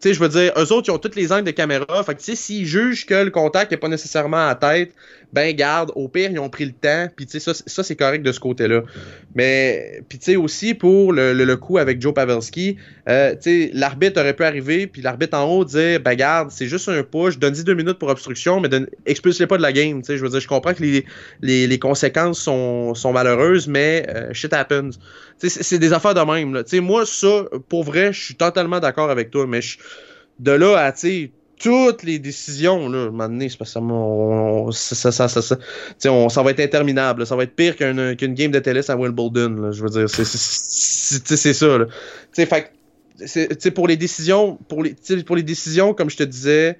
Tu 0.00 0.08
sais, 0.08 0.14
je 0.14 0.20
veux 0.20 0.30
dire, 0.30 0.52
eux 0.56 0.72
autres, 0.72 0.88
ils 0.88 0.92
ont 0.92 0.98
toutes 0.98 1.16
les 1.16 1.30
angles 1.30 1.44
de 1.44 1.50
caméra. 1.50 2.02
Fait 2.04 2.14
que, 2.14 2.20
tu 2.20 2.24
sais, 2.24 2.34
s'ils 2.34 2.64
jugent 2.64 3.04
que 3.04 3.14
le 3.14 3.30
contact 3.30 3.70
n'est 3.70 3.76
pas 3.76 3.88
nécessairement 3.88 4.38
à 4.38 4.46
la 4.46 4.54
tête, 4.54 4.94
ben, 5.32 5.54
garde, 5.54 5.92
au 5.94 6.08
pire, 6.08 6.30
ils 6.30 6.38
ont 6.38 6.48
pris 6.48 6.64
le 6.64 6.72
temps. 6.72 7.08
Puis, 7.14 7.26
tu 7.26 7.38
sais, 7.38 7.54
ça, 7.54 7.82
c'est 7.82 7.96
correct 7.96 8.22
de 8.22 8.32
ce 8.32 8.40
côté-là. 8.40 8.82
Mais, 9.34 10.02
puis, 10.08 10.18
tu 10.18 10.24
sais, 10.32 10.36
aussi, 10.36 10.74
pour 10.74 11.12
le, 11.12 11.54
coup 11.56 11.78
avec 11.78 12.00
Joe 12.00 12.14
Pavelski, 12.14 12.76
euh, 13.08 13.34
tu 13.34 13.38
sais, 13.42 13.70
l'arbitre 13.74 14.20
aurait 14.20 14.34
pu 14.34 14.44
arriver, 14.44 14.86
puis 14.86 15.02
l'arbitre 15.02 15.36
en 15.36 15.44
haut 15.44 15.64
dire, 15.64 16.00
ben, 16.00 16.14
garde, 16.14 16.50
c'est 16.50 16.66
juste 16.66 16.88
un 16.88 17.02
push, 17.02 17.38
donne-y 17.38 17.64
deux 17.64 17.74
minutes 17.74 17.98
pour 17.98 18.08
obstruction, 18.08 18.60
mais 18.60 18.68
expulse-les 19.06 19.46
pas 19.46 19.56
de 19.56 19.62
la 19.62 19.72
game. 19.72 20.00
Tu 20.00 20.06
sais, 20.06 20.16
je 20.16 20.22
veux 20.22 20.30
dire, 20.30 20.40
je 20.40 20.48
comprends 20.48 20.74
que 20.74 20.82
les, 20.82 21.04
les, 21.42 21.66
les 21.66 21.78
conséquences 21.78 22.40
sont, 22.40 22.94
sont 22.94 23.12
malheureuses, 23.12 23.68
mais 23.68 24.06
euh, 24.08 24.32
shit 24.32 24.52
happens. 24.52 24.90
Tu 25.40 25.48
sais, 25.48 25.62
c'est 25.62 25.78
des 25.78 25.92
affaires 25.92 26.14
de 26.14 26.20
même, 26.20 26.54
là. 26.54 26.64
Tu 26.64 26.70
sais, 26.70 26.80
moi, 26.80 27.06
ça, 27.06 27.44
pour 27.68 27.84
vrai, 27.84 28.12
je 28.12 28.20
suis 28.22 28.34
totalement 28.34 28.80
d'accord 28.80 29.10
avec 29.10 29.30
toi, 29.30 29.46
mais 29.46 29.60
de 30.38 30.52
là 30.52 30.76
à, 30.78 30.92
tu 30.92 31.30
toutes 31.62 32.04
les 32.04 32.18
décisions, 32.18 32.88
là, 32.88 32.98
à 32.98 33.02
un 33.02 33.10
moment 33.10 33.28
donné, 33.28 33.48
c'est 33.50 33.58
parce 33.58 33.70
que 33.70 33.74
ça, 33.74 33.80
on, 33.80 34.72
ça, 34.72 35.12
ça, 35.12 35.28
ça, 35.28 35.42
ça, 35.42 36.12
on, 36.12 36.28
ça 36.30 36.42
va 36.42 36.50
être 36.52 36.60
interminable. 36.60 37.20
Là. 37.20 37.26
Ça 37.26 37.36
va 37.36 37.42
être 37.42 37.54
pire 37.54 37.76
qu'une 37.76 38.16
qu'une 38.16 38.34
game 38.34 38.50
de 38.50 38.58
tennis 38.58 38.88
à 38.88 38.96
Wimbledon. 38.96 39.50
Là, 39.60 39.70
je 39.70 39.82
veux 39.82 39.90
dire, 39.90 40.08
c'est 40.08 41.52
ça. 41.52 41.78
Là. 41.78 41.86
T'sais, 42.32 42.46
fait, 42.46 42.72
t'sais, 43.56 43.70
pour 43.70 43.88
les 43.88 43.98
décisions, 43.98 44.58
pour 44.68 44.82
les, 44.82 44.96
pour 45.26 45.36
les 45.36 45.42
décisions, 45.42 45.92
comme 45.92 46.08
je 46.08 46.16
te 46.16 46.22
disais, 46.22 46.78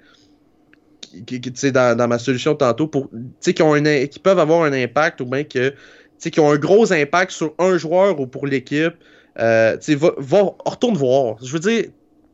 qui, 1.27 1.39
qui, 1.39 1.71
dans, 1.71 1.95
dans 1.95 2.07
ma 2.07 2.17
solution 2.17 2.55
tantôt, 2.55 2.87
pour, 2.87 3.09
qui, 3.41 3.61
ont 3.61 3.75
un, 3.75 4.05
qui 4.07 4.19
peuvent 4.19 4.39
avoir 4.39 4.63
un 4.63 4.73
impact 4.73 5.21
ou 5.21 5.25
bien 5.25 5.43
que, 5.43 5.75
qui 6.19 6.39
ont 6.39 6.49
un 6.49 6.57
gros 6.57 6.91
impact 6.91 7.31
sur 7.31 7.53
un 7.59 7.77
joueur 7.77 8.19
ou 8.19 8.25
pour 8.25 8.47
l'équipe, 8.47 8.93
euh, 9.39 9.77
va, 9.89 10.11
va, 10.17 10.55
retourne 10.65 10.95
voir. 10.95 11.35
Je 11.43 11.53
veux 11.53 11.59
dire, 11.59 11.85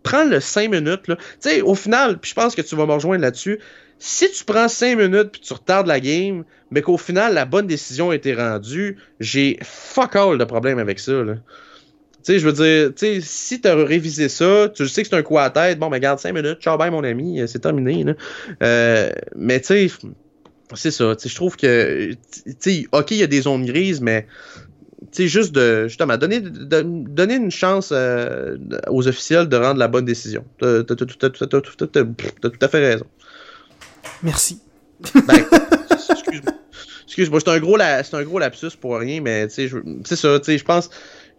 prends 0.08 0.26
le 0.26 0.40
5 0.40 0.72
minutes, 0.72 1.08
là. 1.08 1.16
Tu 1.16 1.50
sais, 1.50 1.62
au 1.62 1.76
final, 1.76 2.18
puis 2.20 2.30
je 2.30 2.36
pense 2.36 2.56
que 2.56 2.62
tu 2.62 2.76
vas 2.76 2.86
me 2.86 2.94
rejoindre 2.94 3.22
là-dessus. 3.22 3.60
Si 4.00 4.32
tu 4.32 4.46
prends 4.46 4.68
5 4.68 4.98
minutes 4.98 5.32
puis 5.32 5.42
tu 5.42 5.54
retardes 5.54 5.88
la 5.88 6.00
game, 6.00 6.44
mais 6.72 6.82
qu'au 6.82 6.98
final, 6.98 7.34
la 7.34 7.46
bonne 7.46 7.68
décision 7.68 8.12
a 8.12 8.16
été 8.16 8.34
rendue, 8.34 8.98
j'ai 9.20 9.58
fuck 9.64 10.16
all 10.16 10.38
de 10.38 10.44
problème 10.44 10.80
avec 10.80 11.00
ça, 11.00 11.24
là. 11.24 11.36
Tu 12.24 12.34
sais, 12.34 12.40
je 12.40 12.46
veux 12.46 12.54
dire, 12.54 12.94
tu 12.94 13.06
sais, 13.06 13.22
si 13.22 13.62
tu 13.62 13.68
as 13.68 13.76
révisé 13.76 14.28
ça, 14.28 14.70
tu 14.76 14.88
sais 14.88 15.02
que 15.04 15.10
c'est 15.10 15.16
un 15.16 15.24
coup 15.24 15.40
à 15.40 15.50
tête, 15.50 15.80
bon, 15.80 15.90
mais 15.90 16.00
garde 16.00 16.20
5 16.20 16.34
minutes, 16.34 16.60
ciao, 16.60 16.78
bye, 16.78 16.92
mon 16.92 17.04
ami, 17.04 17.42
c'est 17.48 17.60
terminé. 17.60 18.06
Euh, 18.62 19.10
mais 19.36 19.62
tu 19.62 19.88
sais, 19.88 19.92
c'est 20.76 20.92
ça, 20.92 21.16
je 21.24 21.36
trouve 21.36 21.56
que, 21.56 22.12
tu 22.14 22.54
sais, 22.60 22.86
ok, 22.92 23.12
il 23.12 23.18
y 23.18 23.24
a 23.24 23.28
des 23.28 23.42
zones 23.42 23.66
grises, 23.66 24.02
mais 24.02 24.28
sais, 25.12 25.28
juste 25.28 25.54
de, 25.54 25.88
justement, 25.88 26.18
donner, 26.18 26.40
de, 26.42 26.82
donner 26.82 27.36
une 27.36 27.52
chance 27.52 27.90
euh, 27.92 28.58
aux 28.90 29.08
officiels 29.08 29.48
de 29.48 29.58
rendre 29.58 29.80
la 29.80 29.88
bonne 29.88 30.06
décision. 30.06 30.44
T'as 30.60 30.84
tout 30.84 32.60
à 32.62 32.68
fait 32.68 32.80
raison. 32.80 33.06
Merci. 34.24 34.62
Ben, 35.14 35.36
excuse-moi. 35.92 36.54
Excuse-moi, 37.06 37.40
c'est 37.40 37.50
un, 37.50 37.60
gros 37.60 37.78
c'est 37.80 38.14
un 38.16 38.24
gros 38.24 38.40
lapsus 38.40 38.78
pour 38.80 38.98
rien, 38.98 39.22
mais 39.22 39.48
c'est 39.50 39.70
ça, 39.70 40.40
tu 40.40 40.46
sais, 40.46 40.58
je 40.58 40.66
pense. 40.66 40.90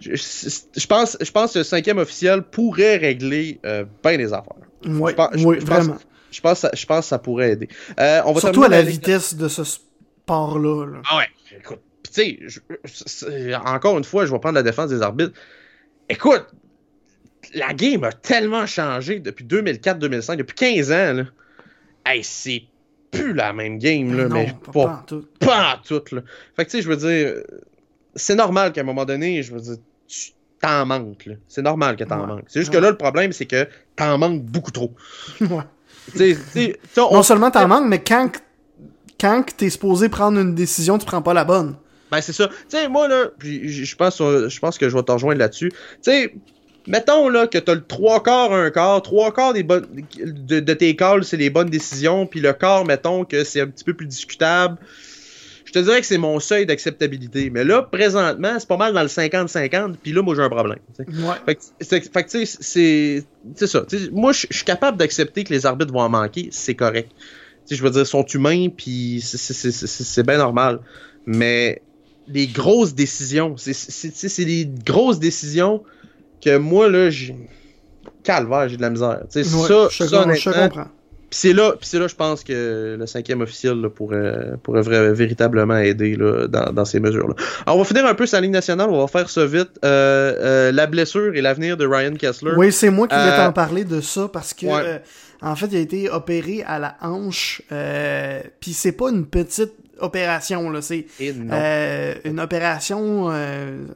Je, 0.00 0.86
pense, 0.86 1.16
je 1.20 1.30
pense 1.32 1.52
que 1.54 1.58
le 1.58 1.64
cinquième 1.64 1.98
officiel 1.98 2.42
pourrait 2.42 2.96
régler 2.98 3.58
euh, 3.66 3.84
bien 4.02 4.16
les 4.16 4.32
affaires. 4.32 4.54
Oui, 4.84 5.12
oui 5.44 5.58
vraiment. 5.58 5.96
je, 6.30 6.40
pense, 6.40 6.66
je 6.72 6.86
pense 6.86 7.00
que 7.00 7.06
ça 7.06 7.18
pourrait 7.18 7.52
aider. 7.52 7.68
Euh, 7.98 8.22
on 8.24 8.32
va 8.32 8.40
Surtout 8.40 8.62
à 8.62 8.68
la 8.68 8.82
vitesse 8.82 9.34
de 9.34 9.48
ce 9.48 9.64
sport-là. 9.64 10.86
Là. 10.86 11.02
Ah 11.10 11.18
ouais, 11.18 11.28
écoute, 11.58 11.80
tu 12.12 12.48
sais, 12.84 13.54
encore 13.54 13.98
une 13.98 14.04
fois, 14.04 14.26
je 14.26 14.32
vais 14.32 14.38
prendre 14.38 14.54
la 14.54 14.62
défense 14.62 14.90
des 14.90 15.02
arbitres. 15.02 15.32
Écoute, 16.08 16.46
la 17.54 17.72
game 17.74 18.04
a 18.04 18.12
tellement 18.12 18.66
changé 18.66 19.20
depuis 19.20 19.44
2004-2005, 19.44 20.36
depuis 20.36 20.54
15 20.54 20.92
ans. 20.92 21.12
Là. 21.14 21.24
Hey, 22.06 22.24
c'est 22.24 22.62
plus 23.10 23.32
la 23.32 23.52
même 23.52 23.78
game, 23.78 24.16
là, 24.16 24.28
mais 24.28 24.54
pas, 24.66 24.72
pas, 24.72 24.80
en 24.80 25.02
tout. 25.06 25.24
Pas 25.40 25.74
en 25.74 25.82
tout, 25.82 26.14
là. 26.14 26.22
Fait 26.56 26.64
que, 26.64 26.70
tu 26.70 26.76
sais, 26.76 26.82
je 26.82 26.88
veux 26.88 26.96
dire, 26.96 27.42
c'est 28.14 28.34
normal 28.34 28.72
qu'à 28.72 28.82
un 28.82 28.84
moment 28.84 29.04
donné, 29.04 29.42
je 29.42 29.54
veux 29.54 29.60
dire, 29.60 29.76
tu 30.06 30.30
t'en 30.60 30.86
manques. 30.86 31.28
C'est 31.46 31.62
normal 31.62 31.96
que 31.96 32.04
t'en 32.04 32.20
ouais. 32.20 32.26
manques. 32.26 32.44
C'est 32.48 32.60
juste 32.60 32.72
ouais. 32.72 32.78
que 32.78 32.82
là, 32.82 32.90
le 32.90 32.96
problème, 32.96 33.32
c'est 33.32 33.46
que 33.46 33.68
t'en 33.96 34.18
manques 34.18 34.42
beaucoup 34.42 34.70
trop. 34.70 34.94
ouais. 35.40 35.48
T'sais, 36.14 36.34
t'sais, 36.34 36.76
on... 36.96 37.14
Non 37.14 37.22
seulement 37.22 37.50
t'en 37.50 37.68
manques, 37.68 37.86
mais 37.86 38.02
quand, 38.02 38.30
quand 39.20 39.44
t'es 39.56 39.70
supposé 39.70 40.08
prendre 40.08 40.38
une 40.38 40.54
décision, 40.54 40.98
tu 40.98 41.06
prends 41.06 41.22
pas 41.22 41.34
la 41.34 41.44
bonne. 41.44 41.76
Ben, 42.10 42.20
c'est 42.20 42.32
ça. 42.32 42.48
Tu 42.48 42.54
sais, 42.68 42.88
moi, 42.88 43.08
là, 43.08 43.30
je 43.40 43.94
pense, 43.96 44.18
je 44.18 44.58
pense 44.58 44.78
que 44.78 44.88
je 44.88 44.96
vais 44.96 45.02
te 45.02 45.12
rejoindre 45.12 45.38
là-dessus. 45.38 45.70
Tu 45.70 45.76
sais, 46.02 46.34
mettons, 46.88 47.28
là, 47.28 47.46
que 47.46 47.58
t'as 47.58 47.74
le 47.74 47.84
trois 47.84 48.22
quarts, 48.22 48.52
un 48.52 48.70
quart, 48.70 49.02
trois 49.02 49.32
quarts 49.32 49.52
des 49.52 49.62
bonnes, 49.62 49.86
de, 50.18 50.60
de 50.60 50.74
tes 50.74 50.96
calls, 50.96 51.24
c'est 51.24 51.36
les 51.36 51.50
bonnes 51.50 51.70
décisions, 51.70 52.26
puis 52.26 52.40
le 52.40 52.52
quart, 52.52 52.84
mettons, 52.84 53.24
que 53.24 53.44
c'est 53.44 53.60
un 53.60 53.68
petit 53.68 53.84
peu 53.84 53.94
plus 53.94 54.06
discutable. 54.06 54.78
Je 55.66 55.72
te 55.72 55.78
dirais 55.80 56.00
que 56.00 56.06
c'est 56.06 56.16
mon 56.16 56.40
seuil 56.40 56.64
d'acceptabilité. 56.64 57.50
Mais 57.50 57.62
là, 57.62 57.82
présentement, 57.82 58.58
c'est 58.58 58.66
pas 58.66 58.78
mal 58.78 58.94
dans 58.94 59.02
le 59.02 59.08
50-50, 59.08 59.96
puis 60.02 60.12
là, 60.12 60.22
moi, 60.22 60.34
j'ai 60.34 60.40
un 60.40 60.48
problème. 60.48 60.78
Ouais. 60.98 61.06
Fait 61.46 62.00
que, 62.00 62.30
tu 62.30 62.46
sais, 62.46 62.56
c'est, 62.60 63.24
c'est 63.54 63.66
ça. 63.66 63.82
T'sais, 63.82 64.08
moi, 64.10 64.32
je 64.32 64.46
suis 64.50 64.64
capable 64.64 64.96
d'accepter 64.96 65.44
que 65.44 65.52
les 65.52 65.66
arbitres 65.66 65.92
vont 65.92 66.00
en 66.00 66.08
manquer, 66.08 66.48
c'est 66.52 66.74
correct. 66.74 67.12
sais, 67.66 67.76
je 67.76 67.82
veux 67.82 67.90
dire, 67.90 68.06
sont 68.06 68.24
humains, 68.24 68.68
puis 68.70 69.20
c'est 69.22 70.26
bien 70.26 70.38
normal. 70.38 70.80
Mais 71.26 71.82
les 72.28 72.46
grosses 72.46 72.94
décisions. 72.94 73.54
C'est 73.56 74.44
des 74.44 74.68
grosses 74.84 75.18
décisions 75.18 75.82
que 76.42 76.56
moi, 76.56 76.88
là, 76.88 77.10
j'ai. 77.10 77.36
Calvaire, 78.22 78.68
j'ai 78.68 78.76
de 78.76 78.82
la 78.82 78.90
misère. 78.90 79.20
Ouais, 79.34 79.42
ça, 79.44 79.88
je, 79.90 80.04
ça, 80.04 80.34
je 80.34 80.50
comprends. 80.50 80.88
Puis 81.30 81.40
c'est 81.40 81.52
là, 81.52 81.74
là, 81.92 82.06
je 82.06 82.14
pense 82.14 82.42
que 82.42 82.96
le 82.98 83.06
cinquième 83.06 83.42
officiel 83.42 83.78
là, 83.82 83.90
pourrait, 83.90 84.52
pourrait 84.62 84.80
vrai, 84.80 85.12
véritablement 85.12 85.76
aider 85.76 86.16
là, 86.16 86.46
dans, 86.46 86.72
dans, 86.72 86.86
ces 86.86 87.00
mesures-là. 87.00 87.34
Alors, 87.66 87.76
on 87.76 87.82
va 87.82 87.84
finir 87.84 88.06
un 88.06 88.14
peu 88.14 88.24
sa 88.24 88.40
ligne 88.40 88.52
nationale, 88.52 88.88
on 88.88 88.98
va 88.98 89.06
faire 89.08 89.28
ça 89.28 89.44
vite. 89.44 89.68
Euh, 89.84 90.34
euh, 90.40 90.72
la 90.72 90.86
blessure 90.86 91.34
et 91.34 91.42
l'avenir 91.42 91.76
de 91.76 91.86
Ryan 91.86 92.14
Kessler. 92.14 92.52
Oui, 92.56 92.72
c'est 92.72 92.88
moi 92.88 93.06
qui 93.08 93.14
vais 93.14 93.36
t'en 93.36 93.52
parler 93.52 93.84
de 93.84 94.00
ça 94.00 94.28
parce 94.32 94.54
que, 94.54 94.66
ouais. 94.66 94.82
euh, 94.82 94.98
en 95.42 95.54
fait, 95.54 95.66
il 95.66 95.76
a 95.76 95.80
été 95.80 96.08
opéré 96.08 96.62
à 96.66 96.78
la 96.78 96.96
hanche. 97.02 97.60
Euh, 97.72 98.40
Puis 98.60 98.72
c'est 98.72 98.92
pas 98.92 99.10
une 99.10 99.26
petite 99.26 99.74
opération, 100.00 100.70
là. 100.70 100.82
C'est 100.82 101.06
euh, 101.20 102.14
une 102.24 102.40
opération. 102.40 103.28
Euh, 103.30 103.86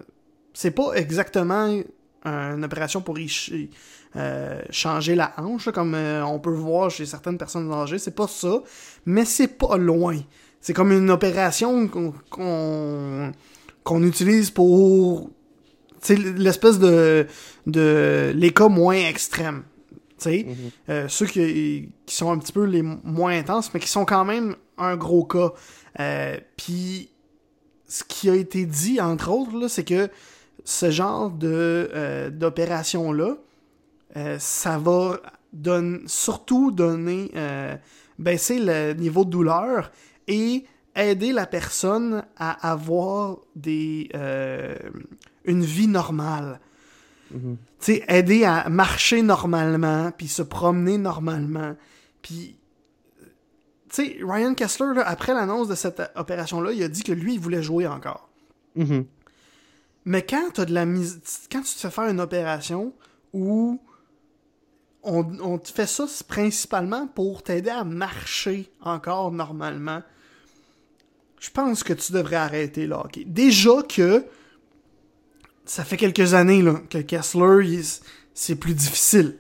c'est 0.53 0.71
pas 0.71 0.93
exactement 0.95 1.83
une 2.25 2.65
opération 2.65 3.01
pour 3.01 3.19
y 3.19 3.29
ch 3.29 3.53
euh, 4.15 4.61
changer 4.71 5.15
la 5.15 5.33
hanche, 5.39 5.67
là, 5.67 5.73
comme 5.73 5.95
on 5.95 6.39
peut 6.39 6.51
voir 6.51 6.91
chez 6.91 7.07
certaines 7.07 7.39
personnes 7.39 7.73
âgées. 7.73 7.99
C'est 7.99 8.15
pas 8.15 8.29
ça, 8.29 8.63
mais 9.07 9.25
c'est 9.25 9.59
pas 9.59 9.77
loin. 9.77 10.19
C'est 10.61 10.75
comme 10.75 10.93
une 10.93 11.11
opération 11.11 11.89
qu'on 11.89 13.33
qu'on 13.85 14.03
utilise 14.03 14.51
pour 14.51 15.31
l'espèce 16.09 16.79
de 16.79 17.27
de 17.67 18.33
les 18.35 18.53
cas 18.53 18.69
moins 18.69 18.97
extrêmes. 18.97 19.63
Mm 20.27 20.31
-hmm. 20.31 20.55
euh, 20.89 21.09
ceux 21.09 21.27
qui, 21.27 21.89
qui 22.07 22.15
sont 22.15 22.31
un 22.31 22.39
petit 22.39 22.53
peu 22.53 22.65
les 22.65 22.83
moins 22.83 23.39
intenses, 23.39 23.71
mais 23.73 23.81
qui 23.81 23.89
sont 23.89 24.05
quand 24.05 24.25
même 24.25 24.55
un 24.79 24.97
gros 24.97 25.25
cas. 25.25 25.53
Euh, 26.01 26.37
Puis, 26.57 27.11
ce 27.89 28.05
qui 28.05 28.31
a 28.31 28.35
été 28.35 28.65
dit, 28.67 29.01
entre 29.01 29.31
autres, 29.31 29.69
c'est 29.69 29.85
que 29.85 30.09
ce 30.65 30.91
genre 30.91 31.33
euh, 31.43 32.31
d'opération-là, 32.31 33.37
euh, 34.17 34.37
ça 34.39 34.79
va 34.79 35.21
donne, 35.53 36.03
surtout 36.07 36.71
donner, 36.71 37.31
baisser 38.19 38.59
le 38.59 38.95
niveau 38.95 39.25
de 39.25 39.31
douleur 39.31 39.93
et 40.29 40.65
aider 40.97 41.33
la 41.33 41.47
personne 41.47 42.25
à 42.39 42.71
avoir 42.71 43.39
des 43.55 44.09
une 45.45 45.65
vie 45.65 45.89
normale. 45.89 46.61
Mm 47.31 47.37
-hmm. 47.37 47.57
Tu 47.81 47.95
sais, 47.95 48.05
aider 48.09 48.45
à 48.45 48.69
marcher 48.69 49.23
normalement, 49.23 50.13
puis 50.17 50.29
se 50.29 50.43
promener 50.43 50.99
normalement. 50.99 51.75
Puis 52.23 52.57
tu 53.93 54.07
sais, 54.07 54.17
Ryan 54.23 54.55
Kessler, 54.55 54.95
là, 54.95 55.07
après 55.07 55.35
l'annonce 55.35 55.69
de 55.69 55.75
cette 55.75 56.03
opération-là, 56.15 56.73
il 56.73 56.83
a 56.83 56.89
dit 56.89 57.03
que 57.03 57.13
lui, 57.13 57.35
il 57.35 57.41
voulait 57.41 57.63
jouer 57.63 57.87
encore. 57.87 58.29
Mm 58.75 58.85
-hmm. 58.85 59.05
Mais 60.05 60.23
quand 60.25 60.59
as 60.59 60.65
de 60.65 60.75
la 60.75 60.87
mise... 60.87 61.21
quand 61.51 61.63
tu 61.63 61.75
te 61.75 61.81
fais 61.81 61.91
faire 61.91 62.09
une 62.09 62.21
opération 62.21 62.93
où 63.33 63.81
on, 65.03 65.41
on 65.41 65.59
te 65.59 65.71
fait 65.71 65.87
ça 65.87 66.07
principalement 66.27 67.07
pour 67.07 67.43
t'aider 67.43 67.71
à 67.71 67.85
marcher 67.85 68.71
encore 68.81 69.31
normalement, 69.31 70.03
je 71.39 71.51
pense 71.51 71.83
que 71.83 71.93
tu 71.93 72.13
devrais 72.13 72.37
arrêter 72.37 72.87
là. 72.87 73.05
Okay? 73.05 73.25
Déjà 73.25 73.83
que 73.83 74.25
ça 75.65 75.85
fait 75.85 75.97
quelques 75.97 76.35
années 76.35 76.63
là, 76.63 76.81
que 76.89 76.99
Kessler, 76.99 77.81
c'est 78.35 78.57
plus 78.57 78.75
difficile. 78.75 79.39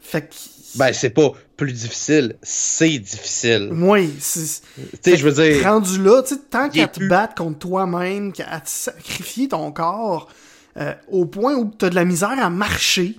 Fait 0.00 0.28
que 0.28 0.34
ben, 0.76 0.92
c'est 0.92 1.10
pas 1.10 1.32
plus 1.56 1.72
difficile, 1.72 2.36
c'est 2.42 2.98
difficile. 2.98 3.70
Oui, 3.72 4.14
c'est. 4.18 4.62
Tu 5.02 5.10
sais, 5.10 5.16
je 5.16 5.28
veux 5.28 5.32
dire. 5.32 5.64
Rendu 5.64 6.02
là, 6.02 6.22
tu 6.22 6.34
sais, 6.34 6.40
tant 6.48 6.68
qu'à 6.68 6.88
te 6.88 7.06
battre 7.06 7.34
contre 7.34 7.58
toi-même, 7.58 8.32
qu'à 8.32 8.60
te 8.60 8.68
sacrifier 8.68 9.48
ton 9.48 9.72
corps, 9.72 10.28
euh, 10.76 10.94
au 11.08 11.26
point 11.26 11.54
où 11.54 11.70
t'as 11.76 11.90
de 11.90 11.94
la 11.94 12.04
misère 12.04 12.38
à 12.38 12.50
marcher, 12.50 13.18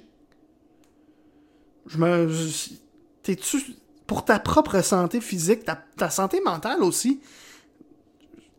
Je 1.88 1.98
me. 1.98 2.30
T'es-tu. 3.24 3.58
Pour 4.08 4.26
ta 4.26 4.40
propre 4.40 4.82
santé 4.84 5.22
physique, 5.22 5.64
ta, 5.64 5.82
ta 5.96 6.10
santé 6.10 6.42
mentale 6.44 6.84
aussi, 6.84 7.22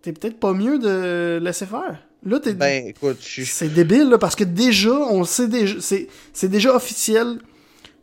t'es 0.00 0.12
peut-être 0.12 0.40
pas 0.40 0.54
mieux 0.54 0.78
de 0.78 1.38
laisser 1.42 1.66
faire. 1.66 1.98
Là, 2.24 2.40
t'es. 2.40 2.54
Ben, 2.54 2.86
écoute, 2.86 3.18
je 3.20 3.28
suis. 3.28 3.46
C'est 3.46 3.68
débile, 3.68 4.08
là, 4.08 4.18
parce 4.18 4.36
que 4.36 4.44
déjà, 4.44 4.92
on 4.92 5.20
le 5.20 5.26
sait 5.26 5.48
déjà. 5.48 5.76
C'est 5.80 6.48
déjà 6.48 6.74
officiel 6.74 7.38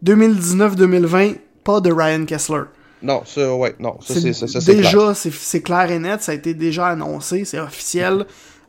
2019-2020, 0.04 1.36
pas 1.64 1.82
de 1.82 1.92
Ryan 1.92 2.26
Kessler. 2.26 2.64
Non, 3.02 3.24
ça, 3.26 3.56
ouais, 3.56 3.76
non, 3.80 3.98
ça, 4.02 4.14
C'est 4.14 4.34
ça, 4.34 4.48
ça, 4.48 4.60
déjà, 4.60 5.14
c'est 5.14 5.32
c'est 5.32 5.62
clair 5.62 5.90
et 5.90 6.00
net, 6.00 6.22
ça 6.22 6.34
a 6.34 6.36
été 6.36 6.54
déjà 6.54 6.88
annoncé, 6.88 7.46
c'est 7.46 7.60
officiel. 7.60 8.26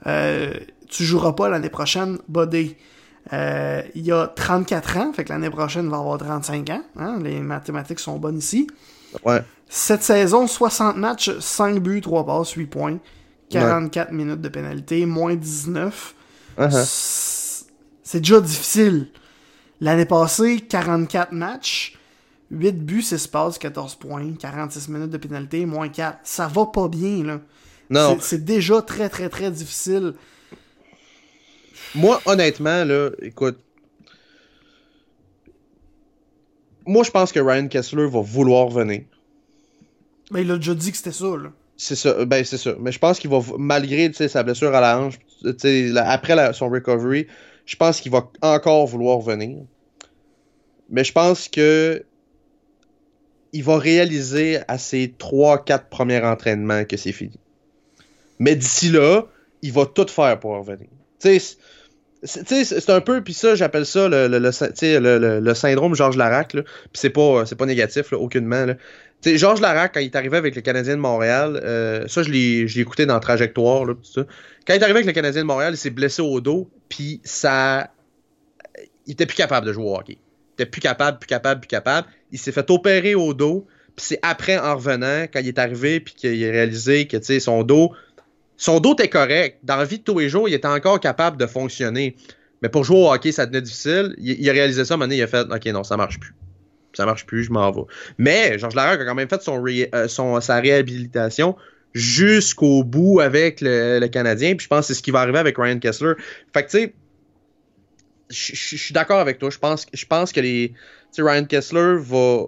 Euh, 0.06 0.52
tu 0.88 1.04
joueras 1.04 1.32
pas 1.32 1.48
l'année 1.48 1.68
prochaine, 1.68 2.18
Buddy. 2.28 2.76
Euh, 3.32 3.82
il 3.94 4.06
y 4.06 4.12
a 4.12 4.26
34 4.28 4.96
ans, 4.96 5.12
fait 5.12 5.24
que 5.24 5.32
l'année 5.32 5.50
prochaine, 5.50 5.84
il 5.84 5.90
va 5.90 5.98
avoir 5.98 6.18
35 6.18 6.70
ans. 6.70 6.82
Hein? 6.96 7.18
Les 7.22 7.40
mathématiques 7.40 8.00
sont 8.00 8.18
bonnes 8.18 8.38
ici. 8.38 8.66
Ouais. 9.24 9.42
Cette 9.68 10.02
saison, 10.02 10.46
60 10.46 10.96
matchs, 10.96 11.38
5 11.38 11.78
buts, 11.80 12.00
3 12.00 12.26
passes, 12.26 12.52
8 12.52 12.66
points. 12.66 12.98
44 13.50 14.12
minutes 14.12 14.40
de 14.40 14.48
pénalité, 14.48 15.06
moins 15.06 15.34
19. 15.34 16.14
Uh-huh. 16.58 17.64
C'est 18.02 18.20
déjà 18.20 18.40
difficile. 18.40 19.08
L'année 19.80 20.04
passée, 20.04 20.60
44 20.60 21.32
matchs, 21.32 21.96
8 22.50 22.72
buts, 22.84 23.02
6 23.02 23.26
passes, 23.28 23.58
14 23.58 23.94
points, 23.94 24.32
46 24.38 24.88
minutes 24.88 25.10
de 25.10 25.16
pénalité, 25.16 25.64
moins 25.66 25.88
4. 25.88 26.18
Ça 26.24 26.46
va 26.48 26.66
pas 26.66 26.88
bien, 26.88 27.24
là. 27.24 27.40
Non, 27.88 28.18
C'est- 28.20 28.44
déjà 28.44 28.82
très, 28.82 29.08
très, 29.08 29.28
très 29.28 29.50
difficile. 29.50 30.14
moi, 31.94 32.20
honnêtement, 32.26 32.84
là, 32.84 33.10
écoute. 33.22 33.58
Moi, 36.86 37.02
je 37.04 37.10
pense 37.10 37.32
que 37.32 37.40
Ryan 37.40 37.68
Kessler 37.68 38.06
va 38.08 38.20
vouloir 38.20 38.68
venir. 38.68 39.02
Mais 40.30 40.42
il 40.42 40.50
a 40.50 40.56
déjà 40.56 40.74
dit 40.74 40.90
que 40.90 40.96
c'était 40.96 41.12
ça, 41.12 41.36
là. 41.36 41.50
C'est 41.76 41.96
ça, 41.96 42.24
ben 42.26 42.44
c'est 42.44 42.58
ça. 42.58 42.74
Mais 42.78 42.92
je 42.92 42.98
pense 42.98 43.18
qu'il 43.18 43.30
va, 43.30 43.40
malgré 43.58 44.12
sa 44.12 44.42
blessure 44.42 44.74
à 44.74 44.80
la 44.80 45.00
hanche, 45.00 45.14
la- 45.64 46.10
après 46.10 46.34
la- 46.34 46.52
son 46.52 46.68
recovery, 46.68 47.26
je 47.70 47.76
pense 47.76 48.00
qu'il 48.00 48.10
va 48.10 48.28
encore 48.42 48.84
vouloir 48.88 49.20
venir. 49.20 49.58
Mais 50.88 51.04
je 51.04 51.12
pense 51.12 51.48
que 51.48 52.04
il 53.52 53.62
va 53.62 53.78
réaliser 53.78 54.58
à 54.66 54.76
ses 54.76 55.06
3-4 55.06 55.84
premiers 55.88 56.20
entraînements 56.20 56.84
que 56.84 56.96
c'est 56.96 57.12
fini. 57.12 57.38
Mais 58.40 58.56
d'ici 58.56 58.88
là, 58.88 59.22
il 59.62 59.72
va 59.72 59.86
tout 59.86 60.08
faire 60.08 60.40
pour 60.40 60.56
revenir. 60.56 60.88
C'est- 61.20 61.58
un 62.88 63.00
peu, 63.00 63.22
puis 63.22 63.34
ça, 63.34 63.54
j'appelle 63.54 63.86
ça 63.86 64.08
le, 64.08 64.26
le, 64.26 65.40
le, 65.40 65.54
syndrome 65.54 65.94
Georges 65.94 66.16
Larac. 66.16 66.50
Puis 66.50 66.64
c'est 66.94 67.10
pas, 67.10 67.46
c'est 67.46 67.56
pas 67.56 67.66
négatif, 67.66 68.12
aucunement. 68.12 68.66
Sais, 69.22 69.36
Georges 69.36 69.60
Larac, 69.60 69.92
quand 69.94 70.00
il 70.00 70.06
est 70.06 70.16
arrivé 70.16 70.38
avec 70.38 70.54
le 70.54 70.62
Canadien 70.62 70.96
de 70.96 71.00
Montréal, 71.00 71.60
euh, 71.62 72.08
ça, 72.08 72.22
je 72.22 72.30
l'ai 72.30 72.80
écouté 72.80 73.04
dans 73.04 73.20
Trajectoire, 73.20 73.86
tout 73.86 73.98
ça. 74.02 74.22
Quand 74.66 74.74
il 74.74 74.80
est 74.80 74.82
arrivé 74.82 74.98
avec 74.98 75.06
le 75.06 75.12
Canadien 75.12 75.42
de 75.42 75.46
Montréal, 75.46 75.74
il 75.74 75.76
s'est 75.76 75.90
blessé 75.90 76.22
au 76.22 76.40
dos, 76.40 76.70
puis 76.88 77.20
ça. 77.24 77.90
Il 79.06 79.12
était 79.12 79.26
plus 79.26 79.36
capable 79.36 79.66
de 79.66 79.72
jouer 79.72 79.84
au 79.84 79.96
hockey. 79.96 80.16
Il 80.16 80.62
était 80.62 80.70
plus 80.70 80.80
capable, 80.80 81.18
plus 81.18 81.26
capable, 81.26 81.60
plus 81.60 81.68
capable. 81.68 82.08
Il 82.32 82.38
s'est 82.38 82.52
fait 82.52 82.70
opérer 82.70 83.14
au 83.14 83.34
dos, 83.34 83.66
puis 83.96 84.06
c'est 84.06 84.18
après, 84.22 84.56
en 84.58 84.76
revenant, 84.76 85.24
quand 85.24 85.40
il 85.40 85.48
est 85.48 85.58
arrivé, 85.58 86.00
puis 86.00 86.14
qu'il 86.14 86.44
a 86.44 86.50
réalisé 86.50 87.06
que, 87.06 87.16
tu 87.16 87.24
sais, 87.24 87.40
son 87.40 87.62
dos. 87.62 87.92
Son 88.56 88.78
dos 88.78 88.92
était 88.92 89.08
correct. 89.08 89.58
Dans 89.62 89.76
la 89.76 89.84
vie 89.84 89.98
de 89.98 90.04
tous 90.04 90.18
les 90.18 90.28
jours, 90.28 90.48
il 90.48 90.54
était 90.54 90.68
encore 90.68 91.00
capable 91.00 91.36
de 91.36 91.46
fonctionner. 91.46 92.16
Mais 92.62 92.68
pour 92.68 92.84
jouer 92.84 92.98
au 92.98 93.12
hockey, 93.12 93.32
ça 93.32 93.46
devenait 93.46 93.62
difficile. 93.62 94.14
Il, 94.18 94.48
a 94.48 94.52
réalisé 94.52 94.84
ça, 94.84 94.96
donné, 94.96 95.16
il 95.16 95.22
a 95.22 95.26
fait 95.26 95.46
OK, 95.50 95.66
non, 95.66 95.82
ça 95.82 95.96
marche 95.96 96.20
plus. 96.20 96.34
Ça 96.92 97.06
marche 97.06 97.26
plus, 97.26 97.44
je 97.44 97.52
m'en 97.52 97.70
vais. 97.70 97.82
Mais 98.18 98.58
Georges 98.58 98.74
Larac 98.74 99.00
a 99.00 99.04
quand 99.04 99.14
même 99.14 99.28
fait 99.28 99.40
euh, 99.94 100.08
son- 100.08 100.40
sa 100.40 100.60
réhabilitation 100.60 101.56
jusqu'au 101.92 102.84
bout 102.84 103.20
avec 103.20 103.60
le, 103.60 103.98
le 104.00 104.08
Canadien. 104.08 104.54
Puis 104.56 104.64
je 104.64 104.68
pense 104.68 104.86
que 104.86 104.86
c'est 104.92 104.98
ce 104.98 105.02
qui 105.02 105.10
va 105.10 105.20
arriver 105.20 105.38
avec 105.38 105.56
Ryan 105.56 105.78
Kessler. 105.78 106.14
Fait 106.52 106.64
que 106.64 106.70
tu 106.70 106.78
sais, 106.78 106.94
je 108.30 108.76
suis 108.76 108.94
d'accord 108.94 109.18
avec 109.18 109.38
toi. 109.38 109.50
Je 109.50 109.58
pense, 109.58 109.86
pense 110.08 110.32
que 110.32 110.40
les, 110.40 110.72
Ryan 111.18 111.44
Kessler 111.44 111.96
va 111.98 112.46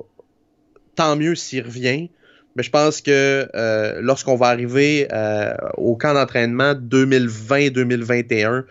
tant 0.95 1.17
mieux 1.17 1.35
s'il 1.35 1.65
revient. 1.65 2.11
Mais 2.55 2.63
je 2.63 2.71
pense 2.71 3.01
que 3.01 3.49
euh, 3.55 3.99
lorsqu'on 4.03 4.37
va 4.37 4.49
arriver 4.49 5.09
euh, 5.13 5.55
au 5.79 5.97
camp 5.97 6.13
d'entraînement 6.15 6.75
2020-2021, 6.75 8.65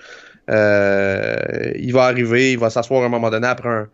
euh, 0.49 1.36
il 1.76 1.91
va 1.91 2.03
arriver, 2.03 2.51
il 2.53 2.59
va 2.59 2.69
s'asseoir 2.69 3.01
à 3.01 3.07
un 3.07 3.09
moment 3.09 3.32
donné 3.32 3.47
après 3.47 3.69
un, 3.69 3.89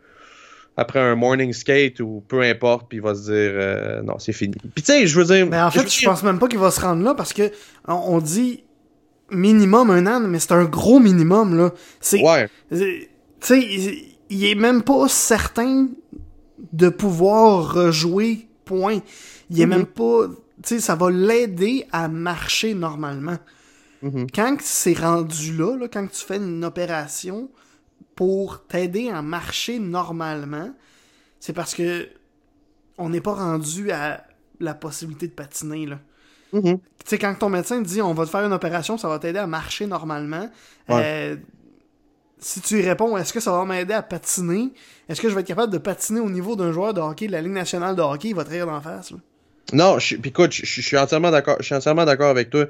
après 0.77 0.99
un 0.99 1.15
morning 1.15 1.51
skate 1.53 1.99
ou 1.99 2.23
peu 2.27 2.41
importe, 2.43 2.87
puis 2.87 2.99
il 2.99 3.01
va 3.01 3.15
se 3.15 3.23
dire 3.23 3.33
euh, 3.53 4.01
non, 4.03 4.19
c'est 4.19 4.31
fini. 4.31 4.55
Puis 4.75 4.83
tu 4.83 4.91
sais, 4.93 5.07
je 5.07 5.19
veux 5.19 5.25
dire. 5.25 5.47
Mais 5.47 5.59
en 5.59 5.71
fait, 5.71 5.91
je 5.91 6.05
pense 6.05 6.21
même 6.23 6.37
pas 6.39 6.47
qu'il 6.47 6.59
va 6.59 6.69
se 6.71 6.79
rendre 6.79 7.03
là 7.03 7.15
parce 7.15 7.33
que 7.33 7.51
on, 7.87 8.19
dit 8.19 8.63
minimum 9.31 9.89
un 9.89 10.05
an, 10.07 10.19
mais 10.21 10.39
c'est 10.39 10.51
un 10.53 10.65
gros 10.65 10.99
minimum, 10.99 11.57
là. 11.57 11.73
C'est. 11.99 12.21
Ouais, 12.21 12.47
Tu 12.71 13.07
sais, 13.41 13.59
il, 13.59 14.03
il 14.29 14.45
est 14.45 14.55
même 14.55 14.83
pas 14.83 15.07
certain 15.07 15.87
de 16.73 16.89
pouvoir 16.89 17.73
rejouer, 17.73 18.47
point. 18.63 18.99
Il 19.49 19.59
est 19.61 19.65
Mhm. 19.65 19.69
même 19.69 19.85
pas. 19.85 20.27
Tu 20.63 20.75
sais, 20.75 20.79
ça 20.79 20.95
va 20.95 21.09
l'aider 21.09 21.85
à 21.91 22.07
marcher 22.07 22.73
normalement. 22.73 23.37
Mhm. 24.03 24.27
Quand 24.33 24.57
c'est 24.61 24.97
rendu 24.97 25.55
là, 25.57 25.75
là, 25.75 25.87
quand 25.91 26.05
tu 26.07 26.23
fais 26.23 26.37
une 26.37 26.63
opération 26.63 27.49
pour 28.17 28.65
t'aider 28.65 29.09
à 29.09 29.21
marcher 29.21 29.79
normalement, 29.79 30.73
c'est 31.39 31.53
parce 31.53 31.73
que 31.73 32.09
on 32.97 33.09
n'est 33.09 33.21
pas 33.21 33.35
rendu 33.35 33.91
à 33.91 34.25
la 34.59 34.73
possibilité 34.73 35.27
de 35.27 35.33
patiner, 35.33 35.85
là. 35.85 35.99
Mhm. 36.51 36.79
Tu 36.79 36.79
sais, 37.05 37.17
quand 37.19 37.35
ton 37.35 37.49
médecin 37.49 37.81
te 37.83 37.87
dit 37.87 38.01
on 38.01 38.13
va 38.13 38.25
te 38.25 38.31
faire 38.31 38.43
une 38.43 38.53
opération, 38.53 38.97
ça 38.97 39.07
va 39.07 39.19
t'aider 39.19 39.39
à 39.39 39.47
marcher 39.47 39.85
normalement. 39.85 40.49
Ouais. 40.89 41.03
euh, 41.05 41.35
si 42.39 42.61
tu 42.61 42.79
y 42.79 42.81
réponds, 42.81 43.15
est-ce 43.17 43.33
que 43.33 43.39
ça 43.39 43.51
va 43.51 43.65
m'aider 43.65 43.93
à 43.93 44.01
patiner? 44.01 44.73
Est-ce 45.07 45.21
que 45.21 45.29
je 45.29 45.35
vais 45.35 45.41
être 45.41 45.47
capable 45.47 45.71
de 45.71 45.77
patiner 45.77 46.19
au 46.19 46.29
niveau 46.29 46.55
d'un 46.55 46.71
joueur 46.71 46.93
de 46.93 47.01
hockey 47.01 47.27
de 47.27 47.31
la 47.31 47.41
Ligue 47.41 47.51
nationale 47.51 47.95
de 47.95 48.01
hockey? 48.01 48.29
Il 48.29 48.35
va 48.35 48.43
te 48.43 48.49
rire 48.49 48.65
d'en 48.65 48.81
face. 48.81 49.11
Là. 49.11 49.17
Non, 49.73 49.99
je, 49.99 50.15
puis 50.15 50.29
écoute, 50.29 50.53
je, 50.53 50.65
je 50.65 50.81
suis 50.81 50.97
entièrement 50.97 51.31
d'accord. 51.31 51.57
Je 51.59 51.65
suis 51.65 51.75
entièrement 51.75 52.05
d'accord 52.05 52.29
avec 52.29 52.49
toi. 52.49 52.65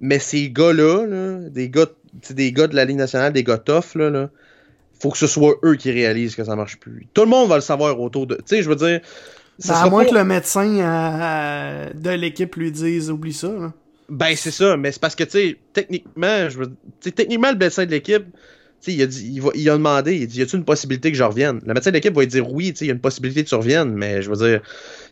Mais 0.00 0.18
ces 0.18 0.50
gars-là, 0.50 1.06
là, 1.06 1.48
des 1.48 1.68
gars, 1.68 1.86
des 2.30 2.52
gars 2.52 2.66
de 2.66 2.76
la 2.76 2.84
Ligue 2.84 2.96
nationale, 2.96 3.32
des 3.32 3.44
gars 3.44 3.58
tough, 3.58 3.94
là, 3.94 4.10
là, 4.10 4.30
faut 5.00 5.10
que 5.10 5.18
ce 5.18 5.26
soit 5.26 5.56
eux 5.64 5.76
qui 5.76 5.90
réalisent 5.90 6.34
que 6.36 6.44
ça 6.44 6.56
marche 6.56 6.78
plus. 6.78 7.06
Tout 7.14 7.22
le 7.22 7.28
monde 7.28 7.48
va 7.48 7.56
le 7.56 7.60
savoir 7.62 8.00
autour 8.00 8.26
de. 8.26 8.34
Tu 8.36 8.42
sais, 8.46 8.62
je 8.62 8.68
veux 8.68 8.76
dire. 8.76 9.00
ça 9.58 9.74
Ben, 9.74 9.80
à 9.86 9.90
moins 9.90 10.04
pas- 10.04 10.10
que 10.10 10.14
le 10.16 10.24
médecin 10.24 10.78
à- 10.80 11.86
à- 11.86 11.92
de 11.92 12.10
l'équipe 12.10 12.54
lui 12.56 12.70
dise 12.72 13.10
oublie 13.10 13.32
ça. 13.32 13.72
Ben, 14.08 14.34
c'est 14.36 14.50
ça, 14.50 14.76
mais 14.76 14.90
c'est 14.92 15.00
parce 15.00 15.14
que, 15.14 15.24
tu 15.24 15.30
sais, 15.32 15.56
techniquement, 15.74 16.48
je 16.48 16.58
veux... 16.58 16.70
techniquement, 17.00 17.50
le 17.52 17.58
médecin 17.58 17.84
de 17.84 17.90
l'équipe, 17.90 18.24
tu 18.24 18.32
sais, 18.80 18.92
il 18.94 19.02
a, 19.02 19.06
dit, 19.06 19.30
il, 19.34 19.42
va- 19.42 19.50
il 19.54 19.68
a 19.68 19.74
demandé, 19.74 20.16
il 20.16 20.22
a 20.22 20.26
dit, 20.26 20.38
y 20.38 20.42
a-tu 20.42 20.56
une 20.56 20.64
possibilité 20.64 21.10
que 21.12 21.18
je 21.18 21.22
revienne? 21.24 21.60
Le 21.66 21.74
médecin 21.74 21.90
de 21.90 21.96
l'équipe 21.96 22.14
va 22.14 22.20
lui 22.22 22.26
dire 22.28 22.50
oui, 22.50 22.72
tu 22.72 22.78
sais, 22.78 22.84
il 22.86 22.88
y 22.88 22.90
a 22.90 22.94
une 22.94 23.00
possibilité 23.00 23.44
que 23.44 23.48
tu 23.50 23.54
reviennes, 23.54 23.92
mais 23.92 24.22
je 24.22 24.30
veux 24.30 24.36
dire, 24.36 24.62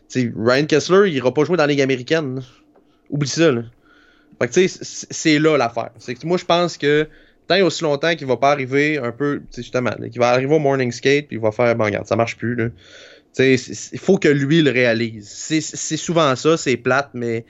tu 0.09 0.21
sais, 0.21 0.33
Ryan 0.35 0.65
Kessler, 0.65 1.09
il 1.09 1.15
ira 1.15 1.31
pas 1.33 1.43
jouer 1.43 1.57
dans 1.57 1.63
la 1.63 1.67
Ligue 1.67 1.81
américaine. 1.81 2.37
là. 2.37 2.41
Oublie 3.11 3.29
ça, 3.29 3.51
là. 3.51 3.61
Fait 4.41 4.47
que, 4.47 4.53
tu 4.53 4.67
sais, 4.67 4.79
c'est- 4.83 5.07
c'est 5.11 5.37
là 5.39 5.57
l'affaire. 5.57 5.91
C'est 5.99 6.15
que 6.15 6.25
moi, 6.25 6.37
je 6.37 6.45
pense 6.45 6.77
que 6.77 7.07
tant 7.47 7.55
et 7.55 7.61
aussi 7.61 7.83
longtemps 7.83 8.15
qu'il 8.15 8.27
va 8.27 8.37
pas 8.37 8.51
arriver 8.51 8.97
un 8.97 9.11
peu, 9.11 9.39
tu 9.39 9.45
sais, 9.55 9.61
justement, 9.61 9.91
qu'il 9.91 10.19
va 10.19 10.29
arriver 10.29 10.53
au 10.53 10.59
morning 10.59 10.91
skate, 10.91 11.27
puis 11.27 11.37
il 11.37 11.41
va 11.41 11.51
faire, 11.51 11.75
bon, 11.75 11.85
regarde, 11.85 12.07
ça 12.07 12.15
marche 12.15 12.37
plus, 12.37 12.55
là. 12.55 12.69
Il 13.39 13.99
faut 13.99 14.17
que 14.17 14.27
lui 14.27 14.63
le 14.63 14.71
réalise. 14.71 15.29
C'est 15.29 15.97
souvent 15.97 16.35
ça, 16.35 16.57
c'est 16.57 16.75
plate, 16.75 17.11
mais 17.13 17.45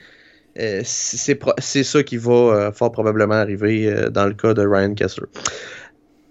euh, 0.58 0.82
c'est 0.84 1.84
ça 1.84 2.02
qui 2.02 2.16
va 2.16 2.32
euh, 2.32 2.72
fort 2.72 2.92
probablement 2.92 3.36
arriver 3.36 3.86
euh, 3.86 4.10
dans 4.10 4.26
le 4.26 4.34
cas 4.34 4.54
de 4.54 4.66
Ryan 4.66 4.92
Kessler. 4.94 5.28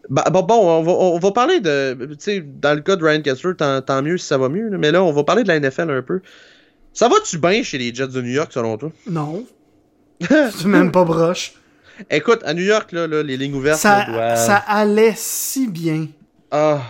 Bah, 0.10 0.26
bon, 0.32 0.44
bon, 0.44 0.80
on 0.80 0.84
va, 0.84 0.92
on 0.92 1.20
va 1.20 1.32
parler 1.32 1.60
de. 1.60 1.98
Tu 2.12 2.16
sais, 2.20 2.42
dans 2.46 2.76
le 2.76 2.82
cas 2.82 2.96
de 2.98 3.04
Ryan 3.04 3.22
Kessler, 3.22 3.56
tant, 3.58 3.82
tant 3.82 4.02
mieux 4.02 4.18
si 4.18 4.28
ça 4.28 4.38
va 4.38 4.48
mieux, 4.48 4.70
là, 4.70 4.78
mais 4.78 4.92
là, 4.92 5.04
on 5.04 5.12
va 5.12 5.24
parler 5.24 5.44
de 5.44 5.48
la 5.48 5.60
NFL 5.60 5.90
un 5.90 6.02
peu. 6.02 6.22
Ça 6.94 7.10
va-tu 7.10 7.38
bien 7.38 7.64
chez 7.64 7.78
les 7.78 7.94
Jets 7.94 8.08
de 8.08 8.22
New 8.22 8.32
York, 8.32 8.52
selon 8.54 8.78
toi? 8.78 8.92
Non. 9.10 9.46
C'est 10.22 10.66
même 10.66 10.92
pas 10.92 11.04
broche. 11.04 11.54
Écoute, 12.10 12.42
à 12.46 12.54
New 12.54 12.64
York, 12.64 12.92
là, 12.92 13.08
là, 13.08 13.24
les 13.24 13.38
lignes 13.38 13.56
ouvertes 13.56 13.80
Ça, 13.80 14.00
là, 14.00 14.06
doivent- 14.12 14.38
ça 14.46 14.56
allait 14.58 15.14
si 15.16 15.68
bien. 15.68 16.08
Ah. 16.52 16.82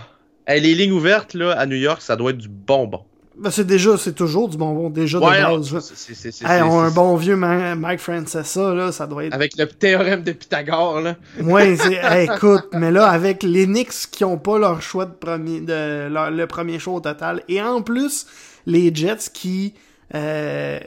Hey, 0.45 0.61
les 0.61 0.75
lignes 0.75 0.91
ouvertes 0.93 1.33
là, 1.33 1.51
à 1.53 1.65
New 1.65 1.75
York, 1.75 2.01
ça 2.01 2.15
doit 2.15 2.31
être 2.31 2.37
du 2.37 2.47
bonbon. 2.49 3.01
Ben, 3.39 3.51
c'est 3.51 3.67
déjà, 3.67 3.97
c'est 3.97 4.13
toujours 4.15 4.49
du 4.49 4.57
bonbon, 4.57 4.89
déjà 4.89 5.19
de 5.19 5.23
Ouais, 5.23 5.41
non, 5.43 5.57
base. 5.59 5.93
c'est- 5.93 6.43
Hey, 6.43 6.61
on 6.63 6.79
a 6.79 6.83
un 6.85 6.89
bon 6.91 7.15
vieux 7.17 7.35
Mike 7.35 7.99
Francesa, 7.99 8.73
là, 8.73 8.91
ça 8.91 9.05
doit 9.05 9.25
être 9.25 9.33
Avec 9.33 9.55
le 9.57 9.67
théorème 9.67 10.23
de 10.23 10.31
Pythagore, 10.31 11.01
là. 11.01 11.15
Ouais, 11.43 11.75
hey, 12.01 12.27
écoute, 12.33 12.69
mais 12.73 12.89
là, 12.89 13.07
avec 13.09 13.43
les 13.43 13.65
Knicks 13.67 14.09
qui 14.11 14.23
ont 14.23 14.37
pas 14.39 14.57
leur 14.57 14.81
choix 14.81 15.05
de 15.05 15.11
premier, 15.13 15.59
de 15.61 16.07
leur- 16.07 16.31
le 16.31 16.47
premier 16.47 16.79
choix 16.79 16.95
au 16.95 16.99
total, 16.99 17.43
et 17.47 17.61
en 17.61 17.81
plus, 17.83 18.25
les 18.65 18.91
Jets 18.93 19.29
qui 19.31 19.75
euh, 20.15 20.79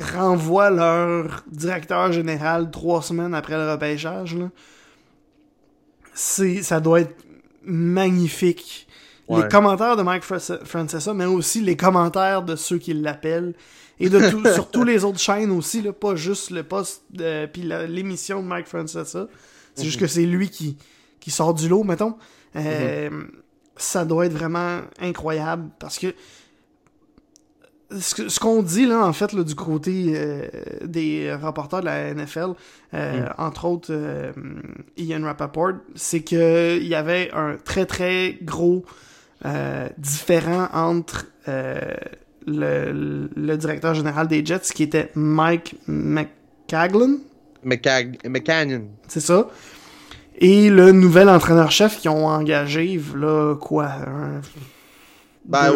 renvoient 0.00 0.70
leur 0.70 1.42
directeur 1.50 2.12
général 2.12 2.70
trois 2.70 3.02
semaines 3.02 3.34
après 3.34 3.54
le 3.56 3.70
repêchage, 3.70 4.34
là, 4.36 4.48
c'est, 6.14 6.62
ça 6.62 6.80
doit 6.80 7.00
être 7.00 7.16
magnifique. 7.64 8.86
Ouais. 9.28 9.42
les 9.42 9.48
commentaires 9.48 9.96
de 9.96 10.02
Mike 10.02 10.24
Fran- 10.24 10.64
Francesa, 10.64 11.14
mais 11.14 11.24
aussi 11.24 11.60
les 11.60 11.76
commentaires 11.76 12.42
de 12.42 12.56
ceux 12.56 12.78
qui 12.78 12.92
l'appellent. 12.94 13.54
Et 14.00 14.08
de 14.08 14.30
tout, 14.30 14.42
sur 14.52 14.68
tous 14.72 14.82
les 14.82 15.04
autres 15.04 15.20
chaînes 15.20 15.50
aussi, 15.52 15.82
là, 15.82 15.92
pas 15.92 16.16
juste 16.16 16.50
le 16.50 16.62
poste, 16.64 17.02
euh, 17.20 17.46
puis 17.46 17.62
l'émission 17.62 18.42
de 18.42 18.46
Mike 18.48 18.66
Francesa. 18.66 19.28
C'est 19.76 19.84
juste 19.84 20.00
que 20.00 20.06
c'est 20.08 20.24
lui 20.26 20.48
qui, 20.50 20.76
qui 21.20 21.30
sort 21.30 21.54
du 21.54 21.68
lot, 21.68 21.84
mettons. 21.84 22.16
Euh, 22.56 23.08
Ça 23.76 24.04
doit 24.04 24.26
être 24.26 24.32
vraiment 24.32 24.80
incroyable 25.00 25.68
parce 25.78 25.98
que 25.98 26.08
ce, 27.98 28.38
qu'on 28.38 28.62
dit 28.62 28.86
là 28.86 29.04
en 29.04 29.12
fait 29.12 29.32
là, 29.32 29.42
du 29.42 29.54
côté 29.54 30.12
euh, 30.14 30.42
des 30.84 31.32
rapporteurs 31.32 31.80
de 31.80 31.86
la 31.86 32.14
NFL, 32.14 32.50
euh, 32.94 33.26
entre 33.38 33.64
autres 33.66 33.88
euh, 33.90 34.32
Ian 34.96 35.24
Rappaport, 35.24 35.72
c'est 35.94 36.20
que 36.20 36.78
il 36.78 36.86
y 36.86 36.94
avait 36.94 37.30
un 37.32 37.56
très 37.64 37.86
très 37.86 38.38
gros 38.42 38.84
différent 39.98 40.68
entre 40.74 41.26
le, 41.46 43.28
le 43.34 43.56
directeur 43.56 43.94
général 43.94 44.28
des 44.28 44.44
Jets 44.44 44.60
qui 44.74 44.82
était 44.82 45.10
Mike 45.14 45.76
McCaglan, 45.86 47.16
McCag- 47.64 48.18
McCannon. 48.28 48.84
c'est 49.08 49.20
ça. 49.20 49.48
Et 50.38 50.70
le 50.70 50.92
nouvel 50.92 51.28
entraîneur-chef 51.28 51.98
qu'ils 51.98 52.10
ont 52.10 52.26
engagé, 52.26 52.98
là, 53.14 53.54
quoi, 53.56 53.86
un- 53.86 54.40
Ben, 55.44 55.72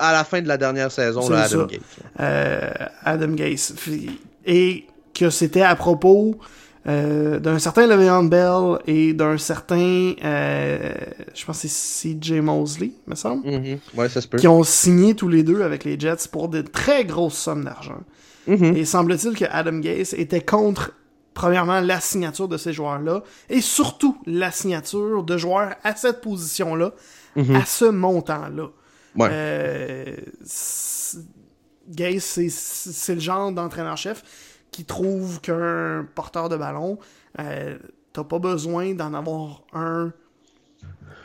à 0.00 0.12
la 0.12 0.24
fin 0.24 0.42
de 0.42 0.48
la 0.48 0.56
dernière 0.58 0.90
saison, 0.92 1.28
là, 1.30 1.42
Adam 1.42 1.60
ça. 1.60 1.66
Gates. 1.70 1.80
euh, 2.20 2.70
Adam 3.04 3.28
Gase. 3.34 3.72
Fi- 3.76 4.18
Et 4.44 4.86
que 5.14 5.30
c'était 5.30 5.62
à 5.62 5.74
propos 5.76 6.38
euh, 6.86 7.38
d'un 7.38 7.58
certain 7.58 7.86
Le'Veon 7.86 8.24
Bell 8.24 8.78
et 8.86 9.14
d'un 9.14 9.38
certain, 9.38 10.12
euh, 10.22 10.92
je 11.34 11.44
pense 11.46 11.62
que 11.62 11.68
c'est 11.68 12.10
CJ 12.20 12.40
Mosley, 12.42 12.90
me 13.06 13.14
semble, 13.14 13.46
Mhm. 13.48 13.78
Ouais, 13.96 14.08
ça 14.10 14.20
se 14.20 14.28
peut. 14.28 14.36
qui 14.36 14.48
ont 14.48 14.62
signé 14.64 15.14
tous 15.14 15.28
les 15.28 15.42
deux 15.42 15.62
avec 15.62 15.84
les 15.84 15.98
Jets 15.98 16.28
pour 16.30 16.48
de 16.50 16.60
très 16.60 17.06
grosses 17.06 17.38
sommes 17.38 17.64
d'argent. 17.64 18.00
Mhm. 18.46 18.76
Et 18.76 18.84
semble-t-il 18.84 19.34
que 19.34 19.46
Adam 19.50 19.78
Gase 19.78 20.12
était 20.12 20.42
contre, 20.42 20.92
premièrement, 21.32 21.80
la 21.80 22.00
signature 22.00 22.48
de 22.48 22.58
ces 22.58 22.74
joueurs-là, 22.74 23.22
et 23.48 23.62
surtout 23.62 24.18
la 24.26 24.50
signature 24.50 25.22
de 25.22 25.38
joueurs 25.38 25.70
à 25.84 25.96
cette 25.96 26.20
position-là, 26.20 26.90
à 27.36 27.64
ce 27.64 27.86
montant-là. 27.86 28.68
Ouais. 29.16 29.28
Euh, 29.30 30.16
c'est- 30.44 31.24
le 33.14 33.20
genre 33.20 33.52
d'entraîneur-chef 33.52 34.22
qui 34.70 34.84
trouve 34.84 35.40
qu'un 35.40 36.06
porteur 36.14 36.48
de 36.48 36.56
ballon, 36.56 36.98
euh, 37.38 37.78
t'as 38.12 38.24
pas 38.24 38.38
besoin 38.38 38.94
d'en 38.94 39.14
avoir 39.14 39.62
un 39.72 40.12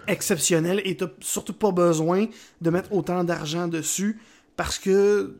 exceptionnel 0.07 0.81
et 0.85 0.97
t'as 0.97 1.07
surtout 1.19 1.53
pas 1.53 1.71
besoin 1.71 2.25
de 2.61 2.69
mettre 2.69 2.93
autant 2.93 3.23
d'argent 3.23 3.67
dessus 3.67 4.19
parce 4.55 4.79
que 4.79 5.39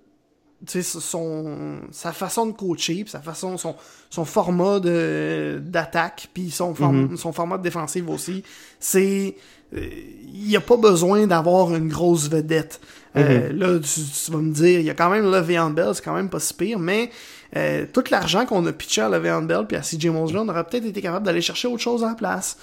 son, 0.67 1.79
sa 1.91 2.11
façon 2.11 2.47
de 2.47 2.51
coacher, 2.51 2.95
puis 3.03 3.09
sa 3.09 3.21
façon, 3.21 3.57
son, 3.57 3.75
son 4.09 4.25
format 4.25 4.79
de, 4.79 5.61
d'attaque, 5.63 6.29
puis 6.33 6.51
son, 6.51 6.73
form- 6.73 7.15
son 7.17 7.31
format 7.31 7.57
de 7.57 7.63
défensive 7.63 8.09
aussi, 8.09 8.43
c'est, 8.79 9.35
il 9.73 10.47
n'y 10.47 10.55
a 10.55 10.61
pas 10.61 10.77
besoin 10.77 11.27
d'avoir 11.27 11.73
une 11.75 11.87
grosse 11.87 12.29
vedette. 12.29 12.81
Euh, 13.15 13.51
là, 13.53 13.79
tu, 13.79 14.01
tu 14.01 14.31
vas 14.31 14.37
me 14.37 14.51
dire, 14.53 14.79
il 14.79 14.85
y 14.85 14.89
a 14.89 14.93
quand 14.93 15.09
même 15.09 15.29
Le'Veon 15.31 15.71
Bell, 15.71 15.95
c'est 15.95 16.03
quand 16.03 16.13
même 16.13 16.29
pas 16.29 16.39
si 16.39 16.53
pire, 16.53 16.77
mais 16.77 17.09
euh, 17.55 17.85
tout 17.91 18.03
l'argent 18.11 18.45
qu'on 18.45 18.65
a 18.67 18.71
pitché 18.71 19.01
à 19.01 19.09
Le'Veon 19.09 19.41
Bell 19.43 19.65
puis 19.67 19.77
à 19.77 19.81
CJ 19.81 20.07
Mosley, 20.07 20.37
on 20.39 20.47
aurait 20.47 20.63
peut-être 20.63 20.85
été 20.85 21.01
capable 21.01 21.25
d'aller 21.25 21.41
chercher 21.41 21.67
autre 21.67 21.81
chose 21.81 22.03
à 22.03 22.09
la 22.09 22.15
place. 22.15 22.57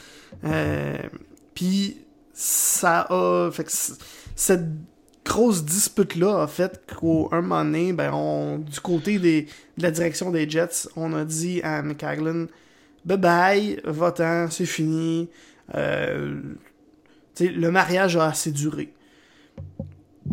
Euh, 0.45 0.97
puis 1.55 1.97
ça 2.33 3.07
a... 3.11 3.51
Fait 3.51 3.65
que 3.65 3.73
cette 4.37 4.67
grosse 5.27 5.65
dispute-là 5.65 6.43
a 6.43 6.47
fait 6.47 6.81
qu'à 6.87 6.97
un 7.37 7.41
moment 7.43 7.65
donné, 7.65 7.93
ben, 7.93 8.13
on, 8.15 8.59
du 8.59 8.81
côté 8.81 9.19
des, 9.19 9.43
de 9.77 9.83
la 9.83 9.91
direction 9.91 10.31
des 10.31 10.49
Jets, 10.49 10.89
on 10.97 11.13
a 11.15 11.25
dit 11.25 11.61
à 11.63 11.83
McCaglan, 11.83 12.47
bye 13.05 13.19
bye, 13.19 13.81
va-t'en, 13.85 14.49
c'est 14.51 14.67
fini. 14.67 15.29
Euh, 15.75 16.41
le 17.41 17.71
mariage 17.71 18.17
a 18.17 18.27
assez 18.29 18.51
duré. 18.53 18.93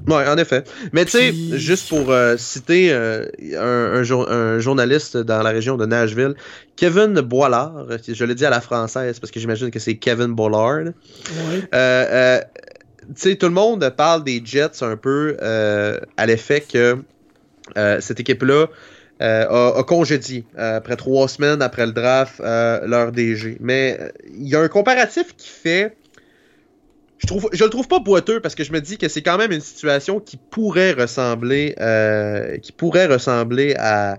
Ouais, 0.07 0.27
en 0.27 0.37
effet. 0.37 0.63
Mais 0.91 1.05
tu 1.05 1.11
sais, 1.11 1.29
Puis- 1.29 1.57
juste 1.57 1.87
pour 1.89 2.09
euh, 2.11 2.35
citer 2.37 2.91
euh, 2.91 3.25
un, 3.57 3.99
un 3.99 4.03
jour- 4.03 4.29
un 4.29 4.57
journaliste 4.59 5.17
dans 5.17 5.43
la 5.43 5.51
région 5.51 5.77
de 5.77 5.85
Nashville, 5.85 6.33
Kevin 6.75 7.13
Boilard, 7.21 7.85
je 8.07 8.25
le 8.25 8.33
dis 8.33 8.45
à 8.45 8.49
la 8.49 8.59
française 8.59 9.19
parce 9.19 9.29
que 9.31 9.39
j'imagine 9.39 9.69
que 9.69 9.79
c'est 9.79 9.95
Kevin 9.97 10.33
Bollard. 10.33 10.85
Ouais. 10.85 10.93
Euh, 11.75 12.41
tout 13.37 13.45
le 13.45 13.49
monde 13.49 13.93
parle 13.95 14.23
des 14.23 14.41
Jets 14.43 14.81
un 14.83 14.97
peu 14.97 15.37
euh, 15.41 15.99
à 16.17 16.25
l'effet 16.25 16.61
que 16.61 16.97
euh, 17.77 18.01
cette 18.01 18.19
équipe-là 18.19 18.67
euh, 19.21 19.73
a, 19.75 19.83
congédié 19.83 20.45
après 20.57 20.95
trois 20.95 21.27
semaines 21.27 21.61
après 21.61 21.85
le 21.85 21.91
draft 21.91 22.39
leur 22.39 23.11
DG. 23.11 23.57
Mais 23.59 23.99
il 24.33 24.47
y 24.47 24.55
a 24.55 24.59
un 24.59 24.67
comparatif 24.67 25.35
qui 25.37 25.49
fait. 25.49 25.95
Je, 27.19 27.27
trouve, 27.27 27.49
le 27.53 27.69
trouve 27.69 27.87
pas 27.87 27.99
boiteux 27.99 28.41
parce 28.41 28.53
que 28.53 28.65
je 28.65 28.73
me 28.73 28.81
dis 28.81 28.97
que 28.97 29.07
c'est 29.07 29.21
quand 29.21 29.37
même 29.37 29.53
une 29.53 29.61
situation 29.61 30.19
qui 30.19 30.35
pourrait 30.35 30.91
ressembler, 30.91 31.73
qui 32.61 32.73
pourrait 32.73 33.05
ressembler 33.05 33.75
à, 33.79 34.17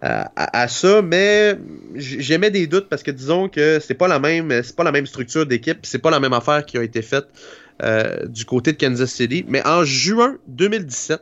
à, 0.00 0.68
ça, 0.68 1.02
mais 1.02 1.58
j'émets 1.94 2.50
des 2.50 2.66
doutes 2.66 2.88
parce 2.88 3.02
que 3.02 3.10
disons 3.10 3.50
que 3.50 3.80
c'est 3.80 3.94
pas 3.94 4.08
la 4.08 4.18
même, 4.18 4.62
c'est 4.62 4.76
pas 4.76 4.84
la 4.84 4.92
même 4.92 5.06
structure 5.06 5.44
d'équipe, 5.44 5.80
c'est 5.82 5.98
pas 5.98 6.10
la 6.10 6.20
même 6.20 6.32
affaire 6.32 6.64
qui 6.64 6.78
a 6.78 6.82
été 6.82 7.02
faite 7.02 7.26
euh, 7.82 8.26
du 8.26 8.44
côté 8.44 8.72
de 8.72 8.78
Kansas 8.78 9.10
City. 9.10 9.44
Mais 9.48 9.66
en 9.66 9.84
juin 9.84 10.36
2017, 10.48 11.20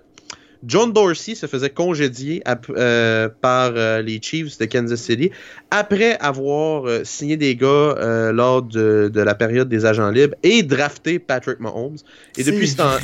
John 0.65 0.93
Dorsey 0.93 1.35
se 1.35 1.47
faisait 1.47 1.71
congédier 1.71 2.43
euh, 2.71 3.29
par 3.41 3.73
euh, 3.77 4.03
les 4.03 4.21
Chiefs 4.21 4.59
de 4.59 4.65
Kansas 4.65 5.01
City 5.01 5.31
après 5.71 6.19
avoir 6.19 6.87
euh, 6.87 7.05
signé 7.05 7.37
des 7.37 7.55
gars 7.57 7.95
lors 8.33 8.63
de, 8.63 9.11
de 9.13 9.21
la 9.21 9.35
période 9.35 9.69
des 9.69 9.85
agents 9.85 10.11
libres 10.11 10.35
et 10.43 10.63
drafté 10.63 11.19
Patrick 11.19 11.61
Mahomes. 11.61 11.99
Et 12.37 12.45
depuis, 12.45 12.69
ce 12.69 12.77
temps, 12.77 12.97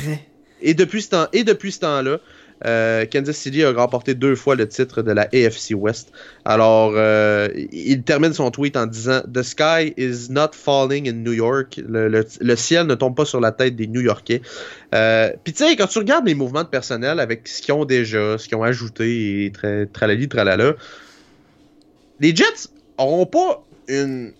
et 0.61 0.73
depuis 0.73 1.01
ce 1.01 1.09
temps, 1.09 1.27
et 1.33 1.43
depuis 1.43 1.71
ce 1.71 1.79
temps-là, 1.79 2.19
euh, 2.65 3.05
Kansas 3.11 3.35
City 3.35 3.63
a 3.63 3.71
remporté 3.71 4.13
deux 4.13 4.35
fois 4.35 4.55
le 4.55 4.67
titre 4.67 5.01
de 5.01 5.11
la 5.11 5.23
AFC 5.33 5.71
West. 5.75 6.11
Alors, 6.45 6.93
euh, 6.95 7.49
il 7.71 8.03
termine 8.03 8.33
son 8.33 8.51
tweet 8.51 8.77
en 8.77 8.85
disant 8.85 9.21
The 9.31 9.43
sky 9.43 9.93
is 9.97 10.27
not 10.29 10.49
falling 10.53 11.09
in 11.09 11.13
New 11.13 11.33
York. 11.33 11.81
Le, 11.87 12.55
ciel 12.55 12.87
ne 12.87 12.95
tombe 12.95 13.15
pas 13.15 13.25
sur 13.25 13.41
la 13.41 13.51
tête 13.51 13.75
des 13.75 13.87
New 13.87 14.01
Yorkais. 14.01 14.41
Euh, 14.95 15.31
Puis, 15.43 15.53
tu 15.53 15.63
sais, 15.65 15.75
quand 15.75 15.87
tu 15.87 15.99
regardes 15.99 16.25
les 16.25 16.35
mouvements 16.35 16.63
de 16.63 16.69
personnel 16.69 17.19
avec 17.19 17.47
ce 17.47 17.61
qu'ils 17.61 17.73
ont 17.73 17.85
déjà, 17.85 18.37
ce 18.37 18.47
qu'ils 18.47 18.57
ont 18.57 18.63
ajouté 18.63 19.45
et 19.45 19.49
tra- 19.49 19.87
tralali, 19.91 20.27
tralala, 20.29 20.73
les 22.19 22.35
Jets 22.35 22.69
n'auront 22.97 23.25
pas 23.25 23.63
une 23.87 24.31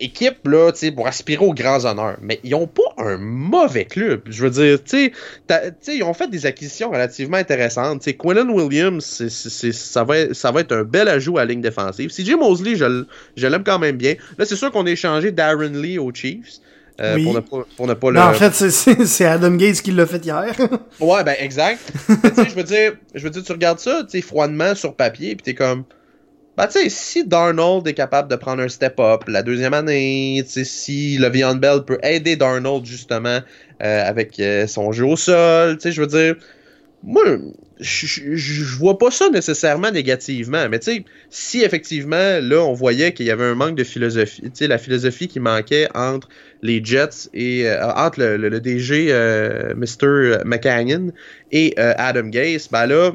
équipe 0.00 0.46
là, 0.48 0.72
tu 0.72 0.78
sais, 0.78 0.90
pour 0.90 1.06
aspirer 1.06 1.44
aux 1.44 1.54
grands 1.54 1.84
honneurs, 1.84 2.16
mais 2.20 2.40
ils 2.42 2.54
ont 2.54 2.66
pas 2.66 2.82
un 2.98 3.18
mauvais 3.18 3.84
club. 3.84 4.22
Je 4.26 4.42
veux 4.44 4.50
dire, 4.50 4.82
tu 4.82 4.90
sais, 5.06 5.12
t'as- 5.46 5.70
tu 5.70 5.76
sais, 5.80 5.96
ils 5.96 6.02
ont 6.02 6.14
fait 6.14 6.28
des 6.28 6.44
acquisitions 6.46 6.90
relativement 6.90 7.36
intéressantes. 7.36 8.00
Tu 8.00 8.10
sais, 8.10 8.16
Quillen 8.16 8.50
Williams, 8.50 9.04
ça, 9.28 10.04
va 10.04 10.18
être, 10.18 10.32
ça 10.34 10.50
va 10.50 10.60
être 10.60 10.72
un 10.72 10.82
bel 10.84 11.08
ajout 11.08 11.38
à 11.38 11.44
la 11.44 11.52
ligne 11.52 11.60
défensive. 11.60 12.10
CJ 12.10 12.34
Mosley, 12.34 12.74
je, 12.76 13.04
je 13.36 13.46
l'aime 13.46 13.62
quand 13.64 13.78
même 13.78 13.96
bien. 13.96 14.14
Là, 14.38 14.44
c'est 14.44 14.56
sûr 14.56 14.70
qu'on 14.72 14.86
a 14.86 14.90
échangé 14.90 15.30
Darren 15.30 15.68
Lee 15.80 15.98
aux 15.98 16.12
Chiefs. 16.12 16.58
euh, 17.00 17.14
Oui. 17.14 17.24
pour, 17.24 17.34
ne 17.34 17.40
pas, 17.40 17.66
pour 17.76 17.86
ne 17.86 17.94
pas 17.94 18.08
le. 18.10 18.14
Ben, 18.16 18.26
en 18.28 18.32
fait, 18.34 18.52
c'est- 18.52 19.24
Adam 19.24 19.52
Gates 19.52 19.80
qui 19.82 19.92
l'a 19.92 20.06
fait 20.06 20.24
hier. 20.24 20.54
Ouais, 21.00 21.24
ben 21.24 21.34
exact. 21.38 21.80
Je 22.08 22.54
veux 22.54 22.64
dire, 22.64 22.92
je 23.14 23.22
veux 23.24 23.30
dire, 23.30 23.42
tu 23.42 23.52
regardes 23.52 23.78
ça, 23.78 24.02
tu 24.10 24.20
froidement 24.20 24.74
sur 24.74 24.94
papier, 24.94 25.34
puis 25.36 25.42
t'es 25.44 25.54
comme, 25.54 25.84
bah 26.56 26.66
tu 26.68 26.74
sais, 26.80 26.88
si 26.90 27.26
Darnold 27.26 27.86
est 27.88 27.94
capable 27.94 28.28
de 28.30 28.36
prendre 28.36 28.62
un 28.62 28.68
step 28.68 29.00
up 29.00 29.24
la 29.26 29.42
deuxième 29.42 29.72
année, 29.74 30.42
tu 30.44 30.50
sais, 30.50 30.64
si 30.64 31.16
Le'Veon 31.18 31.54
Bell 31.56 31.84
peut 31.86 31.98
aider 32.02 32.36
Darnold 32.36 32.84
justement 32.84 33.40
euh, 33.82 34.04
avec 34.04 34.38
euh, 34.38 34.66
son 34.66 34.92
jeu 34.92 35.06
au 35.06 35.16
sol, 35.16 35.76
tu 35.78 35.82
sais, 35.84 35.92
je 35.92 36.00
veux 36.02 36.06
dire, 36.06 36.36
moi, 37.02 37.22
je- 37.80 38.76
vois 38.78 38.98
pas 38.98 39.10
ça 39.10 39.28
nécessairement 39.30 39.90
négativement, 39.90 40.68
mais 40.68 40.78
tu 40.80 40.92
sais, 40.92 41.04
si 41.30 41.62
effectivement 41.62 42.38
là 42.42 42.58
on 42.62 42.74
voyait 42.74 43.12
qu'il 43.14 43.26
y 43.26 43.30
avait 43.30 43.44
un 43.44 43.54
manque 43.56 43.76
de 43.76 43.84
philosophie, 43.84 44.42
tu 44.42 44.50
sais, 44.54 44.68
la 44.68 44.78
philosophie 44.78 45.28
qui 45.28 45.40
manquait 45.40 45.88
entre 45.94 46.28
les 46.62 46.84
Jets 46.84 47.28
et 47.34 47.68
euh, 47.68 47.90
entre 47.94 48.20
le, 48.20 48.36
le- 48.36 48.48
le 48.50 48.60
DG 48.60 49.08
euh, 49.10 49.74
Mr. 49.76 50.38
McCannon 50.44 51.12
et 51.50 51.74
euh, 51.78 51.94
Adam 51.98 52.28
Gase, 52.28 52.68
ben 52.70 52.86
là, 52.86 53.12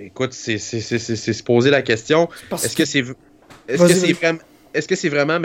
écoute, 0.00 0.32
c'est 0.32 0.58
se 0.58 1.42
poser 1.42 1.70
la 1.70 1.82
question, 1.82 2.28
est-ce 2.52 2.76
que 2.76 2.84
c'est 2.84 3.04
est-ce 3.68 3.82
que 3.82 3.88
Vas-y, 3.88 3.94
c'est 4.00 4.12
vraiment 4.12 4.38
est-ce 4.74 4.86
que 4.88 4.94
c'est 4.94 5.08
vraiment 5.08 5.40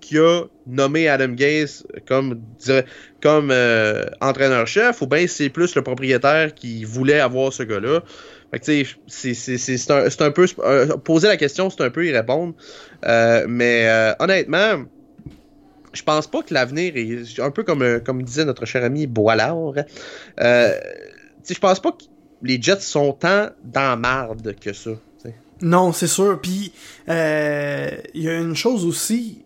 qui 0.00 0.18
a 0.18 0.44
nommé 0.66 1.06
Adam 1.06 1.28
Gase 1.28 1.84
comme, 2.08 2.40
comme 3.20 3.50
euh, 3.50 4.06
entraîneur-chef 4.22 5.02
ou 5.02 5.06
bien 5.06 5.26
c'est 5.26 5.50
plus 5.50 5.74
le 5.74 5.82
propriétaire 5.82 6.54
qui 6.54 6.84
voulait 6.84 7.20
avoir 7.20 7.52
ce 7.52 7.62
gars-là? 7.62 8.00
Que, 8.52 8.84
c'est- 9.06 9.90
un, 9.90 10.08
un 10.26 10.30
peu. 10.30 10.46
poser 11.04 11.28
la 11.28 11.36
question, 11.36 11.68
c'est 11.68 11.82
un 11.82 11.90
peu 11.90 12.06
y 12.06 12.12
répondre. 12.12 12.54
Euh, 13.04 13.44
mais 13.48 13.86
euh, 13.86 14.12
honnêtement, 14.20 14.84
je 15.92 16.02
pense 16.02 16.26
pas 16.26 16.42
que 16.42 16.54
l'avenir 16.54 16.94
est 16.96 17.40
un 17.40 17.50
peu 17.50 17.64
comme, 17.64 18.00
comme 18.00 18.22
disait 18.22 18.46
notre 18.46 18.64
cher 18.64 18.82
ami 18.82 19.06
Boilard. 19.06 19.74
Je 20.38 21.58
pense 21.60 21.80
pas 21.80 21.92
que 21.92 22.04
les 22.44 22.60
Jets 22.62 22.80
sont 22.80 23.12
tant 23.12 23.48
dans 23.64 23.98
marde 23.98 24.54
que 24.60 24.72
ça. 24.72 24.90
Non, 25.62 25.92
c'est 25.92 26.08
sûr. 26.08 26.40
Puis, 26.40 26.72
euh, 27.08 27.88
il 28.12 28.22
y 28.22 28.28
a 28.28 28.38
une 28.38 28.56
chose 28.56 28.84
aussi 28.84 29.42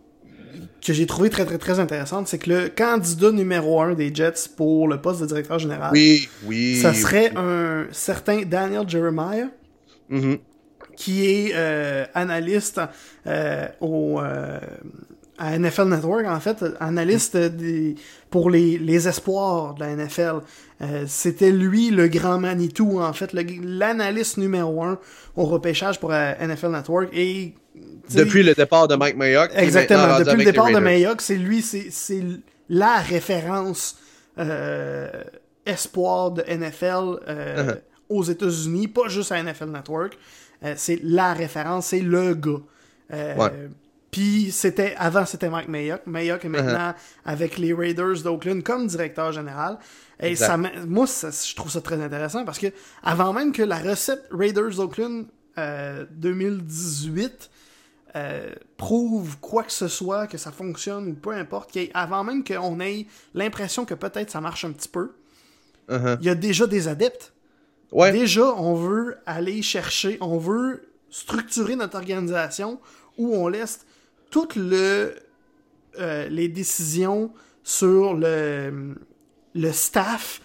que 0.85 0.93
j'ai 0.93 1.07
trouvé 1.07 1.29
très, 1.29 1.45
très, 1.45 1.59
très 1.59 1.81
intéressante, 1.81 2.29
c'est 2.29 2.39
que 2.39 2.51
le 2.51 2.69
candidat 2.71 3.31
numéro 3.31 3.81
un 3.83 3.95
des 3.95 4.13
Jets 4.15 4.49
pour 4.57 4.89
le 4.89 5.01
poste 5.01 5.21
de 5.21 5.27
directeur 5.27 5.59
général, 5.59 5.91
Oui, 5.93 6.29
oui. 6.45 6.77
ça 6.81 6.95
serait 6.95 7.33
un 7.37 7.87
certain 7.93 8.43
Daniel 8.43 8.89
Jeremiah, 8.89 9.49
Mhm. 10.09 10.39
qui 10.97 11.27
est 11.27 11.53
euh, 11.55 12.05
analyste 12.15 12.81
euh, 13.27 13.69
au 13.81 14.19
à 15.41 15.57
NFL 15.57 15.85
Network 15.89 16.27
en 16.27 16.41
fait 16.41 16.65
analyste 16.81 17.37
des, 17.37 17.95
pour 18.31 18.51
les, 18.51 18.79
les 18.79 19.09
espoirs 19.09 19.75
de 19.75 19.81
la 19.81 19.95
NFL 19.97 20.41
Euh, 20.81 21.05
c'était 21.09 21.51
lui 21.51 21.91
le 21.91 22.07
grand 22.07 22.39
Manitou 22.39 23.01
en 23.01 23.13
fait 23.13 23.33
l'analyste 23.33 24.37
numéro 24.39 24.85
un 24.85 24.97
au 25.35 25.45
repêchage 25.45 25.99
pour 25.99 26.13
euh, 26.13 26.33
NFL 26.41 26.71
Network 26.71 27.09
et 27.13 27.55
Depuis 28.15 28.45
le 28.45 28.55
départ 28.55 28.87
de 28.87 28.95
Mike 28.95 29.17
Mayock. 29.17 29.51
Exactement. 29.57 30.19
Depuis 30.21 30.37
le 30.39 30.45
départ 30.45 30.71
de. 30.71 30.79
Mayock, 30.79 31.21
c'est 31.21 31.35
lui, 31.37 31.63
c'est 31.63 31.89
c'est 31.91 32.23
la 32.69 32.99
référence 32.99 33.97
euh, 34.39 35.09
espoir 35.67 36.31
de 36.31 36.43
NFL 36.43 37.19
euh, 37.27 37.65
Uh-huh. 37.65 37.79
aux 38.09 38.23
États-Unis, 38.23 38.89
pas 38.89 39.09
juste 39.09 39.33
à 39.33 39.43
NFL 39.43 39.71
Network. 39.71 40.17
Euh, 40.65 40.75
c'est 40.77 41.01
la 41.03 41.35
référence, 41.35 41.87
c'est 41.87 42.01
le 42.01 42.35
gars. 42.35 42.53
Euh, 43.13 43.35
Ouais. 43.37 43.51
Puis 44.11 44.51
c'était 44.53 44.95
avant 44.97 45.27
c'était 45.27 45.51
Mike 45.51 45.69
Mayock. 45.69 46.01
Mayock 46.07 46.45
est 46.45 46.49
maintenant 46.49 46.95
avec 47.25 47.59
les 47.59 47.75
Raiders 47.75 48.23
d'Oakland 48.23 48.63
comme 48.63 48.87
directeur 48.87 49.33
général. 49.33 49.79
Et 50.21 50.29
Exact. 50.31 50.47
ça, 50.47 50.57
moi, 50.87 51.07
ça- 51.07 51.31
je 51.31 51.55
trouve 51.55 51.71
ça 51.71 51.81
très 51.81 52.01
intéressant 52.03 52.45
parce 52.45 52.59
que 52.59 52.69
avant 53.03 53.33
même 53.33 53.53
que 53.53 53.63
la 53.63 53.79
recette 53.79 54.25
Raiders 54.31 54.71
d'Oakland 54.77 55.27
euh, 55.59 56.07
2018 56.13 57.51
euh, 58.17 58.51
prouve 58.79 59.39
quoi 59.39 59.63
que 59.65 59.73
ce 59.73 59.87
soit, 59.89 60.27
que 60.27 60.39
ça 60.39 60.51
fonctionne 60.51 61.09
ou 61.09 61.15
peu 61.15 61.33
importe, 61.33 61.77
ait- 61.77 61.91
avant 61.95 62.25
même 62.25 62.43
qu'on 62.43 62.81
ait 62.81 63.07
l'impression 63.35 63.85
que 63.85 63.95
peut-être 63.95 64.31
ça 64.31 64.41
marche 64.41 64.65
un 64.65 64.73
petit 64.73 64.89
peu, 64.89 65.13
Uh-huh. 65.91 66.19
il 66.21 66.27
y 66.27 66.29
a 66.29 66.35
déjà 66.35 66.67
des 66.67 66.87
adeptes. 66.87 67.33
Ouais. 67.93 68.13
Déjà, 68.13 68.45
on 68.57 68.75
veut 68.75 69.17
aller 69.25 69.63
chercher, 69.63 70.19
on 70.21 70.37
veut 70.37 70.83
structurer 71.09 71.77
notre 71.77 71.97
organisation 71.97 72.79
où 73.17 73.35
on 73.35 73.49
laisse 73.49 73.87
toutes 74.31 74.57
euh, 74.59 75.13
les 76.29 76.49
décisions 76.49 77.31
sur 77.63 78.15
le, 78.15 78.95
le 79.55 79.73
staff 79.73 80.41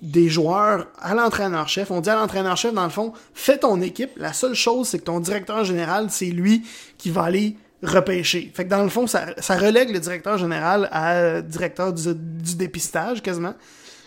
des 0.00 0.28
joueurs 0.28 0.88
à 1.00 1.14
l'entraîneur-chef. 1.14 1.90
On 1.90 2.00
dit 2.00 2.10
à 2.10 2.16
l'entraîneur-chef, 2.16 2.74
dans 2.74 2.84
le 2.84 2.90
fond, 2.90 3.12
fais 3.32 3.58
ton 3.58 3.80
équipe. 3.80 4.10
La 4.16 4.32
seule 4.32 4.54
chose, 4.54 4.88
c'est 4.88 4.98
que 4.98 5.04
ton 5.04 5.20
directeur 5.20 5.64
général, 5.64 6.06
c'est 6.10 6.26
lui 6.26 6.62
qui 6.98 7.10
va 7.10 7.24
aller 7.24 7.56
repêcher. 7.82 8.50
Fait 8.54 8.64
que 8.64 8.70
dans 8.70 8.82
le 8.82 8.88
fond, 8.88 9.06
ça, 9.06 9.26
ça 9.38 9.56
relègue 9.56 9.90
le 9.92 10.00
directeur 10.00 10.36
général 10.38 10.88
à 10.90 11.40
directeur 11.42 11.92
du, 11.92 12.14
du 12.14 12.56
dépistage, 12.56 13.22
quasiment. 13.22 13.54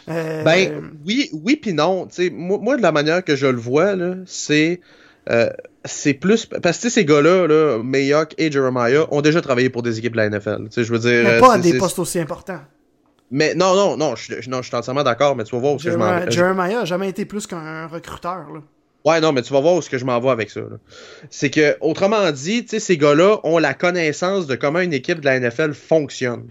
Euh, 0.09 0.43
Ben, 0.43 0.91
oui, 1.05 1.29
oui 1.33 1.55
puis 1.57 1.73
non. 1.73 2.07
Moi, 2.31 2.59
moi, 2.61 2.77
de 2.77 2.81
la 2.81 2.91
manière 2.91 3.23
que 3.23 3.35
je 3.35 3.47
le 3.47 3.57
vois, 3.57 3.93
c'est. 4.25 4.81
euh, 5.29 5.49
c'est 5.87 6.13
plus. 6.13 6.45
Parce 6.45 6.77
que 6.79 6.89
ces 6.89 7.05
gars-là, 7.05 7.47
là, 7.47 7.81
Mayock 7.83 8.33
et 8.37 8.51
Jeremiah, 8.51 9.05
ont 9.11 9.21
déjà 9.21 9.41
travaillé 9.41 9.69
pour 9.69 9.81
des 9.83 9.97
équipes 9.97 10.13
de 10.13 10.17
la 10.17 10.29
NFL. 10.29 10.67
Je 10.75 10.81
veux 10.83 10.99
dire. 10.99 11.23
mais 11.23 11.29
euh, 11.31 11.39
pas 11.39 11.53
à 11.53 11.57
des 11.57 11.77
postes 11.77 11.99
aussi 11.99 12.19
importants. 12.19 12.61
Mais 13.31 13.55
non, 13.55 13.75
non, 13.75 13.97
non, 13.97 14.15
je, 14.15 14.39
je- 14.41 14.49
non, 14.49 14.61
je 14.61 14.67
suis 14.67 14.75
entièrement 14.75 15.03
d'accord, 15.03 15.35
mais 15.35 15.43
tu 15.43 15.53
vas 15.55 15.59
voir 15.61 15.73
où 15.73 15.79
ce 15.79 15.85
que 15.85 15.91
je 15.91 15.97
m'en 15.97 16.05
Jeremiah, 16.05 16.25
vais. 16.25 16.31
Jeremiah 16.31 16.79
a 16.81 16.85
jamais 16.85 17.09
été 17.09 17.25
plus 17.25 17.45
qu'un 17.47 17.87
recruteur. 17.87 18.47
Là. 18.53 18.61
Ouais, 19.03 19.19
non, 19.21 19.31
mais 19.33 19.41
tu 19.41 19.51
vas 19.53 19.59
voir 19.59 19.75
où 19.75 19.81
ce 19.81 19.89
que 19.89 19.97
je 19.97 20.05
m'en 20.05 20.19
vais 20.19 20.29
avec 20.29 20.49
ça. 20.49 20.61
C'est 21.29 21.49
que, 21.49 21.75
autrement 21.81 22.31
dit, 22.31 22.63
tu 22.63 22.71
sais, 22.71 22.79
ces 22.79 22.97
gars-là 22.97 23.39
ont 23.43 23.57
la 23.57 23.73
connaissance 23.73 24.47
de 24.47 24.55
comment 24.55 24.79
une 24.79 24.93
équipe 24.93 25.19
de 25.21 25.25
la 25.25 25.39
NFL 25.39 25.73
fonctionne. 25.73 26.47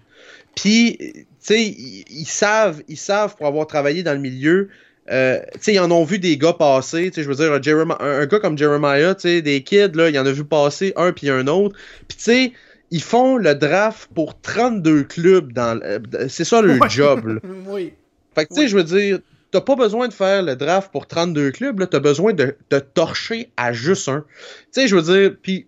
Puis, 0.54 0.96
tu 0.98 1.26
sais, 1.38 1.62
ils, 1.64 2.04
ils 2.10 2.26
savent, 2.26 2.82
ils 2.88 2.96
savent 2.96 3.36
pour 3.36 3.46
avoir 3.46 3.66
travaillé 3.66 4.02
dans 4.02 4.12
le 4.14 4.20
milieu. 4.20 4.68
Euh, 5.11 5.39
tu 5.55 5.59
sais, 5.61 5.73
ils 5.74 5.81
en 5.81 5.91
ont 5.91 6.05
vu 6.05 6.19
des 6.19 6.37
gars 6.37 6.53
passer. 6.53 7.11
Tu 7.11 7.15
sais, 7.16 7.23
je 7.23 7.28
veux 7.28 7.35
dire, 7.35 7.53
un, 7.53 7.97
un- 8.01 8.27
gars 8.27 8.39
comme 8.41 8.59
Jeremiah, 8.59 9.15
tu 9.15 9.23
sais, 9.23 9.43
des 9.43 9.62
kids, 9.62 9.93
là, 9.95 10.09
il 10.11 10.19
en 10.19 10.27
a 10.27 10.33
vu 10.33 10.45
passer 10.45 10.93
un 10.97 11.12
puis 11.12 11.31
un 11.31 11.47
autre. 11.47 11.77
Puis, 12.09 12.16
tu 12.19 12.24
sais, 12.24 12.53
ils 12.91 13.03
font 13.03 13.37
le 13.37 13.55
draft 13.55 14.09
pour 14.15 14.41
32 14.41 15.05
clubs 15.05 15.53
dans. 15.53 15.74
le- 15.81 15.85
euh, 15.85 16.28
C'est 16.28 16.45
ça 16.45 16.62
le 16.62 16.78
Ouais. 16.78 16.89
job, 16.89 17.27
là. 17.27 17.41
oui. 17.69 17.93
Fait 18.35 18.45
que, 18.47 18.51
tu 18.55 18.57
sais, 18.57 18.61
Oui. 18.62 18.69
je 18.69 18.77
veux 18.77 18.85
dire, 18.85 19.19
t'as 19.51 19.61
pas 19.61 19.77
besoin 19.77 20.09
de 20.09 20.12
faire 20.12 20.43
le 20.43 20.57
draft 20.57 20.91
pour 20.93 21.07
32 21.07 21.51
clubs, 21.53 21.78
là, 21.81 21.87
t'as 21.87 22.01
besoin 22.01 22.33
de 22.33 22.57
te 22.69 22.77
torcher 22.77 23.51
à 23.57 23.73
juste 23.73 24.09
un. 24.09 24.24
Tu 24.73 24.83
sais, 24.83 24.89
je 24.89 24.97
veux 24.97 25.03
dire, 25.03 25.37
puis, 25.41 25.66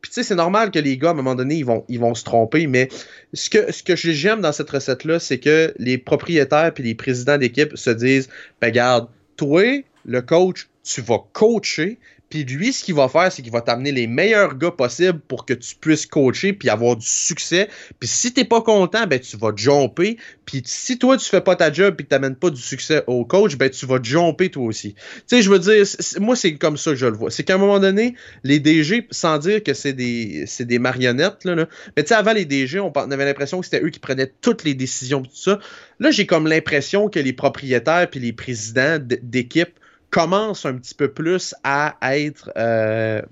puis 0.00 0.10
tu 0.10 0.14
sais, 0.14 0.22
c'est 0.22 0.34
normal 0.34 0.70
que 0.70 0.78
les 0.78 0.96
gars, 0.96 1.08
à 1.08 1.12
un 1.12 1.14
moment 1.14 1.34
donné, 1.34 1.56
ils 1.56 1.64
vont, 1.64 1.84
ils 1.88 1.98
vont 1.98 2.14
se 2.14 2.24
tromper, 2.24 2.66
mais 2.66 2.88
ce 3.34 3.50
que, 3.50 3.72
ce 3.72 3.82
que 3.82 3.96
j'aime 3.96 4.40
dans 4.40 4.52
cette 4.52 4.70
recette-là, 4.70 5.18
c'est 5.18 5.38
que 5.38 5.74
les 5.78 5.98
propriétaires 5.98 6.72
puis 6.72 6.84
les 6.84 6.94
présidents 6.94 7.38
d'équipe 7.38 7.76
se 7.76 7.90
disent, 7.90 8.28
ben, 8.60 8.70
garde, 8.70 9.08
toi, 9.36 9.82
le 10.04 10.22
coach, 10.22 10.68
tu 10.84 11.00
vas 11.00 11.18
coacher, 11.32 11.98
puis 12.30 12.44
lui, 12.44 12.72
ce 12.72 12.84
qu'il 12.84 12.94
va 12.94 13.08
faire, 13.08 13.32
c'est 13.32 13.42
qu'il 13.42 13.52
va 13.52 13.62
t'amener 13.62 13.90
les 13.90 14.06
meilleurs 14.06 14.56
gars 14.56 14.70
possibles 14.70 15.18
pour 15.18 15.46
que 15.46 15.54
tu 15.54 15.74
puisses 15.76 16.04
coacher 16.04 16.52
puis 16.52 16.68
avoir 16.68 16.96
du 16.96 17.06
succès. 17.06 17.68
Puis 17.98 18.08
si 18.08 18.34
t'es 18.34 18.44
pas 18.44 18.60
content, 18.60 19.06
ben 19.06 19.18
tu 19.18 19.36
vas 19.38 19.52
jumper. 19.56 20.18
Puis 20.44 20.62
si 20.66 20.98
toi 20.98 21.16
tu 21.16 21.28
fais 21.28 21.40
pas 21.40 21.56
ta 21.56 21.72
job 21.72 21.94
puis 21.96 22.04
que 22.04 22.10
t'amènes 22.10 22.36
pas 22.36 22.50
du 22.50 22.60
succès 22.60 23.02
au 23.06 23.24
coach, 23.24 23.56
ben 23.56 23.70
tu 23.70 23.86
vas 23.86 23.98
jumper 24.02 24.50
toi 24.50 24.66
aussi. 24.66 24.94
Tu 24.94 25.22
sais, 25.26 25.42
je 25.42 25.50
veux 25.50 25.58
dire, 25.58 25.84
moi 26.20 26.36
c'est 26.36 26.54
comme 26.56 26.76
ça 26.76 26.90
que 26.90 26.96
je 26.96 27.06
le 27.06 27.16
vois. 27.16 27.30
C'est 27.30 27.44
qu'à 27.44 27.54
un 27.54 27.58
moment 27.58 27.80
donné, 27.80 28.14
les 28.44 28.60
DG, 28.60 29.06
sans 29.10 29.38
dire 29.38 29.62
que 29.62 29.72
c'est 29.72 29.94
des, 29.94 30.44
c'est 30.46 30.66
des 30.66 30.78
marionnettes 30.78 31.44
là, 31.44 31.54
mais 31.96 32.02
tu 32.02 32.08
sais 32.08 32.14
avant 32.14 32.34
les 32.34 32.44
DG, 32.44 32.78
on, 32.78 32.92
avait 32.92 33.24
l'impression 33.24 33.60
que 33.60 33.64
c'était 33.64 33.82
eux 33.82 33.90
qui 33.90 34.00
prenaient 34.00 34.30
toutes 34.42 34.64
les 34.64 34.74
décisions 34.74 35.22
tout 35.22 35.30
ça. 35.32 35.60
Là, 35.98 36.10
j'ai 36.10 36.26
comme 36.26 36.46
l'impression 36.46 37.08
que 37.08 37.18
les 37.18 37.32
propriétaires 37.32 38.08
puis 38.10 38.20
les 38.20 38.32
présidents 38.32 38.98
d'équipe 39.00 39.78
commencent 40.10 40.66
un 40.66 40.74
petit 40.74 40.94
peu 40.94 41.12
plus 41.12 41.54
à 41.64 41.96
être 42.16 42.50
euh, 42.56 43.22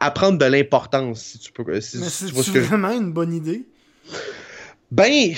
à 0.00 0.10
prendre 0.10 0.38
de 0.38 0.44
l'importance 0.44 1.20
si 1.22 1.38
tu 1.38 1.52
peux 1.52 1.80
si, 1.80 1.98
Mais 1.98 2.08
si 2.08 2.18
tu 2.18 2.26
c'est 2.26 2.32
vois 2.34 2.42
ce 2.44 2.50
que 2.50 2.60
je- 2.60 2.66
vraiment 2.68 2.92
une 2.92 3.12
bonne 3.12 3.32
idée? 3.34 3.66
ben 4.90 5.32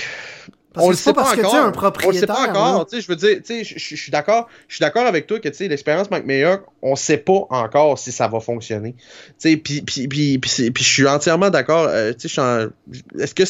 Parce 0.72 0.86
on 0.86 0.90
le 0.90 0.96
sait 0.96 1.12
pas 1.12 1.14
pas 1.14 1.20
parce 1.22 1.36
que, 1.36 1.40
encore. 1.42 1.54
un 1.54 1.62
on 1.62 1.68
le 1.68 1.72
sait 1.72 1.80
propriétaire, 1.80 2.26
pas 2.26 2.48
encore. 2.50 2.86
Tu 2.86 2.96
sais, 2.96 3.02
je 3.02 3.08
veux 3.08 3.16
dire, 3.16 3.36
tu 3.36 3.64
sais, 3.64 3.64
je- 3.64 3.96
suis 3.96 4.10
d'accord. 4.10 4.48
Je 4.68 4.74
suis 4.74 4.82
d'accord 4.82 5.06
avec 5.06 5.26
toi 5.26 5.38
que 5.38 5.48
tu 5.48 5.54
sais, 5.54 5.68
l'expérience 5.68 6.10
Mike 6.10 6.26
Mayock, 6.26 6.66
on 6.82 6.96
sait 6.96 7.18
pas 7.18 7.46
encore 7.50 7.98
si 7.98 8.10
ça 8.12 8.26
va 8.28 8.40
fonctionner. 8.40 8.94
Tu 8.94 9.02
sais, 9.38 9.56
puis 9.56 9.82
puis 10.72 10.84
je 10.84 10.92
suis 10.92 11.06
entièrement 11.06 11.50
d'accord. 11.50 11.86
euh, 11.88 12.12
tu 12.12 12.28
sais, 12.28 12.40
en- 12.40 12.66
est-ce 13.18 13.34
que 13.34 13.44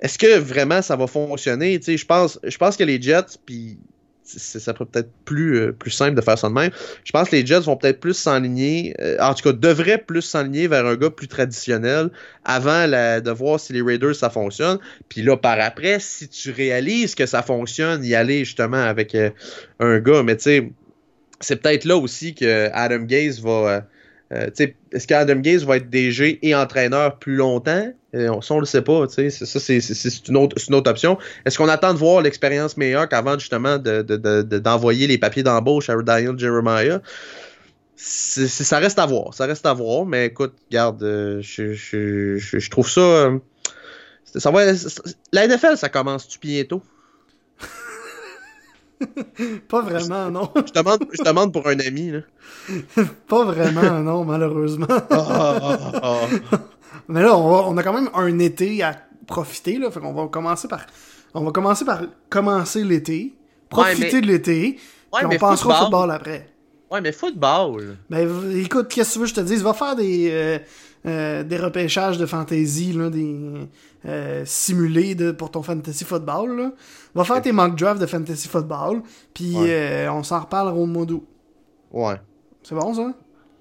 est-ce 0.00 0.18
que 0.18 0.38
vraiment 0.38 0.80
ça 0.82 0.96
va 0.96 1.06
fonctionner? 1.06 1.78
Tu 1.78 1.84
sais, 1.84 1.96
je 1.98 2.06
pense 2.06 2.38
je 2.42 2.56
pense 2.56 2.76
que 2.76 2.84
les 2.84 3.00
Jets 3.00 3.38
puis 3.44 3.78
ça 4.24 4.58
serait 4.58 4.86
peut-être 4.86 5.10
plus, 5.24 5.58
euh, 5.58 5.72
plus 5.72 5.90
simple 5.90 6.14
de 6.14 6.20
faire 6.20 6.38
ça 6.38 6.48
de 6.48 6.54
même. 6.54 6.70
Je 7.04 7.12
pense 7.12 7.28
que 7.28 7.36
les 7.36 7.46
Jets 7.46 7.60
vont 7.60 7.76
peut-être 7.76 8.00
plus 8.00 8.14
s'enligner, 8.14 8.94
euh, 9.00 9.16
en 9.20 9.34
tout 9.34 9.42
cas, 9.42 9.52
devraient 9.52 9.98
plus 9.98 10.22
s'enligner 10.22 10.66
vers 10.66 10.86
un 10.86 10.96
gars 10.96 11.10
plus 11.10 11.28
traditionnel 11.28 12.10
avant 12.44 12.88
de 12.88 13.30
voir 13.30 13.60
si 13.60 13.72
les 13.72 13.82
Raiders 13.82 14.16
ça 14.16 14.30
fonctionne. 14.30 14.78
Puis 15.08 15.22
là, 15.22 15.36
par 15.36 15.60
après, 15.60 16.00
si 16.00 16.28
tu 16.28 16.50
réalises 16.50 17.14
que 17.14 17.26
ça 17.26 17.42
fonctionne, 17.42 18.04
y 18.04 18.14
aller 18.14 18.44
justement 18.44 18.82
avec 18.82 19.14
euh, 19.14 19.30
un 19.78 19.98
gars. 20.00 20.22
Mais 20.22 20.36
tu 20.36 20.44
sais, 20.44 20.72
c'est 21.40 21.56
peut-être 21.56 21.84
là 21.84 21.96
aussi 21.96 22.34
que 22.34 22.70
Adam 22.72 23.00
Gaze 23.00 23.40
va. 23.40 23.86
Euh, 24.34 24.50
Est-ce 24.92 25.06
qu'Adam 25.06 25.36
Gaze 25.36 25.64
va 25.64 25.76
être 25.76 25.88
DG 25.90 26.38
et 26.46 26.54
entraîneur 26.54 27.18
plus 27.18 27.36
longtemps? 27.36 27.92
Euh, 28.14 28.28
on, 28.28 28.40
ça, 28.40 28.54
on 28.54 28.60
le 28.60 28.66
sait 28.66 28.82
pas. 28.82 29.06
Ça, 29.08 29.22
c'est- 29.30 30.28
une, 30.28 30.36
autre- 30.36 30.88
option. 30.88 31.18
Est-ce 31.44 31.58
qu'on 31.58 31.68
attend 31.68 31.92
de 31.94 31.98
voir 31.98 32.20
l'expérience 32.22 32.76
meilleure 32.76 33.08
qu'avant 33.08 33.38
justement 33.38 33.78
de- 33.78 34.02
de- 34.02 34.16
de- 34.16 34.42
de- 34.42 34.58
d'envoyer 34.58 35.06
les 35.06 35.18
papiers 35.18 35.42
d'embauche 35.42 35.88
à 35.90 35.96
Daniel 35.96 36.38
Jeremiah? 36.38 37.00
Ça 37.96 38.78
reste 38.78 38.98
à 38.98 39.06
voir. 39.06 39.34
Ça 39.34 39.46
reste 39.46 39.66
à 39.66 39.72
voir. 39.72 40.04
Mais 40.04 40.26
écoute, 40.26 40.54
regarde, 40.70 41.02
euh, 41.02 41.40
je- 41.40 41.74
je 42.58 42.70
trouve 42.70 42.88
ça. 42.90 43.00
euh, 43.00 43.38
ça 44.36 44.50
va, 44.50 44.64
la 45.32 45.44
NFL, 45.46 45.76
ça 45.76 45.88
commence-tu 45.88 46.38
bientôt? 46.40 46.82
Pas 49.68 49.82
vraiment, 49.82 50.30
non. 50.30 50.50
Je 50.66 50.72
demande, 50.72 51.04
je 51.12 51.22
demande 51.22 51.52
pour 51.52 51.66
un 51.66 51.78
ami. 51.80 52.10
Là. 52.10 52.20
pas 53.28 53.44
vraiment, 53.44 54.00
non, 54.00 54.24
malheureusement. 54.24 54.86
Ah, 54.88 55.06
ah, 55.10 55.78
ah. 56.02 56.56
Mais 57.08 57.22
là, 57.22 57.36
on, 57.36 57.50
va- 57.50 57.68
on 57.68 57.76
a 57.76 57.82
quand 57.82 57.92
même 57.92 58.08
un 58.14 58.38
été 58.38 58.82
à 58.82 58.96
profiter, 59.26 59.78
là. 59.78 59.90
Fait 59.90 60.00
qu'on 60.00 60.12
va 60.12 60.26
commencer 60.28 60.68
par. 60.68 60.86
On 61.34 61.42
va 61.44 61.50
commencer 61.50 61.84
par 61.84 62.02
commencer 62.30 62.84
l'été. 62.84 63.34
Profiter 63.68 64.12
mais- 64.14 64.20
de 64.20 64.26
l'été. 64.26 64.78
Ouais, 65.12 65.20
puis 65.28 65.36
on 65.36 65.38
pensera 65.38 65.80
au 65.80 65.84
football- 65.84 66.10
après. 66.10 66.48
Ouais, 66.90 67.00
mais 67.00 67.12
football. 67.12 67.96
Ben, 68.08 68.28
écoute, 68.56 68.88
qu'est-ce 68.88 69.08
que 69.10 69.12
tu 69.14 69.18
veux 69.20 69.24
que 69.24 69.30
je 69.30 69.34
te 69.34 69.40
dise? 69.40 69.62
Va 69.62 69.74
faire 69.74 69.96
des, 69.96 70.28
euh, 70.30 70.58
euh, 71.06 71.42
des 71.42 71.56
repêchages 71.56 72.18
de 72.18 72.26
fantasy, 72.26 72.92
là, 72.92 73.10
des 73.10 73.36
euh, 74.06 74.42
simulés 74.44 75.14
de, 75.14 75.30
pour 75.32 75.50
ton 75.50 75.62
fantasy 75.62 76.04
football. 76.04 76.56
Là. 76.56 76.72
Va 77.14 77.24
faire 77.24 77.40
tes 77.42 77.52
mock 77.52 77.76
drafts 77.76 78.00
de 78.00 78.06
fantasy 78.06 78.48
football, 78.48 79.02
puis 79.34 79.54
Ouais. 79.56 79.66
euh, 79.68 80.12
on 80.12 80.22
s'en 80.22 80.40
reparlera 80.40 80.74
au 80.74 80.86
mois 80.86 81.04
d'août. 81.06 81.24
Ouais. 81.92 82.16
C'est 82.62 82.74
bon, 82.74 82.94
ça? 82.94 83.12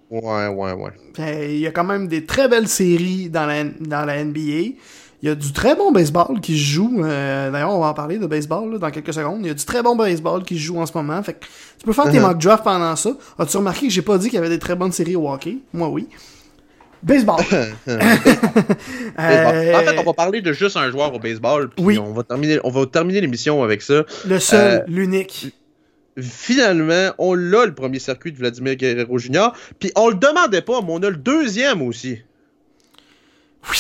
Ouais, 0.10 0.48
ouais, 0.48 0.74
ouais. 0.74 1.52
Il 1.54 1.60
y 1.60 1.68
a 1.68 1.72
quand 1.72 1.84
même 1.84 2.08
des 2.08 2.26
très 2.26 2.48
belles 2.48 2.68
séries 2.68 3.30
dans 3.30 3.46
la, 3.46 3.64
dans 3.64 4.06
la 4.06 4.24
NBA. 4.24 4.76
Il 5.22 5.28
y 5.28 5.30
a 5.30 5.36
du 5.36 5.54
très 5.54 5.74
bon 5.76 5.92
baseball 5.92 6.40
qui 6.42 6.54
se 6.58 6.64
joue. 6.66 7.02
euh, 7.04 7.50
D'ailleurs, 7.50 7.72
on 7.72 7.80
va 7.80 7.88
en 7.88 7.94
parler 7.94 8.20
de 8.20 8.28
baseball 8.28 8.74
là, 8.74 8.78
dans 8.78 8.92
quelques 8.92 9.14
secondes. 9.14 9.40
Il 9.42 9.48
y 9.48 9.50
a 9.50 9.54
du 9.54 9.64
très 9.66 9.82
bon 9.82 9.96
baseball 9.96 10.44
qui 10.44 10.56
se 10.56 10.62
joue 10.64 10.78
en 10.80 10.86
ce 10.86 10.92
moment. 10.96 11.24
Fait 11.24 11.34
que 11.34 11.46
tu 11.80 11.86
peux 11.86 11.94
faire 11.94 12.12
tes 12.12 12.18
Uh-huh. 12.20 12.22
mock 12.28 12.38
drafts 12.40 12.64
pendant 12.66 12.96
ça. 12.96 13.12
As-tu 13.40 13.58
remarqué 13.58 13.88
que 13.88 13.94
j'ai 13.94 14.02
pas 14.02 14.18
dit 14.18 14.26
qu'il 14.30 14.36
y 14.36 14.40
avait 14.40 14.50
des 14.50 14.60
très 14.60 14.76
bonnes 14.76 14.92
séries 14.92 15.16
au 15.16 15.30
hockey? 15.32 15.60
Moi, 15.74 15.88
oui. 15.88 16.08
Baseball. 17.04 17.42
Euh, 19.20 19.74
En 19.76 19.80
fait, 19.82 20.00
on 20.00 20.04
va 20.04 20.14
parler 20.14 20.42
de 20.42 20.54
juste 20.54 20.76
un 20.78 20.90
joueur 20.90 21.14
au 21.14 21.20
baseball, 21.20 21.70
puis 21.70 21.86
Oui. 21.86 21.98
on 22.00 22.14
va 22.14 22.24
terminer, 22.24 22.60
on 22.64 22.70
va 22.72 22.86
terminer 22.88 23.22
l'émission 23.22 23.62
avec 23.64 23.82
ça. 23.82 24.06
Le 24.26 24.40
seul, 24.40 24.82
Euh, 24.82 24.84
l'unique. 24.88 25.54
Finalement, 26.20 27.12
on 27.18 27.34
l'a 27.34 27.66
le 27.66 27.74
premier 27.76 28.00
circuit 28.00 28.32
de 28.32 28.38
Vladimir 28.38 28.76
Guerrero 28.76 29.18
Jr. 29.18 29.50
Puis 29.80 29.92
on 29.96 30.10
le 30.10 30.16
demandait 30.16 30.62
pas, 30.62 30.82
mais 30.82 30.88
on 30.92 31.04
a 31.04 31.10
le 31.10 31.18
deuxième 31.18 31.82
aussi. 31.82 32.20
Oui. 33.70 33.78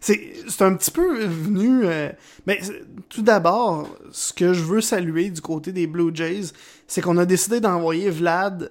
c'est 0.00 0.62
un 0.62 0.74
petit 0.74 0.90
peu 0.90 1.24
venu. 1.24 1.82
euh, 1.84 2.10
mais 2.46 2.60
tout 3.08 3.22
d'abord, 3.22 3.88
ce 4.12 4.32
que 4.32 4.52
je 4.52 4.62
veux 4.62 4.80
saluer 4.80 5.30
du 5.30 5.40
côté 5.40 5.72
des 5.72 5.86
Blue 5.86 6.10
Jays, 6.14 6.52
c'est 6.86 7.00
qu'on 7.00 7.16
a 7.16 7.24
décidé 7.26 7.60
d'envoyer 7.60 8.10
Vlad 8.10 8.70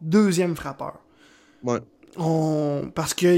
deuxième 0.00 0.56
frappeur. 0.56 0.98
Ouais. 1.62 1.78
On, 2.20 2.90
parce 2.94 3.14
que. 3.14 3.34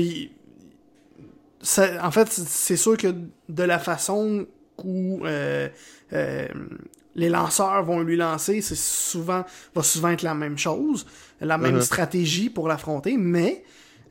ça- 1.60 2.04
en 2.06 2.10
fait, 2.10 2.28
c'est- 2.28 2.76
sûr 2.76 2.96
que 2.96 3.14
de 3.48 3.62
la 3.62 3.78
façon 3.78 4.46
où 4.82 5.20
euh, 5.24 5.68
euh, 6.12 6.48
les 7.14 7.28
lanceurs 7.28 7.84
vont 7.84 8.00
lui 8.00 8.16
lancer, 8.16 8.60
c'est 8.60 8.76
souvent 8.76 9.44
va 9.74 9.82
souvent 9.82 10.08
être 10.08 10.22
la 10.22 10.34
même 10.34 10.58
chose, 10.58 11.06
la 11.40 11.58
même 11.58 11.76
Mhm. 11.76 11.82
stratégie 11.82 12.50
pour 12.50 12.66
l'affronter, 12.68 13.16
mais 13.16 13.62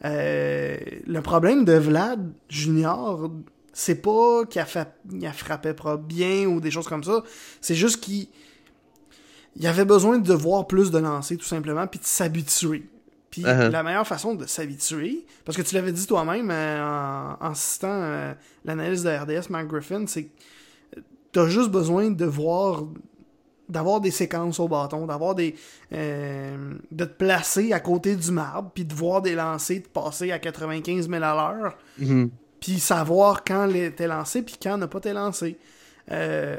euh, 0.06 0.78
le 1.06 1.22
problème 1.22 1.66
de 1.66 1.74
Vlad 1.74 2.32
Junior, 2.50 3.30
c'est 3.74 4.02
pas 4.02 4.46
qu'il 4.46 4.62
a, 4.62 4.66
fa- 4.66 4.94
a 5.24 5.34
frappé 5.34 5.74
pas 5.74 5.98
bien 5.98 6.46
ou 6.46 6.62
des 6.62 6.72
choses 6.72 6.88
comme 6.88 7.04
ça, 7.04 7.24
c'est 7.60 7.76
juste 7.76 8.02
qu'il 8.02 8.28
il 9.58 9.68
avait 9.68 9.84
besoin 9.86 10.18
de 10.18 10.34
voir 10.34 10.66
plus 10.66 10.92
de 10.92 10.98
lancers 11.00 11.38
tout 11.38 11.44
simplement, 11.46 11.86
puis 11.88 12.00
de 12.00 12.06
s'habituer. 12.06 12.88
Puis 13.32 13.44
Uh-huh. 13.44 13.70
la 13.72 13.82
meilleure 13.82 14.06
façon 14.06 14.36
de 14.36 14.46
s'habituer, 14.46 15.26
parce 15.46 15.58
que 15.58 15.62
tu 15.64 15.74
l'avais 15.76 15.94
dit 15.94 16.06
toi-même 16.06 16.50
euh, 16.52 16.84
en, 16.84 17.38
en 17.48 17.54
citant 17.56 17.88
euh, 17.90 18.34
l'analyse 18.66 19.04
de 19.04 19.10
RDS, 19.10 19.50
Mark 19.50 19.68
Griffin, 19.68 20.06
c'est 20.06 20.26
que 20.26 20.30
t'as 21.32 21.48
juste 21.48 21.70
besoin 21.72 22.12
de 22.12 22.26
voir 22.26 22.84
d'avoir 23.70 24.02
des 24.02 24.12
séquences 24.12 24.60
au 24.60 24.68
bâton, 24.68 25.06
d'avoir 25.08 25.34
des 25.34 25.56
euh, 25.94 26.74
de 26.92 27.06
te 27.06 27.14
placer 27.14 27.72
à 27.72 27.80
côté 27.80 28.18
du 28.18 28.30
marbre, 28.32 28.70
puis 28.76 28.84
de 28.84 28.94
voir 28.94 29.22
des 29.22 29.34
lancers 29.34 29.82
de 29.82 29.88
passer 29.88 30.30
à 30.34 30.40
95 30.40 31.08
000 31.10 31.24
à 31.24 31.34
l'heure, 31.34 31.78
Mhm. 31.98 32.30
puis 32.60 32.80
savoir 32.82 33.46
quand 33.46 33.70
t'es 33.96 34.08
lancé, 34.08 34.42
puis 34.42 34.56
quand 34.62 34.78
n'a 34.78 34.88
pas 34.88 34.98
été 34.98 35.14
lancé. 35.14 35.58
Euh, 36.12 36.58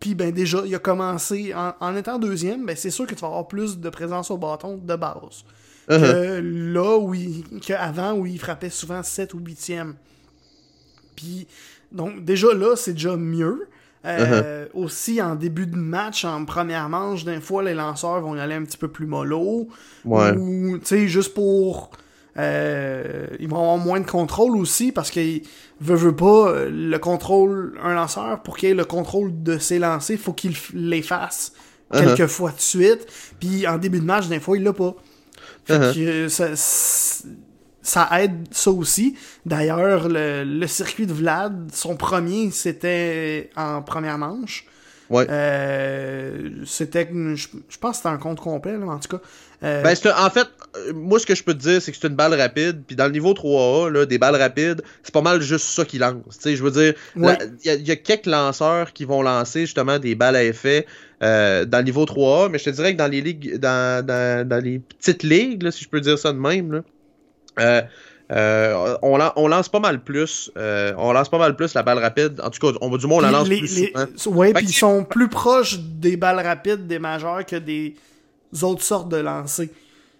puis 0.00 0.16
ben 0.16 0.32
déjà, 0.32 0.62
il 0.66 0.74
a 0.74 0.80
commencé 0.80 1.54
en, 1.54 1.72
en 1.78 1.94
étant 1.94 2.18
deuxième, 2.18 2.66
ben 2.66 2.74
c'est 2.74 2.90
sûr 2.90 3.06
que 3.06 3.14
tu 3.14 3.20
vas 3.20 3.28
avoir 3.28 3.46
plus 3.46 3.78
de 3.78 3.88
présence 3.90 4.32
au 4.32 4.36
bâton 4.38 4.76
de 4.76 4.96
base 4.96 5.44
Uh-huh. 5.90 6.00
que 6.00 6.40
là 6.74 6.96
où 6.98 7.12
il, 7.14 7.44
qu'avant 7.60 8.14
où 8.14 8.24
il 8.26 8.38
frappait 8.38 8.70
souvent 8.70 9.02
7 9.02 9.34
ou 9.34 9.40
8e. 9.40 9.92
Puis, 11.16 11.46
donc, 11.92 12.24
déjà 12.24 12.52
là, 12.54 12.76
c'est 12.76 12.92
déjà 12.92 13.16
mieux. 13.16 13.66
Euh, 14.06 14.66
Aussi, 14.72 15.20
en 15.20 15.34
début 15.34 15.66
de 15.66 15.76
match, 15.76 16.24
en 16.24 16.44
première 16.46 16.88
manche, 16.88 17.24
d'un 17.24 17.40
fois, 17.40 17.62
les 17.62 17.74
lanceurs 17.74 18.20
vont 18.22 18.34
y 18.34 18.40
aller 18.40 18.54
un 18.54 18.64
petit 18.64 18.78
peu 18.78 18.88
plus 18.88 19.06
mollo. 19.06 19.68
Ouais. 20.06 20.32
Ou, 20.36 20.78
tu 20.78 20.86
sais, 20.86 21.08
juste 21.08 21.34
pour. 21.34 21.90
euh, 22.38 23.26
ils 23.38 23.48
vont 23.48 23.58
avoir 23.58 23.76
moins 23.76 24.00
de 24.00 24.06
contrôle 24.06 24.56
aussi 24.56 24.92
parce 24.92 25.10
qu'il 25.10 25.42
veut, 25.82 25.96
veut 25.96 26.16
pas 26.16 26.48
euh, 26.48 26.70
le 26.70 26.98
contrôle. 26.98 27.76
Un 27.82 27.92
lanceur, 27.94 28.42
pour 28.42 28.56
qu'il 28.56 28.70
ait 28.70 28.74
le 28.74 28.84
contrôle 28.86 29.42
de 29.42 29.58
ses 29.58 29.78
lancers, 29.78 30.18
faut 30.18 30.32
qu'il 30.32 30.54
les 30.74 31.02
fasse 31.02 31.52
Uh-huh. 31.92 32.14
quelques 32.14 32.30
fois 32.30 32.52
de 32.52 32.60
suite. 32.60 33.04
Puis 33.40 33.66
en 33.66 33.76
début 33.76 33.98
de 33.98 34.04
match, 34.04 34.28
des 34.28 34.38
fois, 34.38 34.56
il 34.56 34.62
l'a 34.62 34.72
pas. 34.72 34.94
Fait 35.64 35.78
Uh-huh. 35.78 35.94
que 35.94 36.26
euh, 36.26 36.56
ça, 37.82 38.08
aide 38.20 38.46
ça 38.50 38.70
aussi. 38.70 39.16
D'ailleurs, 39.46 40.08
le, 40.08 40.44
le 40.44 40.66
circuit 40.66 41.06
de 41.06 41.12
Vlad, 41.12 41.70
son 41.72 41.96
premier, 41.96 42.50
c'était 42.50 43.50
en 43.56 43.82
première 43.82 44.18
manche. 44.18 44.66
Ouais. 45.08 45.26
Euh, 45.28 46.50
c'était, 46.66 47.08
je, 47.34 47.48
je 47.68 47.78
pense 47.78 47.90
que 47.92 47.96
c'était 47.96 48.08
un 48.10 48.16
compte 48.18 48.38
complet, 48.38 48.76
là, 48.78 48.86
en 48.86 48.98
tout 49.00 49.16
cas. 49.16 49.22
Euh, 49.64 49.82
Ben, 49.82 49.94
c'est 49.96 50.08
un- 50.08 50.24
en 50.24 50.30
fait, 50.30 50.46
moi, 50.94 51.18
ce 51.18 51.26
que 51.26 51.34
je 51.34 51.42
peux 51.42 51.52
te 51.52 51.58
dire, 51.58 51.82
c'est 51.82 51.90
que 51.90 51.98
c'est 52.00 52.06
une 52.06 52.14
balle 52.14 52.32
rapide. 52.34 52.82
Puis 52.86 52.94
dans 52.94 53.06
le 53.06 53.10
niveau 53.12 53.32
3A, 53.34 53.90
là, 53.90 54.06
des 54.06 54.18
balles 54.18 54.36
rapides, 54.36 54.82
c'est 55.02 55.12
pas 55.12 55.20
mal 55.20 55.40
juste 55.42 55.66
ça 55.66 55.84
qui 55.84 55.98
lance. 55.98 56.38
Je 56.44 56.62
veux 56.62 56.70
dire, 56.70 56.94
Ouais. 57.16 57.36
y, 57.64 57.70
il 57.70 57.88
y 57.88 57.90
a 57.90 57.96
quelques 57.96 58.26
lanceurs 58.26 58.92
qui 58.92 59.04
vont 59.04 59.22
lancer 59.22 59.62
justement 59.62 59.98
des 59.98 60.14
balles 60.14 60.36
à 60.36 60.44
effet 60.44 60.86
euh, 61.22 61.64
dans 61.64 61.78
le 61.78 61.84
niveau 61.84 62.04
3A, 62.04 62.48
mais 62.50 62.58
je 62.58 62.64
te 62.64 62.70
dirais 62.70 62.92
que 62.94 62.98
dans 62.98 63.10
les 63.10 63.20
ligues, 63.20 63.58
dans, 63.58 64.04
dans, 64.04 64.48
dans 64.48 64.62
les 64.62 64.78
petites 64.78 65.22
ligues, 65.22 65.62
là, 65.62 65.70
si 65.70 65.84
je 65.84 65.88
peux 65.88 66.00
dire 66.00 66.18
ça 66.18 66.32
de 66.32 66.38
même, 66.38 66.72
là, 66.72 66.80
euh, 67.58 67.82
euh, 68.32 68.96
on, 69.02 69.16
lan- 69.16 69.32
on 69.36 69.48
lance 69.48 69.68
pas 69.68 69.80
mal 69.80 70.02
plus. 70.04 70.50
euh, 70.56 70.92
on 70.96 71.12
lance 71.12 71.28
pas 71.28 71.38
mal 71.38 71.56
plus 71.56 71.74
la 71.74 71.82
balle 71.82 71.98
rapide. 71.98 72.40
En 72.42 72.48
tout 72.50 72.60
cas, 72.64 72.78
on 72.80 72.88
va 72.88 72.96
du 72.96 73.06
moins 73.06 73.18
on 73.18 73.20
la 73.22 73.30
lance 73.32 73.48
les- 73.48 73.58
plus 73.58 73.76
les-. 73.80 73.92
Ouais, 74.26 74.52
puis 74.54 74.66
ils 74.66 74.72
sont 74.72 75.04
plus 75.04 75.28
proches 75.28 75.78
des 75.80 76.16
balles 76.16 76.38
rapides, 76.40 76.86
des 76.86 76.98
majeurs, 77.00 77.44
que 77.44 77.56
des 77.56 77.94
autres 78.62 78.82
sortes 78.82 79.08
de 79.08 79.16
lancers. 79.16 79.66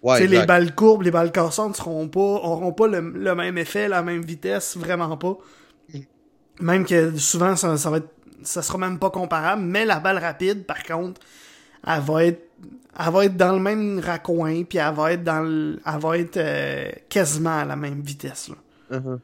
Ouais, 0.03 0.19
les 0.27 0.37
balles 0.45 0.75
courbes, 0.75 1.03
les 1.03 1.11
balles 1.11 1.31
cassantes 1.31 1.77
seront 1.77 2.07
pas, 2.09 2.19
auront 2.19 2.73
pas 2.73 2.87
le, 2.87 2.99
le 2.99 3.33
même 3.35 3.57
effet, 3.57 3.87
la 3.87 4.01
même 4.03 4.23
vitesse, 4.23 4.75
vraiment 4.75 5.15
pas. 5.15 5.37
Même 6.59 6.85
que 6.85 7.17
souvent, 7.17 7.55
ça, 7.55 7.77
ça 7.77 7.89
va 7.89 7.97
être, 7.97 8.09
ça 8.43 8.61
sera 8.61 8.77
même 8.77 8.99
pas 8.99 9.09
comparable, 9.09 9.61
mais 9.63 9.85
la 9.85 9.99
balle 9.99 10.17
rapide, 10.17 10.65
par 10.65 10.83
contre, 10.83 11.21
elle 11.87 12.01
va 12.01 12.25
être, 12.25 12.41
elle 12.99 13.11
va 13.13 13.25
être 13.25 13.37
dans 13.37 13.53
le 13.53 13.59
même 13.59 13.99
raccoin, 13.99 14.63
puis 14.63 14.77
elle 14.77 14.93
va 14.93 15.13
être 15.13 15.23
dans 15.23 15.41
le, 15.41 15.79
elle 15.85 15.99
va 15.99 16.17
être 16.17 16.37
euh, 16.37 16.91
quasiment 17.09 17.59
à 17.59 17.65
la 17.65 17.75
même 17.75 18.01
vitesse, 18.01 18.49
là. 18.49 18.97
Uh-huh. 18.99 19.19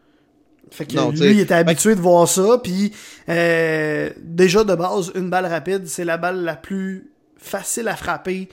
Fait 0.69 0.85
que 0.85 0.95
Non, 0.95 1.11
lui, 1.11 1.31
il 1.31 1.39
était 1.39 1.53
habitué 1.53 1.95
de 1.95 2.01
voir 2.01 2.27
ça, 2.27 2.57
puis 2.61 2.91
euh, 3.29 4.09
déjà 4.21 4.63
de 4.63 4.75
base, 4.75 5.11
une 5.15 5.29
balle 5.29 5.45
rapide, 5.45 5.87
c'est 5.87 6.03
la 6.05 6.17
balle 6.17 6.43
la 6.43 6.55
plus 6.55 7.09
facile 7.37 7.87
à 7.87 7.95
frapper 7.95 8.49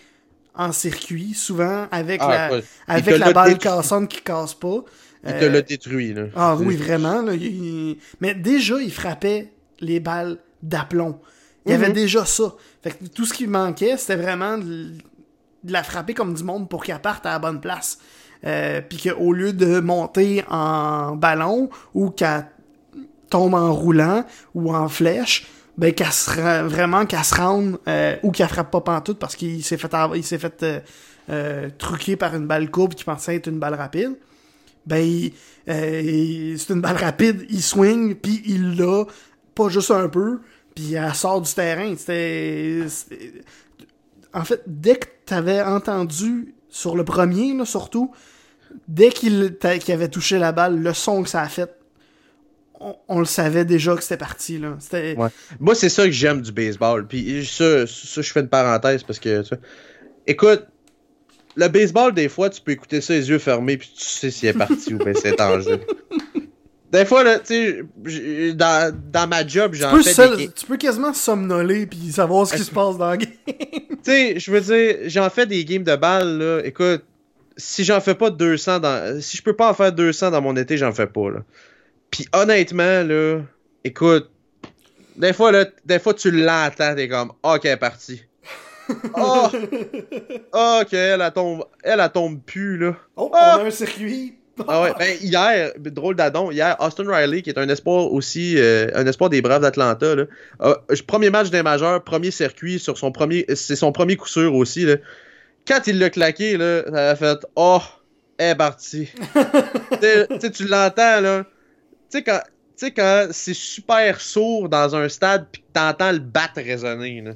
en 0.54 0.70
circuit, 0.70 1.34
souvent 1.34 1.86
avec 1.90 2.20
Ah, 2.22 2.28
la, 2.50 2.56
ouais. 2.56 2.64
Avec 2.86 3.18
la 3.18 3.32
balle 3.32 3.54
détruit. 3.54 3.58
cassante 3.70 4.08
qui 4.08 4.20
casse 4.22 4.54
pas. 4.54 4.84
Il 5.26 5.32
Euh, 5.32 5.40
te 5.40 5.44
l'a 5.46 5.62
détruit, 5.62 6.14
là. 6.14 6.24
ah 6.36 6.54
oui, 6.54 6.76
vraiment. 6.76 7.22
Là, 7.22 7.34
il- 7.34 7.96
Mais 8.20 8.34
déjà, 8.34 8.76
il 8.80 8.92
frappait 8.92 9.50
les 9.80 9.98
balles 9.98 10.38
d'aplomb. 10.64 11.20
Il 11.66 11.72
y 11.72 11.74
avait 11.74 11.88
Mhm. 11.88 11.94
déjà 11.94 12.24
ça. 12.24 12.52
Fait 12.82 12.90
que 12.90 13.04
tout 13.06 13.24
ce 13.24 13.32
qui 13.32 13.46
manquait, 13.46 13.96
c'était 13.96 14.16
vraiment 14.16 14.58
de, 14.58 14.92
la 15.66 15.82
frapper 15.82 16.12
comme 16.12 16.34
du 16.34 16.44
monde 16.44 16.68
pour 16.68 16.82
qu'elle 16.84 17.00
parte 17.00 17.24
à 17.24 17.30
la 17.30 17.38
bonne 17.38 17.60
place. 17.60 17.98
Euh, 18.44 18.82
Puis 18.86 18.98
qu'au 18.98 19.32
lieu 19.32 19.52
de 19.54 19.80
monter 19.80 20.44
en 20.50 21.16
ballon 21.16 21.70
ou 21.94 22.10
qu'elle 22.10 22.46
tombe 23.30 23.54
en 23.54 23.72
roulant 23.72 24.24
ou 24.54 24.74
en 24.74 24.88
flèche, 24.88 25.46
ben 25.78 25.92
qu'elle 25.94 26.12
se 26.12 26.30
ra- 26.38 26.62
vraiment 26.64 27.06
qu'elle 27.06 27.24
se 27.24 27.34
rende 27.34 27.78
euh, 27.88 28.16
ou 28.22 28.30
qu'elle 28.30 28.48
frappe 28.48 28.70
pas 28.70 28.82
pantoute 28.82 29.18
parce 29.18 29.34
qu'il 29.36 29.64
s'est 29.64 29.78
fait 29.78 29.90
il 30.14 30.22
s'est 30.22 30.38
fait 30.38 30.62
euh, 30.62 30.80
euh, 31.30 31.70
truquer 31.78 32.16
par 32.16 32.34
une 32.36 32.46
balle 32.46 32.70
courbe 32.70 32.92
qui 32.94 33.04
pensait 33.04 33.36
être 33.36 33.46
une 33.48 33.58
balle 33.58 33.74
rapide 33.74 34.12
ben 34.86 35.30
c'est 35.66 36.70
une 36.70 36.80
balle 36.82 36.96
rapide, 36.96 37.46
il 37.48 37.62
swing, 37.62 38.14
puis 38.16 38.42
il 38.44 38.76
l'a, 38.76 39.04
pas 39.54 39.68
juste 39.70 39.90
un 39.90 40.08
peu, 40.10 40.40
puis 40.74 40.94
elle 40.94 41.14
sort 41.14 41.40
du 41.40 41.52
terrain. 41.52 41.94
C'était, 41.96 42.82
En 44.32 44.44
fait, 44.44 44.62
dès 44.66 44.96
que 44.96 45.06
t'avais 45.26 45.62
entendu, 45.62 46.54
sur 46.68 46.96
le 46.96 47.04
premier, 47.04 47.54
là, 47.54 47.64
surtout, 47.64 48.12
dès 48.88 49.10
qu'il, 49.10 49.56
avait 49.88 50.08
touché 50.08 50.38
la 50.38 50.52
balle, 50.52 50.80
le 50.80 50.92
son 50.92 51.22
que 51.22 51.28
ça 51.28 51.40
a 51.42 51.48
fait, 51.48 51.70
on, 52.80 52.96
on 53.08 53.18
le 53.20 53.24
savait 53.24 53.64
déjà 53.64 53.94
que 53.94 54.02
c'était 54.02 54.16
parti, 54.16 54.58
là. 54.58 54.76
Ouais. 54.92 55.28
Moi, 55.60 55.74
c'est 55.74 55.88
ça 55.88 56.04
que 56.04 56.10
j'aime 56.10 56.42
du 56.42 56.52
baseball. 56.52 57.06
Puis 57.06 57.46
ça, 57.46 57.86
ça, 57.86 58.22
je 58.22 58.32
fais 58.32 58.40
une 58.40 58.48
parenthèse 58.48 59.04
parce 59.04 59.20
que, 59.20 59.42
tu 59.42 59.54
écoute, 60.26 60.66
le 61.56 61.68
baseball, 61.68 62.12
des 62.12 62.28
fois, 62.28 62.50
tu 62.50 62.60
peux 62.60 62.72
écouter 62.72 63.00
ça 63.00 63.14
les 63.14 63.30
yeux 63.30 63.38
fermés 63.38 63.76
puis 63.76 63.92
tu 63.96 64.04
sais 64.04 64.30
s'il 64.30 64.48
est 64.48 64.54
parti 64.54 64.94
ou 64.94 64.98
bien 64.98 65.12
c'est 65.14 65.40
en 65.40 65.60
jeu. 65.60 65.80
Des 66.92 67.04
fois, 67.04 67.24
là, 67.24 67.38
tu 67.40 67.84
sais, 68.04 68.52
dans, 68.54 68.94
dans 69.12 69.26
ma 69.28 69.44
job, 69.46 69.72
Tu 69.72 69.80
j'en 69.80 69.90
peux, 69.90 70.02
fais 70.02 70.12
seul- 70.14 70.36
des... 70.36 70.48
tu 70.48 70.64
peux 70.66 70.76
quasiment 70.76 71.12
somnoler 71.12 71.86
puis 71.86 72.12
savoir 72.12 72.46
ce 72.46 72.54
qui 72.54 72.62
se 72.62 72.70
passe 72.70 72.96
dans 72.98 73.10
la 73.10 73.16
game. 73.16 73.30
Tu 74.04 74.10
sais, 74.10 74.38
je 74.38 74.50
veux 74.52 74.60
dire, 74.60 74.96
j'en 75.06 75.30
fais 75.30 75.46
des 75.46 75.64
games 75.64 75.82
de 75.82 75.96
balles, 75.96 76.36
là. 76.38 76.60
Écoute, 76.62 77.02
si 77.56 77.84
j'en 77.84 78.00
fais 78.02 78.14
pas 78.14 78.28
200 78.30 78.80
dans... 78.80 79.20
Si 79.20 79.38
je 79.38 79.42
peux 79.42 79.54
pas 79.56 79.70
en 79.70 79.74
faire 79.74 79.92
200 79.92 80.30
dans 80.30 80.42
mon 80.42 80.54
été, 80.56 80.76
j'en 80.76 80.92
fais 80.92 81.06
pas, 81.06 81.30
là. 81.30 81.38
Puis 82.10 82.26
honnêtement, 82.34 83.02
là, 83.02 83.40
écoute, 83.82 84.30
des 85.16 85.32
fois, 85.32 85.52
là, 85.52 85.64
des 85.86 85.98
fois, 85.98 86.12
tu 86.12 86.30
l'entends, 86.30 86.94
t'es 86.94 87.08
comme, 87.08 87.32
OK, 87.42 87.76
partie. 87.76 88.22
Oh! 89.16 89.48
OK, 90.52 90.92
elle, 90.92 91.22
elle 91.22 91.32
tombe, 91.32 91.64
elle, 91.82 92.00
elle 92.00 92.12
tombe 92.12 92.40
plus, 92.42 92.76
là. 92.76 92.94
Oh, 93.16 93.30
Ah! 93.34 93.56
on 93.58 93.64
a 93.64 93.66
un 93.68 93.70
circuit. 93.70 94.34
Ah 94.68 94.82
ouais, 94.82 94.92
ben 94.98 95.16
hier, 95.20 95.72
drôle 95.78 96.14
d'adon, 96.14 96.50
hier, 96.50 96.76
Austin 96.78 97.04
Riley, 97.06 97.42
qui 97.42 97.50
est 97.50 97.58
un 97.58 97.68
espoir 97.68 98.12
aussi, 98.12 98.54
euh, 98.56 98.88
un 98.94 99.06
espoir 99.06 99.28
des 99.30 99.42
Braves 99.42 99.62
d'Atlanta, 99.62 100.14
là, 100.14 100.24
premier 101.06 101.30
match 101.30 101.50
des 101.50 101.62
majeurs, 101.62 102.02
premier 102.04 102.30
circuit 102.30 102.78
sur 102.78 102.96
son 102.96 103.10
premier, 103.10 103.44
c'est 103.54 103.76
son 103.76 103.90
premier 103.90 104.16
coup 104.16 104.28
sûr 104.28 104.54
aussi, 104.54 104.84
là. 104.84 104.96
Quand 105.66 105.86
il 105.86 105.98
l'a 105.98 106.10
claqué, 106.10 106.56
là, 106.56 106.84
ça 106.88 107.10
a 107.10 107.16
fait, 107.16 107.38
oh, 107.56 107.80
est 108.38 108.54
partie. 108.54 109.08
Tu 110.40 110.50
tu 110.50 110.66
l'entends, 110.66 111.20
là. 111.20 111.44
Tu 112.10 112.18
sais, 112.18 112.22
quand, 112.22 112.40
quand 112.94 113.28
c'est 113.30 113.54
super 113.54 114.20
sourd 114.20 114.68
dans 114.68 114.94
un 114.94 115.08
stade 115.08 115.46
pis 115.50 115.60
que 115.60 115.66
t'entends 115.72 116.12
le 116.12 116.18
bat 116.18 116.50
résonner, 116.54 117.22
là. 117.22 117.32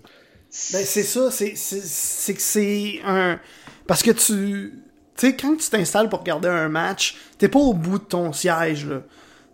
Ben, 0.72 0.84
c'est 0.84 1.02
ça, 1.02 1.30
c'est 1.30 1.52
que 1.52 2.40
c'est 2.40 3.00
un. 3.04 3.38
Parce 3.86 4.02
que 4.02 4.10
tu. 4.10 4.72
Tu 5.18 5.26
sais, 5.26 5.36
quand 5.36 5.56
tu 5.56 5.68
t'installes 5.68 6.08
pour 6.08 6.20
regarder 6.20 6.48
un 6.48 6.68
match, 6.68 7.16
t'es 7.38 7.48
pas 7.48 7.58
au 7.58 7.74
bout 7.74 7.98
de 7.98 8.04
ton 8.04 8.32
siège, 8.32 8.86
là. 8.86 9.02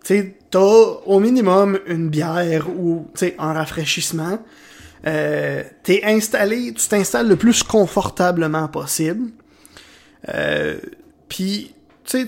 Tu 0.03 0.13
sais, 0.13 0.35
t'as 0.51 0.59
au 0.59 1.19
minimum 1.19 1.79
une 1.87 2.09
bière 2.09 2.69
ou, 2.69 3.07
tu 3.17 3.33
un 3.39 3.53
rafraîchissement. 3.53 4.37
Euh, 5.07 5.63
t'es 5.81 6.01
installé, 6.03 6.71
tu 6.73 6.87
t'installes 6.87 7.27
le 7.27 7.35
plus 7.35 7.63
confortablement 7.63 8.67
possible. 8.67 9.31
Euh, 10.29 10.77
puis, 11.27 11.73
tu 12.03 12.27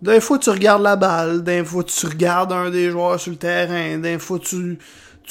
des 0.00 0.20
fois 0.20 0.38
tu 0.38 0.50
regardes 0.50 0.82
la 0.82 0.94
balle, 0.94 1.42
des 1.42 1.64
fois 1.64 1.82
tu 1.82 2.06
regardes 2.06 2.52
un 2.52 2.70
des 2.70 2.90
joueurs 2.90 3.18
sur 3.18 3.32
le 3.32 3.38
terrain, 3.38 3.98
des 3.98 4.18
fois 4.20 4.38
tu, 4.38 4.78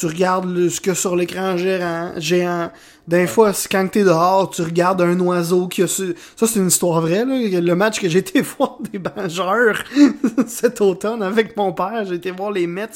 tu 0.02 0.07
regardes 0.07 0.49
le- 0.52 0.69
ce 0.69 0.82
que 0.82 0.94
sur 0.95 1.15
l'écran 1.15 1.57
géant, 1.57 2.11
géant. 2.18 2.72
Des 3.07 3.28
fois, 3.28 3.52
quand 3.72 3.88
t'es 3.91 4.03
dehors, 4.03 4.49
tu 4.49 4.61
regardes 4.64 5.02
un 5.02 5.19
oiseau 5.19 5.68
qui 5.68 5.84
a 5.84 5.88
su... 5.88 6.15
Ça, 6.36 6.48
c'est 6.48 6.60
une 6.60 6.68
histoire 6.68 6.99
vraie, 7.02 7.23
là. 7.26 7.60
Le 7.61 7.73
match 7.76 7.99
que 7.99 8.10
j'ai 8.10 8.19
été 8.28 8.41
voir 8.41 8.78
des 8.91 8.98
Bangeurs 8.99 9.84
cet 10.48 10.82
automne 10.82 11.22
avec 11.22 11.56
mon 11.56 11.72
père, 11.73 12.03
j'ai 12.07 12.15
été 12.15 12.32
voir 12.32 12.52
les 12.52 12.65
Mets 12.68 12.88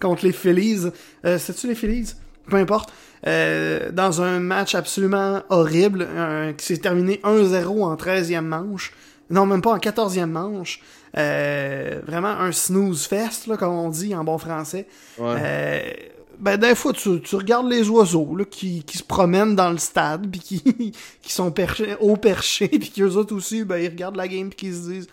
contre 0.00 0.24
les 0.24 0.32
Phillies. 0.32 0.86
Euh, 1.24 1.38
C'est-tu 1.38 1.66
les 1.66 1.74
Phillies? 1.74 2.14
Peu 2.48 2.56
importe. 2.56 2.92
Euh, 3.26 3.90
dans 3.92 4.20
un 4.22 4.38
match 4.40 4.74
absolument 4.74 5.42
horrible, 5.48 6.06
euh, 6.10 6.52
qui 6.52 6.64
s'est 6.66 6.76
terminé 6.78 7.20
1-0 7.24 7.82
en 7.84 7.94
13e 7.96 8.40
manche. 8.42 8.92
Non, 9.30 9.46
même 9.46 9.62
pas 9.62 9.70
en 9.70 9.78
14e 9.78 10.26
manche. 10.26 10.80
Euh, 11.16 12.00
vraiment 12.06 12.28
un 12.28 12.52
snooze 12.52 13.06
fest, 13.06 13.46
là, 13.46 13.56
comme 13.56 13.72
on 13.72 13.88
dit 13.90 14.14
en 14.14 14.24
bon 14.24 14.38
français. 14.38 14.86
Ouais. 15.18 16.11
Ben, 16.42 16.56
des 16.56 16.74
fois, 16.74 16.92
tu, 16.92 17.20
tu 17.20 17.36
regardes 17.36 17.70
les 17.70 17.88
oiseaux 17.88 18.34
là, 18.34 18.44
qui, 18.44 18.82
qui 18.82 18.98
se 18.98 19.04
promènent 19.04 19.54
dans 19.54 19.70
le 19.70 19.78
stade, 19.78 20.28
puis 20.28 20.40
qui, 20.40 20.92
qui 21.22 21.32
sont 21.32 21.52
perchés, 21.52 21.94
haut 22.00 22.16
perchés, 22.16 22.68
puis 22.80 22.90
qu'eux 22.90 23.12
autres 23.12 23.34
aussi, 23.34 23.64
ben, 23.64 23.78
ils 23.78 23.88
regardent 23.88 24.16
la 24.16 24.26
game, 24.26 24.48
puis 24.48 24.56
qu'ils 24.56 24.74
se 24.74 24.90
disent 24.90 25.06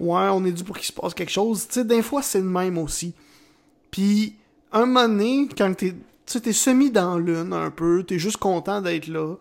Ouais, 0.00 0.28
on 0.32 0.44
est 0.46 0.52
dû 0.52 0.64
pour 0.64 0.76
qu'il 0.78 0.86
se 0.86 0.92
passe 0.92 1.12
quelque 1.12 1.30
chose. 1.30 1.68
Tu 1.68 1.74
sais, 1.74 1.84
des 1.84 2.00
fois, 2.00 2.22
c'est 2.22 2.38
le 2.38 2.46
même 2.46 2.78
aussi. 2.78 3.14
Puis, 3.90 4.34
un 4.72 4.86
moment 4.86 5.08
donné, 5.08 5.46
quand 5.56 5.74
t'es, 5.76 5.94
t'es 6.24 6.52
semi 6.54 6.90
dans 6.90 7.18
l'une 7.18 7.52
un 7.52 7.70
peu, 7.70 8.02
t'es 8.02 8.18
juste 8.18 8.38
content 8.38 8.80
d'être 8.80 9.08
là, 9.08 9.34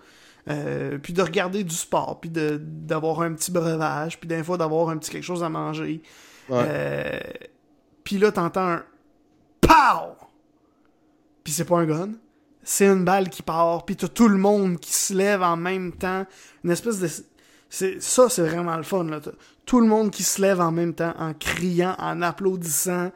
euh, 0.49 0.97
puis 1.01 1.13
de 1.13 1.21
regarder 1.21 1.63
du 1.63 1.73
sport, 1.73 2.19
puis 2.19 2.29
de, 2.29 2.59
d'avoir 2.61 3.21
un 3.21 3.31
petit 3.33 3.51
breuvage, 3.51 4.19
puis 4.19 4.27
des 4.27 4.43
fois 4.43 4.57
d'avoir 4.57 4.89
un 4.89 4.97
petit 4.97 5.09
quelque 5.09 5.23
chose 5.23 5.43
à 5.43 5.49
manger. 5.49 6.01
Ouais. 6.49 6.65
Euh, 6.67 7.19
puis 8.03 8.17
là, 8.17 8.33
t'entends 8.33 8.67
un 8.67 8.83
POW! 9.61 10.20
C'est 11.51 11.65
pas 11.65 11.79
un 11.79 11.85
gun. 11.85 12.09
C'est 12.63 12.85
une 12.85 13.03
balle 13.05 13.29
qui 13.29 13.41
part, 13.41 13.85
puis 13.85 13.95
t'as 13.95 14.07
tout 14.07 14.27
le 14.27 14.37
monde 14.37 14.79
qui 14.79 14.93
se 14.93 15.13
lève 15.13 15.41
en 15.41 15.57
même 15.57 15.93
temps. 15.93 16.25
Une 16.63 16.69
espèce 16.71 16.99
de... 16.99 17.09
C'est, 17.69 18.01
ça, 18.01 18.29
c'est 18.29 18.43
vraiment 18.43 18.77
le 18.77 18.83
fun, 18.83 19.05
là. 19.05 19.19
T'as 19.19 19.31
Tout 19.65 19.79
le 19.79 19.87
monde 19.87 20.11
qui 20.11 20.23
se 20.23 20.41
lève 20.41 20.59
en 20.61 20.71
même 20.71 20.93
temps, 20.93 21.13
en 21.17 21.33
criant, 21.33 21.95
en 21.97 22.21
applaudissant. 22.21 23.11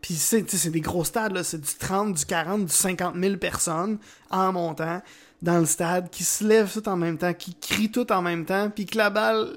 Puis 0.00 0.14
c'est, 0.14 0.48
c'est 0.50 0.70
des 0.70 0.80
gros 0.80 1.04
stades, 1.04 1.32
là. 1.32 1.42
C'est 1.44 1.60
du 1.60 1.74
30, 1.78 2.14
du 2.14 2.24
40, 2.24 2.66
du 2.66 2.72
50 2.72 3.14
000 3.16 3.36
personnes 3.36 3.98
en 4.30 4.52
montant 4.52 5.00
dans 5.40 5.58
le 5.60 5.66
stade, 5.66 6.10
qui 6.10 6.24
se 6.24 6.42
lèvent 6.42 6.72
tout 6.72 6.88
en 6.88 6.96
même 6.96 7.16
temps, 7.16 7.32
qui 7.32 7.54
crient 7.54 7.92
tout 7.92 8.10
en 8.12 8.20
même 8.22 8.44
temps, 8.44 8.70
puis 8.70 8.86
que 8.86 8.98
la 8.98 9.08
balle, 9.08 9.56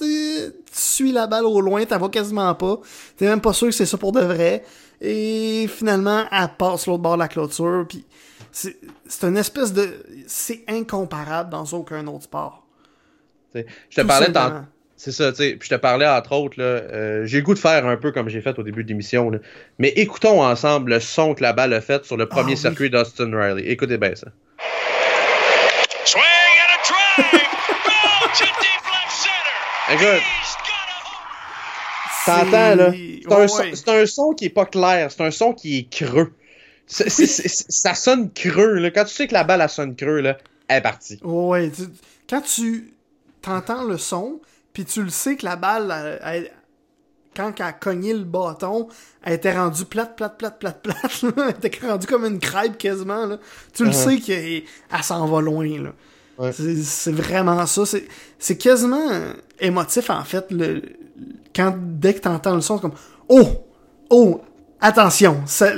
c'est- 0.00 0.50
tu 0.64 0.72
suis 0.72 1.12
la 1.12 1.26
balle 1.26 1.44
au 1.44 1.60
loin, 1.60 1.84
t'en 1.84 1.98
vois 1.98 2.08
quasiment 2.08 2.54
pas. 2.54 2.80
T'es 3.18 3.26
même 3.26 3.42
pas 3.42 3.52
sûr 3.52 3.68
que 3.68 3.74
c'est 3.74 3.84
ça 3.84 3.98
pour 3.98 4.12
de 4.12 4.20
vrai. 4.20 4.64
Et 5.00 5.66
finalement, 5.68 6.24
elle 6.30 6.48
passe 6.58 6.86
l'autre 6.86 7.02
bord 7.02 7.14
de 7.14 7.20
la 7.20 7.28
clôture, 7.28 7.86
puis 7.88 8.04
c'est, 8.52 8.76
c'est 9.06 9.26
une 9.26 9.36
espèce 9.36 9.72
de... 9.72 10.04
C'est 10.26 10.64
incomparable 10.68 11.50
dans 11.50 11.64
aucun 11.64 12.06
autre 12.06 12.24
sport. 12.24 12.66
Tu 13.52 13.60
sais, 13.60 13.66
Je 13.88 13.96
te 13.96 14.00
Tout 14.02 14.06
parlais. 14.06 14.32
C'est 15.02 15.12
ça, 15.12 15.30
tu 15.30 15.38
sais. 15.38 15.56
Puis 15.56 15.66
je 15.70 15.74
te 15.74 15.80
parlais 15.80 16.06
entre 16.06 16.32
autres, 16.32 16.60
là, 16.60 16.64
euh, 16.64 17.24
j'ai 17.24 17.38
le 17.38 17.42
goût 17.42 17.54
de 17.54 17.58
faire 17.58 17.86
un 17.86 17.96
peu 17.96 18.12
comme 18.12 18.28
j'ai 18.28 18.42
fait 18.42 18.58
au 18.58 18.62
début 18.62 18.84
de 18.84 18.88
l'émission. 18.88 19.30
là. 19.30 19.38
Mais 19.78 19.88
écoutons 19.96 20.42
ensemble 20.42 20.90
le 20.90 21.00
son 21.00 21.32
que 21.32 21.42
la 21.42 21.54
balle 21.54 21.72
a 21.72 21.80
fait 21.80 22.04
sur 22.04 22.18
le 22.18 22.26
premier 22.26 22.52
oui. 22.52 22.58
circuit 22.58 22.90
d'Austin 22.90 23.30
Riley. 23.34 23.70
Écoutez 23.70 23.96
bien 23.96 24.14
ça. 24.14 24.26
Swing 26.04 26.22
and 26.22 26.74
a 26.74 26.78
drive. 26.84 27.32
Ball 27.86 28.28
to 28.34 28.44
deep 28.44 28.84
left 28.92 29.10
center. 29.10 29.94
Écoute, 29.94 30.22
t'entends 32.26 32.74
là? 32.74 32.92
C'est- 32.92 33.32
un, 33.32 33.36
Ouais, 33.40 33.48
son- 34.06 34.30
un 34.30 34.34
qui 34.34 34.44
est 34.46 34.50
pas 34.50 34.66
clair, 34.66 35.10
c'est 35.10 35.22
un 35.22 35.30
son 35.30 35.52
qui 35.52 35.78
est 35.78 35.88
creux. 35.90 36.32
Ça 36.86 37.94
sonne 37.94 38.30
creux, 38.32 38.74
là. 38.74 38.90
Quand 38.90 39.04
tu 39.04 39.14
sais 39.14 39.26
que 39.28 39.34
la 39.34 39.44
balle 39.44 39.60
elle 39.60 39.68
sonne 39.68 39.94
creux, 39.96 40.20
là, 40.20 40.38
elle 40.68 40.78
est 40.78 40.82
partie. 40.82 41.18
Ouais, 41.22 41.70
tu- 41.70 41.82
quand 42.28 42.40
tu 42.42 42.92
t'entends 43.42 43.84
le 43.84 43.96
son, 43.98 44.40
puis 44.72 44.84
tu 44.84 45.02
le 45.02 45.10
sais 45.10 45.36
que 45.36 45.44
la 45.44 45.56
balle, 45.56 45.92
elle- 45.96 46.20
elle- 46.24 46.50
quand 47.36 47.52
elle 47.58 47.66
a 47.66 47.72
cogné 47.72 48.12
le 48.12 48.24
bâton, 48.24 48.88
elle 49.22 49.34
était 49.34 49.52
rendue 49.52 49.84
plate, 49.84 50.16
plate, 50.16 50.36
plate, 50.36 50.58
plate, 50.58 50.82
plate. 50.82 51.22
là. 51.22 51.30
elle 51.48 51.66
était 51.66 51.86
rendue 51.86 52.06
comme 52.06 52.24
une 52.24 52.40
crêpe 52.40 52.76
quasiment. 52.76 53.24
Là. 53.26 53.38
Tu 53.72 53.84
le 53.84 53.90
Uh-huh. 53.90 53.94
sais 54.16 54.18
qu'elle 54.18 54.62
elle 54.92 55.02
s'en 55.04 55.26
va 55.26 55.40
loin. 55.40 55.68
Là. 55.80 55.92
Ouais. 56.38 56.52
C'est, 56.52 57.12
vraiment 57.12 57.66
ça. 57.66 57.82
C'est, 57.86 58.06
quasiment 58.56 59.08
émotif 59.60 60.10
en 60.10 60.24
fait. 60.24 60.46
Le, 60.50 60.82
quand 61.54 61.74
dès 61.78 62.14
que 62.14 62.20
t'entends 62.20 62.54
le 62.54 62.60
son, 62.60 62.76
c'est 62.76 62.82
comme 62.82 62.94
Oh! 63.28 63.48
Oh! 64.10 64.40
Attention! 64.80 65.42
Ça- 65.46 65.72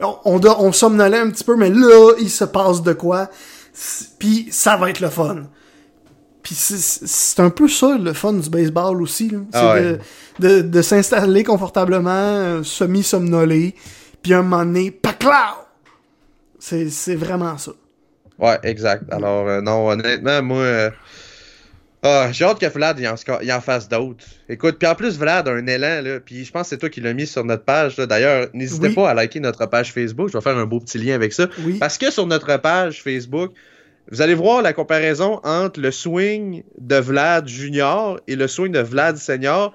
on, 0.00 0.40
on, 0.44 0.72
somnolait 0.72 1.18
un 1.18 1.30
petit 1.30 1.44
peu, 1.44 1.56
mais 1.56 1.70
là, 1.70 2.12
il 2.20 2.28
se 2.30 2.44
passe 2.44 2.82
de 2.82 2.92
quoi? 2.92 3.30
Puis 4.18 4.48
ça 4.50 4.76
va 4.76 4.90
être 4.90 5.00
le 5.00 5.08
fun. 5.08 5.44
Puis 6.42 6.54
c'est- 6.54 7.40
un 7.40 7.50
peu 7.50 7.66
ça 7.66 7.96
le 7.98 8.12
fun 8.12 8.34
du 8.34 8.50
baseball 8.50 9.00
aussi. 9.02 9.30
là. 9.30 9.38
C'est 9.52 9.58
Ah 9.58 9.74
ouais. 9.74 9.98
de, 10.38 10.48
de, 10.48 10.60
de 10.62 10.82
s'installer 10.82 11.44
confortablement, 11.44 12.10
euh, 12.10 12.62
semi-somnolé, 12.62 13.74
puis 14.22 14.34
un 14.34 14.42
moment 14.42 14.64
donné, 14.64 14.90
paclaw! 14.90 15.64
C'est 16.58 16.90
c'est 16.90 17.14
vraiment 17.16 17.56
ça. 17.58 17.72
Ouais, 18.38 18.58
exact. 18.64 19.04
Alors, 19.12 19.48
euh, 19.48 19.60
non, 19.62 19.88
honnêtement, 19.88 20.42
moi. 20.42 20.58
euh, 20.58 20.90
ah, 22.06 22.32
j'ai 22.32 22.44
hâte 22.44 22.58
que 22.58 22.66
Vlad 22.66 22.98
il 22.98 23.06
en, 23.08 23.14
sco- 23.16 23.38
il 23.42 23.52
en 23.52 23.60
fasse 23.60 23.88
d'autres. 23.88 24.24
Écoute, 24.48 24.76
puis 24.78 24.88
en 24.88 24.94
plus, 24.94 25.18
Vlad 25.18 25.48
a 25.48 25.52
un 25.52 25.66
élan, 25.66 26.02
là. 26.02 26.20
Puis 26.20 26.44
je 26.44 26.52
pense 26.52 26.62
que 26.64 26.68
c'est 26.70 26.78
toi 26.78 26.88
qui 26.88 27.00
l'as 27.00 27.12
mis 27.14 27.26
sur 27.26 27.44
notre 27.44 27.64
page. 27.64 27.96
là. 27.96 28.06
D'ailleurs, 28.06 28.48
n'hésitez 28.54 28.88
Oui. 28.88 28.94
pas 28.94 29.10
à 29.10 29.14
liker 29.14 29.40
notre 29.40 29.66
page 29.66 29.92
Facebook. 29.92 30.28
Je 30.28 30.36
vais 30.38 30.42
faire 30.42 30.56
un 30.56 30.66
beau 30.66 30.80
petit 30.80 30.98
lien 30.98 31.14
avec 31.14 31.32
ça. 31.32 31.48
Oui. 31.64 31.78
Parce 31.78 31.98
que 31.98 32.10
sur 32.10 32.26
notre 32.26 32.56
page 32.58 33.02
Facebook, 33.02 33.52
vous 34.10 34.22
allez 34.22 34.34
voir 34.34 34.62
la 34.62 34.72
comparaison 34.72 35.40
entre 35.44 35.80
le 35.80 35.90
swing 35.90 36.62
de 36.78 36.96
Vlad 36.96 37.48
Junior 37.48 38.20
et 38.28 38.36
le 38.36 38.46
swing 38.46 38.72
de 38.72 38.80
Vlad 38.80 39.16
Senior. 39.16 39.72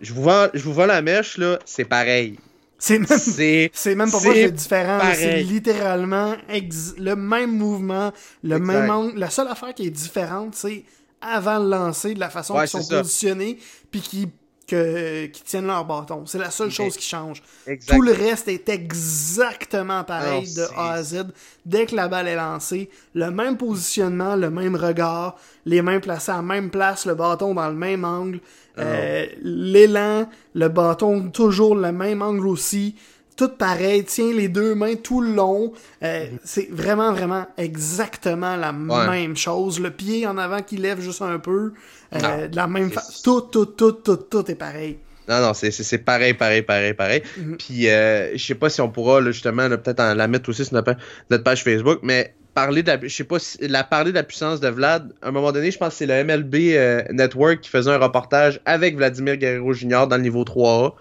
Je 0.00 0.12
vous 0.12 0.22
vends, 0.22 0.46
je 0.54 0.62
vous 0.62 0.72
vends 0.72 0.86
la 0.86 1.02
mèche, 1.02 1.36
là. 1.36 1.58
C'est 1.64 1.84
pareil. 1.84 2.38
C'est 2.82 2.98
même, 2.98 3.06
C'est. 3.18 3.70
c'est 3.74 3.94
même 3.94 4.08
c'est 4.08 4.24
moi 4.24 4.32
qui 4.32 4.40
est 4.40 4.50
différent. 4.52 4.98
C'est 5.14 5.42
littéralement 5.42 6.34
le 6.48 7.14
même 7.14 7.50
mouvement, 7.54 8.10
le 8.42 8.56
Exact. 8.56 8.72
même 8.72 8.90
angle. 8.90 9.18
La 9.18 9.28
seule 9.28 9.48
affaire 9.48 9.74
qui 9.74 9.86
est 9.86 9.90
différente, 9.90 10.54
c'est 10.54 10.84
avant 11.20 11.58
le 11.58 11.68
lancer, 11.68 12.14
de 12.14 12.20
la 12.20 12.30
façon 12.30 12.54
Ouais, 12.54 12.60
qu'ils 12.62 12.70
sont 12.70 12.82
ça. 12.82 12.98
positionnés, 12.98 13.58
puis 13.90 14.00
qui 14.00 14.28
que, 14.66 15.26
qui 15.26 15.42
tiennent 15.42 15.66
leur 15.66 15.84
bâton. 15.84 16.26
C'est 16.26 16.38
la 16.38 16.50
seule 16.52 16.70
chose 16.70 16.96
qui 16.96 17.04
change. 17.04 17.42
Exact. 17.66 17.92
Tout 17.92 18.02
le 18.02 18.12
reste 18.12 18.46
est 18.46 18.68
exactement 18.68 20.04
pareil 20.04 20.46
Non, 20.56 20.62
de 20.62 20.68
A 20.76 20.92
à 20.92 21.02
Z. 21.02 21.24
Dès 21.66 21.86
que 21.86 21.96
la 21.96 22.06
balle 22.06 22.28
est 22.28 22.36
lancée, 22.36 22.88
le 23.14 23.32
même 23.32 23.56
positionnement, 23.56 24.36
le 24.36 24.48
même 24.48 24.76
regard, 24.76 25.36
les 25.66 25.82
mains 25.82 25.98
placées 25.98 26.30
à 26.30 26.36
la 26.36 26.42
même 26.42 26.70
place, 26.70 27.04
le 27.04 27.14
bâton 27.16 27.54
dans 27.54 27.68
le 27.68 27.74
même 27.74 28.04
angle, 28.04 28.40
euh, 28.78 29.26
l'élan, 29.42 30.28
le 30.54 30.68
bâton 30.68 31.30
toujours 31.30 31.74
le 31.74 31.90
même 31.90 32.22
angle 32.22 32.46
aussi. 32.46 32.94
Tout 33.40 33.56
pareil, 33.56 34.04
tient 34.04 34.32
les 34.34 34.48
deux 34.48 34.74
mains 34.74 34.96
tout 34.96 35.22
le 35.22 35.32
long. 35.32 35.72
Euh, 36.02 36.26
C'est 36.44 36.68
vraiment, 36.70 37.10
vraiment 37.12 37.46
exactement 37.56 38.54
la 38.56 38.70
Ouais. 38.72 39.08
même 39.20 39.34
chose. 39.36 39.80
Le 39.80 39.90
pied 39.90 40.26
en 40.26 40.36
avant 40.36 40.60
qui 40.60 40.76
lève 40.76 41.00
juste 41.00 41.22
un 41.22 41.38
peu. 41.38 41.72
euh, 42.12 42.48
de 42.48 42.56
la 42.56 42.66
même 42.66 42.90
façon. 42.90 43.22
Tout, 43.22 43.40
tout, 43.52 43.66
tout, 43.66 43.92
tout, 43.92 44.16
tout 44.16 44.50
est 44.50 44.54
pareil. 44.56 44.98
Non, 45.28 45.40
non, 45.40 45.54
c'est- 45.54 45.70
c'est 45.70 45.84
c'est 45.84 45.98
pareil, 45.98 46.34
pareil, 46.34 46.62
pareil, 46.62 46.92
pareil. 46.92 47.22
Mhm. 47.38 47.56
Puis, 47.56 47.88
euh, 47.88 48.36
je 48.36 48.44
sais 48.44 48.56
pas 48.56 48.68
si 48.68 48.80
on 48.80 48.90
pourra, 48.90 49.20
là, 49.20 49.30
justement, 49.30 49.68
peut-être 49.68 50.00
en 50.00 50.14
la 50.14 50.26
mettre 50.26 50.50
aussi 50.50 50.64
sur 50.64 50.74
notre, 50.74 50.92
pa- 50.92 51.00
notre 51.30 51.44
page 51.44 51.62
Facebook, 51.62 52.00
mais 52.02 52.34
parler 52.52 52.82
de 52.82 52.88
la, 52.88 52.98
je 53.00 53.08
sais 53.08 53.22
pas 53.24 53.38
si, 53.38 53.56
la 53.68 53.84
parler 53.84 54.10
de 54.10 54.16
la 54.16 54.24
puissance 54.24 54.58
de 54.60 54.66
Vlad, 54.68 55.12
à 55.22 55.28
un 55.28 55.30
moment 55.30 55.52
donné, 55.52 55.70
je 55.70 55.78
pense 55.78 55.90
que 55.90 55.94
c'est 55.98 56.06
le 56.06 56.14
MLB 56.24 56.74
euh, 56.76 57.02
Network 57.12 57.60
qui 57.60 57.70
faisait 57.70 57.90
un 57.92 57.98
reportage 57.98 58.60
avec 58.66 58.96
Vladimir 58.96 59.36
Guerrero 59.36 59.72
Jr. 59.72 60.06
dans 60.08 60.16
le 60.16 60.22
niveau 60.22 60.42
3A. 60.44 60.94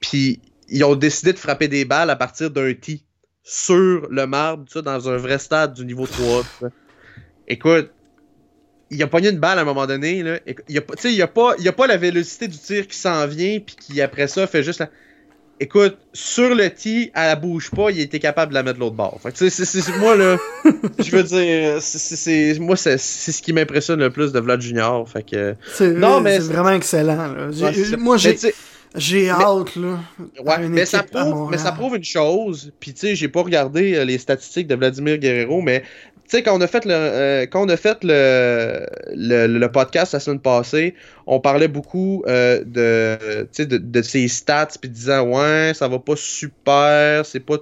Puis, 0.00 0.40
ils 0.68 0.84
ont 0.84 0.94
décidé 0.96 1.32
de 1.32 1.38
frapper 1.38 1.68
des 1.68 1.84
balles 1.84 2.10
à 2.10 2.16
partir 2.16 2.50
d'un 2.50 2.72
tee 2.74 3.04
sur 3.42 4.06
le 4.10 4.26
marbre, 4.26 4.64
tout 4.64 4.72
ça, 4.74 4.82
dans 4.82 5.08
un 5.08 5.16
vrai 5.16 5.38
stade 5.38 5.74
du 5.74 5.84
niveau 5.84 6.06
3A. 6.06 6.42
tout 6.42 6.48
ça. 6.62 6.68
Écoute, 7.48 7.90
il 8.90 9.02
a 9.02 9.06
pogné 9.06 9.30
une 9.30 9.38
balle 9.38 9.58
à 9.58 9.62
un 9.62 9.64
moment 9.64 9.86
donné, 9.86 10.22
là. 10.22 10.38
Il 10.68 10.78
a, 10.78 10.80
pas- 10.80 10.94
tu 10.96 11.02
sais, 11.02 11.12
il 11.14 11.22
a 11.22 11.26
pas, 11.28 11.54
il 11.58 11.66
a 11.68 11.72
pas 11.72 11.86
la 11.86 11.96
vélocité 11.96 12.48
du 12.48 12.58
tir 12.58 12.86
qui 12.88 12.96
s'en 12.96 13.26
vient, 13.26 13.58
puis 13.60 13.76
qui 13.76 14.00
après 14.00 14.26
ça 14.28 14.46
fait 14.46 14.62
juste 14.62 14.80
la... 14.80 14.90
Écoute, 15.58 15.96
sur 16.12 16.54
le 16.54 16.68
tee, 16.68 17.10
elle 17.14 17.28
la 17.28 17.36
bouge 17.36 17.70
pas, 17.70 17.90
il 17.90 17.98
était 18.00 18.18
capable 18.18 18.50
de 18.50 18.54
la 18.54 18.62
mettre 18.62 18.74
de 18.76 18.80
l'autre 18.80 18.94
bord. 18.96 19.18
Fait 19.22 19.32
que, 19.32 19.38
tu 19.38 19.48
sais, 19.48 19.64
c'est- 19.64 19.80
c'est- 19.80 19.98
moi, 19.98 20.14
là, 20.14 20.36
je 20.98 21.10
veux 21.16 21.22
dire, 21.22 21.80
c'est- 21.80 22.58
moi, 22.60 22.76
c'est 22.76 22.98
c'est 22.98 23.32
ce 23.32 23.40
qui 23.40 23.52
m'impressionne 23.54 24.00
le 24.00 24.10
plus 24.10 24.32
de 24.32 24.38
Vlad 24.40 24.60
Junior. 24.60 25.08
Fait 25.08 25.22
que. 25.22 25.54
Non, 25.94 26.20
mais 26.20 26.40
c'est 26.40 26.52
vraiment 26.52 26.70
excellent. 26.72 27.32
là. 27.32 27.48
Ouais, 27.48 27.96
moi, 27.96 28.18
j'ai 28.18 28.34
tu 28.34 28.40
sais, 28.40 28.54
j'ai 28.94 29.28
hâte, 29.30 29.76
là. 29.76 29.98
Ouais, 30.44 30.68
mais 30.68 30.86
ça, 30.86 31.02
prouve, 31.02 31.50
mais 31.50 31.58
ça 31.58 31.72
prouve 31.72 31.96
une 31.96 32.04
chose. 32.04 32.72
Puis 32.80 32.94
tu 32.94 33.00
sais, 33.00 33.14
j'ai 33.14 33.28
pas 33.28 33.42
regardé 33.42 33.94
euh, 33.94 34.04
les 34.04 34.18
statistiques 34.18 34.66
de 34.66 34.74
Vladimir 34.74 35.18
Guerrero, 35.18 35.60
mais 35.60 35.80
tu 35.80 36.36
sais, 36.36 36.42
quand 36.42 36.56
on 36.56 36.60
a 36.60 36.66
fait 36.66 36.84
le 36.84 36.94
euh, 36.94 37.46
quand 37.46 37.64
on 37.64 37.68
a 37.68 37.76
fait 37.76 37.98
le, 38.02 38.86
le, 39.14 39.46
le 39.46 39.72
podcast 39.72 40.12
la 40.12 40.20
semaine 40.20 40.40
passée, 40.40 40.94
on 41.26 41.40
parlait 41.40 41.68
beaucoup 41.68 42.24
euh, 42.26 42.64
de, 42.64 43.46
de, 43.64 43.76
de 43.78 44.02
ses 44.02 44.28
stats, 44.28 44.68
puis 44.80 44.90
disant 44.90 45.22
ouais, 45.28 45.72
ça 45.74 45.88
va 45.88 45.98
pas 45.98 46.16
super, 46.16 47.24
c'est 47.26 47.40
pas 47.40 47.58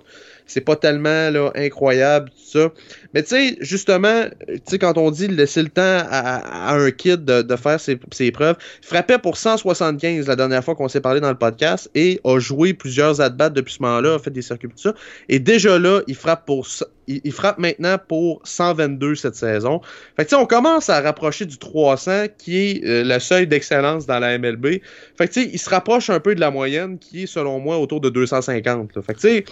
c'est 0.47 0.61
pas 0.61 0.77
tellement 0.77 1.31
là, 1.31 1.51
incroyable, 1.55 2.31
tout 2.31 2.59
ça. 2.59 2.73
Mais 3.13 3.23
tu 3.23 3.31
sais, 3.31 3.57
justement, 3.61 4.25
tu 4.47 4.61
sais, 4.67 4.79
quand 4.79 4.99
on 4.99 5.11
dit 5.11 5.29
laisser 5.29 5.63
le 5.63 5.69
temps 5.69 5.83
à, 5.83 6.75
un 6.75 6.91
kid 6.91 7.25
de, 7.25 7.57
faire 7.57 7.81
ses, 7.81 7.99
ses 8.13 8.31
preuves, 8.31 8.57
frappait 8.83 9.19
pour 9.19 9.37
175 9.37 10.27
la 10.27 10.37
dernière 10.37 10.65
fois 10.65 10.75
qu'on 10.75 10.89
s'est 10.89 11.01
parlé 11.01 11.21
dans 11.21 11.31
le 11.31 11.39
podcast 11.39 11.91
et 11.95 12.21
a 12.25 12.39
joué 12.39 12.75
plusieurs 12.75 13.21
at-bats 13.21 13.51
depuis 13.51 13.75
ce 13.75 13.83
moment-là, 13.83 14.15
a 14.15 14.19
fait 14.19 14.31
des 14.31 14.43
circuits 14.43 14.69
tout 14.69 14.79
ça. 14.79 14.95
Et 15.29 15.39
déjà 15.39 15.79
là, 15.79 16.01
il 16.07 16.15
frappe 16.15 16.45
pour 16.47 16.67
il, 17.07 17.33
frappe 17.33 17.59
maintenant 17.59 17.97
pour 17.99 18.41
122 18.45 19.15
cette 19.15 19.37
saison. 19.37 19.81
Fait 20.17 20.25
que 20.25 20.31
tu 20.31 20.37
sais, 20.37 20.41
on 20.41 20.47
commence 20.47 20.89
à 20.89 21.01
rapprocher 21.01 21.45
du 21.45 21.59
300 21.59 22.27
qui 22.39 22.59
est 22.59 22.85
euh, 22.85 23.05
le 23.05 23.19
seuil 23.19 23.47
d'excellence 23.47 24.07
dans 24.07 24.19
la 24.19 24.39
MLB. 24.39 24.81
Fait 25.17 25.29
que 25.29 25.33
tu 25.33 25.43
sais, 25.43 25.51
il 25.53 25.59
se 25.59 25.71
rapproche 25.71 26.11
un 26.11 26.21
peu 26.21 26.35
de 26.35 26.41
la 26.41 26.51
moyenne 26.51 26.99
qui 26.99 27.25
est 27.25 27.27
selon 27.27 27.59
moi 27.61 27.79
autour 27.79 28.01
de 28.01 28.09
250. 28.09 28.97
là. 28.97 29.03
Fait 29.03 29.15
que 29.15 29.21
tu 29.21 29.29
sais, 29.29 29.45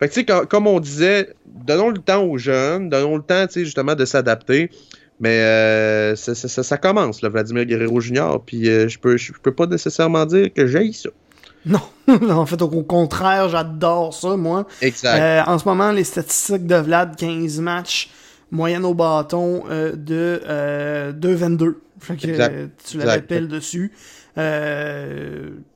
fait 0.00 0.08
que, 0.08 0.14
tu 0.14 0.20
sais, 0.20 0.46
comme 0.48 0.66
on 0.66 0.80
disait, 0.80 1.34
donnons 1.46 1.90
le 1.90 1.98
temps 1.98 2.22
aux 2.24 2.38
jeunes, 2.38 2.88
donnons 2.88 3.16
le 3.16 3.22
temps, 3.22 3.46
tu 3.46 3.52
sais, 3.54 3.64
justement, 3.64 3.94
de 3.94 4.04
s'adapter. 4.04 4.70
Mais 5.20 5.38
euh, 5.40 6.16
ça, 6.16 6.34
ça- 6.34 6.48
ça- 6.48 6.62
ça 6.64 6.76
commence, 6.76 7.22
là, 7.22 7.28
Vladimir 7.28 7.64
Guerrero 7.66 8.00
Jr. 8.00 8.38
Puis 8.44 8.68
euh, 8.68 8.88
je 8.88 8.98
peux, 8.98 9.16
je 9.16 9.32
peux 9.40 9.54
pas 9.54 9.66
nécessairement 9.66 10.26
dire 10.26 10.52
que 10.52 10.66
j'aille 10.66 10.92
ça. 10.92 11.10
Non, 11.66 11.80
en 12.30 12.44
fait, 12.44 12.60
au 12.60 12.68
contraire, 12.82 13.48
j'adore 13.48 14.12
ça, 14.12 14.36
moi. 14.36 14.66
Exact. 14.82 15.18
Euh, 15.18 15.50
en 15.50 15.58
ce 15.58 15.66
moment, 15.66 15.90
les 15.92 16.04
statistiques 16.04 16.66
de 16.66 16.74
Vlad, 16.76 17.16
15 17.16 17.60
matchs, 17.60 18.10
moyenne 18.50 18.84
au 18.84 18.92
bâton 18.92 19.64
de 19.70 20.42
euh, 20.46 21.12
2,22. 21.12 21.76
Fait 22.00 22.16
que 22.16 22.26
Exact. 22.26 22.70
tu 22.86 22.98
l'avais 22.98 23.22
pile 23.22 23.48
dessus. 23.48 23.92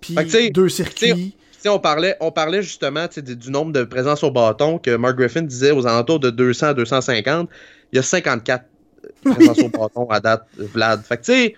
Puis 0.00 0.50
deux 0.50 0.68
circuits. 0.68 1.36
On 1.66 1.78
parlait, 1.80 2.16
on 2.20 2.30
parlait 2.30 2.62
justement 2.62 3.06
du, 3.14 3.36
du 3.36 3.50
nombre 3.50 3.72
de 3.72 3.82
présences 3.84 4.22
au 4.22 4.30
bâton 4.30 4.78
que 4.78 4.94
Mark 4.96 5.16
Griffin 5.16 5.42
disait 5.42 5.72
aux 5.72 5.86
alentours 5.86 6.20
de 6.20 6.30
200 6.30 6.66
à 6.68 6.74
250. 6.74 7.48
Il 7.92 7.96
y 7.96 7.98
a 7.98 8.02
54 8.02 8.64
présences 9.24 9.58
au 9.58 9.68
bâton 9.68 10.06
à 10.10 10.20
date, 10.20 10.46
Vlad. 10.56 11.02
Fait 11.02 11.16
que 11.16 11.22
tu 11.24 11.32
sais, 11.32 11.54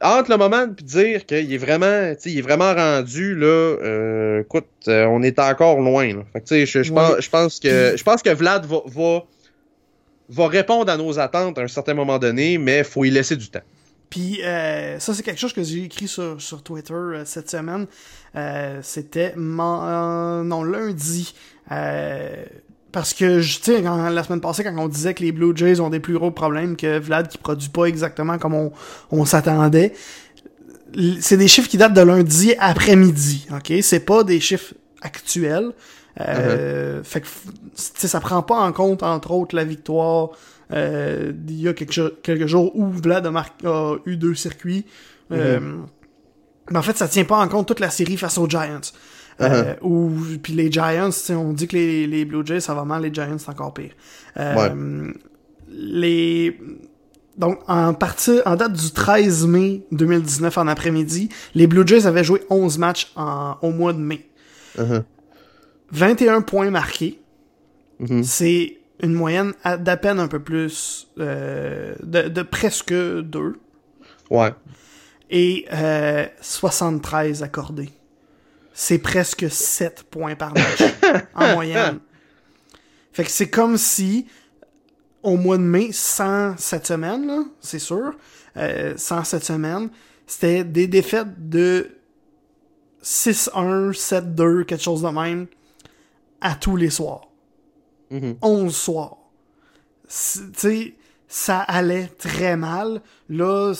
entre 0.00 0.30
le 0.30 0.36
moment 0.36 0.66
de 0.66 0.74
dire 0.82 1.24
qu'il 1.26 1.52
est 1.52 1.58
vraiment, 1.58 2.12
il 2.24 2.38
est 2.38 2.42
vraiment 2.42 2.74
rendu 2.74 3.34
là, 3.34 3.46
euh, 3.46 4.40
écoute, 4.42 4.66
euh, 4.88 5.04
on 5.06 5.22
est 5.22 5.38
encore 5.38 5.80
loin. 5.80 6.08
Là. 6.08 6.22
Fait 6.32 6.40
que 6.40 6.46
tu 6.46 6.54
sais, 6.54 6.66
je, 6.66 6.82
je 6.82 6.92
Ouais. 6.92 6.96
pense, 7.00 7.20
je 7.20 7.30
pense 7.30 7.60
que, 7.60 7.94
je 7.96 8.02
pense 8.02 8.22
que 8.22 8.30
Vlad 8.30 8.66
va, 8.66 8.78
va, 8.86 9.24
va 10.30 10.48
répondre 10.48 10.90
à 10.90 10.96
nos 10.96 11.18
attentes 11.18 11.58
à 11.58 11.62
un 11.62 11.68
certain 11.68 11.94
moment 11.94 12.18
donné, 12.18 12.58
mais 12.58 12.82
faut 12.84 13.04
y 13.04 13.10
laisser 13.10 13.36
du 13.36 13.48
temps. 13.48 13.60
Puis 14.10 14.42
euh, 14.44 14.98
ça, 15.00 15.12
c'est 15.14 15.22
quelque 15.22 15.40
chose 15.40 15.52
que 15.52 15.62
j'ai 15.62 15.84
écrit 15.84 16.06
sur, 16.08 16.40
sur 16.40 16.62
Twitter 16.62 16.92
euh, 16.94 17.24
cette 17.24 17.50
semaine. 17.50 17.86
Euh, 18.36 18.78
C'était 18.82 19.34
euh, 19.36 20.42
non 20.44 20.62
lundi. 20.64 21.34
Euh, 21.72 22.44
parce 22.92 23.12
que, 23.12 23.40
je- 23.40 23.56
tu 23.58 23.64
sais, 23.74 23.82
quand- 23.82 24.08
la 24.10 24.22
semaine 24.22 24.40
passée, 24.40 24.62
quand 24.62 24.76
on 24.78 24.86
disait 24.86 25.14
que 25.14 25.22
les 25.24 25.32
Blue 25.32 25.52
Jays 25.56 25.80
ont 25.80 25.90
des 25.90 25.98
plus 25.98 26.14
gros 26.14 26.30
problèmes 26.30 26.76
que 26.76 26.98
Vlad 27.00 27.26
qui 27.28 27.38
produit 27.38 27.68
pas 27.70 27.86
exactement 27.86 28.38
comme 28.38 28.54
on, 28.54 28.72
on 29.10 29.24
s'attendait, 29.24 29.94
c'est 31.20 31.36
des 31.36 31.48
chiffres 31.48 31.68
qui 31.68 31.76
datent 31.76 31.94
de 31.94 32.00
lundi 32.02 32.54
après-midi, 32.58 33.48
ok? 33.50 33.72
C'est 33.82 34.00
pas 34.00 34.22
des 34.22 34.38
chiffres 34.38 34.74
actuels. 35.02 35.72
Euh, 36.20 37.02
Fait 37.02 37.20
que, 37.20 37.26
f- 37.26 37.30
tu 37.74 37.82
sais, 37.96 38.06
ça 38.06 38.20
prend 38.20 38.42
pas 38.42 38.60
en 38.60 38.72
compte, 38.72 39.02
entre 39.02 39.32
autres, 39.32 39.56
la 39.56 39.64
victoire 39.64 40.30
euh, 40.72 41.32
il 41.48 41.60
y 41.60 41.68
a 41.68 41.74
quelques, 41.74 41.92
jo- 41.92 42.10
quelques 42.22 42.46
jours 42.46 42.74
où 42.76 42.88
Vlad 42.90 43.26
a, 43.26 43.46
a 43.68 43.96
eu 44.06 44.16
deux 44.16 44.34
circuits. 44.34 44.86
Euh, 45.32 45.60
Mais 46.70 46.78
en 46.78 46.82
fait, 46.82 46.96
ça 46.96 47.08
tient 47.08 47.24
pas 47.24 47.38
en 47.38 47.48
compte 47.48 47.66
toute 47.68 47.80
la 47.80 47.90
série 47.90 48.16
face 48.16 48.38
aux 48.38 48.48
Giants. 48.48 48.80
Euh, 49.40 49.74
où, 49.82 50.12
puis 50.42 50.52
les 50.52 50.70
Giants, 50.70 51.10
on 51.30 51.52
dit 51.52 51.66
que 51.66 51.74
les, 51.76 52.06
les 52.06 52.24
Blue 52.24 52.46
Jays, 52.46 52.60
ça 52.60 52.72
va 52.74 52.84
mal, 52.84 53.02
les 53.02 53.12
Giants, 53.12 53.36
c'est 53.38 53.48
encore 53.50 53.74
pire. 53.74 53.90
Euh, 54.38 55.12
Les... 55.70 56.58
Donc, 57.36 57.58
en 57.66 57.94
partie, 57.94 58.38
en 58.46 58.54
date 58.54 58.74
du 58.74 58.92
13 58.92 59.46
mai 59.48 59.82
2019, 59.90 60.56
en 60.56 60.68
après-midi, 60.68 61.30
les 61.56 61.66
Blue 61.66 61.82
Jays 61.84 62.06
avaient 62.06 62.22
joué 62.22 62.42
11 62.48 62.78
matchs 62.78 63.10
en, 63.16 63.56
au 63.60 63.70
mois 63.70 63.92
de 63.92 63.98
mai. 63.98 64.24
Uh-huh. 64.78 65.02
21 65.90 66.42
points 66.42 66.70
marqués. 66.70 67.20
Mhm. 67.98 68.22
C'est 68.22 68.78
une 69.04 69.12
moyenne 69.12 69.52
d'à 69.64 69.96
peine 69.98 70.18
un 70.18 70.28
peu 70.28 70.40
plus, 70.40 71.08
euh, 71.18 71.94
de, 72.02 72.22
de 72.22 72.42
presque 72.42 72.94
2. 72.94 73.60
Ouais. 74.30 74.54
Et 75.30 75.66
euh, 75.72 76.26
73 76.40 77.42
accordés. 77.42 77.90
C'est 78.72 78.98
presque 78.98 79.50
7 79.50 80.04
points 80.04 80.34
par 80.34 80.54
match 80.54 80.82
en 81.34 81.52
moyenne. 81.52 82.00
Fait 83.12 83.24
que 83.24 83.30
c'est 83.30 83.50
comme 83.50 83.76
si, 83.76 84.26
au 85.22 85.36
mois 85.36 85.58
de 85.58 85.62
mai, 85.62 85.90
sans 85.92 86.56
cette 86.56 86.86
semaine, 86.86 87.44
c'est 87.60 87.78
sûr, 87.78 88.14
euh, 88.56 88.94
sans 88.96 89.22
cette 89.22 89.44
semaine, 89.44 89.90
c'était 90.26 90.64
des 90.64 90.86
défaites 90.86 91.48
de 91.50 91.90
6-1, 93.02 93.92
7-2, 93.92 94.64
quelque 94.64 94.82
chose 94.82 95.02
de 95.02 95.08
même, 95.08 95.46
à 96.40 96.54
tous 96.54 96.76
les 96.76 96.90
soirs. 96.90 97.28
Mhm. 98.10 98.36
11 98.42 98.76
soirs. 98.76 99.16
C'est- 100.08 100.52
Tu 100.52 100.94
ça 101.26 101.58
allait 101.60 102.06
très 102.18 102.56
mal. 102.56 103.00
Là, 103.28 103.72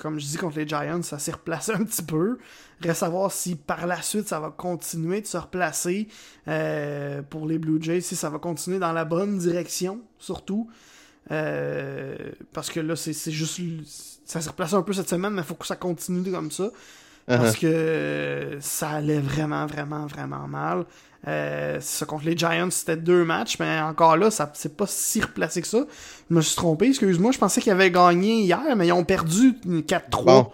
comme 0.00 0.18
je 0.18 0.26
dis 0.26 0.36
contre 0.38 0.58
les 0.58 0.66
Giants, 0.66 1.02
ça 1.02 1.18
s'est 1.20 1.30
replacé 1.32 1.72
un 1.72 1.84
petit 1.84 2.02
peu. 2.02 2.38
Reste 2.80 3.02
à 3.04 3.08
voir 3.08 3.30
si 3.30 3.54
par 3.54 3.86
la 3.86 4.02
suite 4.02 4.26
ça 4.28 4.40
va 4.40 4.50
continuer 4.50 5.20
de 5.20 5.26
se 5.26 5.36
replacer 5.36 6.08
euh, 6.48 7.22
pour 7.22 7.46
les 7.46 7.58
Blue 7.58 7.80
Jays, 7.80 8.00
si 8.00 8.16
ça 8.16 8.28
va 8.30 8.38
continuer 8.38 8.78
dans 8.80 8.92
la 8.92 9.04
bonne 9.04 9.38
direction, 9.38 10.00
surtout. 10.18 10.68
Euh, 11.30 12.16
parce 12.52 12.70
que 12.70 12.80
là, 12.80 12.96
c'est 12.96 13.12
c'est 13.12 13.30
juste. 13.32 13.60
Ça 14.24 14.40
s'est 14.40 14.50
replacé 14.50 14.74
un 14.74 14.82
peu 14.82 14.92
cette 14.92 15.08
semaine, 15.08 15.32
mais 15.34 15.42
il 15.42 15.46
faut 15.46 15.54
que 15.54 15.66
ça 15.66 15.76
continue 15.76 16.30
comme 16.30 16.50
ça. 16.50 16.70
Parce 17.28 17.54
Uh-huh. 17.56 17.60
que 17.60 18.58
ça 18.60 18.88
allait 18.90 19.20
vraiment, 19.20 19.66
vraiment, 19.66 20.06
vraiment 20.06 20.48
mal. 20.48 20.84
Euh, 21.26 21.78
ça, 21.80 22.06
contre 22.06 22.24
les 22.24 22.36
Giants, 22.36 22.70
c'était 22.70 22.96
deux 22.96 23.24
matchs, 23.24 23.58
mais 23.60 23.80
encore 23.80 24.16
là, 24.16 24.30
ça 24.30 24.50
c'est 24.54 24.76
pas 24.76 24.86
si 24.86 25.20
replacé 25.20 25.60
que 25.60 25.66
ça. 25.66 25.80
Je 26.30 26.34
me 26.34 26.40
suis 26.40 26.56
trompé, 26.56 26.86
excuse-moi, 26.88 27.32
je 27.32 27.38
pensais 27.38 27.60
qu'ils 27.60 27.72
avaient 27.72 27.90
gagné 27.90 28.42
hier, 28.42 28.60
mais 28.76 28.86
ils 28.86 28.92
ont 28.92 29.04
perdu 29.04 29.54
4-3. 29.86 30.24
Bon. 30.24 30.46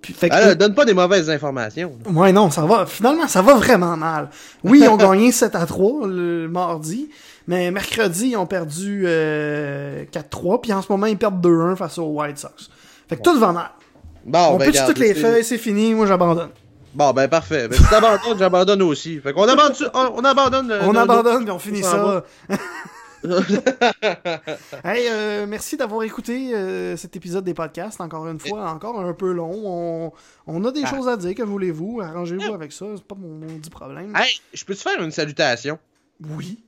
Puis, 0.00 0.14
fait 0.14 0.30
que- 0.30 0.34
là, 0.34 0.54
donne 0.54 0.74
pas 0.74 0.86
des 0.86 0.94
mauvaises 0.94 1.28
informations. 1.28 1.92
Ouais, 2.12 2.32
non, 2.32 2.50
ça 2.50 2.62
va. 2.62 2.86
Finalement, 2.86 3.28
ça 3.28 3.42
va 3.42 3.54
vraiment 3.54 3.96
mal. 3.98 4.30
Oui, 4.64 4.80
ils 4.82 4.88
ont 4.88 4.96
gagné 4.96 5.30
7 5.30 5.54
à 5.54 5.66
3 5.66 6.06
le 6.08 6.48
mardi, 6.48 7.10
mais 7.46 7.70
mercredi, 7.70 8.28
ils 8.28 8.36
ont 8.38 8.46
perdu 8.46 9.02
euh, 9.04 10.04
4-3, 10.10 10.62
puis 10.62 10.72
en 10.72 10.80
ce 10.80 10.90
moment, 10.90 11.06
ils 11.06 11.18
perdent 11.18 11.44
2-1 11.46 11.76
face 11.76 11.98
aux 11.98 12.06
White 12.18 12.38
Sox. 12.38 12.70
Fait 13.08 13.16
que 13.18 13.22
tout 13.22 13.38
va 13.38 13.52
mal. 13.52 13.70
Bon, 14.24 14.38
On 14.52 14.56
ben, 14.58 14.70
toutes 14.86 14.98
les 14.98 15.14
feuilles, 15.14 15.44
c'est 15.44 15.58
fini, 15.58 15.94
moi 15.94 16.06
j'abandonne. 16.06 16.50
Bon, 16.94 17.12
ben 17.12 17.28
parfait. 17.28 17.68
Ben, 17.68 17.76
si 17.76 17.88
t'abandonnes, 17.88 18.38
j'abandonne 18.38 18.82
aussi. 18.82 19.18
Fait 19.20 19.32
qu'on 19.32 19.48
abandonne, 19.48 19.90
on, 19.94 20.12
on 20.16 20.24
abandonne. 20.24 20.68
le- 20.68 20.82
On 20.82 20.92
le- 20.92 20.98
abandonne, 20.98 21.44
puis 21.44 21.52
on 21.52 21.58
finit 21.58 21.82
ça. 21.82 22.24
hey, 24.84 25.06
euh, 25.10 25.46
merci 25.46 25.76
d'avoir 25.76 26.02
écouté 26.04 26.54
euh, 26.54 26.96
cet 26.96 27.16
épisode 27.16 27.44
des 27.44 27.54
podcasts, 27.54 28.00
encore 28.00 28.26
une 28.28 28.38
fois, 28.38 28.70
encore 28.70 28.98
un 29.00 29.12
peu 29.12 29.30
long. 29.32 29.52
On, 29.64 30.12
on 30.46 30.64
a 30.64 30.72
des 30.72 30.82
Ah. 30.84 30.90
choses 30.90 31.08
à 31.08 31.16
dire, 31.16 31.34
que 31.34 31.42
voulez-vous? 31.42 32.00
Arrangez-vous 32.02 32.54
avec 32.54 32.72
ça, 32.72 32.86
c'est 32.96 33.04
pas 33.04 33.14
mon, 33.18 33.28
mon 33.46 33.56
dit 33.58 33.70
problème. 33.70 34.14
Hey, 34.16 34.40
je 34.52 34.64
peux 34.64 34.74
te 34.74 34.80
faire 34.80 35.00
une 35.02 35.10
salutation? 35.10 35.78
Oui. 36.36 36.58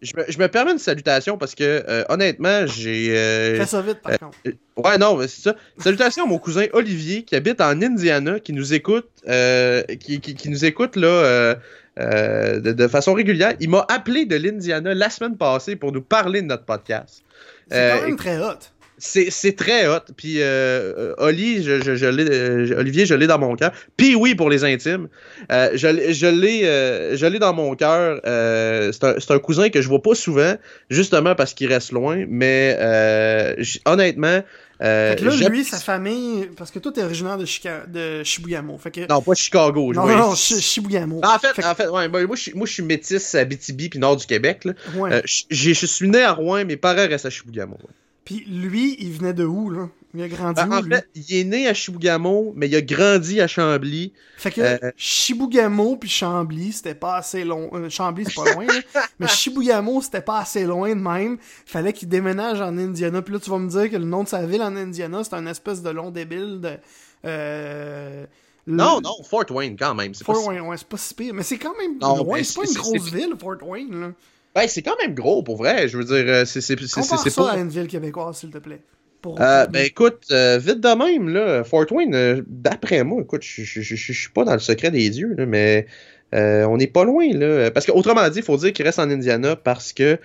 Je 0.00 0.12
me, 0.16 0.24
je 0.28 0.38
me 0.38 0.46
permets 0.46 0.70
une 0.72 0.78
salutation 0.78 1.36
parce 1.36 1.56
que, 1.56 1.84
euh, 1.88 2.04
honnêtement, 2.08 2.66
j'ai. 2.66 3.16
euh, 3.16 3.56
Fais 3.56 3.66
ça 3.66 3.82
vite, 3.82 4.00
par 4.00 4.12
euh, 4.12 4.16
contre. 4.16 4.38
euh, 4.46 4.52
ouais, 4.76 4.96
non, 4.96 5.16
mais 5.16 5.26
c'est 5.26 5.42
ça. 5.42 5.56
Salutations 5.78 6.24
à 6.24 6.26
mon 6.26 6.38
cousin 6.38 6.66
Olivier 6.72 7.24
qui 7.24 7.34
habite 7.34 7.60
en 7.60 7.82
Indiana, 7.82 8.38
qui 8.38 8.52
nous 8.52 8.74
écoute, 8.74 9.08
qui, 9.24 10.20
qui, 10.20 10.34
qui 10.36 10.48
nous 10.50 10.64
écoute 10.64 10.94
là 10.94 11.56
de, 11.96 12.72
de 12.72 12.86
façon 12.88 13.12
régulière. 13.12 13.54
Il 13.58 13.70
m'a 13.70 13.84
appelé 13.88 14.24
de 14.24 14.36
l'Indiana 14.36 14.94
la 14.94 15.10
semaine 15.10 15.36
passée 15.36 15.74
pour 15.74 15.90
nous 15.90 16.02
parler 16.02 16.42
de 16.42 16.46
notre 16.46 16.64
podcast. 16.64 17.22
C'est 17.68 17.90
quand 18.00 18.06
même 18.06 18.16
très 18.16 18.38
hot. 18.38 18.54
C'est 18.98 19.30
c'est 19.30 19.52
très 19.52 19.86
hot. 19.86 20.00
Puis 20.16 20.40
euh, 20.42 20.92
euh, 20.98 21.14
Oli, 21.18 21.62
je, 21.62 21.80
je, 21.80 21.94
je 21.94 22.06
l'ai, 22.06 22.24
euh, 22.28 22.78
Olivier, 22.78 23.06
je 23.06 23.14
l'ai 23.14 23.26
dans 23.26 23.38
mon 23.38 23.54
cœur. 23.56 23.72
Puis 23.96 24.14
oui, 24.14 24.34
pour 24.34 24.50
les 24.50 24.64
intimes, 24.64 25.08
euh, 25.52 25.70
je, 25.74 25.86
l'ai- 25.86 26.12
je 26.14 26.26
l'ai, 26.26 26.64
euh, 26.64 27.16
je 27.16 27.26
l'ai 27.26 27.38
dans 27.38 27.54
mon 27.54 27.74
cœur. 27.76 28.20
C'est 28.24 29.04
un, 29.04 29.14
c'est 29.18 29.30
un 29.30 29.38
cousin 29.38 29.68
que 29.70 29.80
je 29.80 29.88
vois 29.88 30.02
pas 30.02 30.14
souvent, 30.14 30.54
justement 30.90 31.34
parce 31.34 31.54
qu'il 31.54 31.72
reste 31.72 31.92
loin. 31.92 32.24
Mais 32.28 32.76
euh, 32.80 33.54
honnêtement, 33.86 34.42
euh, 34.82 35.10
Fait 35.10 35.16
que 35.16 35.24
là, 35.24 35.48
lui, 35.48 35.64
sa 35.64 35.78
famille, 35.78 36.50
parce 36.56 36.70
que 36.70 36.78
toi, 36.78 36.92
t'es 36.92 37.02
originaire 37.02 37.36
de, 37.36 37.44
Chica- 37.44 37.86
de 37.88 38.22
Shibuyamo. 38.22 38.78
Fait 38.78 38.90
que... 38.92 39.08
non 39.08 39.20
pas 39.22 39.34
Chicago. 39.34 39.92
je 39.92 39.98
non, 39.98 40.06
vois- 40.06 40.16
non, 40.16 40.34
Shibuyamo. 40.34 41.20
En 41.24 41.38
fait, 41.38 41.48
Fait 41.54 41.62
que- 41.62 41.66
en 41.66 41.74
fait, 41.74 41.88
ouais, 41.88 42.08
moi, 42.08 42.36
je 42.36 42.42
suis, 42.42 42.52
moi, 42.54 42.66
je 42.66 42.72
suis 42.74 42.82
métis 42.84 43.34
à 43.34 43.40
Abitibi 43.40 43.88
puis 43.88 43.98
nord 43.98 44.16
du 44.16 44.26
Québec. 44.26 44.64
Là. 44.64 44.72
Ouais. 44.96 45.12
Euh, 45.14 45.20
je, 45.24 45.72
suis 45.86 46.08
né 46.08 46.22
à 46.22 46.32
Rouen, 46.32 46.64
mes 46.64 46.76
parents 46.76 47.08
restent 47.08 47.26
à 47.26 47.30
ouais. 47.72 47.90
Puis 48.28 48.44
lui, 48.46 48.94
il 49.00 49.10
venait 49.12 49.32
de 49.32 49.44
où, 49.46 49.70
là? 49.70 49.88
Il 50.14 50.22
a 50.22 50.28
grandi 50.28 50.60
Ben, 50.60 50.68
où, 50.68 50.72
en 50.74 50.80
lui? 50.82 50.94
fait, 50.94 51.08
il 51.14 51.34
est 51.36 51.44
né 51.44 51.66
à 51.66 51.72
Chibougamau, 51.72 52.52
mais 52.56 52.68
il 52.68 52.76
a 52.76 52.82
grandi 52.82 53.40
à 53.40 53.46
Chambly. 53.46 54.12
Fait 54.36 54.50
que 54.50 54.60
euh, 54.60 55.96
puis 55.98 56.08
Chambly, 56.10 56.72
c'était 56.72 56.94
pas 56.94 57.16
assez 57.16 57.42
long. 57.44 57.70
euh, 57.72 57.88
Chambly, 57.88 58.24
c'est 58.26 58.34
pas 58.34 58.52
loin, 58.52 58.66
là. 58.66 59.02
Mais 59.18 59.28
Shibugamo, 59.28 60.02
c'était 60.02 60.20
pas 60.20 60.40
assez 60.40 60.64
loin 60.64 60.90
de 60.90 61.00
même. 61.00 61.38
Fallait 61.64 61.92
qu'il 61.94 62.08
déménage 62.08 62.60
en 62.60 62.76
Indiana. 62.76 63.22
Puis 63.22 63.32
là, 63.32 63.40
tu 63.40 63.48
vas 63.50 63.58
me 63.58 63.68
dire 63.68 63.90
que 63.90 63.96
le 63.96 64.04
nom 64.04 64.24
de 64.24 64.28
sa 64.28 64.44
ville 64.44 64.62
en 64.62 64.76
Indiana, 64.76 65.24
c'est 65.24 65.34
un 65.34 65.46
espèce 65.46 65.82
de 65.82 65.90
long 65.90 66.10
débile 66.10 66.60
de... 66.60 66.76
Euh, 67.24 68.24
le- 68.66 68.74
Non, 68.76 69.00
non, 69.00 69.22
Fort 69.28 69.44
Wayne 69.50 69.76
quand 69.78 69.94
même. 69.94 70.12
Pas 70.12 70.24
Fort 70.24 70.36
si- 70.42 70.48
Wayne, 70.48 70.60
ouais, 70.62 70.76
c'est 70.76 70.88
pas 70.88 70.96
si 70.98 71.14
pire. 71.14 71.32
Mais 71.34 71.42
c'est 71.42 71.58
quand 71.58 71.76
même 71.78 71.98
Non, 71.98 72.16
loin. 72.18 72.42
C'est 72.42 72.54
pas 72.60 72.66
une 72.68 72.74
grosse 72.76 73.10
ville, 73.12 73.34
Fort 73.38 73.56
Wayne, 73.62 74.00
là. 74.00 74.12
Ben, 74.58 74.66
c'est 74.66 74.82
quand 74.82 74.96
même 75.00 75.14
gros 75.14 75.44
pour 75.44 75.56
vrai. 75.56 75.86
Je 75.86 75.96
veux 75.96 76.02
dire, 76.02 76.24
euh, 76.26 76.44
c'est 76.44 76.60
c'est 76.60 76.76
c'est 76.84 77.34
pas. 77.36 77.52
à 77.52 77.58
une 77.58 77.68
ville 77.68 77.86
québécoise, 77.86 78.38
s'il 78.38 78.50
te 78.50 78.58
plaît. 78.58 78.80
Pour- 79.22 79.40
Euh, 79.40 79.66
ben 79.66 79.84
écoute, 79.84 80.24
euh, 80.32 80.58
vite 80.58 80.80
de 80.80 80.88
même 80.96 81.28
là, 81.28 81.62
Fort 81.62 81.86
Wayne, 81.92 82.14
euh, 82.14 82.42
d'après 82.48 83.04
moi, 83.04 83.22
écoute, 83.22 83.42
je 83.44 83.94
suis 83.94 84.30
pas 84.34 84.42
dans 84.42 84.54
le 84.54 84.58
secret 84.58 84.90
des 84.90 85.10
dieux 85.10 85.32
là, 85.38 85.46
mais 85.46 85.86
on 86.32 86.76
n'est 86.76 86.88
pas 86.88 87.04
loin 87.04 87.28
là. 87.32 87.70
Parce 87.70 87.86
que 87.86 87.92
autrement 87.92 88.28
dit, 88.30 88.40
il 88.40 88.44
faut 88.44 88.56
dire 88.56 88.72
qu'il 88.72 88.84
reste 88.84 88.98
en 88.98 89.08
Indiana 89.08 89.54
parce 89.54 89.92
que 89.92 90.18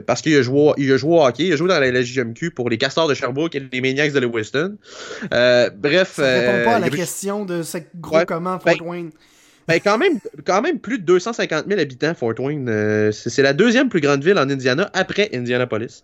parce 0.00 0.22
qu'il 0.22 0.36
a 0.36 0.42
joué, 0.42 0.72
il 0.76 0.92
a 0.92 0.96
joué 0.96 1.14
au 1.14 1.24
hockey, 1.24 1.46
il 1.46 1.52
a 1.52 1.56
joué 1.56 1.66
dans 1.68 1.80
la 1.80 1.90
LGMQ 1.90 2.52
pour 2.52 2.70
les 2.70 2.78
Castors 2.78 3.08
de 3.08 3.14
Sherbrooke 3.14 3.56
et 3.56 3.62
les 3.72 3.80
Maniacs 3.80 4.12
de 4.12 4.20
Lewiston. 4.20 4.76
Bref, 5.32 6.12
ça 6.14 6.22
répond 6.22 6.64
pas 6.64 6.76
à 6.76 6.78
la 6.78 6.90
question 6.90 7.44
de 7.44 7.62
c'est 7.62 7.88
gros 7.96 8.18
Ouais, 8.18 8.26
comment 8.26 8.58
ben, 8.64 8.76
Fort 8.76 8.86
Wayne. 8.86 9.10
Ben, 9.68 9.78
quand 9.84 9.98
même, 9.98 10.18
quand 10.46 10.62
même 10.62 10.78
plus 10.78 10.98
de 10.98 11.04
250 11.04 11.66
000 11.68 11.78
habitants, 11.80 12.14
Fort 12.14 12.32
Wayne. 12.40 12.68
Euh, 12.68 13.12
c'est 13.12 13.42
la 13.42 13.52
deuxième 13.52 13.88
plus 13.90 14.00
grande 14.00 14.24
ville 14.24 14.38
en 14.38 14.48
Indiana 14.48 14.90
après 14.94 15.28
Indianapolis. 15.34 16.02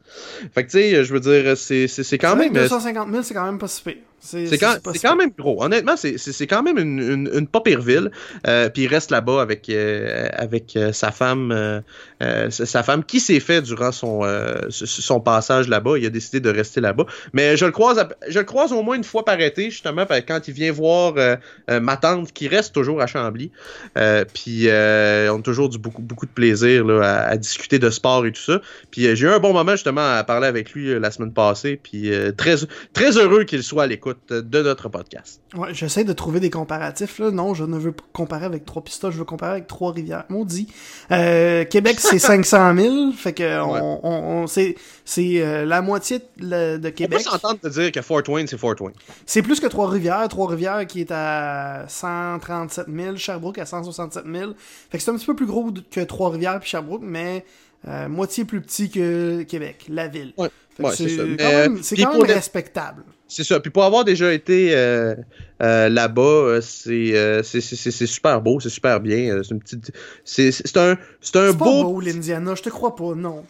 Fait 0.54 0.64
que, 0.64 0.70
tu 0.70 0.78
sais, 0.78 1.04
je 1.04 1.12
veux 1.12 1.20
dire, 1.20 1.56
c'est 1.56 2.18
quand 2.18 2.36
même. 2.36 2.52
que 2.52 2.58
euh, 2.58 2.62
250 2.62 3.10
000, 3.10 3.22
c'est 3.22 3.34
quand 3.34 3.46
même 3.46 3.58
pas 3.58 3.68
si 3.68 3.82
pire. 3.82 3.94
C'est 4.24 4.56
quand, 5.02 5.16
même 5.16 5.30
gros. 5.38 5.62
Honnêtement, 5.62 5.96
c'est- 5.98 6.46
quand 6.46 6.62
même 6.62 6.78
une, 6.78 6.98
une, 6.98 7.30
une 7.34 7.46
pas 7.46 7.60
pire 7.60 7.82
ville. 7.82 8.10
Euh, 8.46 8.70
puis 8.70 8.84
il 8.84 8.86
reste 8.86 9.10
là-bas 9.10 9.42
avec, 9.42 9.68
euh, 9.68 10.28
avec 10.32 10.76
euh, 10.76 10.92
sa 10.92 11.10
femme, 11.10 11.52
euh, 11.52 11.80
euh, 12.22 12.48
sa 12.48 12.82
femme 12.82 13.04
qui 13.04 13.20
s'est 13.20 13.40
fait 13.40 13.60
durant 13.60 13.92
son, 13.92 14.24
euh, 14.24 14.62
son 14.70 15.20
passage 15.20 15.68
là-bas. 15.68 15.98
Il 15.98 16.06
a 16.06 16.10
décidé 16.10 16.40
de 16.40 16.48
rester 16.48 16.80
là-bas. 16.80 17.04
Mais 17.34 17.58
je 17.58 17.66
le 17.66 17.70
croise, 17.72 17.98
à- 17.98 18.08
je 18.28 18.38
le 18.38 18.44
croise 18.46 18.72
au 18.72 18.82
moins 18.82 18.96
une 18.96 19.04
fois 19.04 19.26
par 19.26 19.38
été 19.40 19.70
justement 19.70 20.06
quand 20.26 20.48
il 20.48 20.54
vient 20.54 20.72
voir 20.72 21.14
euh, 21.18 21.36
euh, 21.70 21.80
ma 21.80 21.98
tante 21.98 22.32
qui 22.32 22.48
reste 22.48 22.74
toujours 22.74 23.02
à 23.02 23.06
Chambly. 23.06 23.50
Euh, 23.96 24.24
puis 24.32 24.68
euh, 24.68 25.32
on 25.32 25.38
a 25.38 25.42
toujours 25.42 25.68
du 25.68 25.78
beaucoup, 25.78 26.02
beaucoup 26.02 26.26
de 26.26 26.30
plaisir 26.32 26.84
là, 26.84 27.02
à, 27.02 27.28
à 27.28 27.36
discuter 27.36 27.78
de 27.78 27.90
sport 27.90 28.24
et 28.26 28.32
tout 28.32 28.40
ça. 28.42 28.60
Puis 28.90 29.06
euh, 29.06 29.14
j'ai 29.14 29.26
eu 29.26 29.30
un 29.30 29.38
bon 29.38 29.52
moment 29.52 29.72
justement 29.72 30.16
à 30.16 30.22
parler 30.24 30.46
avec 30.46 30.72
lui 30.72 30.98
la 30.98 31.10
semaine 31.10 31.32
passée. 31.32 31.78
Puis 31.82 32.10
très, 32.36 32.56
très 32.92 33.16
heureux 33.16 33.44
qu'il 33.44 33.62
soit 33.62 33.84
à 33.84 33.86
l'écoute 33.86 34.18
de 34.30 34.62
notre 34.62 34.88
podcast. 34.88 35.40
Ouais, 35.56 35.68
j'essaie 35.72 36.04
de 36.04 36.12
trouver 36.12 36.40
des 36.40 36.50
comparatifs, 36.50 37.18
là. 37.18 37.30
Non, 37.30 37.54
je 37.54 37.64
ne 37.64 37.76
veux 37.78 37.92
pas 37.92 38.04
comparer 38.12 38.44
avec 38.46 38.64
Trois-Pistoles, 38.64 39.12
je 39.12 39.18
veux 39.18 39.24
comparer 39.24 39.52
avec 39.52 39.66
Trois-Rivières. 39.66 40.24
Maudit. 40.28 40.66
Euh, 41.12 41.64
Québec, 41.64 41.96
c'est 42.00 42.18
500 42.24 42.74
000. 42.76 43.12
Fait 43.12 43.32
que, 43.32 43.60
on, 43.60 43.72
Ouais. 43.74 43.80
on, 43.82 44.10
on- 44.42 44.46
c'est, 44.46 44.74
c'est 45.04 45.64
la 45.64 45.80
moitié 45.82 46.20
de, 46.38 46.76
de 46.76 46.78
On 46.78 46.80
peut 46.82 46.90
Québec. 46.90 47.20
s'entendre 47.20 47.58
de 47.62 47.68
dire 47.68 47.92
que 47.92 48.02
Fort 48.02 48.22
Wayne, 48.28 48.46
c'est 48.46 48.58
Fort 48.58 48.74
Wayne. 48.80 48.94
C'est 49.26 49.42
plus 49.42 49.60
que 49.60 49.66
Trois-Rivières. 49.66 50.26
Trois-Rivières 50.28 50.86
qui 50.86 51.00
est 51.00 51.10
à 51.12 51.84
137 51.88 52.86
000. 52.94 53.16
Sherbrooke 53.44 53.58
à 53.58 53.66
167 53.66 54.24
000. 54.26 54.52
Fait 54.90 54.98
que 54.98 55.04
c'est 55.04 55.10
un 55.10 55.16
petit 55.16 55.26
peu 55.26 55.36
plus 55.36 55.46
gros 55.46 55.70
que 55.90 56.00
Trois-Rivières 56.00 56.60
puis 56.60 56.70
Sherbrooke, 56.70 57.02
mais 57.04 57.44
euh, 57.86 58.08
moitié 58.08 58.44
plus 58.44 58.60
petit 58.60 58.90
que 58.90 59.42
Québec, 59.42 59.86
la 59.88 60.08
ville. 60.08 60.32
Ouais. 60.36 60.48
C'est 60.92 61.16
quand 61.16 61.24
même, 61.24 61.80
quand 61.80 62.12
même 62.18 62.22
respectable. 62.22 63.04
C'est 63.28 63.44
ça. 63.44 63.60
Puis 63.60 63.70
pour 63.70 63.84
avoir 63.84 64.04
déjà 64.04 64.32
été 64.32 64.74
euh, 64.74 65.14
euh, 65.62 65.88
là-bas, 65.88 66.60
c'est 66.62 68.06
super 68.06 68.40
beau, 68.40 68.58
c'est 68.58 68.70
super 68.70 69.00
bien. 69.00 69.40
C'est 69.42 69.50
une 69.50 69.60
petite. 69.60 69.92
C'est 70.24 70.76
un, 70.76 70.96
pas 71.32 71.52
beau. 71.52 71.84
beau, 71.84 72.00
l'Indiana, 72.00 72.54
je 72.56 72.62
te 72.62 72.70
crois 72.70 72.96
pas, 72.96 73.14
non. 73.14 73.44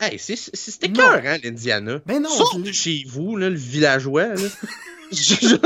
Hey, 0.00 0.18
c'est 0.18 0.84
écœurant, 0.84 1.36
l'Indiana. 1.42 2.00
Ben 2.04 2.20
non, 2.20 2.58
de 2.58 2.72
chez 2.72 3.04
vous, 3.06 3.36
là, 3.36 3.48
le 3.48 3.56
villageois. 3.56 4.34
Là. 4.34 4.34
Je- 5.12 5.56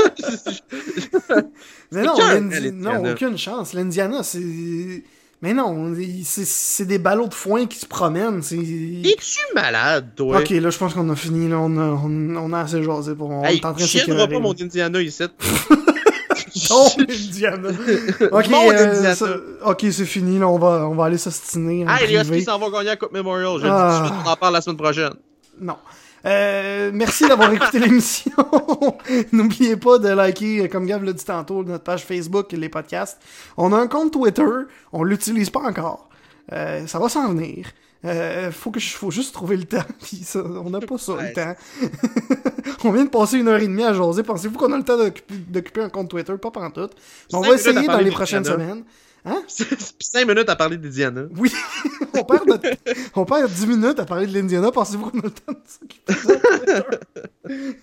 Mais 1.91 2.03
non, 2.03 2.13
l'Indiana. 2.17 2.99
non, 2.99 3.11
aucune 3.11 3.37
chance. 3.37 3.73
L'Indiana, 3.73 4.23
c'est. 4.23 5.03
Mais 5.41 5.53
non, 5.55 5.93
c'est- 6.23 6.85
des 6.85 6.99
ballots 6.99 7.27
de 7.27 7.33
foin 7.33 7.65
qui 7.65 7.79
se 7.79 7.85
promènent. 7.87 8.39
Es-tu 8.39 9.39
malade, 9.55 10.11
toi? 10.15 10.39
Ok, 10.39 10.49
là, 10.51 10.69
je 10.69 10.77
pense 10.77 10.93
qu'on 10.93 11.09
a 11.09 11.15
fini. 11.15 11.49
Là, 11.49 11.57
on, 11.59 11.75
a, 11.77 11.83
on, 11.83 12.35
on 12.35 12.53
a 12.53 12.59
assez 12.59 12.83
jasé 12.83 13.15
pour. 13.15 13.29
On 13.31 13.43
Hey, 13.43 13.57
est 13.57 13.65
en 13.65 13.73
train 13.73 13.83
de 13.85 14.25
pas 14.27 14.39
mon 14.39 14.53
Indiana 14.53 15.01
ici. 15.01 15.23
Oh, 16.69 16.87
Indiana. 16.99 17.69
ok, 18.31 18.49
Mon 18.49 18.69
euh, 18.71 18.87
Indiana. 18.89 19.15
ça- 19.15 19.35
ok, 19.65 19.85
c'est 19.91 20.05
fini. 20.05 20.37
Là, 20.37 20.47
on 20.49 20.59
va, 20.59 20.87
on 20.87 20.95
va 20.95 21.05
aller 21.05 21.17
s'ostiner. 21.17 21.85
Hey, 21.87 22.07
les. 22.07 22.19
Huskies 22.19 22.43
s'en 22.43 22.59
vont 22.59 22.69
gagner 22.69 22.85
la 22.87 22.95
Coupe 22.97 23.13
Memorial. 23.13 23.57
Je 23.61 23.65
Ah. 23.67 23.89
dis 23.91 23.97
tout 23.97 24.03
de 24.03 24.07
suite, 24.17 24.25
on 24.25 24.29
en 24.31 24.35
parle 24.35 24.53
la 24.53 24.61
semaine 24.61 24.77
prochaine. 24.77 25.13
Non. 25.59 25.75
Euh, 26.25 26.91
merci 26.93 27.27
d'avoir 27.27 27.51
écouté 27.51 27.79
l'émission. 27.85 28.31
N'oubliez 29.31 29.75
pas 29.75 29.97
de 29.97 30.09
liker, 30.09 30.63
euh, 30.63 30.67
comme 30.67 30.85
Gav 30.85 31.03
l'a 31.03 31.13
dit 31.13 31.25
tantôt, 31.25 31.63
notre 31.63 31.83
page 31.83 32.05
Facebook 32.05 32.53
et 32.53 32.57
les 32.57 32.69
podcasts. 32.69 33.19
On 33.57 33.73
a 33.73 33.77
un 33.77 33.87
compte 33.87 34.13
Twitter, 34.13 34.43
on 34.93 35.03
l'utilise 35.03 35.49
pas 35.49 35.61
encore. 35.61 36.09
Euh, 36.51 36.85
ça 36.87 36.99
va 36.99 37.09
s'en 37.09 37.29
venir. 37.29 37.67
Euh, 38.03 38.51
faut 38.51 38.71
que 38.71 38.79
je, 38.79 38.95
faut 38.95 39.11
juste 39.11 39.33
trouver 39.33 39.57
le 39.57 39.65
temps. 39.65 39.83
Puis 40.01 40.17
ça, 40.17 40.43
on 40.43 40.69
n'a 40.69 40.79
pas 40.79 40.97
ça 40.97 41.13
le 41.19 41.33
temps. 41.33 41.55
on 42.83 42.91
vient 42.91 43.05
de 43.05 43.09
passer 43.09 43.37
une 43.37 43.47
heure 43.47 43.59
et 43.59 43.67
demie 43.67 43.83
à 43.83 43.93
jaser. 43.93 44.23
Pensez-vous 44.23 44.57
qu'on 44.57 44.71
a 44.73 44.77
le 44.77 44.83
temps 44.83 44.97
d'occuper 44.97 45.81
un 45.81 45.89
compte 45.89 46.09
Twitter? 46.09 46.33
Pas 46.37 46.51
pantoute. 46.51 46.93
Mais 47.31 47.37
on 47.37 47.41
va 47.41 47.53
essayer 47.53 47.87
dans 47.87 47.99
les 47.99 48.11
prochaines 48.11 48.45
semaines. 48.45 48.83
Hein? 49.23 49.43
Cinq 49.99 50.27
minutes 50.27 50.49
à 50.49 50.55
parler 50.55 50.77
d'Indiana. 50.77 51.23
Oui, 51.37 51.51
on, 52.13 52.23
perd 52.23 52.47
notre- 52.47 52.69
on 53.15 53.25
perd 53.25 53.51
10 53.51 53.67
minutes 53.67 53.99
à 53.99 54.05
parler 54.05 54.25
de 54.25 54.33
l'Indiana. 54.33 54.71
Pensez-vous 54.71 55.09
qu'on 55.11 55.19
a 55.19 55.23
le 55.23 55.31
temps 55.31 55.51
de 55.51 55.59
s'occuper 55.67 56.13
de 56.13 56.27
notre 56.27 56.89
Twitter? 57.45 57.77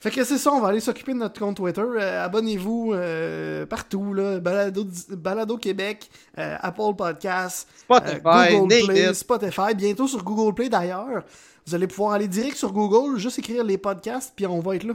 fait 0.00 0.10
que 0.10 0.24
c'est 0.24 0.38
ça, 0.38 0.52
on 0.52 0.60
va 0.60 0.68
aller 0.68 0.80
s'occuper 0.80 1.12
de 1.12 1.18
notre 1.18 1.40
compte 1.40 1.56
Twitter. 1.56 1.80
Euh, 1.82 2.24
Abonnez-vous 2.24 2.92
euh, 2.94 3.66
partout, 3.66 4.14
là. 4.14 4.38
Balado, 4.38 4.86
Balado 5.10 5.56
Québec, 5.58 6.08
euh, 6.38 6.56
Apple 6.60 6.94
Podcasts, 6.96 7.68
Spotify, 7.78 8.52
Google 8.52 8.86
Play. 8.86 9.14
Spotify. 9.14 9.74
Bientôt 9.74 10.06
sur 10.06 10.22
Google 10.22 10.54
Play 10.54 10.68
d'ailleurs. 10.68 11.24
Vous 11.66 11.74
allez 11.74 11.88
pouvoir 11.88 12.12
aller 12.12 12.28
direct 12.28 12.56
sur 12.56 12.72
Google, 12.72 13.18
juste 13.18 13.40
écrire 13.40 13.64
les 13.64 13.76
podcasts, 13.76 14.32
puis 14.36 14.46
on 14.46 14.60
va 14.60 14.76
être 14.76 14.84
là. 14.84 14.94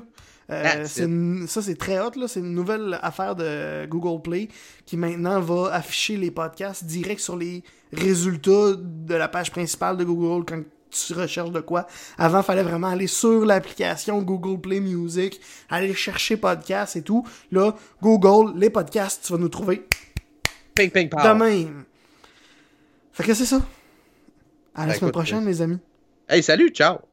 Euh, 0.51 0.85
une- 0.97 1.47
ça, 1.47 1.61
c'est 1.61 1.75
très 1.75 1.99
hot. 1.99 2.11
là. 2.17 2.27
C'est 2.27 2.41
une 2.41 2.53
nouvelle 2.53 2.99
affaire 3.01 3.35
de 3.35 3.85
Google 3.85 4.21
Play 4.21 4.49
qui 4.85 4.97
maintenant 4.97 5.39
va 5.39 5.73
afficher 5.73 6.17
les 6.17 6.29
podcasts 6.31 6.83
direct 6.85 7.21
sur 7.21 7.37
les 7.37 7.63
résultats 7.93 8.73
de 8.77 9.15
la 9.15 9.27
page 9.29 9.49
principale 9.51 9.95
de 9.97 10.03
Google 10.03 10.45
quand 10.45 10.61
tu 10.89 11.13
recherches 11.13 11.51
de 11.51 11.61
quoi. 11.61 11.87
Avant, 12.17 12.39
il 12.41 12.43
fallait 12.43 12.63
vraiment 12.63 12.87
aller 12.87 13.07
sur 13.07 13.45
l'application 13.45 14.21
Google 14.21 14.59
Play 14.59 14.81
Music, 14.81 15.39
aller 15.69 15.93
chercher 15.93 16.35
podcasts 16.35 16.97
et 16.97 17.01
tout. 17.01 17.25
Là, 17.51 17.73
Google, 18.01 18.57
les 18.59 18.69
podcasts, 18.69 19.25
tu 19.25 19.31
vas 19.31 19.39
nous 19.39 19.47
trouver 19.49 19.87
Ping, 20.75 20.89
ping, 20.91 21.07
de 21.09 21.15
pow. 21.15 21.33
même. 21.35 21.85
Fait 23.13 23.23
que 23.23 23.33
c'est 23.33 23.45
ça. 23.45 23.61
À 24.75 24.81
la 24.81 24.87
Ben, 24.87 24.93
semaine 24.93 25.09
écoute, 25.09 25.11
prochaine, 25.13 25.45
les 25.45 25.61
amis. 25.61 25.79
Hey, 26.27 26.41
salut, 26.43 26.69
ciao. 26.69 26.97